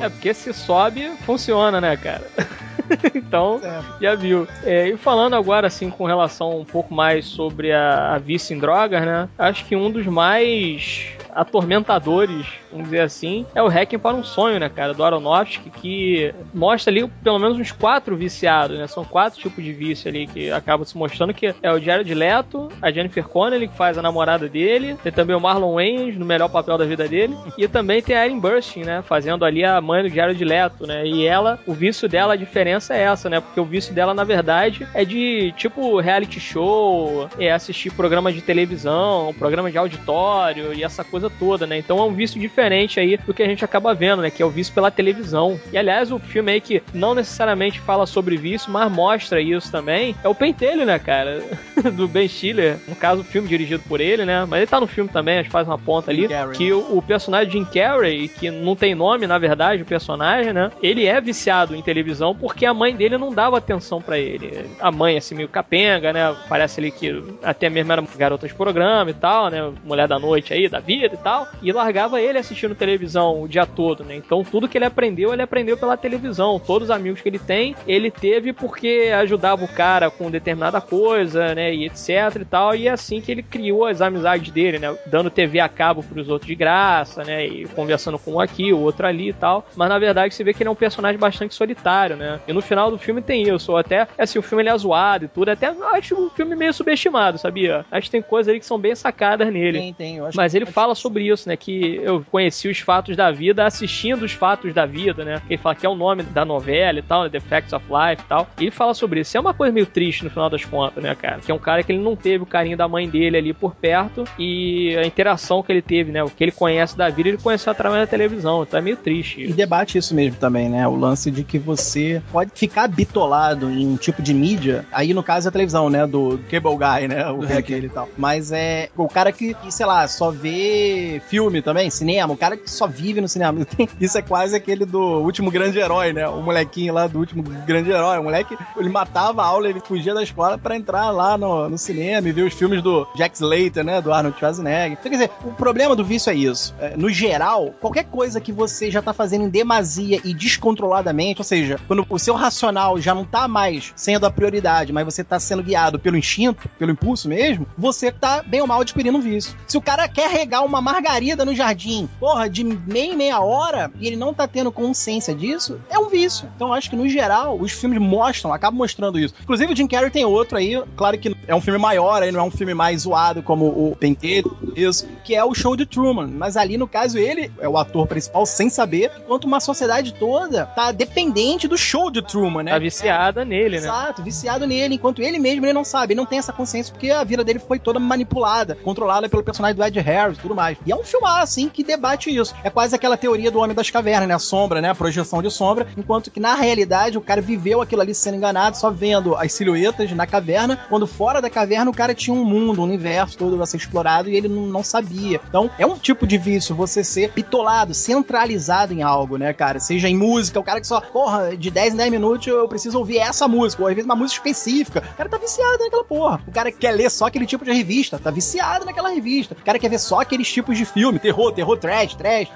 é 0.00 0.08
porque 0.08 0.32
se 0.32 0.50
sobe, 0.54 1.10
funciona, 1.26 1.78
né, 1.78 1.94
cara? 1.94 2.26
então, 3.14 3.60
já 4.00 4.14
viu. 4.14 4.48
É, 4.64 4.88
e 4.88 4.96
falando 4.96 5.36
agora, 5.36 5.66
assim, 5.66 5.90
com 5.90 6.06
relação 6.06 6.58
um 6.58 6.64
pouco 6.64 6.94
mais 6.94 7.26
sobre 7.26 7.70
a, 7.70 8.14
a 8.14 8.18
vício 8.18 8.56
em 8.56 8.58
drogas, 8.58 9.04
né? 9.04 9.28
Acho 9.36 9.66
que 9.66 9.76
um 9.76 9.90
dos 9.90 10.06
mais 10.06 11.08
atormentadores, 11.34 12.46
vamos 12.72 12.86
dizer 12.86 13.02
assim, 13.02 13.46
é 13.54 13.62
o 13.62 13.68
Hacking 13.68 13.98
para 13.98 14.16
um 14.16 14.24
Sonho, 14.24 14.58
né, 14.58 14.68
cara, 14.68 14.94
do 14.94 15.04
Aronofsky, 15.04 15.70
que 15.70 16.34
mostra 16.52 16.90
ali 16.90 17.06
pelo 17.22 17.38
menos 17.38 17.58
uns 17.58 17.70
quatro 17.70 18.16
viciados, 18.16 18.78
né? 18.78 18.86
São 18.86 19.04
quatro 19.04 19.38
tipos 19.38 19.62
de 19.62 19.72
vício 19.72 20.08
ali 20.08 20.26
que 20.26 20.50
acabam 20.50 20.84
se 20.84 20.96
mostrando, 20.96 21.34
que 21.34 21.54
é 21.62 21.72
o 21.72 21.78
Jared 21.78 22.12
Leto, 22.14 22.68
a 22.80 22.90
Jennifer 22.90 23.24
Connelly, 23.24 23.68
que 23.68 23.76
faz 23.76 23.98
a 23.98 24.02
namorada 24.02 24.48
dele, 24.48 24.96
tem 25.02 25.12
também 25.12 25.36
o 25.36 25.40
Marlon 25.40 25.74
Wayans, 25.74 26.16
no 26.16 26.24
melhor 26.24 26.48
papel 26.48 26.78
da 26.78 26.84
vida 26.84 27.06
dele, 27.06 27.36
e 27.58 27.68
também 27.68 28.02
tem 28.02 28.16
a 28.16 28.24
Erin 28.24 28.38
Burstyn, 28.38 28.84
né, 28.84 29.02
fazendo 29.02 29.44
ali 29.44 29.64
a 29.64 29.80
mãe 29.80 30.02
do 30.02 30.08
Jared 30.08 30.42
Leto, 30.44 30.86
né, 30.86 31.06
e 31.06 31.26
ela, 31.26 31.58
o 31.66 31.72
vício 31.72 32.08
dela, 32.08 32.34
a 32.34 32.36
diferença 32.36 32.94
é 32.94 33.02
essa, 33.02 33.28
né, 33.28 33.40
porque 33.40 33.60
o 33.60 33.64
vício 33.64 33.94
dela, 33.94 34.14
na 34.14 34.24
verdade, 34.24 34.86
é 34.94 35.04
de, 35.04 35.52
tipo, 35.56 36.00
reality 36.00 36.40
show, 36.40 37.28
é 37.38 37.52
assistir 37.52 37.92
programa 37.92 38.32
de 38.32 38.40
televisão, 38.40 39.34
programa 39.38 39.70
de 39.70 39.78
auditório, 39.78 40.72
e 40.72 40.82
essa 40.82 41.04
coisa 41.04 41.28
toda, 41.28 41.66
né? 41.66 41.78
Então 41.78 41.98
é 41.98 42.02
um 42.02 42.12
vício 42.12 42.40
diferente 42.40 42.61
aí 42.98 43.16
do 43.16 43.34
que 43.34 43.42
a 43.42 43.46
gente 43.46 43.64
acaba 43.64 43.94
vendo, 43.94 44.22
né? 44.22 44.30
Que 44.30 44.42
é 44.42 44.46
o 44.46 44.50
vício 44.50 44.74
pela 44.74 44.90
televisão. 44.90 45.58
E 45.72 45.78
aliás, 45.78 46.12
o 46.12 46.18
filme 46.18 46.52
aí 46.52 46.60
que 46.60 46.82
não 46.92 47.14
necessariamente 47.14 47.80
fala 47.80 48.06
sobre 48.06 48.36
vício, 48.36 48.70
mas 48.70 48.90
mostra 48.90 49.40
isso 49.40 49.70
também, 49.70 50.14
é 50.22 50.28
o 50.28 50.34
Pentelho, 50.34 50.84
né, 50.84 50.98
cara? 50.98 51.42
do 51.94 52.06
Ben 52.08 52.28
Stiller. 52.28 52.78
No 52.86 52.96
caso, 52.96 53.22
o 53.22 53.24
filme 53.24 53.48
dirigido 53.48 53.82
por 53.88 54.00
ele, 54.00 54.24
né? 54.24 54.44
Mas 54.44 54.60
ele 54.60 54.66
tá 54.66 54.80
no 54.80 54.86
filme 54.86 55.10
também, 55.10 55.38
a 55.38 55.42
gente 55.42 55.50
faz 55.50 55.66
uma 55.66 55.78
ponta 55.78 56.10
ali. 56.10 56.28
Que 56.54 56.72
o, 56.72 56.98
o 56.98 57.02
personagem 57.02 57.52
Jim 57.52 57.64
Carrey, 57.64 58.28
que 58.28 58.50
não 58.50 58.76
tem 58.76 58.94
nome, 58.94 59.26
na 59.26 59.38
verdade, 59.38 59.82
o 59.82 59.86
personagem, 59.86 60.52
né? 60.52 60.70
Ele 60.82 61.06
é 61.06 61.20
viciado 61.20 61.74
em 61.74 61.82
televisão 61.82 62.34
porque 62.34 62.66
a 62.66 62.74
mãe 62.74 62.94
dele 62.94 63.18
não 63.18 63.32
dava 63.32 63.58
atenção 63.58 64.00
para 64.00 64.18
ele. 64.18 64.66
A 64.80 64.90
mãe, 64.90 65.16
assim, 65.16 65.34
meio 65.34 65.48
capenga, 65.48 66.12
né? 66.12 66.34
Parece 66.48 66.80
ali 66.80 66.90
que 66.90 67.22
até 67.42 67.68
mesmo 67.68 67.92
era 67.92 68.02
garota 68.16 68.46
de 68.46 68.54
programa 68.54 69.10
e 69.10 69.14
tal, 69.14 69.50
né? 69.50 69.72
Mulher 69.84 70.08
da 70.08 70.18
noite 70.18 70.52
aí, 70.52 70.68
da 70.68 70.80
vida 70.80 71.14
e 71.14 71.18
tal, 71.18 71.48
e 71.62 71.72
largava 71.72 72.20
ele 72.20 72.38
assistindo 72.52 72.74
televisão 72.74 73.42
o 73.42 73.48
dia 73.48 73.66
todo, 73.66 74.04
né? 74.04 74.14
Então 74.14 74.44
tudo 74.44 74.68
que 74.68 74.78
ele 74.78 74.84
aprendeu, 74.84 75.32
ele 75.32 75.42
aprendeu 75.42 75.76
pela 75.76 75.96
televisão. 75.96 76.60
Todos 76.60 76.88
os 76.88 76.94
amigos 76.94 77.20
que 77.20 77.28
ele 77.28 77.38
tem, 77.38 77.74
ele 77.86 78.10
teve 78.10 78.52
porque 78.52 79.10
ajudava 79.16 79.64
o 79.64 79.68
cara 79.68 80.10
com 80.10 80.30
determinada 80.30 80.80
coisa, 80.80 81.54
né? 81.54 81.74
E 81.74 81.86
etc 81.86 82.36
e 82.40 82.44
tal. 82.44 82.74
E 82.74 82.88
é 82.88 82.90
assim 82.90 83.20
que 83.20 83.32
ele 83.32 83.42
criou 83.42 83.86
as 83.86 84.00
amizades 84.00 84.50
dele, 84.52 84.78
né? 84.78 84.96
Dando 85.06 85.30
TV 85.30 85.60
a 85.60 85.68
cabo 85.68 86.02
pros 86.02 86.28
outros 86.28 86.46
de 86.46 86.54
graça, 86.54 87.24
né? 87.24 87.46
E 87.46 87.66
conversando 87.66 88.18
com 88.18 88.34
um 88.34 88.40
aqui, 88.40 88.72
o 88.72 88.80
outro 88.80 89.06
ali 89.06 89.30
e 89.30 89.32
tal. 89.32 89.66
Mas 89.74 89.88
na 89.88 89.98
verdade 89.98 90.34
você 90.34 90.44
vê 90.44 90.52
que 90.52 90.62
ele 90.62 90.68
é 90.68 90.72
um 90.72 90.76
personagem 90.76 91.18
bastante 91.18 91.54
solitário, 91.54 92.16
né? 92.16 92.40
E 92.46 92.52
no 92.52 92.60
final 92.60 92.90
do 92.90 92.98
filme 92.98 93.22
tem 93.22 93.48
isso. 93.48 93.76
Até, 93.76 94.06
assim, 94.18 94.38
o 94.38 94.42
filme 94.42 94.62
ele 94.62 94.70
é 94.70 94.76
zoado 94.76 95.24
e 95.24 95.28
tudo. 95.28 95.50
Até 95.50 95.72
acho 95.92 96.14
um 96.14 96.30
filme 96.30 96.54
meio 96.54 96.72
subestimado, 96.72 97.38
sabia? 97.38 97.84
Acho 97.90 98.06
que 98.06 98.12
tem 98.12 98.22
coisas 98.22 98.50
ali 98.50 98.60
que 98.60 98.66
são 98.66 98.78
bem 98.78 98.94
sacadas 98.94 99.52
nele. 99.52 99.78
Tem, 99.78 99.94
tem. 99.94 100.20
Mas 100.34 100.54
ele 100.54 100.66
fala 100.66 100.94
sobre 100.94 101.28
isso, 101.28 101.48
né? 101.48 101.56
Que 101.56 102.00
eu 102.02 102.24
conheci 102.42 102.68
os 102.68 102.80
fatos 102.80 103.16
da 103.16 103.30
vida 103.30 103.64
assistindo 103.64 104.24
os 104.24 104.32
fatos 104.32 104.74
da 104.74 104.84
vida, 104.84 105.24
né? 105.24 105.40
Ele 105.48 105.58
fala 105.58 105.74
que 105.74 105.86
é 105.86 105.88
o 105.88 105.94
nome 105.94 106.24
da 106.24 106.44
novela 106.44 106.98
e 106.98 107.02
tal, 107.02 107.24
né? 107.24 107.30
The 107.30 107.40
Facts 107.40 107.72
of 107.72 107.84
Life 107.86 108.22
e 108.22 108.28
tal. 108.28 108.48
E 108.58 108.64
ele 108.64 108.70
fala 108.70 108.94
sobre 108.94 109.20
isso. 109.20 109.36
É 109.36 109.40
uma 109.40 109.54
coisa 109.54 109.72
meio 109.72 109.86
triste 109.86 110.24
no 110.24 110.30
final 110.30 110.50
das 110.50 110.64
contas, 110.64 111.02
né, 111.02 111.14
cara? 111.14 111.38
Que 111.38 111.52
é 111.52 111.54
um 111.54 111.58
cara 111.58 111.82
que 111.82 111.92
ele 111.92 112.02
não 112.02 112.16
teve 112.16 112.42
o 112.42 112.46
carinho 112.46 112.76
da 112.76 112.88
mãe 112.88 113.08
dele 113.08 113.36
ali 113.36 113.52
por 113.52 113.74
perto 113.74 114.24
e 114.38 114.96
a 114.96 115.06
interação 115.06 115.62
que 115.62 115.70
ele 115.70 115.82
teve, 115.82 116.10
né? 116.10 116.22
O 116.22 116.30
que 116.30 116.42
ele 116.42 116.52
conhece 116.52 116.96
da 116.96 117.08
vida, 117.08 117.28
ele 117.28 117.38
conheceu 117.38 117.70
através 117.70 118.02
da 118.02 118.06
televisão. 118.06 118.62
Então 118.62 118.78
é 118.78 118.82
meio 118.82 118.96
triste. 118.96 119.42
Isso. 119.42 119.52
E 119.52 119.54
debate 119.54 119.98
isso 119.98 120.14
mesmo 120.14 120.38
também, 120.38 120.68
né? 120.68 120.86
O 120.88 120.96
lance 120.96 121.30
de 121.30 121.44
que 121.44 121.58
você 121.58 122.20
pode 122.32 122.50
ficar 122.54 122.88
bitolado 122.88 123.70
em 123.70 123.86
um 123.86 123.96
tipo 123.96 124.20
de 124.20 124.34
mídia. 124.34 124.84
Aí, 124.90 125.14
no 125.14 125.22
caso, 125.22 125.46
é 125.46 125.50
a 125.50 125.52
televisão, 125.52 125.88
né? 125.88 126.06
Do 126.06 126.40
Cable 126.50 126.76
Guy, 126.76 127.08
né? 127.08 127.30
O 127.30 127.40
hacker 127.46 127.84
e 127.84 127.88
tal. 127.88 128.08
Mas 128.16 128.50
é 128.50 128.88
o 128.96 129.08
cara 129.08 129.30
que, 129.30 129.54
sei 129.70 129.86
lá, 129.86 130.06
só 130.08 130.30
vê 130.30 131.22
filme 131.28 131.62
também, 131.62 131.88
cinema, 131.90 132.31
cinema, 132.32 132.34
o 132.34 132.36
cara 132.36 132.56
que 132.56 132.70
só 132.70 132.86
vive 132.86 133.20
no 133.20 133.28
cinema. 133.28 133.66
Isso 134.00 134.18
é 134.18 134.22
quase 134.22 134.56
aquele 134.56 134.84
do 134.84 135.20
último 135.20 135.50
grande 135.50 135.78
herói, 135.78 136.12
né? 136.12 136.26
O 136.28 136.42
molequinho 136.42 136.94
lá 136.94 137.06
do 137.06 137.18
último 137.18 137.42
grande 137.42 137.90
herói. 137.90 138.18
O 138.18 138.24
moleque, 138.24 138.56
ele 138.76 138.88
matava 138.88 139.42
a 139.42 139.46
aula, 139.46 139.68
ele 139.68 139.80
fugia 139.80 140.14
da 140.14 140.22
escola 140.22 140.58
para 140.58 140.76
entrar 140.76 141.10
lá 141.10 141.36
no, 141.36 141.68
no 141.68 141.78
cinema 141.78 142.28
e 142.28 142.32
ver 142.32 142.42
os 142.42 142.54
filmes 142.54 142.82
do 142.82 143.06
Jack 143.14 143.36
Slater, 143.36 143.84
né? 143.84 144.00
Do 144.00 144.12
Arnold 144.12 144.38
Schwarzenegger. 144.38 144.92
Então, 144.92 145.10
quer 145.10 145.16
dizer, 145.16 145.30
o 145.44 145.52
problema 145.52 145.94
do 145.94 146.04
vício 146.04 146.30
é 146.30 146.34
isso. 146.34 146.74
É, 146.80 146.96
no 146.96 147.10
geral, 147.10 147.74
qualquer 147.80 148.04
coisa 148.04 148.40
que 148.40 148.52
você 148.52 148.90
já 148.90 149.02
tá 149.02 149.12
fazendo 149.12 149.44
em 149.44 149.48
demasia 149.48 150.20
e 150.24 150.34
descontroladamente, 150.34 151.40
ou 151.40 151.44
seja, 151.44 151.78
quando 151.86 152.06
o 152.08 152.18
seu 152.18 152.34
racional 152.34 152.98
já 152.98 153.14
não 153.14 153.24
tá 153.24 153.46
mais 153.46 153.92
sendo 153.96 154.26
a 154.26 154.30
prioridade, 154.30 154.92
mas 154.92 155.04
você 155.04 155.22
tá 155.22 155.38
sendo 155.38 155.62
guiado 155.62 155.98
pelo 155.98 156.16
instinto, 156.16 156.68
pelo 156.78 156.92
impulso 156.92 157.28
mesmo, 157.28 157.66
você 157.76 158.10
tá 158.10 158.42
bem 158.42 158.60
ou 158.60 158.66
mal 158.66 158.80
adquirindo 158.80 159.18
um 159.18 159.20
vício. 159.20 159.54
Se 159.66 159.76
o 159.76 159.82
cara 159.82 160.08
quer 160.08 160.30
regar 160.30 160.64
uma 160.64 160.80
margarida 160.80 161.44
no 161.44 161.54
jardim, 161.54 162.08
porra, 162.22 162.48
de 162.48 162.62
meia 162.62 163.16
meia 163.16 163.40
hora, 163.40 163.90
e 163.98 164.06
ele 164.06 164.14
não 164.14 164.32
tá 164.32 164.46
tendo 164.46 164.70
consciência 164.70 165.34
disso, 165.34 165.80
é 165.90 165.98
um 165.98 166.08
vício. 166.08 166.48
Então 166.54 166.72
acho 166.72 166.88
que 166.88 166.94
no 166.94 167.08
geral, 167.08 167.58
os 167.58 167.72
filmes 167.72 167.98
mostram, 167.98 168.52
acabam 168.52 168.78
mostrando 168.78 169.18
isso. 169.18 169.34
Inclusive 169.42 169.72
o 169.72 169.76
Jim 169.76 169.88
Carrey 169.88 170.08
tem 170.08 170.24
outro 170.24 170.56
aí, 170.56 170.80
claro 170.94 171.18
que 171.18 171.34
é 171.46 171.54
um 171.54 171.60
filme 171.60 171.78
maior, 171.78 172.22
aí 172.22 172.32
não 172.32 172.40
é 172.40 172.42
um 172.42 172.50
filme 172.50 172.74
mais 172.74 173.02
zoado 173.02 173.42
como 173.42 173.66
o 173.66 173.96
Penteiro, 173.96 174.56
isso, 174.76 175.08
que 175.24 175.34
é 175.34 175.44
o 175.44 175.54
Show 175.54 175.76
de 175.76 175.86
Truman. 175.86 176.28
Mas 176.28 176.56
ali, 176.56 176.76
no 176.76 176.86
caso, 176.86 177.18
ele 177.18 177.50
é 177.60 177.68
o 177.68 177.76
ator 177.76 178.06
principal 178.06 178.46
sem 178.46 178.68
saber, 178.68 179.10
enquanto 179.18 179.44
uma 179.44 179.60
sociedade 179.60 180.14
toda 180.14 180.66
tá 180.66 180.92
dependente 180.92 181.68
do 181.68 181.76
show 181.76 182.10
de 182.10 182.22
Truman, 182.22 182.62
né? 182.62 182.72
Tá 182.72 182.78
viciada 182.78 183.44
nele, 183.44 183.80
né? 183.80 183.86
Exato, 183.86 184.22
viciado 184.22 184.66
nele, 184.66 184.94
enquanto 184.94 185.22
ele 185.22 185.38
mesmo 185.38 185.66
ele 185.66 185.72
não 185.72 185.84
sabe, 185.84 186.12
ele 186.12 186.20
não 186.20 186.26
tem 186.26 186.38
essa 186.38 186.52
consciência 186.52 186.92
porque 186.92 187.10
a 187.10 187.24
vida 187.24 187.44
dele 187.44 187.58
foi 187.58 187.78
toda 187.78 187.98
manipulada, 187.98 188.74
controlada 188.76 189.28
pelo 189.28 189.42
personagem 189.42 189.76
do 189.76 189.84
Ed 189.84 189.98
Harris 190.00 190.38
e 190.38 190.40
tudo 190.40 190.54
mais. 190.54 190.78
E 190.86 190.92
é 190.92 190.96
um 190.96 191.04
filme 191.04 191.26
assim 191.26 191.68
que 191.68 191.82
debate 191.82 192.34
isso. 192.34 192.54
É 192.64 192.70
quase 192.70 192.94
aquela 192.94 193.16
teoria 193.16 193.50
do 193.50 193.58
Homem 193.58 193.74
das 193.74 193.90
Cavernas, 193.90 194.28
né? 194.28 194.34
A 194.34 194.38
sombra, 194.38 194.80
né? 194.80 194.90
A 194.90 194.94
projeção 194.94 195.42
de 195.42 195.50
sombra, 195.50 195.86
enquanto 195.96 196.30
que 196.30 196.40
na 196.40 196.54
realidade 196.54 197.18
o 197.18 197.20
cara 197.20 197.40
viveu 197.40 197.80
aquilo 197.80 198.02
ali 198.02 198.14
sendo 198.14 198.36
enganado, 198.36 198.76
só 198.76 198.90
vendo 198.90 199.36
as 199.36 199.52
silhuetas 199.52 200.10
na 200.12 200.26
caverna, 200.26 200.78
quando 200.88 201.06
fora 201.06 201.41
da 201.42 201.50
caverna 201.50 201.90
o 201.90 201.94
cara 201.94 202.14
tinha 202.14 202.34
um 202.34 202.44
mundo, 202.44 202.80
um 202.80 202.84
universo 202.84 203.36
todo 203.36 203.60
a 203.62 203.66
ser 203.66 203.76
explorado 203.76 204.28
e 204.28 204.36
ele 204.36 204.48
não, 204.48 204.66
não 204.66 204.82
sabia. 204.82 205.40
Então, 205.48 205.70
é 205.78 205.86
um 205.86 205.96
tipo 205.96 206.26
de 206.26 206.38
vício 206.38 206.74
você 206.74 207.04
ser 207.04 207.30
bitolado, 207.32 207.94
centralizado 207.94 208.92
em 208.92 209.02
algo, 209.02 209.36
né, 209.36 209.52
cara? 209.52 209.78
Seja 209.80 210.08
em 210.08 210.16
música, 210.16 210.58
o 210.58 210.64
cara 210.64 210.80
que 210.80 210.86
só, 210.86 211.00
porra, 211.00 211.56
de 211.56 211.70
10 211.70 211.94
em 211.94 211.96
10 211.96 212.10
minutos 212.10 212.46
eu 212.46 212.66
preciso 212.68 212.98
ouvir 212.98 213.18
essa 213.18 213.46
música, 213.46 213.82
ou 213.82 213.88
às 213.88 213.94
vezes 213.94 214.06
uma 214.06 214.16
música 214.16 214.48
específica. 214.48 215.02
O 215.12 215.16
cara 215.16 215.28
tá 215.28 215.38
viciado 215.38 215.84
naquela 215.84 216.04
porra. 216.04 216.40
O 216.46 216.52
cara 216.52 216.72
quer 216.72 216.92
ler 216.92 217.10
só 217.10 217.26
aquele 217.26 217.46
tipo 217.46 217.64
de 217.64 217.72
revista, 217.72 218.18
tá 218.18 218.30
viciado 218.30 218.84
naquela 218.84 219.10
revista. 219.10 219.54
O 219.60 219.64
cara 219.64 219.78
quer 219.78 219.88
ver 219.88 219.98
só 219.98 220.20
aqueles 220.20 220.50
tipos 220.50 220.76
de 220.76 220.84
filme, 220.84 221.18
terror, 221.18 221.52
terror 221.52 221.76
trash, 221.76 222.14
trash. 222.14 222.48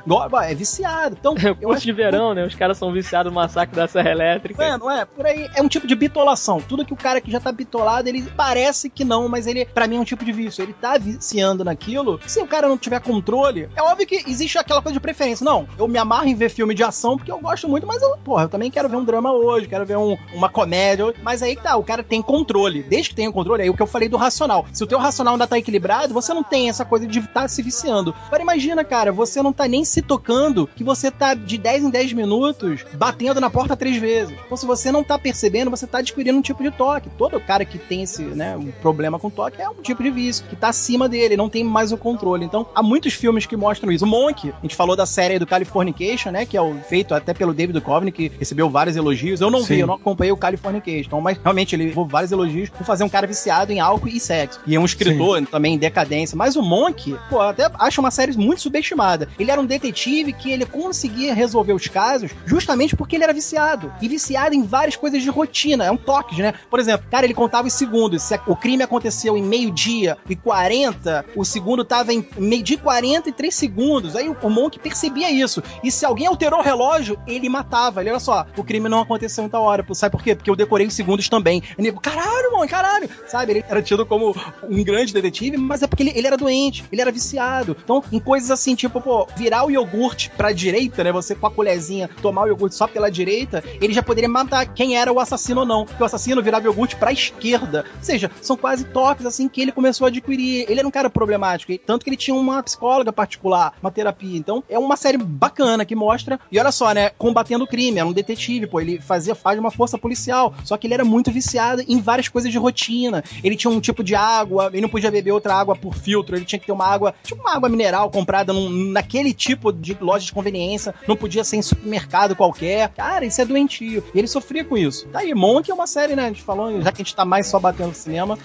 É 0.46 0.54
viciado. 0.54 1.16
Então, 1.18 1.34
é 1.38 1.54
curso 1.54 1.84
de 1.84 1.92
verão, 1.92 2.34
né? 2.34 2.44
Os 2.44 2.54
caras 2.54 2.78
são 2.78 2.92
viciados 2.92 3.32
no 3.32 3.36
massacre 3.36 3.74
da 3.74 3.88
Serra 3.88 4.10
Elétrica. 4.10 4.62
É, 4.62 4.78
não 4.78 4.90
é? 4.90 5.04
Por 5.04 5.26
aí 5.26 5.48
é 5.54 5.62
um 5.62 5.68
tipo 5.68 5.86
de 5.86 5.94
bitolação. 5.94 6.60
Tudo 6.60 6.84
que 6.84 6.92
o 6.92 6.96
cara 6.96 7.20
que 7.20 7.30
já 7.30 7.40
tá 7.40 7.52
bitolado, 7.52 8.08
ele 8.08 8.22
parece 8.36 8.65
que 8.92 9.04
não, 9.04 9.28
mas 9.28 9.46
ele, 9.46 9.64
para 9.64 9.86
mim, 9.86 9.96
é 9.96 10.00
um 10.00 10.04
tipo 10.04 10.24
de 10.24 10.32
vício. 10.32 10.62
Ele 10.62 10.72
tá 10.72 10.98
viciando 10.98 11.64
naquilo. 11.64 12.20
Se 12.26 12.40
o 12.40 12.46
cara 12.46 12.68
não 12.68 12.78
tiver 12.78 13.00
controle, 13.00 13.68
é 13.74 13.82
óbvio 13.82 14.06
que 14.06 14.24
existe 14.26 14.58
aquela 14.58 14.82
coisa 14.82 14.94
de 14.94 15.00
preferência. 15.00 15.44
Não, 15.44 15.68
eu 15.78 15.88
me 15.88 15.98
amarro 15.98 16.26
em 16.26 16.34
ver 16.34 16.50
filme 16.50 16.74
de 16.74 16.82
ação 16.82 17.16
porque 17.16 17.30
eu 17.30 17.38
gosto 17.38 17.68
muito, 17.68 17.86
mas 17.86 18.02
eu, 18.02 18.16
porra, 18.18 18.44
eu 18.44 18.48
também 18.48 18.70
quero 18.70 18.88
ver 18.88 18.96
um 18.96 19.04
drama 19.04 19.32
hoje, 19.32 19.68
quero 19.68 19.86
ver 19.86 19.96
um, 19.96 20.16
uma 20.32 20.48
comédia. 20.48 21.14
Mas 21.22 21.42
aí 21.42 21.56
tá, 21.56 21.76
o 21.76 21.84
cara 21.84 22.02
tem 22.02 22.22
controle. 22.22 22.82
Desde 22.82 23.10
que 23.10 23.14
tenha 23.14 23.32
controle, 23.32 23.62
aí 23.62 23.70
o 23.70 23.74
que 23.74 23.82
eu 23.82 23.86
falei 23.86 24.08
do 24.08 24.16
racional. 24.16 24.66
Se 24.72 24.82
o 24.82 24.86
teu 24.86 24.98
racional 24.98 25.34
ainda 25.34 25.46
tá 25.46 25.58
equilibrado, 25.58 26.14
você 26.14 26.32
não 26.32 26.42
tem 26.42 26.68
essa 26.68 26.84
coisa 26.84 27.06
de 27.06 27.18
estar 27.18 27.42
tá 27.42 27.48
se 27.48 27.62
viciando. 27.62 28.14
Agora 28.26 28.42
imagina, 28.42 28.84
cara, 28.84 29.12
você 29.12 29.42
não 29.42 29.52
tá 29.52 29.66
nem 29.68 29.84
se 29.84 30.02
tocando 30.02 30.68
que 30.74 30.84
você 30.84 31.10
tá 31.10 31.34
de 31.34 31.58
10 31.58 31.84
em 31.84 31.90
10 31.90 32.12
minutos 32.12 32.84
batendo 32.94 33.40
na 33.40 33.50
porta 33.50 33.76
três 33.76 33.96
vezes. 33.96 34.36
Então, 34.44 34.56
se 34.56 34.66
você 34.66 34.90
não 34.90 35.04
tá 35.04 35.18
percebendo, 35.18 35.70
você 35.70 35.86
tá 35.86 35.98
adquirindo 35.98 36.38
um 36.38 36.42
tipo 36.42 36.62
de 36.62 36.70
toque. 36.70 37.10
Todo 37.16 37.40
cara 37.40 37.64
que 37.64 37.78
tem 37.78 38.02
esse, 38.02 38.22
né, 38.22 38.55
um 38.56 38.70
problema 38.70 39.18
com 39.18 39.30
toque 39.30 39.60
é 39.60 39.68
um 39.68 39.82
tipo 39.82 40.02
de 40.02 40.10
vício, 40.10 40.44
que 40.48 40.56
tá 40.56 40.68
acima 40.68 41.08
dele, 41.08 41.36
não 41.36 41.48
tem 41.48 41.64
mais 41.64 41.92
o 41.92 41.96
controle. 41.96 42.44
Então, 42.44 42.66
há 42.74 42.82
muitos 42.82 43.14
filmes 43.14 43.46
que 43.46 43.56
mostram 43.56 43.90
isso. 43.90 44.04
O 44.04 44.08
Monk, 44.08 44.50
a 44.50 44.62
gente 44.62 44.76
falou 44.76 44.96
da 44.96 45.06
série 45.06 45.38
do 45.38 45.46
Californication, 45.46 46.30
né, 46.30 46.46
que 46.46 46.56
é 46.56 46.60
o, 46.60 46.74
feito 46.80 47.14
até 47.14 47.32
pelo 47.32 47.54
David 47.54 47.78
Duchovny, 47.78 48.12
que 48.12 48.32
recebeu 48.38 48.68
vários 48.68 48.96
elogios. 48.96 49.40
Eu 49.40 49.50
não 49.50 49.60
Sim. 49.60 49.74
vi, 49.74 49.80
eu 49.80 49.86
não 49.86 49.94
acompanhei 49.94 50.32
o 50.32 50.36
Californication, 50.36 51.06
então, 51.06 51.20
mas 51.20 51.38
realmente 51.42 51.74
ele 51.74 51.86
levou 51.86 52.06
vários 52.06 52.32
elogios 52.32 52.70
por 52.70 52.84
fazer 52.84 53.04
um 53.04 53.08
cara 53.08 53.26
viciado 53.26 53.72
em 53.72 53.80
álcool 53.80 54.08
e 54.08 54.20
sexo. 54.20 54.60
E 54.66 54.74
é 54.74 54.80
um 54.80 54.84
escritor 54.84 55.38
Sim. 55.38 55.44
também 55.44 55.74
em 55.74 55.78
decadência. 55.78 56.36
Mas 56.36 56.56
o 56.56 56.62
Monk, 56.62 57.16
pô, 57.28 57.40
até 57.40 57.70
acho 57.78 58.00
uma 58.00 58.10
série 58.10 58.36
muito 58.36 58.60
subestimada. 58.60 59.28
Ele 59.38 59.50
era 59.50 59.60
um 59.60 59.66
detetive 59.66 60.32
que 60.32 60.50
ele 60.50 60.66
conseguia 60.66 61.34
resolver 61.34 61.72
os 61.72 61.86
casos 61.88 62.30
justamente 62.44 62.96
porque 62.96 63.16
ele 63.16 63.24
era 63.24 63.32
viciado. 63.32 63.92
E 64.00 64.08
viciado 64.08 64.54
em 64.54 64.62
várias 64.62 64.96
coisas 64.96 65.22
de 65.22 65.30
rotina. 65.30 65.84
É 65.84 65.90
um 65.90 65.96
toque, 65.96 66.40
né? 66.40 66.54
Por 66.70 66.80
exemplo, 66.80 67.06
cara, 67.10 67.26
ele 67.26 67.34
contava 67.34 67.66
os 67.68 67.74
segundos. 67.74 68.22
Se 68.22 68.34
o 68.46 68.56
crime 68.56 68.82
aconteceu 68.82 69.36
em 69.36 69.42
meio-dia 69.42 70.16
e 70.28 70.36
40, 70.36 71.24
o 71.34 71.44
segundo 71.44 71.84
tava 71.84 72.12
em 72.12 72.26
meio-dia 72.38 72.76
e 72.76 72.80
40 72.80 73.28
e 73.28 73.32
3 73.32 73.54
segundos. 73.54 74.16
Aí 74.16 74.28
o 74.28 74.50
Monk 74.50 74.78
percebia 74.78 75.30
isso. 75.30 75.62
E 75.82 75.90
se 75.90 76.04
alguém 76.04 76.26
alterou 76.26 76.60
o 76.60 76.62
relógio, 76.62 77.18
ele 77.26 77.48
matava. 77.48 78.00
Ele, 78.00 78.10
olha 78.10 78.20
só, 78.20 78.46
o 78.56 78.64
crime 78.64 78.88
não 78.88 79.00
aconteceu 79.00 79.44
em 79.44 79.48
tal 79.48 79.62
hora. 79.62 79.84
Sabe 79.92 80.12
por 80.12 80.22
quê? 80.22 80.34
Porque 80.34 80.50
eu 80.50 80.56
decorei 80.56 80.86
os 80.86 80.94
segundos 80.94 81.28
também. 81.28 81.62
E 81.76 81.82
nego, 81.82 82.00
caralho, 82.00 82.52
mano, 82.52 82.68
caralho. 82.68 83.08
Sabe? 83.26 83.52
Ele 83.52 83.64
era 83.68 83.82
tido 83.82 84.04
como 84.06 84.34
um 84.68 84.84
grande 84.84 85.12
detetive, 85.12 85.56
mas 85.56 85.82
é 85.82 85.86
porque 85.86 86.02
ele, 86.02 86.12
ele 86.14 86.26
era 86.26 86.36
doente, 86.36 86.84
ele 86.90 87.00
era 87.00 87.10
viciado. 87.10 87.76
Então, 87.82 88.02
em 88.12 88.20
coisas 88.20 88.50
assim, 88.50 88.74
tipo, 88.74 89.00
pô, 89.00 89.26
virar 89.36 89.64
o 89.64 89.70
iogurte 89.70 90.30
pra 90.30 90.52
direita, 90.52 91.02
né? 91.02 91.12
Você 91.12 91.34
com 91.34 91.46
a 91.46 91.50
colherzinha 91.50 92.08
tomar 92.22 92.44
o 92.44 92.48
iogurte 92.48 92.74
só 92.76 92.86
pela 92.86 93.10
direita, 93.10 93.62
ele 93.80 93.92
já 93.92 94.02
poderia 94.02 94.28
matar 94.28 94.66
quem 94.66 94.96
era 94.96 95.12
o 95.12 95.20
assassino 95.20 95.60
ou 95.60 95.66
não. 95.66 95.84
Porque 95.84 96.02
o 96.02 96.06
assassino 96.06 96.42
virava 96.42 96.66
iogurte 96.66 96.96
pra 96.96 97.12
esquerda. 97.12 97.84
Ou 97.96 98.02
seja, 98.02 98.30
são 98.40 98.56
quase 98.56 98.84
toques 98.84 99.26
assim 99.26 99.48
que 99.48 99.60
ele 99.60 99.72
começou 99.72 100.06
a 100.06 100.08
adquirir. 100.08 100.66
Ele 100.68 100.80
era 100.80 100.88
um 100.88 100.90
cara 100.90 101.10
problemático, 101.10 101.76
tanto 101.84 102.04
que 102.04 102.10
ele 102.10 102.16
tinha 102.16 102.34
uma 102.34 102.62
psicóloga 102.62 103.12
particular, 103.12 103.74
uma 103.82 103.90
terapia. 103.90 104.36
Então, 104.36 104.62
é 104.68 104.78
uma 104.78 104.96
série 104.96 105.18
bacana 105.18 105.84
que 105.84 105.94
mostra. 105.94 106.38
E 106.50 106.58
olha 106.58 106.72
só, 106.72 106.92
né? 106.92 107.10
Combatendo 107.10 107.64
o 107.64 107.66
crime, 107.66 107.98
era 107.98 108.08
um 108.08 108.12
detetive, 108.12 108.66
pô. 108.66 108.80
Ele 108.80 109.00
fazia 109.00 109.34
faz 109.34 109.58
uma 109.58 109.70
força 109.70 109.98
policial. 109.98 110.54
Só 110.64 110.76
que 110.76 110.86
ele 110.86 110.94
era 110.94 111.04
muito 111.04 111.30
viciado 111.30 111.82
em 111.86 112.00
várias 112.00 112.28
coisas 112.28 112.50
de 112.50 112.58
rotina. 112.58 113.22
Ele 113.42 113.56
tinha 113.56 113.70
um 113.70 113.80
tipo 113.80 114.02
de 114.02 114.14
água, 114.14 114.70
ele 114.72 114.82
não 114.82 114.88
podia 114.88 115.10
beber 115.10 115.32
outra 115.32 115.54
água 115.54 115.76
por 115.76 115.94
filtro, 115.94 116.36
ele 116.36 116.44
tinha 116.44 116.58
que 116.58 116.66
ter 116.66 116.72
uma 116.72 116.86
água, 116.86 117.14
tipo 117.22 117.40
uma 117.40 117.54
água 117.54 117.68
mineral 117.68 118.10
comprada 118.10 118.52
num, 118.52 118.68
naquele 118.90 119.32
tipo 119.32 119.72
de 119.72 119.96
loja 120.00 120.24
de 120.24 120.32
conveniência, 120.32 120.94
não 121.06 121.16
podia 121.16 121.44
ser 121.44 121.56
em 121.56 121.62
supermercado 121.62 122.36
qualquer. 122.36 122.88
Cara, 122.90 123.24
isso 123.24 123.40
é 123.40 123.44
doentio. 123.44 124.04
E 124.14 124.18
ele 124.18 124.28
sofria 124.28 124.64
com 124.64 124.76
isso. 124.76 125.06
Tá 125.08 125.20
aí, 125.20 125.34
Monk 125.34 125.70
é 125.70 125.74
uma 125.74 125.86
série, 125.86 126.14
né? 126.14 126.24
A 126.24 126.28
gente 126.28 126.42
falou, 126.42 126.80
já 126.80 126.92
que 126.92 127.02
a 127.02 127.04
gente 127.04 127.14
tá 127.14 127.24
mais 127.24 127.46
só 127.46 127.58
batendo 127.58 127.86
no 127.88 127.94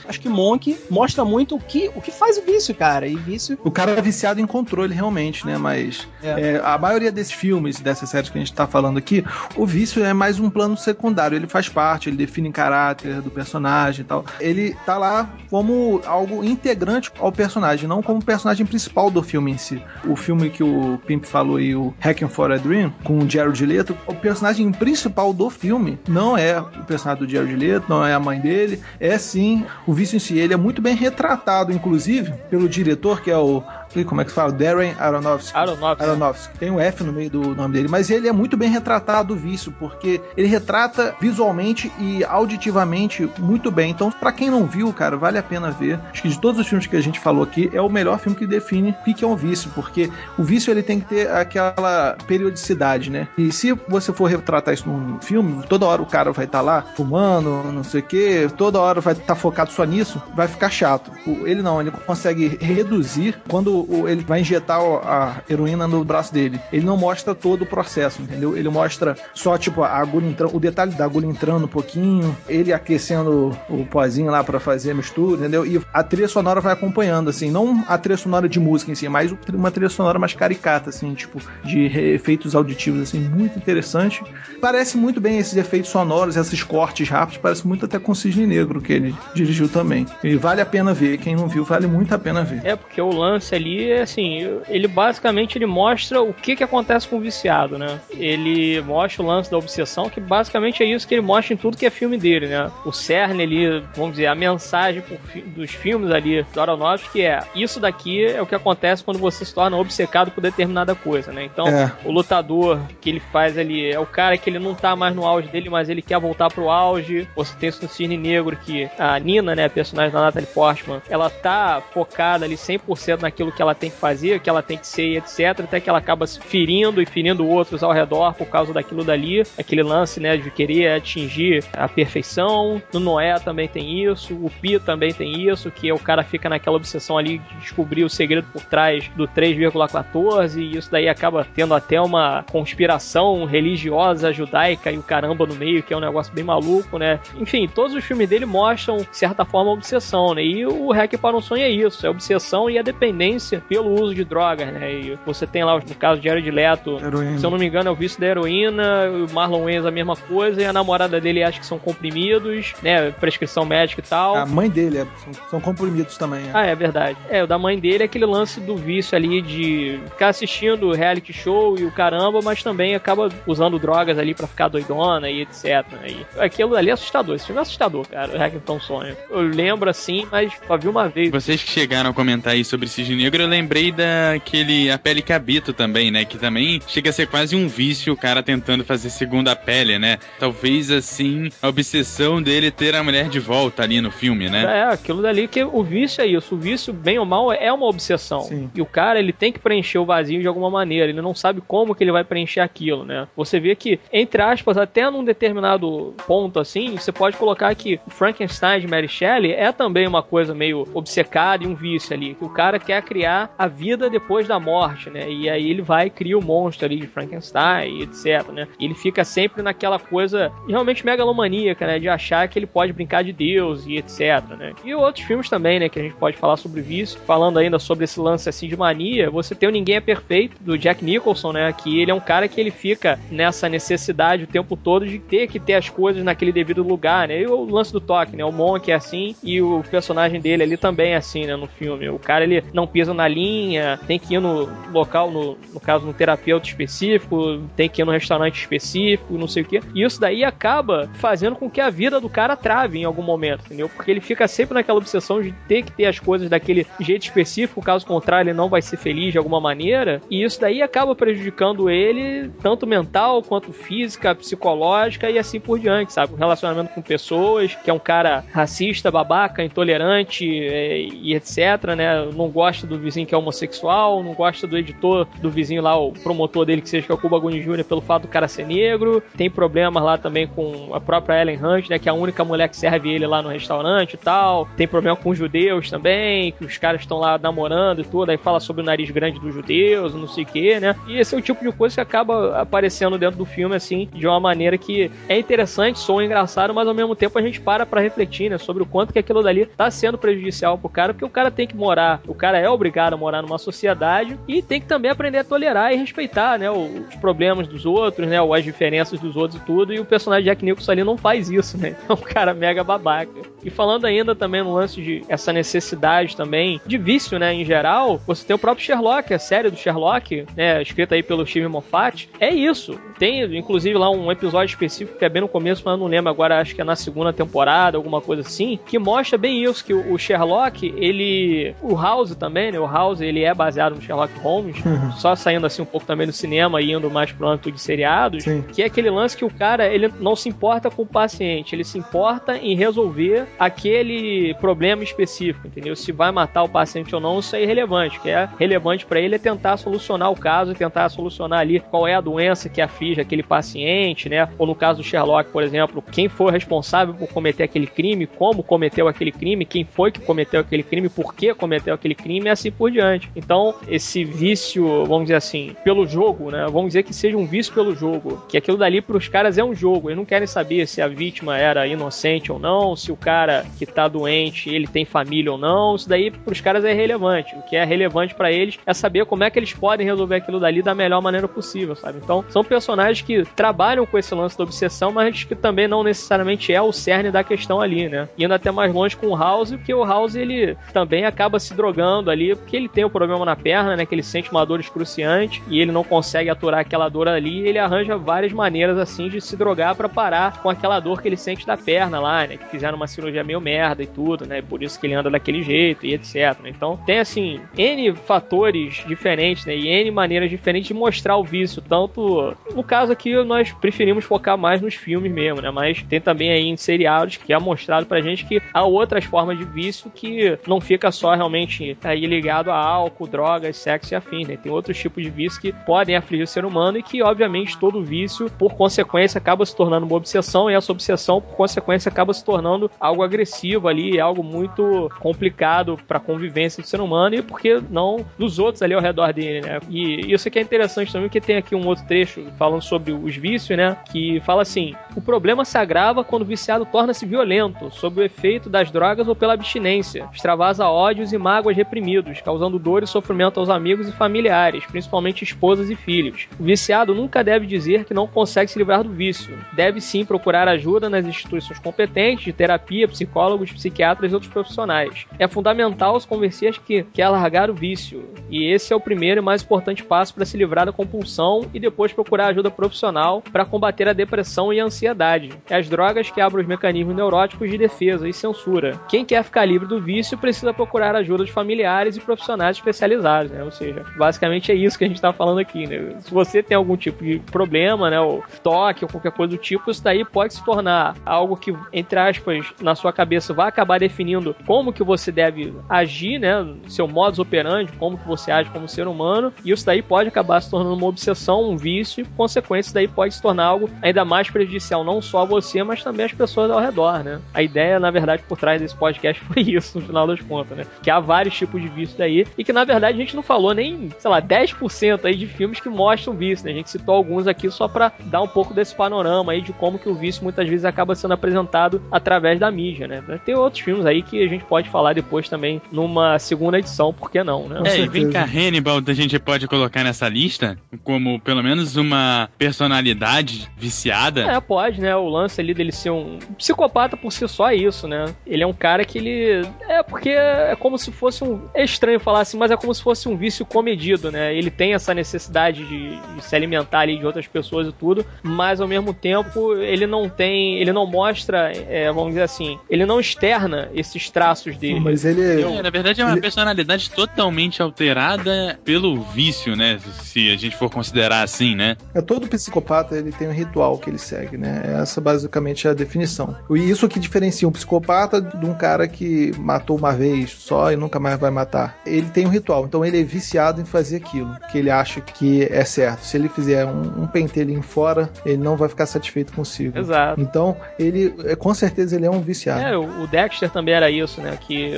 acho 0.08 0.20
que 0.20 0.30
Monk 0.30 0.78
mostra 0.90 1.24
muito 1.26 1.56
o 1.56 1.60
que, 1.60 1.90
o 1.96 2.02
que 2.02 2.12
faz 2.12 2.38
o 2.38 2.42
vício, 2.42 2.74
cara. 2.76 3.08
E 3.08 3.16
vício. 3.16 3.58
O 3.64 3.72
cara 3.72 3.92
é 3.92 4.02
viciado 4.02 4.40
em 4.40 4.48
controle, 4.48 4.94
realmente, 4.94 5.46
né? 5.46 5.58
Mas 5.58 6.08
é. 6.24 6.56
É, 6.56 6.62
a 6.64 6.78
maioria 6.78 7.12
desses 7.12 7.34
filmes, 7.34 7.80
dessas 7.80 8.10
séries 8.10 8.30
que 8.30 8.38
a 8.38 8.42
gente 8.42 8.54
tá 8.54 8.68
falando 8.68 8.98
aqui, 8.98 9.24
o 9.56 9.66
vício 9.66 10.04
é 10.04 10.14
mais 10.14 10.40
um 10.40 10.50
plano 10.50 10.78
secundário. 10.78 11.36
Ele 11.36 11.48
faz 11.48 11.70
parte, 11.70 12.10
ele 12.10 12.18
define 12.18 12.52
caráter 12.52 13.22
do 13.22 13.32
personagem 13.32 14.02
e 14.02 14.06
tal. 14.06 14.26
Ele 14.40 14.76
tá 14.86 14.98
lá 14.98 15.30
como 15.50 16.02
algo 16.06 16.44
integrante 16.44 17.12
ao 17.20 17.32
personagem, 17.32 17.88
não 17.88 18.02
como 18.02 18.24
personagem 18.24 18.66
principal 18.66 19.10
do 19.10 19.24
filme 19.24 19.52
em 19.52 19.58
si. 19.58 19.82
O 20.06 20.16
filme 20.16 20.50
que 20.50 20.64
o 20.64 21.00
Pimp 21.06 21.26
falou 21.26 21.58
aí, 21.58 21.76
o 21.76 21.94
Hacking 22.00 22.28
for 22.28 22.52
a 22.52 22.58
Dream, 22.58 22.94
com 23.04 23.20
o 23.20 23.30
Jared 23.30 23.66
Leto, 23.66 23.98
o 24.08 24.16
personagem 24.16 24.72
principal 24.72 25.34
do 25.34 25.50
filme 25.50 26.00
não 26.08 26.38
é 26.38 26.60
o 26.60 26.84
personagem 26.86 27.26
do 27.26 27.32
Jared 27.32 27.56
Leto, 27.56 27.86
não 27.90 28.06
é 28.06 28.14
a 28.14 28.20
mãe 28.20 28.40
dele, 28.40 28.82
é 29.00 29.18
sim 29.18 29.66
o 29.86 29.94
vício 29.94 30.16
em 30.16 30.20
si. 30.20 30.38
Ele 30.38 30.54
é 30.54 30.58
muito 30.58 30.82
bem 30.82 30.96
retratado, 30.96 31.72
inclusive, 31.72 32.34
pelo 32.50 32.70
diretor, 32.70 33.22
que 33.22 33.32
é 33.32 33.38
o 33.38 33.64
como 34.06 34.22
é 34.22 34.26
que 34.26 34.32
fala? 34.32 34.52
Darren 34.52 34.96
Aronofsky. 35.00 35.56
Aronofsky. 35.56 36.04
Aronofsky. 36.04 36.58
Tem 36.58 36.72
um 36.72 36.80
F 36.80 37.04
no 37.04 37.12
meio 37.12 37.30
do 37.30 37.56
nome 37.56 37.74
dele, 37.74 37.88
mas 37.88 38.10
ele 38.10 38.28
é 38.28 38.32
muito 38.32 38.58
bem 38.58 38.70
retratado 38.70 39.34
o 39.34 39.38
vício, 39.38 39.74
porque 39.80 40.22
ele 40.36 40.48
retrata 40.48 41.16
visualmente 41.20 41.92
e 42.00 42.24
auditivamente 42.24 43.30
muito 43.38 43.72
bem. 43.72 43.92
Então, 43.92 44.12
para 44.12 44.32
quem 44.32 44.50
não 44.50 44.66
viu, 44.66 44.92
cara, 44.94 45.18
vale 45.18 45.38
a 45.38 45.44
pena 45.44 45.72
ver. 45.72 46.00
Acho 46.12 46.22
que 46.22 46.30
de 46.30 46.40
todos 46.40 46.60
os 46.60 46.68
filmes 46.68 46.88
que 46.88 46.96
a 46.96 47.02
gente 47.02 47.20
falou 47.20 47.44
aqui, 47.44 47.70
é 47.74 47.82
o 47.82 47.90
melhor 47.90 48.20
filme 48.20 48.38
que 48.38 48.48
define 48.48 48.96
o 49.02 49.04
que 49.04 49.24
é 49.24 49.28
um 49.28 49.36
vício, 49.36 49.72
porque 49.76 50.10
o 50.38 50.44
vício 50.44 50.72
ele 50.72 50.84
tem 50.84 51.00
que 51.00 51.08
ter 51.08 51.32
aquela 51.32 52.16
periodicidade, 52.28 53.10
né? 53.10 53.28
E 53.38 53.52
se 53.52 53.74
você 53.88 54.14
for 54.14 54.26
retratar 54.26 54.74
isso 54.74 54.88
num 54.88 55.20
filme, 55.22 55.64
toda 55.68 55.86
hora 55.86 56.02
o 56.02 56.06
cara 56.06 56.32
vai 56.32 56.46
estar 56.46 56.60
tá 56.60 56.64
lá 56.64 56.86
fumando, 56.96 57.64
não 57.72 57.84
sei 57.84 58.02
o 58.02 58.04
que, 58.04 58.48
toda 58.58 58.80
hora 58.80 59.02
vai 59.02 59.14
estar 59.14 59.26
tá 59.26 59.36
focado 59.36 59.72
só 59.72 59.84
nisso, 59.84 60.22
vai 60.36 60.48
ficar 60.48 60.70
chato. 60.70 61.12
Ele 61.46 61.62
não, 61.62 61.82
ele 61.82 61.92
consegue 61.92 62.58
reduzir 62.62 63.42
quando 63.48 63.81
quando 63.84 64.10
ele 64.10 64.24
vai 64.24 64.42
injetar 64.42 64.80
a 64.80 65.42
heroína 65.50 65.88
no 65.88 66.04
braço 66.04 66.34
dele, 66.34 66.60
ele 66.72 66.86
não 66.86 66.98
mostra 66.98 67.34
todo 67.36 67.64
o 67.64 67.66
processo, 67.66 68.22
entendeu? 68.22 68.58
Ele 68.58 68.70
mostra 68.70 69.16
só, 69.34 69.58
tipo, 69.58 69.84
a 69.84 69.90
agulha 69.90 70.28
entrando, 70.28 70.56
o 70.56 70.60
detalhe 70.60 70.92
da 70.92 71.06
agulha 71.06 71.26
entrando 71.26 71.66
um 71.66 71.68
pouquinho, 71.68 72.36
ele 72.48 72.74
aquecendo 72.74 73.58
o 73.70 73.86
pozinho 73.86 74.32
lá 74.32 74.44
para 74.44 74.60
fazer 74.60 74.92
a 74.92 74.94
mistura, 74.94 75.42
entendeu? 75.42 75.66
E 75.66 75.82
a 75.94 76.04
trilha 76.04 76.28
sonora 76.28 76.62
vai 76.62 76.74
acompanhando, 76.74 77.30
assim, 77.30 77.52
não 77.52 77.84
a 77.88 77.98
trilha 77.98 78.18
sonora 78.18 78.48
de 78.48 78.60
música 78.60 78.92
em 78.92 78.96
si, 78.96 79.08
mas 79.08 79.34
uma 79.54 79.72
trilha 79.72 79.90
sonora 79.90 80.20
mais 80.20 80.34
caricata, 80.34 80.90
assim, 80.90 81.14
tipo, 81.14 81.40
de 81.64 81.86
efeitos 82.14 82.56
auditivos, 82.56 83.02
assim, 83.02 83.20
muito 83.20 83.58
interessante. 83.58 84.24
Parece 84.60 84.98
muito 84.98 85.20
bem 85.20 85.38
esses 85.38 85.56
efeitos 85.58 85.90
sonoros, 85.90 86.36
esses 86.36 86.64
cortes 86.64 87.08
rápidos, 87.10 87.38
parece 87.38 87.68
muito 87.68 87.86
até 87.86 88.00
com 88.00 88.14
Cisne 88.14 88.46
Negro, 88.46 88.82
que 88.82 88.94
ele 88.94 89.16
dirigiu 89.34 89.68
também. 89.68 90.06
E 90.24 90.36
vale 90.36 90.62
a 90.62 90.66
pena 90.66 90.94
ver, 90.94 91.18
quem 91.18 91.36
não 91.36 91.48
viu, 91.48 91.64
vale 91.64 91.88
muito 91.88 92.14
a 92.14 92.20
pena 92.20 92.44
ver. 92.44 92.62
É, 92.64 92.76
porque 92.76 93.02
o 93.02 93.10
lance 93.10 93.54
ali, 93.54 93.71
assim, 93.94 94.62
ele 94.68 94.88
basicamente 94.88 95.58
ele 95.58 95.66
mostra 95.66 96.22
o 96.22 96.34
que 96.34 96.56
que 96.56 96.64
acontece 96.64 97.08
com 97.08 97.18
o 97.18 97.20
viciado, 97.20 97.78
né? 97.78 98.00
Ele 98.12 98.82
mostra 98.82 99.24
o 99.24 99.26
lance 99.26 99.50
da 99.50 99.58
obsessão, 99.58 100.10
que 100.10 100.20
basicamente 100.20 100.84
é 100.84 100.86
isso 100.86 101.08
que 101.08 101.16
ele 101.16 101.22
mostra 101.22 101.54
em 101.54 101.58
tudo 101.58 101.78
que 101.78 101.86
é 101.86 101.90
filme 101.90 102.18
dele, 102.18 102.48
né? 102.48 102.72
O 102.86 102.92
cerne 102.92 103.44
ali, 103.44 103.84
vamos 103.96 104.12
dizer, 104.12 104.28
a 104.28 104.36
mensagem 104.36 105.04
dos 105.48 105.72
filmes 105.72 106.12
ali 106.12 106.44
do 106.44 106.62
Aronofsky 106.62 107.22
é 107.22 107.44
isso 107.56 107.80
daqui 107.80 108.26
é 108.26 108.42
o 108.42 108.46
que 108.46 108.56
acontece 108.56 109.04
quando 109.04 109.20
você 109.20 109.46
se 109.46 109.54
torna 109.54 109.78
obcecado 109.78 110.32
por 110.32 110.42
determinada 110.42 110.96
coisa, 110.96 111.32
né? 111.32 111.44
Então, 111.46 111.68
é. 111.68 111.92
o 112.04 112.12
lutador 112.12 112.80
que 113.00 113.10
ele 113.10 113.20
faz 113.32 113.58
ali 113.58 113.92
é 113.92 114.00
o 114.00 114.06
cara 114.06 114.38
que 114.38 114.50
ele 114.50 114.60
não 114.60 114.76
tá 114.76 114.96
mais 114.96 115.16
no 115.16 115.26
auge 115.26 115.48
dele, 115.48 115.70
mas 115.70 115.90
ele 115.90 116.02
quer 116.02 116.20
voltar 116.20 116.50
pro 116.50 116.70
auge. 116.70 117.28
Você 117.36 117.56
tem 117.58 117.70
isso 117.70 117.82
no 117.84 117.90
Cisne 117.90 118.18
Negro, 118.18 118.56
que 118.56 118.90
a 118.98 119.18
Nina, 119.20 119.56
né, 119.56 119.66
a 119.66 119.70
personagem 119.70 120.12
da 120.12 120.22
Natalie 120.22 120.48
Portman, 120.48 121.02
ela 121.10 121.30
tá 121.30 121.82
focada 121.94 122.46
ali 122.46 122.56
100% 122.56 123.22
naquilo 123.22 123.52
que 123.52 123.61
ela 123.62 123.76
tem 123.76 123.90
que 123.90 123.98
fazer, 123.98 124.40
que 124.40 124.50
ela 124.50 124.62
tem 124.62 124.78
que 124.78 124.88
ser, 124.88 125.18
etc. 125.18 125.62
Até 125.62 125.80
que 125.80 125.90
ela 125.90 126.00
acaba 126.00 126.26
se 126.28 126.40
ferindo 126.40 127.02
e 127.02 127.06
ferindo 127.06 127.48
outros 127.48 127.84
ao 127.84 127.92
redor 127.92 128.34
por 128.34 128.48
causa 128.48 128.74
daquilo 128.74 129.04
dali. 129.04 129.44
Aquele 129.58 129.84
lance, 129.84 130.20
né, 130.20 130.38
de 130.38 130.50
querer 130.52 130.94
atingir 130.94 131.64
a 131.74 131.88
perfeição. 131.88 132.82
No 132.94 133.00
Noé 133.00 133.40
também 133.40 133.68
tem 133.68 134.04
isso. 134.04 134.34
O 134.34 134.50
Pi 134.50 134.80
também 134.80 135.14
tem 135.14 135.48
isso, 135.48 135.72
que 135.72 135.92
o 135.92 136.00
cara 136.00 136.24
fica 136.24 136.50
naquela 136.50 136.78
obsessão 136.78 137.18
ali 137.18 137.38
de 137.38 137.56
descobrir 137.58 138.04
o 138.04 138.10
segredo 138.10 138.48
por 138.52 138.64
trás 138.64 139.08
do 139.16 139.28
3,14 139.28 140.58
e 140.58 140.78
isso 140.78 140.92
daí 140.92 141.08
acaba 141.08 141.46
tendo 141.56 141.74
até 141.74 142.00
uma 142.00 142.44
conspiração 142.52 143.46
religiosa 143.46 144.32
judaica 144.32 144.92
e 144.92 144.98
o 144.98 145.04
caramba 145.04 145.46
no 145.46 145.56
meio, 145.56 145.84
que 145.84 145.94
é 145.94 145.98
um 145.98 146.02
negócio 146.02 146.34
bem 146.34 146.44
maluco, 146.44 146.98
né? 146.98 147.20
Enfim, 147.40 147.68
todos 147.68 147.96
os 147.96 148.04
filmes 148.04 148.30
dele 148.30 148.46
mostram, 148.46 148.98
de 148.98 149.18
certa 149.18 149.46
forma, 149.46 149.72
obsessão, 149.72 150.34
né? 150.34 150.44
E 150.44 150.66
o 150.66 150.92
Hack 150.92 151.18
para 151.18 151.36
um 151.36 151.42
Sonho 151.42 151.64
é 151.64 151.70
isso, 151.70 152.06
é 152.06 152.10
obsessão 152.10 152.70
e 152.70 152.78
a 152.78 152.82
dependência 152.82 153.51
pelo 153.60 153.94
uso 154.02 154.14
de 154.14 154.24
drogas, 154.24 154.68
né? 154.68 154.94
E 154.94 155.20
você 155.26 155.46
tem 155.46 155.64
lá, 155.64 155.76
no 155.76 155.96
caso 155.96 156.22
de 156.22 156.28
Jared 156.28 156.50
Leto, 156.50 156.98
heroína. 156.98 157.38
se 157.38 157.46
eu 157.46 157.50
não 157.50 157.58
me 157.58 157.66
engano, 157.66 157.90
é 157.90 157.92
o 157.92 157.96
vício 157.96 158.20
da 158.20 158.28
heroína, 158.28 159.10
o 159.10 159.34
Marlon 159.34 159.64
Wayans 159.64 159.86
a 159.86 159.92
mesma 159.92 160.16
coisa, 160.16 160.62
e 160.62 160.66
a 160.66 160.74
namorada 160.74 161.20
dele 161.20 161.44
acha 161.44 161.60
que 161.60 161.66
são 161.66 161.80
comprimidos, 161.80 162.74
né? 162.82 163.12
Prescrição 163.12 163.66
médica 163.66 164.02
e 164.02 164.08
tal. 164.08 164.36
A 164.36 164.46
mãe 164.46 164.70
dele 164.70 165.00
é, 165.00 165.08
são, 165.24 165.34
são, 165.50 165.62
comprimidos 165.62 166.18
também. 166.18 166.42
É. 166.48 166.52
Ah, 166.54 166.66
é 166.66 166.76
verdade. 166.76 167.18
É, 167.30 167.44
o 167.44 167.48
da 167.48 167.58
mãe 167.58 167.80
dele 167.80 168.04
é 168.04 168.06
aquele 168.06 168.26
lance 168.26 168.60
do 168.60 168.76
vício 168.76 169.16
ali 169.16 169.42
de 169.42 170.00
ficar 170.12 170.30
assistindo 170.30 170.92
reality 170.92 171.34
show 171.34 171.78
e 171.78 171.86
o 171.86 171.92
caramba, 171.92 172.40
mas 172.44 172.64
também 172.64 172.96
acaba 172.96 173.30
usando 173.46 173.78
drogas 173.80 174.18
ali 174.18 174.34
para 174.34 174.48
ficar 174.48 174.68
doidona 174.68 175.30
e 175.30 175.42
etc. 175.42 175.86
E 176.08 176.26
aquilo 176.40 176.76
ali 176.76 176.90
é 176.90 176.94
assustador. 176.94 177.36
Esse 177.36 177.46
filme 177.46 177.60
é 177.60 177.62
assustador, 177.62 178.08
cara. 178.08 178.36
O 178.36 178.38
Hackington 178.38 178.80
Sonho. 178.80 179.16
Eu 179.30 179.42
lembro 179.42 179.90
assim, 179.90 180.28
mas 180.32 180.54
só 180.68 180.78
vi 180.78 180.88
uma 180.88 181.08
vez. 181.08 181.32
Vocês 181.32 181.64
que 181.64 181.70
chegaram 181.70 182.10
a 182.10 182.14
comentar 182.14 182.54
aí 182.54 182.64
sobre 182.64 182.88
Cisne 182.88 183.16
Negro, 183.16 183.41
eu 183.42 183.48
lembrei 183.48 183.92
daquele 183.92 184.92
A 184.92 184.98
Pele 184.98 185.22
que 185.22 185.34
Habito 185.34 185.74
também, 185.74 186.12
né? 186.12 186.26
Que 186.26 186.38
também 186.38 186.82
chega 186.88 187.10
a 187.10 187.14
ser 187.14 187.28
quase 187.28 187.56
um 187.56 187.68
vício 187.68 188.14
o 188.14 188.18
cara 188.18 188.42
tentando 188.44 188.84
fazer 188.84 189.10
segunda 189.10 189.56
pele, 189.56 189.98
né? 189.98 190.18
Talvez 190.40 190.92
assim, 190.92 191.50
a 191.62 191.68
obsessão 191.68 192.42
dele 192.42 192.72
ter 192.72 192.96
a 192.96 193.04
mulher 193.04 193.30
de 193.30 193.40
volta 193.40 193.84
ali 193.84 194.02
no 194.02 194.12
filme, 194.12 194.50
né? 194.50 194.64
É, 194.64 194.94
aquilo 194.94 195.22
dali 195.22 195.48
que 195.48 195.64
o 195.64 195.84
vício 195.84 196.22
é 196.22 196.28
isso. 196.28 196.56
O 196.56 196.58
vício, 196.58 196.94
bem 196.94 197.18
ou 197.18 197.26
mal, 197.26 197.52
é 197.52 197.72
uma 197.72 197.86
obsessão. 197.86 198.42
Sim. 198.42 198.70
E 198.76 198.82
o 198.82 198.86
cara, 198.86 199.20
ele 199.20 199.34
tem 199.34 199.52
que 199.52 199.60
preencher 199.60 199.98
o 199.98 200.06
vazio 200.06 200.42
de 200.42 200.48
alguma 200.48 200.70
maneira. 200.70 201.10
Ele 201.10 201.22
não 201.22 201.34
sabe 201.34 201.62
como 201.62 201.96
que 201.96 202.04
ele 202.04 202.12
vai 202.12 202.24
preencher 202.24 202.60
aquilo, 202.60 203.04
né? 203.04 203.28
Você 203.36 203.60
vê 203.60 203.76
que, 203.76 204.00
entre 204.12 204.42
aspas, 204.42 204.78
até 204.78 205.10
num 205.10 205.24
determinado 205.24 206.14
ponto 206.28 206.60
assim, 206.60 206.96
você 206.98 207.12
pode 207.12 207.38
colocar 207.38 207.74
que 207.76 208.00
o 208.06 208.10
Frankenstein 208.10 208.82
de 208.82 208.88
Mary 208.88 209.08
Shelley 209.08 209.54
é 209.54 209.72
também 209.72 210.08
uma 210.08 210.22
coisa 210.22 210.54
meio 210.54 210.88
obcecada 210.94 211.64
e 211.64 211.68
um 211.68 211.76
vício 211.76 212.14
ali. 212.14 212.36
Que 212.36 212.46
o 212.46 212.50
cara 212.50 212.80
quer 212.80 213.02
criar 213.02 213.31
a 213.58 213.68
vida 213.68 214.10
depois 214.10 214.48
da 214.48 214.60
morte, 214.60 215.10
né? 215.10 215.30
E 215.30 215.50
aí 215.50 215.70
ele 215.70 215.82
vai 215.82 216.08
e 216.08 216.10
cria 216.10 216.38
o 216.38 216.44
monstro 216.44 216.86
ali 216.86 216.98
de 216.98 217.08
Frankenstein, 217.08 218.02
etc, 218.02 218.50
né? 218.52 218.68
E 218.80 218.86
ele 218.86 218.94
fica 218.94 219.24
sempre 219.24 219.62
naquela 219.62 220.00
coisa 220.00 220.52
realmente 220.68 221.06
megalomaníaca, 221.06 221.86
né? 221.88 222.00
De 222.00 222.10
achar 222.10 222.48
que 222.48 222.58
ele 222.58 222.68
pode 222.68 222.94
brincar 222.94 223.24
de 223.24 223.34
Deus 223.34 223.86
e 223.86 223.98
etc, 223.98 224.44
né? 224.58 224.74
E 224.84 224.94
outros 224.94 225.26
filmes 225.26 225.50
também, 225.50 225.80
né? 225.80 225.90
Que 225.90 226.00
a 226.00 226.04
gente 226.04 226.16
pode 226.16 226.38
falar 226.38 226.58
sobre 226.58 226.82
vício. 226.82 227.20
Falando 227.26 227.60
ainda 227.60 227.80
sobre 227.80 228.06
esse 228.06 228.20
lance 228.20 228.50
assim 228.50 228.68
de 228.68 228.78
mania, 228.78 229.30
você 229.30 229.56
tem 229.56 229.68
o 229.68 229.72
Ninguém 229.72 229.96
é 229.96 230.02
Perfeito, 230.02 230.58
do 230.62 230.78
Jack 230.78 231.04
Nicholson, 231.04 231.54
né? 231.54 231.74
Que 231.74 232.02
ele 232.02 232.12
é 232.12 232.14
um 232.14 232.20
cara 232.20 232.48
que 232.48 232.60
ele 232.60 232.72
fica 232.72 233.20
nessa 233.30 233.70
necessidade 233.70 234.44
o 234.44 234.48
tempo 234.48 234.76
todo 234.76 235.06
de 235.06 235.20
ter 235.20 235.48
que 235.48 235.60
ter 235.60 235.74
as 235.76 235.90
coisas 235.90 236.24
naquele 236.24 236.52
devido 236.52 236.84
lugar, 236.84 237.28
né? 237.28 237.42
E 237.42 237.48
o 237.48 237.66
lance 237.66 237.94
do 237.94 238.02
toque, 238.02 238.36
né? 238.36 238.44
O 238.44 238.52
Monk 238.52 238.92
é 238.92 238.96
assim 238.96 239.36
e 239.44 239.62
o 239.62 239.84
personagem 239.90 240.40
dele 240.40 240.64
ali 240.64 240.78
também 240.78 241.14
é 241.14 241.18
assim, 241.18 241.46
né? 241.46 241.56
No 241.56 241.68
filme. 241.68 242.10
O 242.10 242.20
cara, 242.20 242.44
ele 242.44 242.64
não 242.74 242.88
pisa 242.88 243.14
na 243.14 243.21
linha, 243.28 244.00
tem 244.08 244.20
que 244.20 244.36
ir 244.36 244.40
no 244.40 244.70
local, 244.92 245.32
no, 245.32 245.58
no 245.74 245.80
caso, 245.80 246.06
no 246.06 246.14
terapeuta 246.14 246.68
específico, 246.68 247.62
tem 247.76 247.90
que 247.90 248.02
ir 248.02 248.06
no 248.06 248.12
restaurante 248.12 248.60
específico, 248.60 249.38
não 249.38 249.48
sei 249.48 249.64
o 249.64 249.66
quê. 249.66 249.82
E 249.94 250.04
isso 250.04 250.20
daí 250.20 250.44
acaba 250.44 251.10
fazendo 251.16 251.56
com 251.56 251.70
que 251.70 251.82
a 251.82 251.90
vida 251.90 252.20
do 252.20 252.30
cara 252.30 252.56
trave 252.56 253.00
em 253.00 253.04
algum 253.04 253.24
momento, 253.24 253.66
entendeu? 253.66 253.90
Porque 253.90 254.12
ele 254.12 254.22
fica 254.22 254.48
sempre 254.48 254.74
naquela 254.74 254.98
obsessão 255.00 255.42
de 255.42 255.52
ter 255.68 255.84
que 255.84 255.92
ter 255.92 256.06
as 256.06 256.20
coisas 256.20 256.50
daquele 256.50 256.86
jeito 257.00 257.24
específico, 257.24 257.82
caso 257.82 258.06
contrário, 258.06 258.50
ele 258.50 258.58
não 258.58 258.70
vai 258.70 258.82
ser 258.82 258.98
feliz 258.98 259.32
de 259.32 259.38
alguma 259.38 259.60
maneira. 259.60 260.22
E 260.30 260.44
isso 260.44 260.60
daí 260.60 260.82
acaba 260.82 261.16
prejudicando 261.16 261.90
ele, 261.90 262.50
tanto 262.62 262.88
mental 262.88 263.42
quanto 263.42 263.74
física, 263.74 264.36
psicológica 264.36 265.30
e 265.30 265.38
assim 265.38 265.60
por 265.60 265.80
diante, 265.80 266.14
sabe? 266.14 266.34
O 266.34 266.38
relacionamento 266.38 266.94
com 266.94 267.02
pessoas, 267.02 267.76
que 267.76 267.90
é 267.90 267.94
um 267.94 268.00
cara 268.00 268.44
racista, 268.52 269.12
babaca, 269.12 269.64
intolerante 269.64 270.46
é, 270.46 271.00
e 271.00 271.34
etc, 271.34 271.96
né? 271.96 272.26
Não 272.36 272.50
gosta 272.50 272.86
do 272.86 272.98
vizinho 273.02 273.26
que 273.26 273.36
é 273.36 273.38
homossexual, 273.38 274.24
não 274.24 274.34
gosta 274.34 274.68
do 274.68 274.78
editor 274.78 275.28
do 275.42 275.50
vizinho 275.50 275.82
lá, 275.82 275.98
o 275.98 276.12
promotor 276.12 276.66
dele 276.66 276.82
que 276.82 276.90
seja 276.90 277.06
que 277.06 277.12
é 277.12 277.16
o 277.16 277.18
Cuba 277.18 277.40
Gooding 277.40 277.62
Jr. 277.62 277.84
pelo 277.84 278.02
fato 278.02 278.24
do 278.24 278.28
cara 278.28 278.48
ser 278.48 278.66
negro. 278.66 279.22
Tem 279.36 279.50
problemas 279.50 280.04
lá 280.04 280.18
também 280.18 280.48
com 280.48 280.94
a 280.94 281.00
própria 281.00 281.42
Ellen 281.42 281.60
Hunt, 281.64 281.90
né? 281.90 282.00
Que 282.00 282.10
é 282.10 282.12
a 282.12 282.16
única 282.16 282.44
mulher 282.44 282.70
que 282.70 282.78
serve 282.78 283.12
ele 283.12 283.26
lá 283.26 283.42
no 283.42 283.50
restaurante 283.50 284.14
e 284.14 284.18
tal. 284.18 284.68
Tem 284.78 284.88
problema 284.88 285.16
com 285.16 285.30
os 285.30 285.38
judeus 285.38 285.90
também, 285.90 286.52
que 286.52 286.66
os 286.66 286.78
caras 286.78 287.02
estão 287.02 287.18
lá 287.18 287.38
namorando 287.38 288.02
e 288.02 288.04
tudo, 288.04 288.30
aí 288.30 288.38
fala 288.38 288.60
sobre 288.60 288.82
o 288.82 288.86
nariz 288.86 289.10
grande 289.10 289.40
dos 289.40 289.54
judeus, 289.54 290.14
não 290.14 290.28
sei 290.28 290.44
o 290.44 290.48
que, 290.48 290.80
né? 290.80 290.96
E 291.08 291.18
esse 291.18 291.34
é 291.34 291.38
o 291.38 291.42
tipo 291.42 291.64
de 291.64 291.72
coisa 291.72 291.96
que 291.96 292.02
acaba 292.02 292.60
aparecendo 292.60 293.18
dentro 293.18 293.38
do 293.38 293.46
filme, 293.46 293.76
assim, 293.76 294.08
de 294.14 294.28
uma 294.28 294.40
maneira 294.40 294.78
que 294.78 295.12
é 295.28 295.38
interessante, 295.38 296.00
soa 296.00 296.24
engraçado, 296.24 296.74
mas 296.74 296.88
ao 296.88 296.94
mesmo 296.94 297.16
tempo 297.16 297.38
a 297.38 297.42
gente 297.42 297.60
para 297.60 297.86
pra 297.86 298.02
refletir, 298.02 298.50
né? 298.50 298.58
Sobre 298.58 298.84
o 298.84 298.86
quanto 298.86 299.14
que 299.14 299.20
aquilo 299.20 299.44
dali 299.44 299.66
tá 299.66 299.90
sendo 299.90 300.18
prejudicial 300.18 300.78
pro 300.78 300.90
cara, 300.90 301.14
porque 301.14 301.26
o 301.26 301.30
cara 301.30 301.50
tem 301.50 301.68
que 301.68 301.76
morar, 301.76 302.22
o 302.28 302.34
cara 302.34 302.58
é 302.58 302.70
obrigado 302.70 302.91
a 303.00 303.18
morar 303.18 303.42
numa 303.42 303.58
sociedade 303.58 304.38
e 304.48 304.62
tem 304.62 304.80
que 304.80 304.88
também 304.88 305.12
aprender 305.12 305.40
a 305.40 305.44
tolerar 305.44 305.94
e 305.94 305.98
respeitar, 305.98 306.58
né? 306.60 306.70
Os 306.70 307.16
problemas 307.16 307.68
dos 307.68 307.86
outros, 307.86 308.28
né? 308.28 308.38
As 308.42 308.64
diferenças 308.64 309.20
dos 309.20 309.36
outros 309.36 309.62
e 309.62 309.66
tudo, 309.66 309.94
e 309.94 310.00
o 310.00 310.06
personagem 310.06 310.46
Jack 310.46 310.64
Nicholson 310.64 310.92
ali 310.92 311.04
não 311.04 311.18
faz 311.18 311.50
isso, 311.50 311.78
né? 311.78 311.96
É 312.12 312.14
um 312.14 312.18
cara 312.18 312.54
mega 312.54 312.84
babaca. 312.84 313.32
E 313.64 313.70
falando 313.70 314.06
ainda 314.06 314.36
também 314.36 314.64
no 314.64 314.74
lance 314.74 315.02
de 315.02 315.24
essa 315.30 315.54
necessidade 315.54 316.36
também 316.36 316.82
de 316.86 316.98
vício, 316.98 317.40
né, 317.40 317.54
em 317.54 317.64
geral, 317.64 318.20
você 318.26 318.46
tem 318.46 318.56
o 318.56 318.60
próprio 318.60 318.86
Sherlock, 318.86 319.34
a 319.34 319.40
série 319.40 319.70
do 319.70 319.78
Sherlock, 319.78 320.46
né, 320.56 320.82
escrita 320.82 321.16
aí 321.16 321.24
pelo 321.24 321.46
Steve 321.46 321.68
Moffat. 321.68 322.30
É 322.40 322.54
isso. 322.54 323.00
Tem, 323.18 323.58
inclusive, 323.58 323.98
lá 323.98 324.10
um 324.10 324.32
episódio 324.32 324.74
específico 324.74 325.18
que 325.18 325.26
é 325.26 325.30
bem 325.30 325.42
no 325.42 325.48
começo, 325.48 325.84
mas 325.86 325.94
eu 325.94 326.00
não 326.00 326.08
lembro 326.08 326.30
agora, 326.30 326.60
acho 326.60 326.76
que 326.76 326.82
é 326.82 326.84
na 326.84 326.96
segunda 326.96 327.32
temporada, 327.32 327.98
alguma 327.98 328.20
coisa 328.20 328.42
assim, 328.42 328.80
que 328.86 328.98
mostra 328.98 329.38
bem 329.38 329.64
isso, 329.64 329.86
que 329.86 329.94
o 329.94 330.18
Sherlock, 330.18 330.94
ele... 330.98 331.76
O 331.82 331.96
House 331.96 332.36
também, 332.36 332.72
né, 332.72 332.80
o 332.82 332.88
House, 332.88 333.22
ele 333.22 333.44
é 333.44 333.54
baseado 333.54 333.96
no 333.96 334.02
Sherlock 334.02 334.38
Holmes, 334.40 334.84
uhum. 334.84 335.12
só 335.14 335.36
saindo 335.36 335.66
assim 335.66 335.82
um 335.82 335.86
pouco 335.86 336.06
também 336.06 336.28
do 336.28 336.34
cinema 336.34 336.82
e 336.82 336.92
indo 336.92 337.10
mais 337.10 337.32
pro 337.32 337.48
âmbito 337.48 337.72
de 337.72 337.80
seriados, 337.80 338.44
Sim. 338.44 338.64
que 338.74 338.82
é 338.82 338.86
aquele 338.86 339.10
lance 339.10 339.38
que 339.38 339.46
o 339.46 339.50
cara, 339.50 339.88
ele 339.88 340.12
não 340.20 340.36
se 340.36 340.50
importa 340.50 340.90
com 340.90 341.04
o 341.04 341.06
paciente, 341.06 341.76
ele 341.76 341.84
se 341.84 341.98
importa 341.98 342.58
em 342.58 342.76
resolver 342.76 343.46
aquele 343.60 344.54
problema 344.56 345.04
específico, 345.04 345.68
entendeu? 345.68 345.96
Se 345.96 346.12
vai 346.12 346.32
matar 346.32 346.64
o 346.64 346.70
paciente 346.70 347.14
ou 347.14 347.22
não, 347.22 347.40
isso 347.40 347.56
é 347.56 347.62
irrelevante. 347.62 348.18
O 348.18 348.22
que 348.22 348.30
é 348.30 348.50
relevante 348.58 349.06
para 349.06 349.20
ele 349.20 349.36
é 349.36 349.40
tentar 349.40 349.78
solucionar 349.78 350.32
o 350.32 350.36
caso, 350.36 350.74
tentar 350.74 351.10
solucionar 351.10 351.60
ali 351.60 351.80
qual 351.80 352.08
é 352.08 352.16
a 352.16 352.22
doença 352.22 352.70
que 352.70 352.82
aflige 352.82 353.22
aquele 353.22 353.44
paciente, 353.44 354.30
né? 354.30 354.48
Ou 354.58 354.66
no 354.66 354.76
caso 354.76 355.02
do 355.02 355.04
Sherlock, 355.04 355.52
por 355.52 355.64
exemplo, 355.64 356.04
quem 356.12 356.28
foi 356.28 356.52
responsável 356.52 357.14
por 357.14 357.28
cometer 357.28 357.64
aquele 357.64 357.88
crime, 357.88 358.26
como 358.26 358.64
cometeu 358.64 359.08
aquele 359.08 359.32
crime, 359.32 359.66
quem 359.66 359.84
foi 359.86 360.12
que 360.12 360.20
cometeu 360.20 360.62
aquele 360.62 360.84
crime, 360.84 361.10
por 361.10 361.34
que 361.34 361.54
cometeu 361.54 361.94
aquele 361.94 362.16
crime, 362.16 362.50
assim 362.50 362.71
assim 362.72 362.78
por 362.78 362.90
diante. 362.90 363.30
Então, 363.36 363.76
esse 363.88 364.24
vício, 364.24 365.06
vamos 365.06 365.24
dizer 365.24 365.36
assim, 365.36 365.76
pelo 365.84 366.08
jogo, 366.08 366.50
né? 366.50 366.66
Vamos 366.72 366.88
dizer 366.88 367.04
que 367.04 367.14
seja 367.14 367.38
um 367.38 367.46
vício 367.46 367.74
pelo 367.74 367.96
jogo, 367.96 368.44
que 368.48 368.58
aquilo 368.58 368.78
dali 368.78 369.02
pros 369.02 369.28
caras 369.28 369.58
é 369.58 369.64
um 369.64 369.76
jogo. 369.76 370.10
Eles 370.10 370.18
não 370.18 370.26
querem 370.26 370.48
saber 370.48 370.88
se 370.88 371.02
a 371.02 371.08
vítima 371.08 371.58
era 371.58 371.86
inocente 371.86 372.52
ou 372.52 372.58
não, 372.58 372.96
se 372.96 373.12
o 373.12 373.18
cara 373.18 373.66
que 373.78 373.86
tá 373.86 374.08
doente, 374.08 374.70
ele 374.70 374.88
tem 374.88 375.06
família 375.06 375.52
ou 375.52 375.58
não. 375.58 375.96
Isso 375.96 376.08
daí 376.08 376.32
pros 376.32 376.62
caras 376.62 376.86
é 376.86 376.92
irrelevante. 376.92 377.56
O 377.56 377.62
que 377.64 377.76
é 377.76 377.84
relevante 377.84 378.34
para 378.34 378.52
eles 378.52 378.80
é 378.86 378.94
saber 378.94 379.26
como 379.26 379.44
é 379.44 379.50
que 379.50 379.60
eles 379.60 379.74
podem 379.74 380.06
resolver 380.06 380.36
aquilo 380.36 380.60
dali 380.60 380.82
da 380.82 380.96
melhor 380.96 381.22
maneira 381.22 381.48
possível, 381.48 381.96
sabe? 381.96 382.20
Então, 382.24 382.46
são 382.50 382.64
personagens 382.64 383.22
que 383.22 383.44
trabalham 383.56 384.06
com 384.06 384.18
esse 384.18 384.34
lance 384.34 384.58
da 384.58 384.64
obsessão, 384.64 385.12
mas 385.12 385.44
que 385.44 385.56
também 385.56 385.88
não 385.88 386.04
necessariamente 386.04 386.74
é 386.74 386.82
o 386.82 386.92
cerne 386.92 387.32
da 387.32 387.44
questão 387.44 387.82
ali, 387.82 388.08
né? 388.08 388.28
Indo 388.38 388.54
até 388.54 388.72
mais 388.72 388.94
longe 388.94 389.16
com 389.16 389.28
o 389.28 389.36
House, 389.36 389.72
porque 389.72 389.94
o 389.94 390.06
House 390.06 390.36
ele 390.36 390.78
também 390.94 391.26
acaba 391.26 391.60
se 391.60 391.74
drogando 391.74 392.30
ali, 392.30 392.56
porque 392.62 392.78
ele 392.78 392.88
tem 392.88 393.04
o 393.04 393.08
um 393.08 393.10
problema 393.10 393.44
na 393.44 393.56
perna, 393.56 393.98
né? 393.98 394.06
Que 394.06 394.16
ele 394.16 394.24
sente 394.24 394.50
uma 394.50 394.66
dor 394.66 394.80
excruciante 394.80 395.62
e 395.68 395.82
ele 395.82 395.92
não 395.92 396.06
consegue 396.06 396.50
aturar 396.50 396.80
aquela 396.80 397.10
dor 397.10 397.28
ali, 397.28 397.68
ele 397.68 397.78
arranja 397.78 398.18
várias 398.18 398.54
maneiras 398.54 398.98
assim 398.98 399.28
de 399.28 399.42
se 399.42 399.58
drogar 399.58 399.94
para 399.94 400.08
parar 400.08 400.62
com 400.62 400.70
aquela 400.70 400.98
dor 401.02 401.22
que 401.22 401.28
ele 401.28 401.36
sente 401.36 401.68
da 401.68 401.76
perna 401.76 402.20
lá, 402.20 402.48
né? 402.48 402.56
Que 402.56 402.66
fizeram 402.68 402.96
uma 402.96 403.08
cirurgia 403.08 403.44
meio 403.44 403.60
merda 403.60 404.02
e 404.02 404.08
tudo, 404.08 404.48
né? 404.48 404.62
Por 404.62 404.82
isso 404.82 404.98
que 404.98 405.06
ele 405.06 405.16
anda 405.16 405.30
daquele 405.30 405.62
jeito 405.64 406.06
e 406.06 406.14
etc. 406.14 406.58
Né? 406.64 406.70
Então 406.70 406.98
tem 407.06 407.20
assim 407.20 407.60
N 407.78 408.14
fatores 408.14 409.04
diferentes, 409.06 409.66
né? 409.66 409.76
E 409.76 409.90
N 409.90 410.12
maneiras 410.12 410.50
diferentes 410.50 410.88
de 410.88 410.94
mostrar 410.94 411.36
o 411.36 411.44
vício. 411.44 411.82
Tanto 411.82 412.56
no 412.74 412.84
caso 412.84 413.12
aqui 413.12 413.36
nós 413.44 413.74
preferimos 413.74 414.24
focar 414.24 414.58
mais 414.58 414.82
nos 414.82 414.96
filmes 414.96 415.32
mesmo, 415.32 415.62
né? 415.62 415.70
Mas 415.72 416.04
tem 416.04 416.22
também 416.22 416.52
aí 416.52 416.68
em 416.68 416.78
seriados 416.78 417.36
que 417.36 417.52
é 417.52 417.60
mostrado 417.60 418.06
pra 418.06 418.22
gente 418.22 418.46
que 418.46 418.62
há 418.74 418.86
outras 418.86 419.26
formas 419.26 419.58
de 419.58 419.66
vício 419.66 420.10
que 420.10 420.58
não 420.66 420.80
fica 420.80 421.12
só 421.12 421.34
realmente 421.34 421.98
aí 422.02 422.26
ligado 422.26 422.51
a 422.52 422.76
álcool, 422.76 423.28
drogas, 423.28 423.78
sexo 423.78 424.14
e 424.14 424.16
afins, 424.16 424.48
né? 424.48 424.58
Tem 424.58 424.72
outros 424.72 424.98
tipos 424.98 425.24
de 425.24 425.30
vício 425.30 425.62
que 425.62 425.72
podem 425.72 426.16
afligir 426.16 426.44
o 426.44 426.48
ser 426.48 426.66
humano 426.66 426.98
e 426.98 427.04
que, 427.04 427.22
obviamente, 427.22 427.78
todo 427.78 428.04
vício, 428.04 428.50
por 428.58 428.74
consequência, 428.74 429.38
acaba 429.38 429.66
se 429.66 429.76
tornando 429.76 430.06
uma 430.06 430.16
obsessão 430.16 430.70
e 430.70 430.74
essa 430.74 430.92
obsessão, 430.92 431.42
por 431.42 431.56
consequência, 431.56 432.10
acaba 432.10 432.34
se 432.34 432.44
tornando 432.44 432.90
algo 433.00 433.24
agressivo 433.24 433.88
ali, 433.88 434.20
algo 434.20 434.44
muito 434.44 435.10
complicado 435.20 435.98
para 436.08 436.18
a 436.18 436.22
convivência 436.22 436.82
do 436.82 436.88
ser 436.88 437.00
humano 437.00 437.36
e, 437.36 437.42
porque 437.42 437.82
não, 437.90 438.26
dos 438.38 438.60
outros 438.60 438.82
ali 438.82 438.94
ao 438.94 439.02
redor 439.02 439.34
dele, 439.34 439.62
né? 439.62 439.80
E 439.90 440.34
isso 440.34 440.48
aqui 440.48 440.60
é 440.60 440.62
interessante 440.62 441.12
também, 441.12 441.28
porque 441.28 441.42
tem 441.42 441.58
aqui 441.58 441.76
um 441.76 441.88
outro 441.88 442.06
trecho 442.06 442.46
falando 442.58 442.82
sobre 442.82 443.12
os 443.12 443.36
vícios, 443.36 443.78
né? 443.78 443.98
Que 444.12 444.40
fala 444.42 444.62
assim: 444.62 444.94
o 445.16 445.22
problema 445.22 445.66
se 445.66 445.78
agrava 445.78 446.24
quando 446.24 446.44
o 446.44 446.46
viciado 446.46 446.86
torna-se 446.86 447.26
violento, 447.26 447.92
sob 447.92 448.22
o 448.22 448.24
efeito 448.24 448.70
das 448.70 448.92
drogas 448.92 449.28
ou 449.28 449.36
pela 449.36 449.54
abstinência, 449.54 450.28
extravasa 450.34 450.88
ódios 450.88 451.34
e 451.34 451.38
mágoas 451.38 451.76
reprimidos, 451.76 452.41
causando 452.44 452.80
dor 452.80 453.04
e 453.04 453.08
sofrimento 453.08 453.60
aos 453.60 453.70
amigos 453.70 454.08
e 454.08 454.12
familiares, 454.12 454.86
principalmente 454.86 455.44
esposas 455.44 455.90
e 455.90 455.96
filhos. 455.96 456.48
O 456.60 456.64
viciado 456.64 457.14
nunca 457.14 457.44
deve 457.44 457.66
dizer 457.66 458.06
que 458.06 458.14
não 458.14 458.28
consegue 458.28 458.72
se 458.72 458.80
livrar 458.80 459.04
do 459.04 459.10
vício. 459.10 459.58
Deve 459.74 460.02
sim 460.02 460.26
procurar 460.26 460.68
ajuda 460.68 461.10
nas 461.10 461.26
instituições 461.26 461.80
competentes 461.80 462.46
de 462.46 462.54
terapia, 462.54 463.08
psicólogos, 463.08 463.72
psiquiatras 463.72 464.32
e 464.32 464.34
outros 464.34 464.52
profissionais. 464.52 465.26
É 465.40 465.48
fundamental 465.48 466.20
se 466.20 466.28
convencer 466.28 466.80
que 466.80 467.04
quer 467.14 467.30
largar 467.30 467.70
o 467.70 467.74
vício, 467.74 468.30
e 468.50 468.72
esse 468.72 468.94
é 468.94 468.96
o 468.96 469.00
primeiro 469.00 469.42
e 469.42 469.44
mais 469.44 469.64
importante 469.64 470.04
passo 470.04 470.34
para 470.34 470.46
se 470.46 470.58
livrar 470.58 470.86
da 470.86 470.92
compulsão 470.92 471.66
e 471.74 471.80
depois 471.80 472.14
procurar 472.14 472.48
ajuda 472.48 472.70
profissional 472.70 473.42
para 473.52 473.66
combater 473.66 474.08
a 474.08 474.14
depressão 474.14 474.72
e 474.74 474.80
a 474.80 474.86
ansiedade. 474.86 475.52
É 475.70 475.76
as 475.76 475.90
drogas 475.90 476.30
que 476.30 476.42
abrem 476.42 476.62
os 476.62 476.68
mecanismos 476.68 477.16
neuróticos 477.16 477.70
de 477.70 477.78
defesa 477.78 478.28
e 478.28 478.34
censura. 478.34 479.00
Quem 479.10 479.26
quer 479.26 479.44
ficar 479.44 479.66
livre 479.66 479.88
do 479.88 480.02
vício 480.02 480.38
precisa 480.38 480.74
procurar 480.74 481.16
ajuda 481.16 481.46
de 481.46 481.52
familiares 481.52 482.16
e 482.16 482.22
profissionais 482.36 482.78
especializados, 482.78 483.52
né? 483.52 483.64
Ou 483.64 483.72
seja, 483.72 484.06
basicamente 484.18 484.72
é 484.72 484.76
isso 484.76 484.98
que 484.98 485.04
a 485.04 485.08
gente 485.08 485.18
está 485.18 485.34
falando 485.34 485.60
aqui, 485.60 485.88
né? 485.88 486.16
Se 486.22 486.32
você 486.32 486.62
tem 486.62 486.76
algum 486.76 486.96
tipo 486.96 487.24
de 487.24 487.40
problema, 487.40 488.10
né, 488.10 488.20
ou 488.20 488.44
toque 488.64 489.04
ou 489.04 489.10
qualquer 489.10 489.32
coisa 489.32 489.56
do 489.56 489.58
tipo, 489.58 489.90
isso 489.90 490.04
daí 490.04 490.24
pode 490.24 490.54
se 490.54 490.64
tornar 490.64 491.16
algo 491.26 491.58
que, 491.58 491.74
entre 491.92 492.20
aspas, 492.20 492.66
na 492.82 492.96
sua 492.96 493.12
cabeça 493.12 493.54
vai 493.54 493.68
acabar 493.68 494.00
definindo 494.00 494.56
como 494.66 494.94
que 494.94 495.04
você 495.04 495.32
deve 495.32 495.74
agir, 495.90 496.40
né, 496.40 496.68
seu 496.88 497.08
modus 497.08 497.40
operandi, 497.40 497.92
como 497.94 498.18
que 498.18 498.28
você 498.28 498.52
age 498.52 498.70
como 498.70 498.88
ser 498.88 499.08
humano, 499.08 499.54
e 499.64 499.72
isso 499.72 499.86
daí 499.86 500.02
pode 500.02 500.30
acabar 500.30 500.62
se 500.62 500.70
tornando 500.70 500.96
uma 500.96 501.08
obsessão, 501.08 501.70
um 501.70 501.78
vício, 501.78 502.22
e 502.22 502.26
consequência 502.26 502.92
isso 502.92 502.94
daí 502.94 503.08
pode 503.08 503.34
se 503.34 503.42
tornar 503.42 503.66
algo 503.66 503.90
ainda 504.02 504.26
mais 504.26 504.50
prejudicial 504.50 505.04
não 505.04 505.22
só 505.22 505.42
a 505.42 505.46
você, 505.46 505.84
mas 505.84 506.04
também 506.04 506.26
as 506.26 506.34
pessoas 506.34 506.70
ao 506.70 506.80
redor, 506.80 507.24
né? 507.24 507.40
A 507.54 507.62
ideia, 507.64 508.00
na 508.00 508.12
verdade, 508.12 508.44
por 508.48 508.58
trás 508.58 508.82
desse 508.82 508.96
podcast 508.96 509.42
foi 509.46 509.64
isso, 509.64 510.00
no 510.00 510.06
final 510.06 510.28
das 510.28 510.42
contas, 510.42 510.78
né? 510.78 510.86
Que 511.02 511.10
há 511.10 511.20
vários 511.20 511.56
tipos 511.56 511.82
de 511.82 511.88
vício 512.12 512.18
daí 512.18 512.46
e 512.58 512.64
que, 512.64 512.74
na 512.74 512.84
verdade, 512.84 513.18
a 513.18 513.22
gente 513.22 513.36
não 513.36 513.44
falou 513.44 513.74
nem, 513.74 514.10
sei 514.20 514.30
lá, 514.30 514.42
10% 514.42 515.26
aí 515.26 515.36
de 515.36 515.48
filmes 515.48 515.80
que 515.80 515.90
mostram 515.90 516.34
vício, 516.34 516.66
né? 516.66 516.72
A 516.72 516.76
gente 516.76 516.90
citou 516.90 517.16
alguns 517.16 517.48
aqui 517.48 517.70
só 517.70 517.88
para 517.88 518.12
dar 518.26 518.42
um 518.42 518.48
pouco 518.48 518.74
desse 518.74 518.96
panorama 518.96 519.52
aí 519.52 519.62
de 519.62 519.74
como 519.74 519.98
que 519.98 520.10
o 520.10 520.16
vício 520.16 520.44
muitas 520.44 520.68
vezes 520.68 520.86
acaba 520.86 521.16
sendo 521.16 521.34
apresentado 521.34 522.02
através 522.12 522.60
da 522.60 522.70
mídia, 522.70 523.08
né? 523.08 523.24
Tem 523.46 523.56
outros 523.56 523.82
filmes 523.82 524.06
aí 524.06 524.22
que 524.22 524.44
a 524.44 524.48
gente 524.48 524.66
pode 524.66 524.90
falar 524.90 525.14
depois 525.14 525.50
também 525.50 525.82
numa 525.92 526.38
segunda 526.40 526.78
edição, 526.78 527.14
por 527.14 527.32
que 527.32 527.44
não, 527.44 527.68
né? 527.68 527.82
É, 527.86 528.00
e 528.00 528.08
vem 528.08 528.30
cá, 528.30 528.44
Hannibal, 528.44 529.02
a 529.06 529.14
gente 529.14 529.38
pode 529.40 529.68
colocar 529.68 530.04
nessa 530.04 530.28
lista 530.28 530.78
como 531.04 531.40
pelo 531.40 531.64
menos 531.64 531.96
uma 531.96 532.50
personalidade 532.58 533.70
viciada? 533.78 534.42
É, 534.42 534.60
pode, 534.60 535.02
né? 535.02 535.16
O 535.16 535.28
lance 535.28 535.60
ali 535.60 535.74
dele 535.74 535.92
ser 535.92 536.12
um 536.12 536.40
psicopata 536.58 537.16
por 537.16 537.32
si 537.32 537.48
só 537.48 537.70
é 537.70 537.76
isso, 537.76 538.08
né? 538.08 538.26
Ele 538.46 538.64
é 538.64 538.68
um 538.68 538.74
cara 538.74 539.04
que 539.04 539.18
ele. 539.18 539.68
É 539.88 540.04
porque 540.04 540.30
é 540.30 540.76
como 540.78 540.98
se 540.98 541.12
fosse 541.12 541.44
um. 541.44 541.62
É 541.74 541.84
estranho 542.02 542.20
falar 542.20 542.42
assim, 542.42 542.58
mas 542.58 542.72
é 542.72 542.76
como 542.76 542.94
se 542.94 543.02
fosse 543.02 543.30
um 543.30 543.38
vício 543.38 543.64
comedido, 543.64 544.32
né? 544.32 544.56
Ele 544.56 544.72
tem 544.72 544.94
essa 544.94 545.14
necessidade 545.14 545.86
de, 545.86 546.18
de 546.18 546.44
se 546.44 546.56
alimentar 546.56 547.02
ali 547.02 547.20
de 547.20 547.26
outras 547.26 547.46
pessoas 547.46 547.88
e 547.88 547.92
tudo, 547.92 548.26
mas 548.42 548.82
ao 548.82 548.88
mesmo 548.88 549.14
tempo 549.14 549.76
ele 549.76 550.08
não 550.08 550.28
tem. 550.28 550.80
Ele 550.80 550.92
não 550.92 551.06
mostra, 551.06 551.72
é, 551.72 552.12
vamos 552.12 552.30
dizer 552.30 552.42
assim, 552.42 552.80
ele 552.90 553.06
não 553.06 553.20
externa 553.20 553.90
esses 553.94 554.30
traços 554.32 554.76
dele. 554.78 555.00
Mas 555.00 555.24
ele. 555.24 555.62
É, 555.62 555.82
na 555.82 555.90
verdade, 555.90 556.22
é 556.22 556.26
uma 556.26 556.34
ele... 556.34 556.42
personalidade 556.42 557.12
totalmente 557.12 557.82
alterada 557.82 558.80
pelo 558.84 559.22
vício, 559.22 559.76
né? 559.76 560.00
Se 560.24 560.50
a 560.50 560.58
gente 560.58 560.76
for 560.76 560.90
considerar 560.90 561.44
assim, 561.44 561.76
né? 561.76 561.96
É 562.16 562.22
todo 562.22 562.48
psicopata 562.48 563.16
ele 563.16 563.32
tem 563.32 563.48
um 563.48 563.54
ritual 563.54 563.98
que 563.98 564.10
ele 564.10 564.18
segue, 564.18 564.58
né? 564.58 564.98
Essa 565.02 565.22
basicamente 565.22 565.88
é 565.88 565.92
a 565.92 565.94
definição. 565.94 566.56
E 566.72 566.90
isso 566.90 567.08
que 567.08 567.20
diferencia 567.20 567.68
um 567.68 567.72
psicopata 567.72 568.42
de 568.42 568.66
um 568.66 568.74
cara 568.74 569.08
que 569.08 569.52
matou 569.60 569.98
uma 569.98 570.14
vez 570.14 570.52
só 570.52 570.92
e 570.92 570.96
nunca 570.96 571.20
mais 571.20 571.40
vai 571.40 571.52
matar. 571.52 571.91
Ele 572.06 572.30
tem 572.30 572.46
um 572.46 572.50
ritual, 572.50 572.86
então 572.86 573.06
ele 573.06 573.20
é 573.20 573.24
viciado 573.24 573.82
em 573.82 573.86
fazer 573.86 574.18
aquilo 574.18 574.56
que 574.72 574.78
ele 574.78 574.90
acha 574.90 575.22
que 575.22 575.64
é 575.64 575.84
certo. 575.84 576.22
Se 576.22 576.38
ele 576.38 576.50
fizer 576.50 576.86
um, 576.86 577.24
um 577.24 577.28
pentelhinho 577.28 577.82
fora, 577.82 578.30
ele 578.46 578.58
não 578.58 578.76
vai 578.76 578.90
ficar 578.90 579.06
satisfeito 579.06 579.54
consigo. 579.54 579.98
Exato. 579.98 580.40
Então, 580.40 580.76
ele, 580.98 581.34
é, 581.46 581.56
com 581.56 581.74
certeza, 581.74 582.16
ele 582.16 582.26
é 582.26 582.32
um 582.32 582.42
viciado. 582.42 582.82
É, 582.82 582.98
o 582.98 583.28
Dexter 583.28 583.70
também 583.70 583.94
era 583.94 584.10
isso, 584.10 584.42
né? 584.42 584.58
Que 584.60 584.94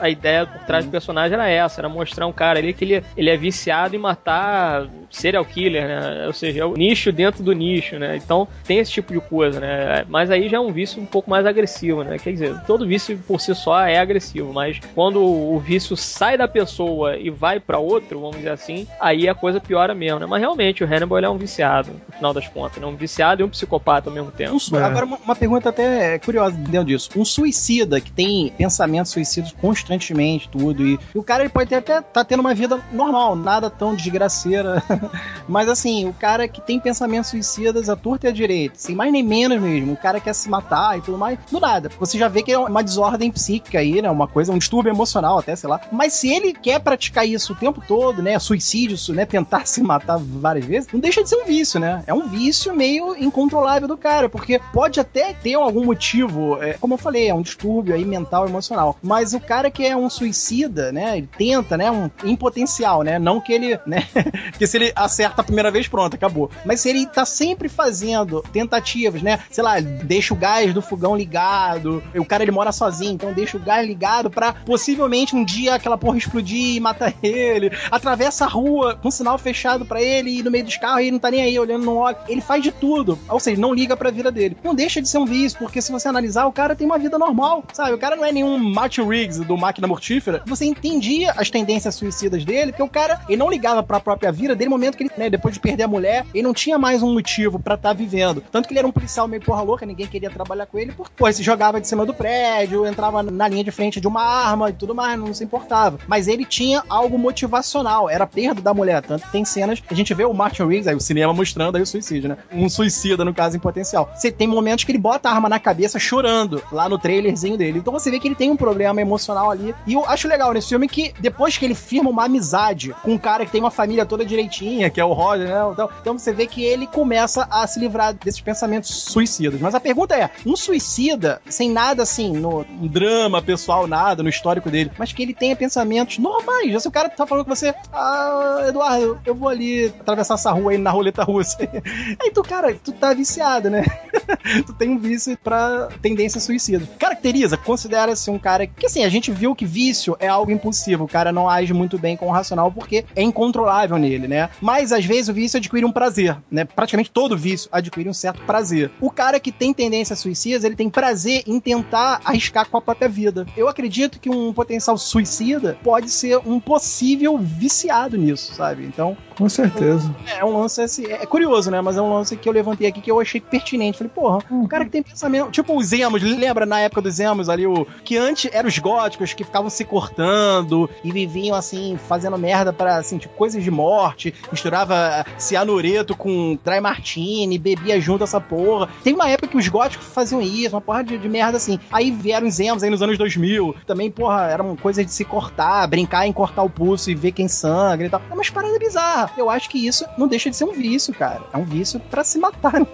a 0.00 0.08
ideia 0.08 0.46
por 0.46 0.60
trás 0.64 0.84
do 0.84 0.90
personagem 0.90 1.34
era 1.34 1.48
essa, 1.48 1.80
era 1.80 1.88
mostrar 1.88 2.26
um 2.26 2.32
cara 2.32 2.58
ali 2.58 2.72
que 2.72 2.84
ele, 2.84 3.02
ele 3.16 3.30
é 3.30 3.36
viciado 3.36 3.94
em 3.94 3.98
matar 3.98 4.86
serial 5.10 5.44
killer, 5.44 5.86
né? 5.86 6.26
Ou 6.26 6.32
seja, 6.32 6.62
é 6.62 6.64
o 6.64 6.74
nicho 6.74 7.12
dentro 7.12 7.42
do 7.42 7.52
nicho, 7.52 7.98
né? 7.98 8.16
Então 8.16 8.48
tem 8.64 8.78
esse 8.78 8.90
tipo 8.90 9.12
de 9.12 9.20
coisa, 9.20 9.60
né? 9.60 10.04
Mas 10.08 10.30
aí 10.30 10.48
já 10.48 10.56
é 10.58 10.60
um 10.60 10.72
vício 10.72 11.00
um 11.00 11.06
pouco 11.06 11.30
mais 11.30 11.46
agressivo, 11.46 12.02
né? 12.02 12.18
Quer 12.18 12.32
dizer, 12.32 12.60
todo 12.66 12.86
vício 12.86 13.18
por 13.26 13.40
si 13.40 13.54
só 13.54 13.80
é 13.80 13.98
agressivo, 13.98 14.52
mas 14.52 14.80
quando 14.94 15.22
o 15.22 15.58
vício 15.58 15.96
sai 15.96 16.35
da 16.36 16.48
pessoa 16.48 17.16
e 17.16 17.30
vai 17.30 17.60
para 17.60 17.78
outro, 17.78 18.20
vamos 18.20 18.36
dizer 18.36 18.50
assim, 18.50 18.86
aí 19.00 19.28
a 19.28 19.34
coisa 19.34 19.60
piora 19.60 19.94
mesmo, 19.94 20.20
né? 20.20 20.26
Mas 20.26 20.40
realmente 20.40 20.82
o 20.82 20.86
Hannibal 20.86 21.18
é 21.18 21.28
um 21.28 21.36
viciado, 21.36 21.90
no 22.08 22.14
final 22.14 22.34
das 22.34 22.48
contas, 22.48 22.80
né? 22.80 22.86
Um 22.86 22.96
viciado 22.96 23.42
e 23.42 23.44
um 23.44 23.48
psicopata 23.48 24.08
ao 24.08 24.14
mesmo 24.14 24.30
tempo. 24.30 24.54
Um, 24.54 24.76
é. 24.76 24.82
Agora, 24.82 25.06
uma, 25.06 25.18
uma, 25.18 25.36
pergunta 25.36 25.68
até 25.68 26.18
curiosa 26.18 26.56
dentro 26.56 26.86
disso. 26.86 27.10
Um 27.16 27.24
suicida 27.24 28.00
que 28.00 28.10
tem 28.10 28.52
pensamentos 28.56 29.12
suicidas 29.12 29.52
constantemente, 29.52 30.48
tudo, 30.48 30.86
e, 30.86 30.98
e 31.14 31.18
o 31.18 31.22
cara 31.22 31.42
ele 31.42 31.50
pode 31.50 31.68
ter, 31.68 31.76
até 31.76 32.00
tá 32.00 32.24
tendo 32.24 32.40
uma 32.40 32.54
vida 32.54 32.80
normal, 32.92 33.36
nada 33.36 33.68
tão 33.68 33.94
desgraceira 33.94 34.82
Mas 35.48 35.68
assim, 35.68 36.08
o 36.08 36.12
cara 36.12 36.48
que 36.48 36.60
tem 36.60 36.80
pensamentos 36.80 37.30
suicidas 37.30 37.88
a 37.88 37.96
torta 37.96 38.26
e 38.26 38.30
a 38.30 38.32
direita, 38.32 38.74
sem 38.76 38.94
mais 38.94 39.12
nem 39.12 39.22
menos 39.22 39.60
mesmo, 39.60 39.92
o 39.92 39.96
cara 39.96 40.20
quer 40.20 40.34
se 40.34 40.48
matar 40.48 40.98
e 40.98 41.00
tudo 41.00 41.18
mais, 41.18 41.38
do 41.50 41.60
nada. 41.60 41.90
Você 41.98 42.18
já 42.18 42.28
vê 42.28 42.42
que 42.42 42.52
é 42.52 42.58
uma 42.58 42.82
desordem 42.82 43.30
psíquica 43.30 43.78
aí, 43.78 44.00
né? 44.02 44.10
Uma 44.10 44.26
coisa, 44.26 44.52
um 44.52 44.58
distúrbio 44.58 44.90
emocional 44.90 45.38
até, 45.38 45.54
sei 45.54 45.68
lá. 45.68 45.80
Mas 45.92 46.14
se 46.14 46.25
ele 46.32 46.52
quer 46.52 46.80
praticar 46.80 47.26
isso 47.26 47.52
o 47.52 47.56
tempo 47.56 47.82
todo, 47.86 48.22
né? 48.22 48.38
Suicídio, 48.38 48.96
né? 49.14 49.24
Tentar 49.24 49.66
se 49.66 49.82
matar 49.82 50.18
várias 50.18 50.64
vezes, 50.64 50.88
não 50.92 51.00
deixa 51.00 51.22
de 51.22 51.28
ser 51.28 51.36
um 51.36 51.44
vício, 51.44 51.78
né? 51.80 52.02
É 52.06 52.14
um 52.14 52.28
vício 52.28 52.74
meio 52.74 53.16
incontrolável 53.16 53.88
do 53.88 53.96
cara, 53.96 54.28
porque 54.28 54.60
pode 54.72 55.00
até 55.00 55.32
ter 55.32 55.54
algum 55.54 55.84
motivo, 55.84 56.62
é, 56.62 56.74
como 56.74 56.94
eu 56.94 56.98
falei, 56.98 57.28
é 57.28 57.34
um 57.34 57.42
distúrbio 57.42 57.94
aí 57.94 58.04
mental, 58.04 58.46
emocional. 58.46 58.96
Mas 59.02 59.34
o 59.34 59.40
cara 59.40 59.70
que 59.70 59.84
é 59.84 59.96
um 59.96 60.08
suicida, 60.08 60.92
né? 60.92 61.18
Ele 61.18 61.28
tenta, 61.36 61.76
né? 61.76 61.90
Um, 61.90 62.10
em 62.24 62.36
potencial, 62.36 63.02
né? 63.02 63.18
Não 63.18 63.40
que 63.40 63.52
ele, 63.52 63.78
né? 63.86 64.06
que 64.58 64.66
se 64.66 64.76
ele 64.76 64.92
acerta 64.94 65.40
a 65.40 65.44
primeira 65.44 65.70
vez, 65.70 65.88
pronto, 65.88 66.14
acabou. 66.14 66.50
Mas 66.64 66.80
se 66.80 66.88
ele 66.88 67.06
tá 67.06 67.24
sempre 67.24 67.68
fazendo 67.68 68.42
tentativas, 68.52 69.22
né? 69.22 69.40
Sei 69.50 69.62
lá, 69.62 69.80
deixa 69.80 70.34
o 70.34 70.36
gás 70.36 70.72
do 70.72 70.82
fogão 70.82 71.16
ligado, 71.16 72.02
o 72.14 72.24
cara 72.24 72.42
ele 72.42 72.52
mora 72.52 72.72
sozinho, 72.72 73.12
então 73.12 73.32
deixa 73.32 73.56
o 73.56 73.60
gás 73.60 73.86
ligado 73.86 74.30
para 74.30 74.52
possivelmente 74.52 75.34
um 75.34 75.44
dia 75.44 75.74
aquela 75.74 75.96
porra 75.96 76.15
carro 76.16 76.18
explodir 76.18 76.76
e 76.76 76.80
matar 76.80 77.14
ele, 77.22 77.70
atravessa 77.90 78.44
a 78.44 78.48
rua 78.48 78.98
com 79.00 79.10
sinal 79.10 79.38
fechado 79.38 79.84
para 79.84 80.02
ele 80.02 80.38
e 80.38 80.42
no 80.42 80.50
meio 80.50 80.64
dos 80.64 80.76
carros 80.76 81.00
ele 81.00 81.12
não 81.12 81.18
tá 81.18 81.30
nem 81.30 81.42
aí 81.42 81.58
olhando 81.58 81.84
no 81.84 81.96
olho. 81.96 82.16
Ele 82.28 82.40
faz 82.40 82.62
de 82.62 82.72
tudo. 82.72 83.18
Ou 83.28 83.38
seja, 83.38 83.60
não 83.60 83.74
liga 83.74 83.96
pra 83.96 84.10
vida 84.10 84.30
dele. 84.30 84.56
Não 84.64 84.74
deixa 84.74 85.00
de 85.00 85.08
ser 85.08 85.18
um 85.18 85.26
vício, 85.26 85.58
porque 85.58 85.80
se 85.80 85.92
você 85.92 86.08
analisar, 86.08 86.46
o 86.46 86.52
cara 86.52 86.74
tem 86.74 86.86
uma 86.86 86.98
vida 86.98 87.18
normal, 87.18 87.64
sabe? 87.72 87.92
O 87.92 87.98
cara 87.98 88.16
não 88.16 88.24
é 88.24 88.32
nenhum 88.32 88.58
Matt 88.58 88.98
Riggs 88.98 89.44
do 89.44 89.56
Máquina 89.56 89.86
Mortífera. 89.86 90.42
Você 90.46 90.64
entendia 90.64 91.32
as 91.36 91.50
tendências 91.50 91.94
suicidas 91.94 92.44
dele, 92.44 92.72
porque 92.72 92.82
o 92.82 92.88
cara, 92.88 93.20
ele 93.28 93.36
não 93.36 93.50
ligava 93.50 93.82
pra 93.82 94.00
própria 94.00 94.32
vida 94.32 94.54
desde 94.54 94.68
o 94.68 94.70
momento 94.70 94.96
que 94.96 95.04
ele, 95.04 95.10
né, 95.16 95.30
depois 95.30 95.54
de 95.54 95.60
perder 95.60 95.84
a 95.84 95.88
mulher, 95.88 96.24
ele 96.32 96.42
não 96.42 96.54
tinha 96.54 96.78
mais 96.78 97.02
um 97.02 97.12
motivo 97.12 97.58
para 97.58 97.74
estar 97.74 97.90
tá 97.90 97.94
vivendo. 97.94 98.42
Tanto 98.50 98.66
que 98.66 98.72
ele 98.72 98.78
era 98.78 98.88
um 98.88 98.92
policial 98.92 99.28
meio 99.28 99.42
porra 99.42 99.62
louca, 99.62 99.86
ninguém 99.86 100.06
queria 100.06 100.30
trabalhar 100.30 100.66
com 100.66 100.78
ele, 100.78 100.92
porque, 100.92 101.12
pô, 101.16 101.26
ele 101.26 101.34
se 101.34 101.42
jogava 101.42 101.80
de 101.80 101.88
cima 101.88 102.06
do 102.06 102.14
prédio, 102.14 102.86
entrava 102.86 103.22
na 103.22 103.48
linha 103.48 103.64
de 103.64 103.70
frente 103.70 104.00
de 104.00 104.06
uma 104.06 104.22
arma 104.22 104.70
e 104.70 104.72
tudo 104.72 104.94
mais, 104.94 105.18
não 105.18 105.32
se 105.32 105.44
importava. 105.44 105.98
Mas 106.06 106.28
ele 106.28 106.44
tinha 106.44 106.82
algo 106.88 107.18
motivacional, 107.18 108.08
era 108.08 108.24
a 108.24 108.26
perda 108.26 108.60
da 108.60 108.74
mulher. 108.74 109.02
Tanto 109.02 109.26
tem 109.30 109.44
cenas 109.44 109.82
a 109.88 109.94
gente 109.94 110.12
vê 110.14 110.24
o 110.24 110.32
Martin 110.32 110.64
Riggs, 110.64 110.88
aí 110.88 110.94
o 110.94 111.00
cinema 111.00 111.32
mostrando 111.32 111.76
aí 111.76 111.82
o 111.82 111.86
suicídio, 111.86 112.28
né? 112.28 112.36
Um 112.52 112.68
suicida, 112.68 113.24
no 113.24 113.32
caso, 113.32 113.56
em 113.56 113.60
potencial. 113.60 114.10
Você 114.14 114.30
tem 114.30 114.46
momentos 114.46 114.84
que 114.84 114.92
ele 114.92 114.98
bota 114.98 115.28
a 115.28 115.32
arma 115.32 115.48
na 115.48 115.58
cabeça 115.58 115.98
chorando 115.98 116.62
lá 116.72 116.88
no 116.88 116.98
trailerzinho 116.98 117.56
dele. 117.56 117.78
Então 117.78 117.92
você 117.92 118.10
vê 118.10 118.18
que 118.18 118.28
ele 118.28 118.34
tem 118.34 118.50
um 118.50 118.56
problema 118.56 119.00
emocional 119.00 119.50
ali. 119.50 119.74
E 119.86 119.94
eu 119.94 120.04
acho 120.06 120.28
legal 120.28 120.52
nesse 120.52 120.68
filme 120.68 120.88
que 120.88 121.14
depois 121.20 121.56
que 121.56 121.64
ele 121.64 121.74
firma 121.74 122.10
uma 122.10 122.24
amizade 122.24 122.94
com 123.02 123.12
um 123.12 123.18
cara 123.18 123.44
que 123.44 123.52
tem 123.52 123.60
uma 123.60 123.70
família 123.70 124.04
toda 124.04 124.24
direitinha, 124.24 124.90
que 124.90 125.00
é 125.00 125.04
o 125.04 125.12
Roger, 125.12 125.48
né? 125.48 125.70
Então, 125.72 125.90
então 126.00 126.18
você 126.18 126.32
vê 126.32 126.46
que 126.46 126.64
ele 126.64 126.86
começa 126.86 127.46
a 127.50 127.66
se 127.66 127.78
livrar 127.78 128.14
desses 128.14 128.40
pensamentos 128.40 128.90
suicidas. 129.04 129.60
Mas 129.60 129.74
a 129.74 129.80
pergunta 129.80 130.16
é: 130.16 130.30
um 130.44 130.56
suicida, 130.56 131.40
sem 131.48 131.70
nada 131.70 132.02
assim, 132.02 132.32
no, 132.32 132.64
drama 132.88 133.40
pessoal, 133.42 133.86
nada, 133.86 134.22
no 134.22 134.28
histórico 134.28 134.70
dele, 134.70 134.90
mas 134.98 135.12
que 135.12 135.22
ele 135.22 135.34
tenha 135.34 135.56
pensamentos 135.96 136.18
normais. 136.18 136.82
Se 136.82 136.88
o 136.88 136.90
cara 136.90 137.08
tá 137.08 137.26
falando 137.26 137.44
com 137.44 137.54
você, 137.54 137.74
ah, 137.92 138.64
Eduardo, 138.68 139.18
eu 139.24 139.34
vou 139.34 139.48
ali 139.48 139.86
atravessar 139.86 140.34
essa 140.34 140.52
rua 140.52 140.72
aí 140.72 140.78
na 140.78 140.90
roleta 140.90 141.22
russa. 141.24 141.56
aí 142.20 142.30
tu, 142.30 142.42
cara, 142.42 142.74
tu 142.74 142.92
tá 142.92 143.14
viciado, 143.14 143.70
né? 143.70 143.84
tu 144.66 144.72
tem 144.74 144.90
um 144.90 144.98
vício 144.98 145.36
pra 145.42 145.88
tendência 146.02 146.40
suicida. 146.40 146.86
Caracteriza, 146.98 147.56
considera-se 147.56 148.30
um 148.30 148.38
cara 148.38 148.66
que, 148.66 148.86
assim, 148.86 149.04
a 149.04 149.08
gente 149.08 149.30
viu 149.30 149.54
que 149.54 149.64
vício 149.64 150.16
é 150.20 150.28
algo 150.28 150.50
impulsivo. 150.50 151.04
O 151.04 151.08
cara 151.08 151.32
não 151.32 151.48
age 151.48 151.72
muito 151.72 151.98
bem 151.98 152.16
com 152.16 152.26
o 152.26 152.32
racional 152.32 152.70
porque 152.70 153.04
é 153.14 153.22
incontrolável 153.22 153.96
nele, 153.96 154.28
né? 154.28 154.50
Mas 154.60 154.92
às 154.92 155.04
vezes 155.04 155.28
o 155.28 155.34
vício 155.34 155.56
adquire 155.56 155.84
um 155.84 155.92
prazer, 155.92 156.36
né? 156.50 156.64
Praticamente 156.64 157.10
todo 157.10 157.36
vício 157.36 157.68
adquire 157.72 158.08
um 158.08 158.14
certo 158.14 158.42
prazer. 158.42 158.90
O 159.00 159.10
cara 159.10 159.40
que 159.40 159.52
tem 159.52 159.72
tendência 159.72 160.16
suicida, 160.16 160.66
ele 160.66 160.76
tem 160.76 160.90
prazer 160.90 161.42
em 161.46 161.58
tentar 161.60 162.20
arriscar 162.24 162.68
com 162.68 162.76
a 162.76 162.80
própria 162.80 163.08
vida. 163.08 163.46
Eu 163.56 163.68
acredito 163.68 164.18
que 164.18 164.28
um 164.28 164.52
potencial 164.52 164.98
suicida 164.98 165.75
pode 165.82 166.10
ser 166.10 166.38
um 166.38 166.58
possível 166.58 167.38
viciado 167.38 168.16
nisso, 168.16 168.54
sabe? 168.54 168.84
Então. 168.84 169.16
Com 169.36 169.48
certeza. 169.48 170.14
É 170.38 170.44
um 170.44 170.58
lance 170.58 170.80
assim, 170.80 171.06
é 171.06 171.26
curioso, 171.26 171.70
né? 171.70 171.80
Mas 171.80 171.96
é 171.96 172.02
um 172.02 172.12
lance 172.12 172.36
que 172.36 172.48
eu 172.48 172.52
levantei 172.52 172.86
aqui 172.88 173.00
que 173.00 173.10
eu 173.10 173.20
achei 173.20 173.40
pertinente. 173.40 173.98
Falei, 173.98 174.10
porra, 174.14 174.38
um 174.50 174.66
cara 174.66 174.84
que 174.84 174.90
tem 174.90 175.02
pensamento. 175.02 175.50
Tipo 175.50 175.76
os 175.76 175.92
Emos, 175.92 176.22
lembra 176.22 176.64
na 176.64 176.80
época 176.80 177.02
dos 177.02 177.20
Emos 177.20 177.48
ali, 177.48 177.66
o. 177.66 177.86
Que 178.02 178.16
antes 178.16 178.50
eram 178.52 178.68
os 178.68 178.78
góticos 178.78 179.34
que 179.34 179.44
ficavam 179.44 179.68
se 179.68 179.84
cortando 179.84 180.88
e 181.04 181.12
viviam 181.12 181.54
assim, 181.54 181.98
fazendo 182.08 182.38
merda 182.38 182.72
para 182.72 182.96
assim, 182.96 183.18
tipo, 183.18 183.34
coisas 183.34 183.62
de 183.62 183.70
morte, 183.70 184.34
misturava 184.50 185.24
cianureto 185.36 186.16
com 186.16 186.58
dry 186.64 186.80
martini, 186.80 187.58
bebia 187.58 188.00
junto 188.00 188.24
essa 188.24 188.40
porra. 188.40 188.88
Tem 189.04 189.12
uma 189.12 189.28
época 189.28 189.48
que 189.48 189.56
os 189.56 189.68
góticos 189.68 190.06
faziam 190.06 190.40
isso, 190.40 190.74
uma 190.74 190.80
porra 190.80 191.04
de, 191.04 191.18
de 191.18 191.28
merda 191.28 191.58
assim. 191.58 191.78
Aí 191.92 192.10
vieram 192.10 192.46
os 192.46 192.58
Emos 192.58 192.82
aí 192.82 192.88
nos 192.90 193.02
anos 193.02 193.18
2000. 193.18 193.74
Também, 193.86 194.10
porra, 194.10 194.46
eram 194.46 194.74
coisas 194.76 195.04
de 195.04 195.12
se 195.12 195.24
cortar, 195.24 195.65
brincar 195.86 196.26
em 196.26 196.32
cortar 196.32 196.62
o 196.62 196.70
pulso 196.70 197.10
e 197.10 197.14
ver 197.14 197.32
quem 197.32 197.48
sangra 197.48 198.06
e 198.06 198.10
tal. 198.10 198.22
É 198.30 198.34
umas 198.34 198.50
paradas 198.50 198.78
bizarras. 198.78 199.30
Eu 199.36 199.50
acho 199.50 199.68
que 199.68 199.86
isso 199.86 200.04
não 200.16 200.28
deixa 200.28 200.50
de 200.50 200.56
ser 200.56 200.64
um 200.64 200.72
vício, 200.72 201.14
cara. 201.14 201.42
É 201.52 201.56
um 201.56 201.64
vício 201.64 202.00
para 202.00 202.22
se 202.24 202.38
matar, 202.38 202.80
né? 202.80 202.86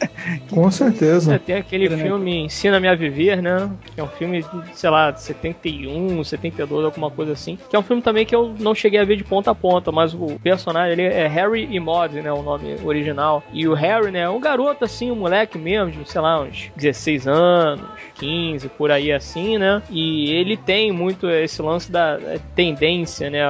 Com 0.50 0.70
certeza. 0.70 1.34
É, 1.34 1.38
tem 1.38 1.56
aquele 1.56 1.88
filme 1.96 2.44
Ensina-me 2.44 2.88
a 2.88 2.94
Viver, 2.94 3.42
né? 3.42 3.70
Que 3.94 4.00
é 4.00 4.04
um 4.04 4.08
filme, 4.08 4.44
sei 4.72 4.90
lá, 4.90 5.10
de 5.10 5.22
71, 5.22 6.22
72, 6.22 6.84
alguma 6.84 7.10
coisa 7.10 7.32
assim. 7.32 7.58
Que 7.68 7.76
é 7.76 7.78
um 7.78 7.82
filme 7.82 8.02
também 8.02 8.26
que 8.26 8.34
eu 8.34 8.54
não 8.58 8.74
cheguei 8.74 9.00
a 9.00 9.04
ver 9.04 9.16
de 9.16 9.24
ponta 9.24 9.50
a 9.50 9.54
ponta, 9.54 9.90
mas 9.90 10.14
o 10.14 10.38
personagem 10.42 10.92
ele 10.92 11.02
é 11.02 11.26
Harry 11.26 11.68
e 11.70 11.80
Maud, 11.80 12.20
né? 12.20 12.32
O 12.32 12.42
nome 12.42 12.76
original. 12.84 13.42
E 13.52 13.66
o 13.66 13.74
Harry, 13.74 14.10
né? 14.10 14.20
É 14.20 14.28
um 14.28 14.40
garoto 14.40 14.84
assim, 14.84 15.10
um 15.10 15.16
moleque 15.16 15.58
mesmo, 15.58 15.90
de, 15.90 16.10
sei 16.10 16.20
lá, 16.20 16.40
uns 16.40 16.70
16 16.76 17.26
anos, 17.26 17.86
15, 18.18 18.68
por 18.70 18.90
aí 18.90 19.12
assim, 19.12 19.58
né? 19.58 19.82
E 19.90 20.30
ele 20.30 20.56
tem 20.56 20.92
muito 20.92 21.28
esse 21.28 21.62
lance 21.62 21.90
da 21.90 22.18
tendência, 22.54 23.30
né? 23.30 23.40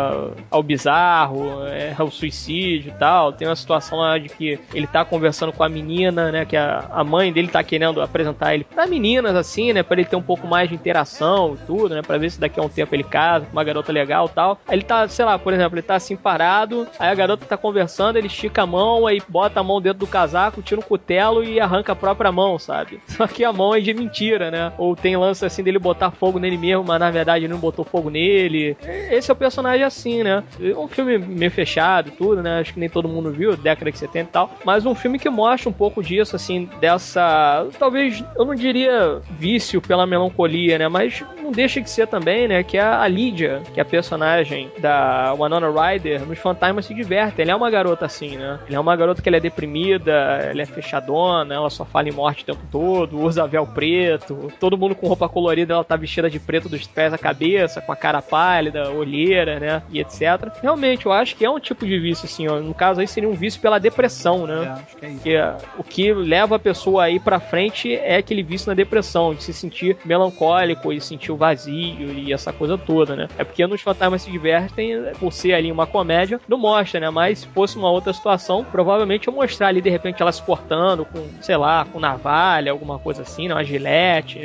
Ao 0.51 0.63
bizarro, 0.63 1.65
é, 1.67 1.95
ao 1.99 2.11
suicídio 2.11 2.91
e 2.91 2.99
tal. 2.99 3.33
Tem 3.33 3.49
uma 3.49 3.57
situação 3.57 3.99
lá 3.99 4.19
de 4.19 4.29
que 4.29 4.59
ele 4.75 4.87
tá 4.87 5.05
conversando 5.05 5.53
com 5.53 5.65
a 5.65 5.69
menina, 5.69 6.31
né? 6.31 6.45
Que 6.45 6.57
a, 6.57 6.87
a 6.91 7.05
mãe 7.05 7.33
dele 7.33 7.49
tá 7.49 7.63
querendo 7.63 8.01
apresentar 8.01 8.55
ele 8.55 8.65
pra 8.65 8.87
meninas, 8.87 9.35
assim, 9.35 9.73
né? 9.73 9.83
Pra 9.83 9.99
ele 9.99 10.09
ter 10.09 10.17
um 10.17 10.23
pouco 10.23 10.47
mais 10.47 10.69
de 10.69 10.75
interação 10.75 11.55
e 11.55 11.67
tudo, 11.67 11.95
né? 11.95 12.03
Pra 12.03 12.19
ver 12.19 12.31
se 12.31 12.41
daqui 12.41 12.61
a 12.61 12.63
um 12.63 12.69
tempo 12.69 12.95
ele 12.95 13.05
casa 13.05 13.47
com 13.47 13.53
uma 13.53 13.65
garota 13.65 13.93
legal 13.93 14.27
e 14.27 14.35
tal. 14.35 14.61
Aí 14.67 14.77
ele 14.77 14.85
tá, 14.85 15.07
sei 15.09 15.25
lá, 15.25 15.39
por 15.39 15.53
exemplo, 15.53 15.79
ele 15.79 15.87
tá 15.87 15.97
assim 15.97 16.17
parado, 16.17 16.87
aí 16.99 17.09
a 17.09 17.15
garota 17.15 17.45
tá 17.45 17.57
conversando, 17.57 18.17
ele 18.17 18.27
estica 18.27 18.63
a 18.63 18.67
mão, 18.67 19.07
aí 19.07 19.21
bota 19.29 19.61
a 19.61 19.63
mão 19.63 19.81
dentro 19.81 20.01
do 20.01 20.07
casaco, 20.07 20.63
tira 20.63 20.81
um 20.81 20.85
cutelo 20.85 21.45
e 21.45 21.61
arranca 21.61 21.93
a 21.93 21.97
própria 21.97 22.31
mão, 22.31 22.59
sabe? 22.59 23.01
Só 23.09 23.27
que 23.27 23.45
a 23.45 23.53
mão 23.53 23.75
é 23.75 23.81
de 23.81 23.95
mentira, 23.95 24.51
né? 24.51 24.58
Ou 24.79 24.95
tem 24.97 25.17
lance 25.17 25.45
assim 25.45 25.63
dele 25.63 25.79
botar 25.79 26.11
fogo 26.11 26.39
nele 26.39 26.57
mesmo, 26.57 26.85
mas 26.85 27.01
na 27.01 27.11
verdade 27.11 27.45
ele 27.45 27.53
não 27.53 27.61
botou 27.61 27.85
fogo 27.85 28.11
nele. 28.11 28.77
Esse 29.11 29.31
é 29.31 29.35
o 29.35 29.37
personagem 29.37 29.85
assim, 29.85 30.23
né? 30.23 30.43
Um 30.77 30.89
filme 30.89 31.19
meio 31.19 31.51
fechado, 31.51 32.11
tudo, 32.11 32.43
né? 32.43 32.61
Acho 32.61 32.75
que 32.75 32.81
nem 32.81 32.89
todo 32.89 33.09
mundo 33.09 33.31
viu, 33.31 33.57
década 33.57 33.91
de 33.91 33.99
70 33.99 34.19
e 34.19 34.33
tal. 34.33 34.51
Mas 34.65 34.87
um 34.87 34.95
filme 34.95 35.19
que 35.19 35.31
mostra 35.31 35.69
um 35.69 35.73
pouco 35.73 36.03
disso, 36.03 36.37
assim, 36.37 36.69
dessa. 36.81 37.67
Talvez, 37.79 38.25
eu 38.37 38.45
não 38.45 38.55
diria 38.55 39.21
vício 39.31 39.81
pela 39.81 40.07
melancolia, 40.07 40.79
né? 40.79 40.89
Mas 40.89 41.25
não 41.49 41.53
deixa 41.53 41.81
de 41.81 41.89
ser 41.89 42.07
também, 42.07 42.47
né? 42.47 42.63
Que 42.63 42.77
é 42.77 42.83
a 42.83 43.09
Lydia, 43.09 43.63
que 43.73 43.81
é 43.81 43.83
a 43.83 43.87
personagem 43.87 44.71
da 44.79 45.33
Winona 45.33 45.69
Ryder 45.71 46.27
nos 46.27 46.39
Fantasmas 46.39 46.85
se 46.85 46.95
diverte. 46.95 47.41
Ela 47.41 47.53
é 47.53 47.55
uma 47.55 47.71
garota 47.71 48.05
assim, 48.05 48.37
né? 48.37 48.61
Ela 48.69 48.77
é 48.77 48.81
uma 48.81 48.95
garota 48.95 49.23
que 49.23 49.29
ela 49.29 49.39
é 49.39 49.41
deprimida, 49.41 50.13
ela 50.13 50.61
é 50.61 50.67
fechadona, 50.67 51.55
ela 51.55 51.71
só 51.71 51.87
fala 51.87 52.09
em 52.09 52.13
morte 52.13 52.43
o 52.43 52.47
tempo 52.47 52.63
todo, 52.71 53.19
usa 53.19 53.47
véu 53.47 53.67
preto, 53.67 54.53
todo 54.61 54.77
mundo 54.77 54.95
com 54.95 55.07
roupa 55.07 55.29
colorida, 55.29 55.73
ela 55.73 55.85
tá 55.85 55.97
vestida 55.97 56.29
de 56.29 56.39
preto 56.39 56.69
dos 56.69 56.87
pés 56.87 57.15
à 57.15 57.19
cabeça, 57.19 57.81
com 57.81 57.93
a 57.93 57.97
cara 57.97 58.21
pálida, 58.21 58.91
olheira, 58.91 59.59
né? 59.59 59.83
E 59.91 60.01
etc. 60.01 60.53
Realmente, 60.61 61.07
eu 61.07 61.13
acho 61.13 61.35
que 61.35 61.47
é 61.47 61.51
um 61.51 61.59
tipo 61.59 61.87
de 61.87 61.99
vício, 61.99 62.27
assim, 62.27 62.47
ó. 62.47 62.61
No 62.61 62.75
caso 62.75 63.01
aí 63.01 63.09
seria 63.09 63.29
um 63.29 63.35
vício 63.35 63.61
pela 63.61 63.79
depressão, 63.79 64.47
né? 64.47 64.65
É, 64.65 64.69
acho 64.69 64.97
que 64.97 65.07
é 65.07 65.09
isso. 65.09 65.23
Que, 65.23 65.37
o 65.79 65.85
que 65.85 66.13
leva 66.13 66.57
a 66.57 66.59
pessoa 66.59 67.05
aí 67.05 67.19
pra 67.19 67.41
frente 67.41 67.95
é 67.95 68.17
aquele 68.17 68.43
vício 68.43 68.69
na 68.69 68.75
depressão, 68.75 69.35
de 69.35 69.43
se 69.43 69.55
sentir 69.55 69.97
melancólico 70.05 70.93
e 70.93 71.01
sentir 71.01 71.38
vazio 71.39 72.13
e 72.13 72.33
essa 72.33 72.53
coisa 72.53 72.77
toda, 72.77 73.17
né? 73.17 73.29
É 73.39 73.45
porque 73.45 73.67
nos 73.67 73.81
Fantasmas 73.81 74.23
se 74.23 74.31
divertem, 74.31 75.03
por 75.19 75.33
ser 75.33 75.55
ali 75.55 75.71
uma 75.71 75.87
comédia, 75.87 76.41
não 76.49 76.59
mostra, 76.59 77.01
né? 77.01 77.11
Mas 77.11 77.41
se 77.41 77.47
fosse 77.49 77.77
uma 77.77 77.91
outra 77.91 78.13
situação, 78.13 78.65
provavelmente 78.65 79.29
eu 79.29 79.33
mostrar 79.33 79.69
ali 79.69 79.81
de 79.81 79.91
repente 79.91 80.21
ela 80.21 80.33
se 80.33 80.43
portando 80.43 81.05
com, 81.05 81.25
sei 81.41 81.57
lá, 81.57 81.87
com 81.91 82.01
navalha, 82.01 82.73
alguma 82.73 82.99
coisa 82.99 83.23
assim, 83.23 83.49
né? 83.49 83.55
Uma 83.55 83.65
gilete, 83.65 84.41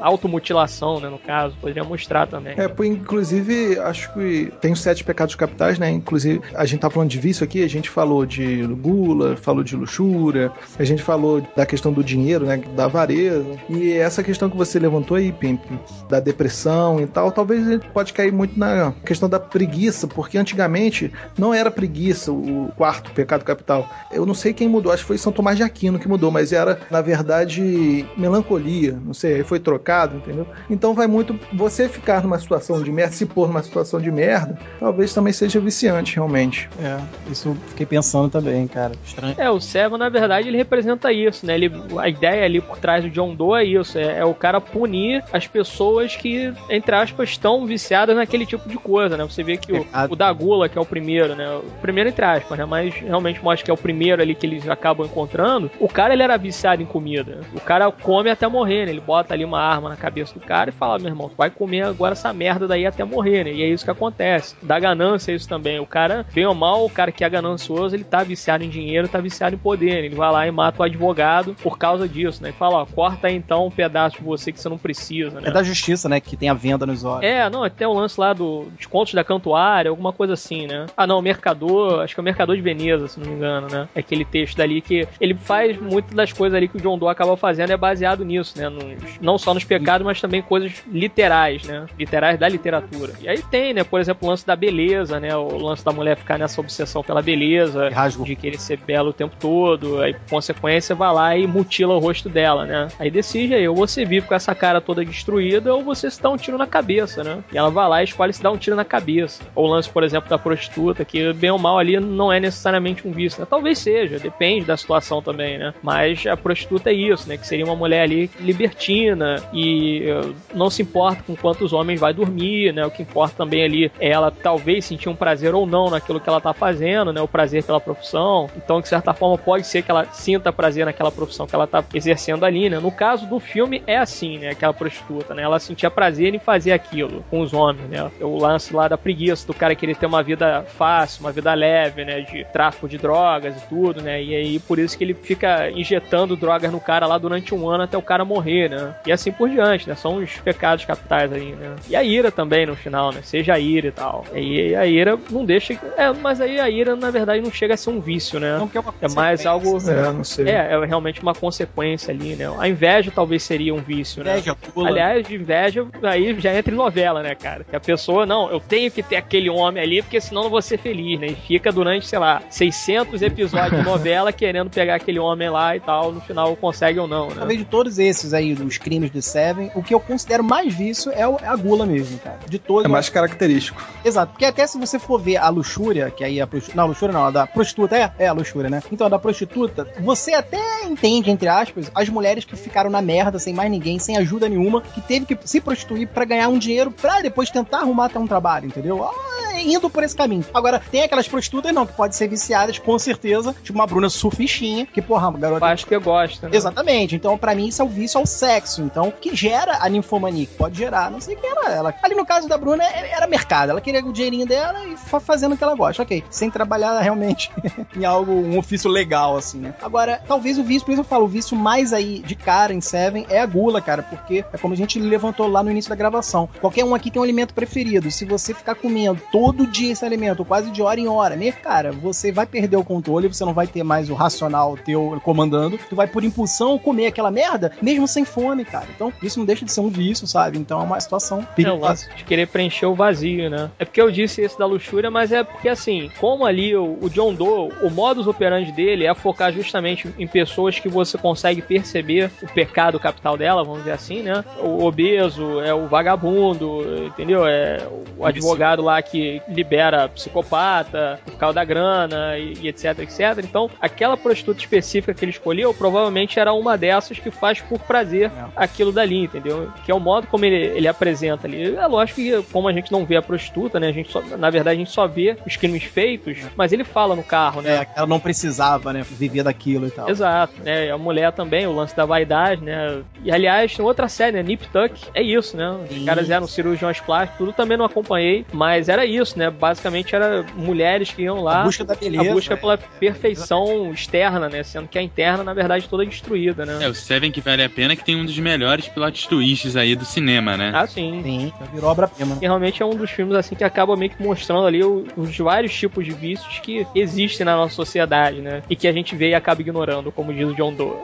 automutilação, 0.00 1.00
né? 1.00 1.08
No 1.08 1.18
caso, 1.18 1.56
poderia 1.60 1.84
mostrar 1.84 2.26
também. 2.26 2.54
É, 2.56 2.86
inclusive, 2.86 3.78
acho 3.78 4.12
que 4.14 4.52
tem 4.60 4.72
os 4.72 4.80
sete 4.80 5.04
pecados 5.04 5.34
capitais, 5.34 5.78
né? 5.78 5.90
Inclusive, 5.90 6.40
a 6.54 6.64
gente 6.64 6.80
tá 6.80 6.90
falando 6.90 7.10
de 7.10 7.18
vício 7.18 7.44
aqui, 7.44 7.62
a 7.62 7.68
gente 7.68 7.90
falou 7.90 8.24
de 8.24 8.66
gula, 8.66 9.36
falou 9.36 9.62
de 9.62 9.76
luxúria, 9.76 10.50
a 10.78 10.84
gente 10.84 11.02
falou 11.02 11.42
da 11.56 11.66
questão 11.66 11.92
do 11.92 12.02
dinheiro, 12.02 12.46
né? 12.46 12.56
Da 12.74 12.84
avareza. 12.84 13.58
E 13.68 13.92
essa 13.92 14.22
questão 14.22 14.48
que 14.48 14.56
você 14.56 14.78
levantou 14.78 15.16
aí, 15.16 15.32
Pimp, 15.32 15.62
da 16.08 16.20
depressão 16.38 17.00
e 17.00 17.06
tal, 17.06 17.32
talvez 17.32 17.66
a 17.66 17.72
gente 17.72 17.88
pode 17.88 18.12
cair 18.12 18.32
muito 18.32 18.56
na 18.56 18.92
questão 19.04 19.28
da 19.28 19.40
preguiça, 19.40 20.06
porque 20.06 20.38
antigamente 20.38 21.12
não 21.36 21.52
era 21.52 21.68
preguiça 21.68 22.30
o 22.30 22.70
quarto 22.76 23.10
pecado 23.10 23.44
capital. 23.44 23.90
Eu 24.12 24.24
não 24.24 24.34
sei 24.34 24.54
quem 24.54 24.68
mudou, 24.68 24.92
acho 24.92 25.02
que 25.02 25.08
foi 25.08 25.18
São 25.18 25.32
Tomás 25.32 25.56
de 25.56 25.64
Aquino 25.64 25.98
que 25.98 26.06
mudou, 26.06 26.30
mas 26.30 26.52
era, 26.52 26.78
na 26.90 27.00
verdade, 27.00 28.06
melancolia. 28.16 28.98
Não 29.04 29.12
sei, 29.12 29.42
foi 29.42 29.58
trocado, 29.58 30.18
entendeu? 30.18 30.46
Então 30.70 30.94
vai 30.94 31.08
muito 31.08 31.38
você 31.52 31.88
ficar 31.88 32.22
numa 32.22 32.38
situação 32.38 32.80
de 32.82 32.92
merda, 32.92 33.12
se 33.12 33.26
pôr 33.26 33.48
numa 33.48 33.62
situação 33.62 34.00
de 34.00 34.10
merda, 34.10 34.56
talvez 34.78 35.12
também 35.12 35.32
seja 35.32 35.58
viciante, 35.58 36.14
realmente. 36.14 36.70
É, 36.80 36.98
isso 37.30 37.56
fiquei 37.68 37.86
pensando 37.86 38.30
também, 38.30 38.68
cara. 38.68 38.92
Estranho. 39.04 39.34
É, 39.36 39.50
o 39.50 39.60
servo, 39.60 39.98
na 39.98 40.08
verdade, 40.08 40.46
ele 40.46 40.56
representa 40.56 41.12
isso, 41.12 41.44
né? 41.44 41.54
Ele, 41.54 41.72
a 41.98 42.08
ideia 42.08 42.44
ali 42.44 42.60
por 42.60 42.78
trás 42.78 43.02
do 43.02 43.10
John 43.10 43.34
Doe 43.34 43.60
é 43.60 43.64
isso, 43.64 43.98
é, 43.98 44.18
é 44.18 44.24
o 44.24 44.34
cara 44.34 44.60
punir 44.60 45.24
as 45.32 45.46
pessoas 45.46 46.14
que 46.14 46.27
que, 46.28 46.52
entre 46.68 46.94
aspas, 46.94 47.30
estão 47.30 47.64
viciadas 47.64 48.14
naquele 48.14 48.44
tipo 48.44 48.68
de 48.68 48.76
coisa, 48.76 49.16
né? 49.16 49.24
Você 49.24 49.42
vê 49.42 49.56
que 49.56 49.72
o, 49.72 49.86
o 50.10 50.16
da 50.16 50.30
gula, 50.32 50.68
que 50.68 50.76
é 50.76 50.80
o 50.80 50.84
primeiro, 50.84 51.34
né? 51.34 51.48
O 51.56 51.80
primeiro, 51.80 52.10
entre 52.10 52.24
aspas, 52.24 52.58
né? 52.58 52.64
Mas 52.66 52.94
realmente 52.94 53.42
mostra 53.42 53.64
que 53.64 53.70
é 53.70 53.74
o 53.74 53.78
primeiro 53.78 54.20
ali 54.20 54.34
que 54.34 54.46
eles 54.46 54.68
acabam 54.68 55.06
encontrando. 55.06 55.70
O 55.80 55.88
cara, 55.88 56.12
ele 56.12 56.22
era 56.22 56.36
viciado 56.36 56.82
em 56.82 56.86
comida. 56.86 57.40
O 57.54 57.60
cara 57.60 57.90
come 57.90 58.30
até 58.30 58.46
morrer, 58.46 58.84
né? 58.84 58.92
Ele 58.92 59.00
bota 59.00 59.32
ali 59.32 59.44
uma 59.44 59.60
arma 59.60 59.88
na 59.88 59.96
cabeça 59.96 60.34
do 60.34 60.40
cara 60.40 60.70
e 60.70 60.72
fala, 60.72 60.98
meu 60.98 61.08
irmão, 61.08 61.28
tu 61.28 61.36
vai 61.36 61.50
comer 61.50 61.82
agora 61.82 62.12
essa 62.12 62.32
merda 62.32 62.68
daí 62.68 62.84
até 62.84 63.04
morrer, 63.04 63.44
né? 63.44 63.52
E 63.52 63.62
é 63.62 63.68
isso 63.68 63.84
que 63.84 63.90
acontece. 63.90 64.54
Da 64.62 64.78
ganância 64.78 65.32
é 65.32 65.34
isso 65.34 65.48
também. 65.48 65.80
O 65.80 65.86
cara, 65.86 66.26
bem 66.34 66.46
ou 66.46 66.54
mal, 66.54 66.84
o 66.84 66.90
cara 66.90 67.10
que 67.10 67.24
é 67.24 67.30
ganancioso, 67.30 67.96
ele 67.96 68.04
tá 68.04 68.22
viciado 68.22 68.64
em 68.64 68.68
dinheiro, 68.68 69.08
tá 69.08 69.20
viciado 69.20 69.54
em 69.54 69.58
poder. 69.58 69.94
Né? 69.94 70.06
Ele 70.06 70.14
vai 70.14 70.30
lá 70.30 70.46
e 70.46 70.50
mata 70.50 70.82
o 70.82 70.84
advogado 70.84 71.54
por 71.62 71.78
causa 71.78 72.08
disso, 72.08 72.42
né? 72.42 72.50
E 72.50 72.52
fala, 72.52 72.82
ó, 72.82 72.86
corta 72.86 73.28
aí 73.28 73.34
então 73.34 73.66
um 73.66 73.70
pedaço 73.70 74.18
de 74.18 74.24
você 74.24 74.52
que 74.52 74.60
você 74.60 74.68
não 74.68 74.78
precisa, 74.78 75.40
né? 75.40 75.48
É 75.48 75.50
da 75.50 75.62
justiça, 75.62 76.08
né? 76.08 76.17
Que 76.20 76.36
tem 76.36 76.48
a 76.48 76.54
venda 76.54 76.86
nos 76.86 77.04
olhos. 77.04 77.24
É, 77.24 77.48
não, 77.50 77.64
até 77.64 77.86
o 77.86 77.92
lance 77.92 78.18
lá 78.20 78.32
do 78.32 78.66
descontos 78.76 79.14
da 79.14 79.24
cantuária, 79.24 79.90
alguma 79.90 80.12
coisa 80.12 80.34
assim, 80.34 80.66
né? 80.66 80.86
Ah, 80.96 81.06
não, 81.06 81.20
Mercador, 81.20 82.00
acho 82.00 82.14
que 82.14 82.20
é 82.20 82.22
o 82.22 82.24
Mercador 82.24 82.56
de 82.56 82.62
Veneza, 82.62 83.08
se 83.08 83.20
não 83.20 83.26
me 83.26 83.34
engano, 83.34 83.68
né? 83.70 83.88
É 83.94 84.00
aquele 84.00 84.24
texto 84.24 84.56
dali 84.56 84.80
que 84.80 85.06
ele 85.20 85.34
faz 85.34 85.80
muitas 85.80 86.14
das 86.14 86.32
coisas 86.32 86.56
ali 86.56 86.68
que 86.68 86.76
o 86.76 86.80
John 86.80 86.98
Doe 86.98 87.10
acaba 87.10 87.36
fazendo 87.36 87.72
é 87.72 87.76
baseado 87.76 88.24
nisso, 88.24 88.58
né? 88.58 88.68
Nos, 88.68 89.18
não 89.20 89.38
só 89.38 89.54
nos 89.54 89.64
pecados, 89.64 90.04
mas 90.04 90.20
também 90.20 90.42
coisas 90.42 90.72
literais, 90.90 91.64
né? 91.64 91.86
Literais 91.98 92.38
da 92.38 92.48
literatura. 92.48 93.12
E 93.20 93.28
aí 93.28 93.42
tem, 93.42 93.74
né? 93.74 93.84
Por 93.84 94.00
exemplo, 94.00 94.26
o 94.26 94.30
lance 94.30 94.46
da 94.46 94.56
beleza, 94.56 95.18
né? 95.18 95.34
O 95.36 95.56
lance 95.56 95.84
da 95.84 95.92
mulher 95.92 96.16
ficar 96.16 96.38
nessa 96.38 96.60
obsessão 96.60 97.02
pela 97.02 97.22
beleza, 97.22 97.88
Rasgo. 97.90 98.24
de 98.24 98.36
querer 98.36 98.58
ser 98.58 98.78
bela 98.78 99.10
o 99.10 99.12
tempo 99.12 99.34
todo, 99.38 100.00
aí 100.00 100.14
por 100.14 100.28
consequência 100.30 100.94
vai 100.94 101.12
lá 101.12 101.36
e 101.36 101.46
mutila 101.46 101.94
o 101.94 101.98
rosto 101.98 102.28
dela, 102.28 102.64
né? 102.64 102.88
Aí 102.98 103.10
decide 103.10 103.54
aí, 103.54 103.66
ou 103.66 103.74
você 103.74 104.04
vive 104.04 104.26
com 104.26 104.34
essa 104.34 104.54
cara 104.54 104.80
toda 104.80 105.04
destruída, 105.04 105.74
ou 105.74 105.82
você 105.82 105.97
se 105.98 106.22
dá 106.22 106.30
um 106.30 106.36
tiro 106.36 106.58
na 106.58 106.66
cabeça, 106.66 107.22
né? 107.24 107.42
E 107.52 107.58
ela 107.58 107.70
vai 107.70 107.88
lá 107.88 108.00
e 108.00 108.04
escolhe 108.04 108.32
se 108.32 108.42
dar 108.42 108.50
um 108.50 108.56
tiro 108.56 108.76
na 108.76 108.84
cabeça. 108.84 109.42
Ou 109.54 109.66
o 109.66 109.68
lance, 109.68 109.88
por 109.88 110.02
exemplo, 110.02 110.28
da 110.28 110.38
prostituta, 110.38 111.04
que 111.04 111.32
bem 111.32 111.50
ou 111.50 111.58
mal 111.58 111.78
ali 111.78 111.98
não 111.98 112.32
é 112.32 112.40
necessariamente 112.40 113.06
um 113.06 113.12
vício, 113.12 113.40
né? 113.40 113.46
Talvez 113.48 113.78
seja, 113.78 114.18
depende 114.18 114.64
da 114.64 114.76
situação 114.76 115.22
também, 115.22 115.58
né? 115.58 115.74
Mas 115.82 116.26
a 116.26 116.36
prostituta 116.36 116.90
é 116.90 116.94
isso, 116.94 117.28
né? 117.28 117.36
Que 117.36 117.46
seria 117.46 117.64
uma 117.64 117.76
mulher 117.76 118.02
ali 118.02 118.30
libertina 118.40 119.42
e 119.52 120.10
uh, 120.10 120.34
não 120.54 120.70
se 120.70 120.82
importa 120.82 121.22
com 121.26 121.34
quantos 121.36 121.72
homens 121.72 122.00
vai 122.00 122.12
dormir, 122.12 122.72
né? 122.72 122.84
O 122.84 122.90
que 122.90 123.02
importa 123.02 123.36
também 123.36 123.64
ali 123.64 123.92
é 123.98 124.08
ela 124.08 124.30
talvez 124.30 124.84
sentir 124.84 125.08
um 125.08 125.16
prazer 125.16 125.54
ou 125.54 125.66
não 125.66 125.90
naquilo 125.90 126.20
que 126.20 126.28
ela 126.28 126.40
tá 126.40 126.52
fazendo, 126.52 127.12
né? 127.12 127.20
O 127.20 127.28
prazer 127.28 127.64
pela 127.64 127.80
profissão. 127.80 128.48
Então, 128.56 128.80
de 128.80 128.88
certa 128.88 129.12
forma, 129.12 129.38
pode 129.38 129.66
ser 129.66 129.82
que 129.82 129.90
ela 129.90 130.04
sinta 130.12 130.52
prazer 130.52 130.86
naquela 130.86 131.10
profissão 131.10 131.46
que 131.46 131.54
ela 131.54 131.66
tá 131.66 131.84
exercendo 131.94 132.44
ali, 132.44 132.68
né? 132.68 132.78
No 132.78 132.90
caso 132.90 133.26
do 133.26 133.38
filme, 133.38 133.82
é 133.86 133.96
assim, 133.96 134.38
né? 134.38 134.50
Aquela 134.50 134.72
prostituta, 134.72 135.34
né? 135.34 135.42
Ela 135.42 135.58
sentia 135.58 135.87
prazer 135.90 136.34
em 136.34 136.38
fazer 136.38 136.72
aquilo 136.72 137.24
com 137.30 137.40
os 137.40 137.52
homens, 137.52 137.88
né? 137.88 138.10
O 138.20 138.38
lance 138.38 138.74
lá 138.74 138.88
da 138.88 138.98
preguiça, 138.98 139.46
do 139.46 139.54
cara 139.54 139.74
querer 139.74 139.96
ter 139.96 140.06
uma 140.06 140.22
vida 140.22 140.64
fácil, 140.76 141.20
uma 141.20 141.32
vida 141.32 141.52
leve, 141.54 142.04
né? 142.04 142.20
De 142.20 142.44
tráfico 142.52 142.88
de 142.88 142.98
drogas 142.98 143.56
e 143.56 143.68
tudo, 143.68 144.02
né? 144.02 144.22
E 144.22 144.34
aí, 144.34 144.58
por 144.58 144.78
isso 144.78 144.96
que 144.96 145.04
ele 145.04 145.14
fica 145.14 145.70
injetando 145.70 146.36
drogas 146.36 146.70
no 146.70 146.80
cara 146.80 147.06
lá 147.06 147.18
durante 147.18 147.54
um 147.54 147.68
ano 147.68 147.84
até 147.84 147.96
o 147.96 148.02
cara 148.02 148.24
morrer, 148.24 148.68
né? 148.68 148.94
E 149.06 149.12
assim 149.12 149.32
por 149.32 149.48
diante, 149.48 149.88
né? 149.88 149.94
São 149.94 150.16
os 150.16 150.38
pecados 150.38 150.84
capitais 150.84 151.32
aí, 151.32 151.52
né? 151.52 151.76
E 151.88 151.96
a 151.96 152.02
ira 152.02 152.30
também 152.30 152.66
no 152.66 152.76
final, 152.76 153.12
né? 153.12 153.20
Seja 153.22 153.54
a 153.54 153.58
ira 153.58 153.88
e 153.88 153.92
tal. 153.92 154.24
E 154.34 154.74
a 154.74 154.86
ira 154.86 155.18
não 155.30 155.44
deixa. 155.44 155.78
É, 155.96 156.12
mas 156.12 156.40
aí 156.40 156.60
a 156.60 156.68
ira, 156.68 156.96
na 156.96 157.10
verdade, 157.10 157.42
não 157.42 157.50
chega 157.50 157.74
a 157.74 157.76
ser 157.76 157.90
um 157.90 158.00
vício, 158.00 158.38
né? 158.38 158.56
Não, 158.58 158.68
que 158.68 158.76
é, 158.76 158.80
uma 158.80 158.94
É 159.00 159.08
mais 159.08 159.46
algo. 159.46 159.78
É, 159.88 160.12
não 160.12 160.24
sei. 160.24 160.48
É, 160.48 160.72
é 160.72 160.84
realmente 160.84 161.20
uma 161.22 161.34
consequência 161.34 162.12
ali, 162.12 162.34
né? 162.34 162.46
A 162.58 162.68
inveja 162.68 163.10
talvez 163.14 163.42
seria 163.42 163.74
um 163.74 163.80
vício, 163.80 164.22
né? 164.22 164.32
Inveja, 164.32 164.54
pula. 164.54 164.88
Aliás, 164.88 165.26
de 165.26 165.34
inveja, 165.34 165.77
aí 166.02 166.38
já 166.40 166.54
entra 166.56 166.72
em 166.72 166.76
novela, 166.76 167.22
né, 167.22 167.34
cara? 167.34 167.64
Que 167.64 167.74
a 167.76 167.80
pessoa, 167.80 168.24
não, 168.26 168.50
eu 168.50 168.60
tenho 168.60 168.90
que 168.90 169.02
ter 169.02 169.16
aquele 169.16 169.48
homem 169.50 169.82
ali, 169.82 170.02
porque 170.02 170.20
senão 170.20 170.44
não 170.44 170.50
vou 170.50 170.62
ser 170.62 170.78
feliz, 170.78 171.18
né? 171.20 171.28
E 171.28 171.34
fica 171.34 171.70
durante, 171.72 172.06
sei 172.06 172.18
lá, 172.18 172.42
600 172.50 173.22
episódios 173.22 173.80
de 173.80 173.86
novela 173.86 174.32
querendo 174.32 174.70
pegar 174.70 174.96
aquele 174.96 175.18
homem 175.18 175.48
lá 175.50 175.76
e 175.76 175.80
tal, 175.80 176.12
no 176.12 176.20
final 176.20 176.54
consegue 176.56 176.98
ou 176.98 177.06
não, 177.08 177.28
né? 177.28 177.34
Talvez 177.38 177.58
de 177.58 177.64
todos 177.64 177.98
esses 177.98 178.32
aí, 178.34 178.54
dos 178.54 178.78
crimes 178.78 179.10
do 179.10 179.20
Seven, 179.22 179.70
o 179.74 179.82
que 179.82 179.94
eu 179.94 180.00
considero 180.00 180.42
mais 180.44 180.74
vício 180.74 181.10
é, 181.14 181.26
o- 181.26 181.36
é 181.42 181.46
a 181.46 181.56
gula 181.56 181.86
mesmo, 181.86 182.18
cara. 182.18 182.38
De 182.48 182.58
todos. 182.58 182.84
É 182.84 182.88
mais 182.88 183.08
característico. 183.08 183.82
Exato, 184.04 184.32
porque 184.32 184.44
até 184.44 184.66
se 184.66 184.78
você 184.78 184.98
for 184.98 185.20
ver 185.20 185.36
a 185.36 185.48
luxúria, 185.48 186.10
que 186.10 186.24
aí 186.24 186.40
a 186.40 186.46
prostituta. 186.46 186.76
Não, 186.76 186.84
a 186.84 186.88
luxúria 186.88 187.12
não, 187.12 187.24
a 187.24 187.30
da 187.30 187.46
prostituta, 187.46 187.96
é, 187.96 188.10
é 188.18 188.26
a 188.28 188.32
luxúria, 188.32 188.70
né? 188.70 188.82
Então, 188.92 189.06
a 189.06 189.10
da 189.10 189.18
prostituta, 189.18 189.86
você 190.00 190.34
até 190.34 190.84
entende, 190.84 191.30
entre 191.30 191.48
aspas, 191.48 191.90
as 191.94 192.08
mulheres 192.08 192.44
que 192.44 192.56
ficaram 192.56 192.90
na 192.90 193.02
merda, 193.02 193.38
sem 193.38 193.52
mais 193.54 193.70
ninguém, 193.70 193.98
sem 193.98 194.16
ajuda 194.16 194.48
nenhuma, 194.48 194.80
que 194.82 195.00
teve 195.00 195.26
que 195.26 195.38
se 195.44 195.60
prostituir 195.68 196.08
pra 196.08 196.24
ganhar 196.24 196.48
um 196.48 196.58
dinheiro 196.58 196.90
pra 196.90 197.20
depois 197.20 197.50
tentar 197.50 197.78
arrumar 197.78 198.06
até 198.06 198.18
um 198.18 198.26
trabalho, 198.26 198.66
entendeu? 198.66 199.04
Ah, 199.04 199.60
indo 199.60 199.90
por 199.90 200.02
esse 200.02 200.16
caminho. 200.16 200.44
Agora, 200.54 200.80
tem 200.90 201.02
aquelas 201.02 201.28
prostitutas, 201.28 201.72
não, 201.74 201.84
que 201.86 201.92
podem 201.92 202.12
ser 202.12 202.28
viciadas, 202.28 202.78
com 202.78 202.98
certeza, 202.98 203.54
tipo 203.62 203.78
uma 203.78 203.86
Bruna 203.86 204.08
surfistinha, 204.08 204.86
que, 204.86 205.02
porra, 205.02 205.30
garota. 205.32 205.66
Acho 205.66 205.86
que 205.86 205.98
gosta, 205.98 206.48
né? 206.48 206.56
Exatamente. 206.56 207.14
Então, 207.16 207.36
pra 207.36 207.54
mim, 207.54 207.66
isso 207.68 207.82
é 207.82 207.84
o 207.84 207.88
vício 207.88 208.18
ao 208.18 208.24
sexo. 208.26 208.80
Então, 208.82 209.10
que 209.10 209.34
gera 209.36 209.78
a 209.80 209.88
ninfomania, 209.88 210.46
que 210.46 210.54
pode 210.54 210.78
gerar, 210.78 211.10
não 211.10 211.20
sei 211.20 211.34
o 211.34 211.38
que 211.38 211.46
era 211.46 211.70
ela. 211.72 211.94
Ali 212.02 212.14
no 212.14 212.24
caso 212.24 212.48
da 212.48 212.56
Bruna, 212.56 212.82
é- 212.84 213.10
era 213.12 213.26
mercado. 213.26 213.70
Ela 213.70 213.80
queria 213.80 214.04
o 214.04 214.12
dinheirinho 214.12 214.46
dela 214.46 214.84
e 214.86 214.96
fa- 214.96 215.20
fazendo 215.20 215.54
o 215.54 215.58
que 215.58 215.64
ela 215.64 215.74
gosta. 215.74 216.02
Ok. 216.02 216.22
Sem 216.30 216.50
trabalhar 216.50 216.98
realmente 217.00 217.50
em 217.96 218.04
algo, 218.04 218.32
um 218.32 218.56
ofício 218.58 218.88
legal, 218.90 219.36
assim, 219.36 219.58
né? 219.58 219.74
Agora, 219.82 220.20
talvez 220.26 220.56
o 220.58 220.62
vício, 220.64 220.84
por 220.86 220.92
isso 220.92 221.00
eu 221.00 221.04
falo, 221.04 221.24
o 221.24 221.28
vício 221.28 221.56
mais 221.56 221.92
aí 221.92 222.20
de 222.20 222.34
cara 222.34 222.72
em 222.72 222.80
Seven 222.80 223.26
é 223.28 223.40
a 223.40 223.46
gula, 223.46 223.80
cara, 223.82 224.02
porque 224.02 224.44
é 224.52 224.58
como 224.58 224.72
a 224.74 224.76
gente 224.76 224.98
levantou 225.00 225.48
lá 225.48 225.57
no 225.62 225.70
início 225.70 225.88
da 225.88 225.96
gravação. 225.96 226.48
Qualquer 226.60 226.84
um 226.84 226.94
aqui 226.94 227.10
tem 227.10 227.20
um 227.20 227.24
alimento 227.24 227.54
preferido. 227.54 228.10
Se 228.10 228.24
você 228.24 228.54
ficar 228.54 228.74
comendo 228.74 229.20
todo 229.32 229.66
dia 229.66 229.92
esse 229.92 230.04
alimento, 230.04 230.44
quase 230.44 230.70
de 230.70 230.82
hora 230.82 230.98
em 231.00 231.08
hora, 231.08 231.36
né? 231.36 231.52
Cara, 231.52 231.92
você 231.92 232.30
vai 232.32 232.46
perder 232.46 232.76
o 232.76 232.84
controle, 232.84 233.28
você 233.28 233.44
não 233.44 233.52
vai 233.54 233.66
ter 233.66 233.82
mais 233.82 234.10
o 234.10 234.14
racional 234.14 234.76
teu 234.76 235.20
comandando. 235.24 235.78
Tu 235.88 235.96
vai 235.96 236.06
por 236.06 236.24
impulsão 236.24 236.78
comer 236.78 237.06
aquela 237.06 237.30
merda, 237.30 237.72
mesmo 237.82 238.06
sem 238.06 238.24
fome, 238.24 238.64
cara. 238.64 238.86
Então, 238.94 239.12
isso 239.22 239.38
não 239.38 239.46
deixa 239.46 239.64
de 239.64 239.72
ser 239.72 239.80
um 239.80 239.88
vício, 239.88 240.26
sabe? 240.26 240.58
Então 240.58 240.80
é 240.80 240.84
uma 240.84 241.00
situação 241.00 241.40
É 241.40 241.42
o 241.42 241.46
perigosa. 241.54 241.86
lance 241.88 242.08
de 242.16 242.24
querer 242.24 242.46
preencher 242.48 242.86
o 242.86 242.94
vazio, 242.94 243.50
né? 243.50 243.70
É 243.78 243.84
porque 243.84 244.00
eu 244.00 244.10
disse 244.10 244.40
esse 244.42 244.58
da 244.58 244.66
luxúria, 244.66 245.10
mas 245.10 245.32
é 245.32 245.42
porque 245.42 245.68
assim, 245.68 246.10
como 246.18 246.44
ali 246.44 246.76
o, 246.76 246.98
o 247.00 247.08
John 247.10 247.34
Doe, 247.34 247.72
o 247.82 247.90
modus 247.90 248.26
operandi 248.26 248.72
dele 248.72 249.06
é 249.06 249.14
focar 249.14 249.52
justamente 249.52 250.12
em 250.18 250.26
pessoas 250.26 250.78
que 250.78 250.88
você 250.88 251.16
consegue 251.18 251.62
perceber 251.62 252.30
o 252.42 252.46
pecado 252.48 252.98
capital 253.00 253.36
dela, 253.36 253.62
vamos 253.64 253.80
dizer 253.80 253.92
assim, 253.92 254.22
né? 254.22 254.44
O 254.62 254.84
obeso, 254.84 255.44
é 255.64 255.72
o 255.74 255.86
vagabundo, 255.86 257.04
entendeu? 257.06 257.46
É 257.46 257.78
o 258.16 258.24
advogado 258.26 258.82
lá 258.82 259.00
que 259.02 259.40
libera 259.48 260.08
psicopata 260.08 261.20
por 261.24 261.36
causa 261.36 261.54
da 261.54 261.64
grana 261.64 262.36
e, 262.38 262.54
e 262.62 262.68
etc, 262.68 262.98
etc. 263.00 263.38
Então, 263.44 263.70
aquela 263.80 264.16
prostituta 264.16 264.60
específica 264.60 265.14
que 265.14 265.24
ele 265.24 265.32
escolheu 265.32 265.72
provavelmente 265.74 266.38
era 266.38 266.52
uma 266.52 266.76
dessas 266.76 267.18
que 267.18 267.30
faz 267.30 267.60
por 267.60 267.78
prazer 267.80 268.30
aquilo 268.56 268.92
dali, 268.92 269.24
entendeu? 269.24 269.70
Que 269.84 269.90
é 269.90 269.94
o 269.94 270.00
modo 270.00 270.26
como 270.26 270.44
ele, 270.44 270.56
ele 270.76 270.88
apresenta 270.88 271.46
ali. 271.46 271.74
É 271.76 271.86
lógico 271.86 272.20
que, 272.20 272.42
como 272.52 272.68
a 272.68 272.72
gente 272.72 272.90
não 272.92 273.04
vê 273.04 273.16
a 273.16 273.22
prostituta, 273.22 273.78
né? 273.80 273.88
A 273.88 273.92
gente 273.92 274.10
só- 274.10 274.22
na 274.22 274.50
verdade, 274.50 274.76
a 274.76 274.78
gente 274.78 274.90
só 274.90 275.06
vê 275.06 275.36
os 275.46 275.56
crimes 275.56 275.84
feitos, 275.84 276.38
mas 276.56 276.72
ele 276.72 276.84
fala 276.84 277.14
no 277.14 277.22
carro, 277.22 277.60
né? 277.62 277.76
É, 277.82 277.86
ela 277.96 278.06
não 278.06 278.20
precisava, 278.20 278.92
né? 278.92 279.02
Viver 279.08 279.42
daquilo 279.44 279.86
e 279.86 279.90
tal. 279.90 280.08
Exato, 280.08 280.54
né? 280.62 280.90
A 280.90 280.98
mulher 280.98 281.32
também, 281.32 281.66
o 281.66 281.72
lance 281.72 281.94
da 281.96 282.04
vaidade, 282.04 282.62
né? 282.62 283.02
E 283.24 283.30
aliás, 283.30 283.74
tem 283.74 283.84
outra 283.84 284.08
série, 284.08 284.32
né? 284.36 284.42
Nip 284.42 284.66
Tuck, 284.68 284.94
é 285.14 285.22
isso, 285.22 285.37
né? 285.56 285.70
Os 285.88 285.96
Isso. 285.96 286.04
caras 286.04 286.30
eram 286.30 286.46
cirurgiões 286.46 287.00
plásticos, 287.00 287.38
tudo 287.38 287.52
também 287.52 287.76
não 287.76 287.84
acompanhei, 287.84 288.44
mas 288.52 288.88
era 288.88 289.04
isso, 289.06 289.38
né? 289.38 289.50
Basicamente 289.50 290.14
era 290.14 290.44
mulheres 290.54 291.10
que 291.12 291.22
iam 291.22 291.40
lá 291.42 291.62
A 291.62 291.64
busca 291.64 291.84
da 291.84 291.94
beleza. 291.94 292.30
a 292.30 292.34
busca 292.34 292.54
é. 292.54 292.56
pela 292.56 292.78
perfeição 292.78 293.90
externa, 293.92 294.48
né? 294.48 294.62
Sendo 294.62 294.88
que 294.88 294.98
a 294.98 295.02
interna, 295.02 295.42
na 295.42 295.52
verdade, 295.54 295.88
toda 295.88 296.04
destruída, 296.04 296.64
né? 296.64 296.78
É, 296.82 296.88
o 296.88 296.94
Seven 296.94 297.30
que 297.30 297.40
vale 297.40 297.62
a 297.62 297.68
pena 297.70 297.96
que 297.96 298.04
tem 298.04 298.16
um 298.16 298.24
dos 298.24 298.38
melhores 298.38 298.88
plot 298.88 299.28
twists 299.28 299.76
aí 299.76 299.94
do 299.96 300.04
cinema, 300.04 300.56
né? 300.56 300.72
Ah, 300.74 300.86
sim. 300.86 301.20
Sim, 301.22 301.52
já 301.58 301.66
virou 301.66 301.90
obra-prima. 301.90 302.36
E 302.40 302.44
realmente 302.44 302.82
é 302.82 302.86
um 302.86 302.94
dos 302.96 303.10
filmes 303.10 303.34
assim 303.36 303.54
que 303.54 303.64
acaba 303.64 303.96
meio 303.96 304.10
que 304.10 304.22
mostrando 304.22 304.66
ali 304.66 304.82
o- 304.82 305.04
os 305.16 305.36
vários 305.38 305.74
tipos 305.74 306.04
de 306.04 306.12
vícios 306.12 306.58
que 306.60 306.86
existem 306.94 307.44
na 307.44 307.56
nossa 307.56 307.74
sociedade, 307.74 308.40
né? 308.40 308.62
E 308.70 308.76
que 308.76 308.86
a 308.86 308.92
gente 308.92 309.14
vê 309.16 309.30
e 309.30 309.34
acaba 309.34 309.60
ignorando, 309.60 310.12
como 310.12 310.32
diz 310.32 310.48
o 310.48 310.54
John 310.54 310.72
Doe. 310.72 310.96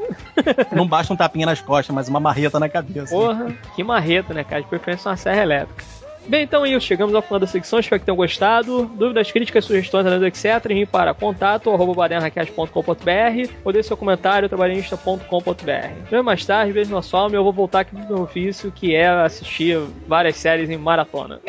Não 0.74 0.86
basta 0.86 1.12
um 1.12 1.16
tapinha 1.16 1.46
nas 1.46 1.60
costas, 1.60 1.94
mas 1.94 2.08
uma 2.08 2.20
marreta 2.20 2.58
na 2.60 2.68
cabeça. 2.68 3.14
Porra, 3.14 3.52
que 3.74 3.82
marreta, 3.82 4.23
né, 4.32 4.44
cara? 4.44 4.62
De 4.62 4.68
preferência 4.68 5.10
uma 5.10 5.16
serra 5.16 5.42
elétrica. 5.42 5.84
Bem, 6.26 6.44
então 6.44 6.64
é 6.64 6.70
isso. 6.70 6.86
Chegamos 6.86 7.14
ao 7.14 7.22
final 7.22 7.38
da 7.38 7.46
secção. 7.46 7.78
Espero 7.78 8.00
que 8.00 8.06
tenham 8.06 8.16
gostado. 8.16 8.86
Dúvidas, 8.94 9.30
críticas, 9.30 9.64
sugestões, 9.64 10.06
etc. 10.22 10.70
Envie 10.70 10.86
para 10.86 11.12
contato 11.12 11.70
baderracast.com.br 11.94 13.50
ou 13.64 13.72
deixe 13.72 13.88
seu 13.88 13.96
comentário 13.96 14.48
trabalhista.com.br. 14.48 16.10
Bem 16.10 16.22
mais 16.22 16.44
tarde, 16.46 16.72
beijo 16.72 16.94
na 16.94 17.02
sua 17.02 17.20
alma 17.20 17.34
e 17.34 17.38
eu 17.38 17.44
vou 17.44 17.52
voltar 17.52 17.80
aqui 17.80 17.94
pro 17.94 18.06
meu 18.06 18.22
ofício, 18.22 18.72
que 18.72 18.94
é 18.94 19.08
assistir 19.08 19.78
várias 20.06 20.36
séries 20.36 20.70
em 20.70 20.78
maratona. 20.78 21.40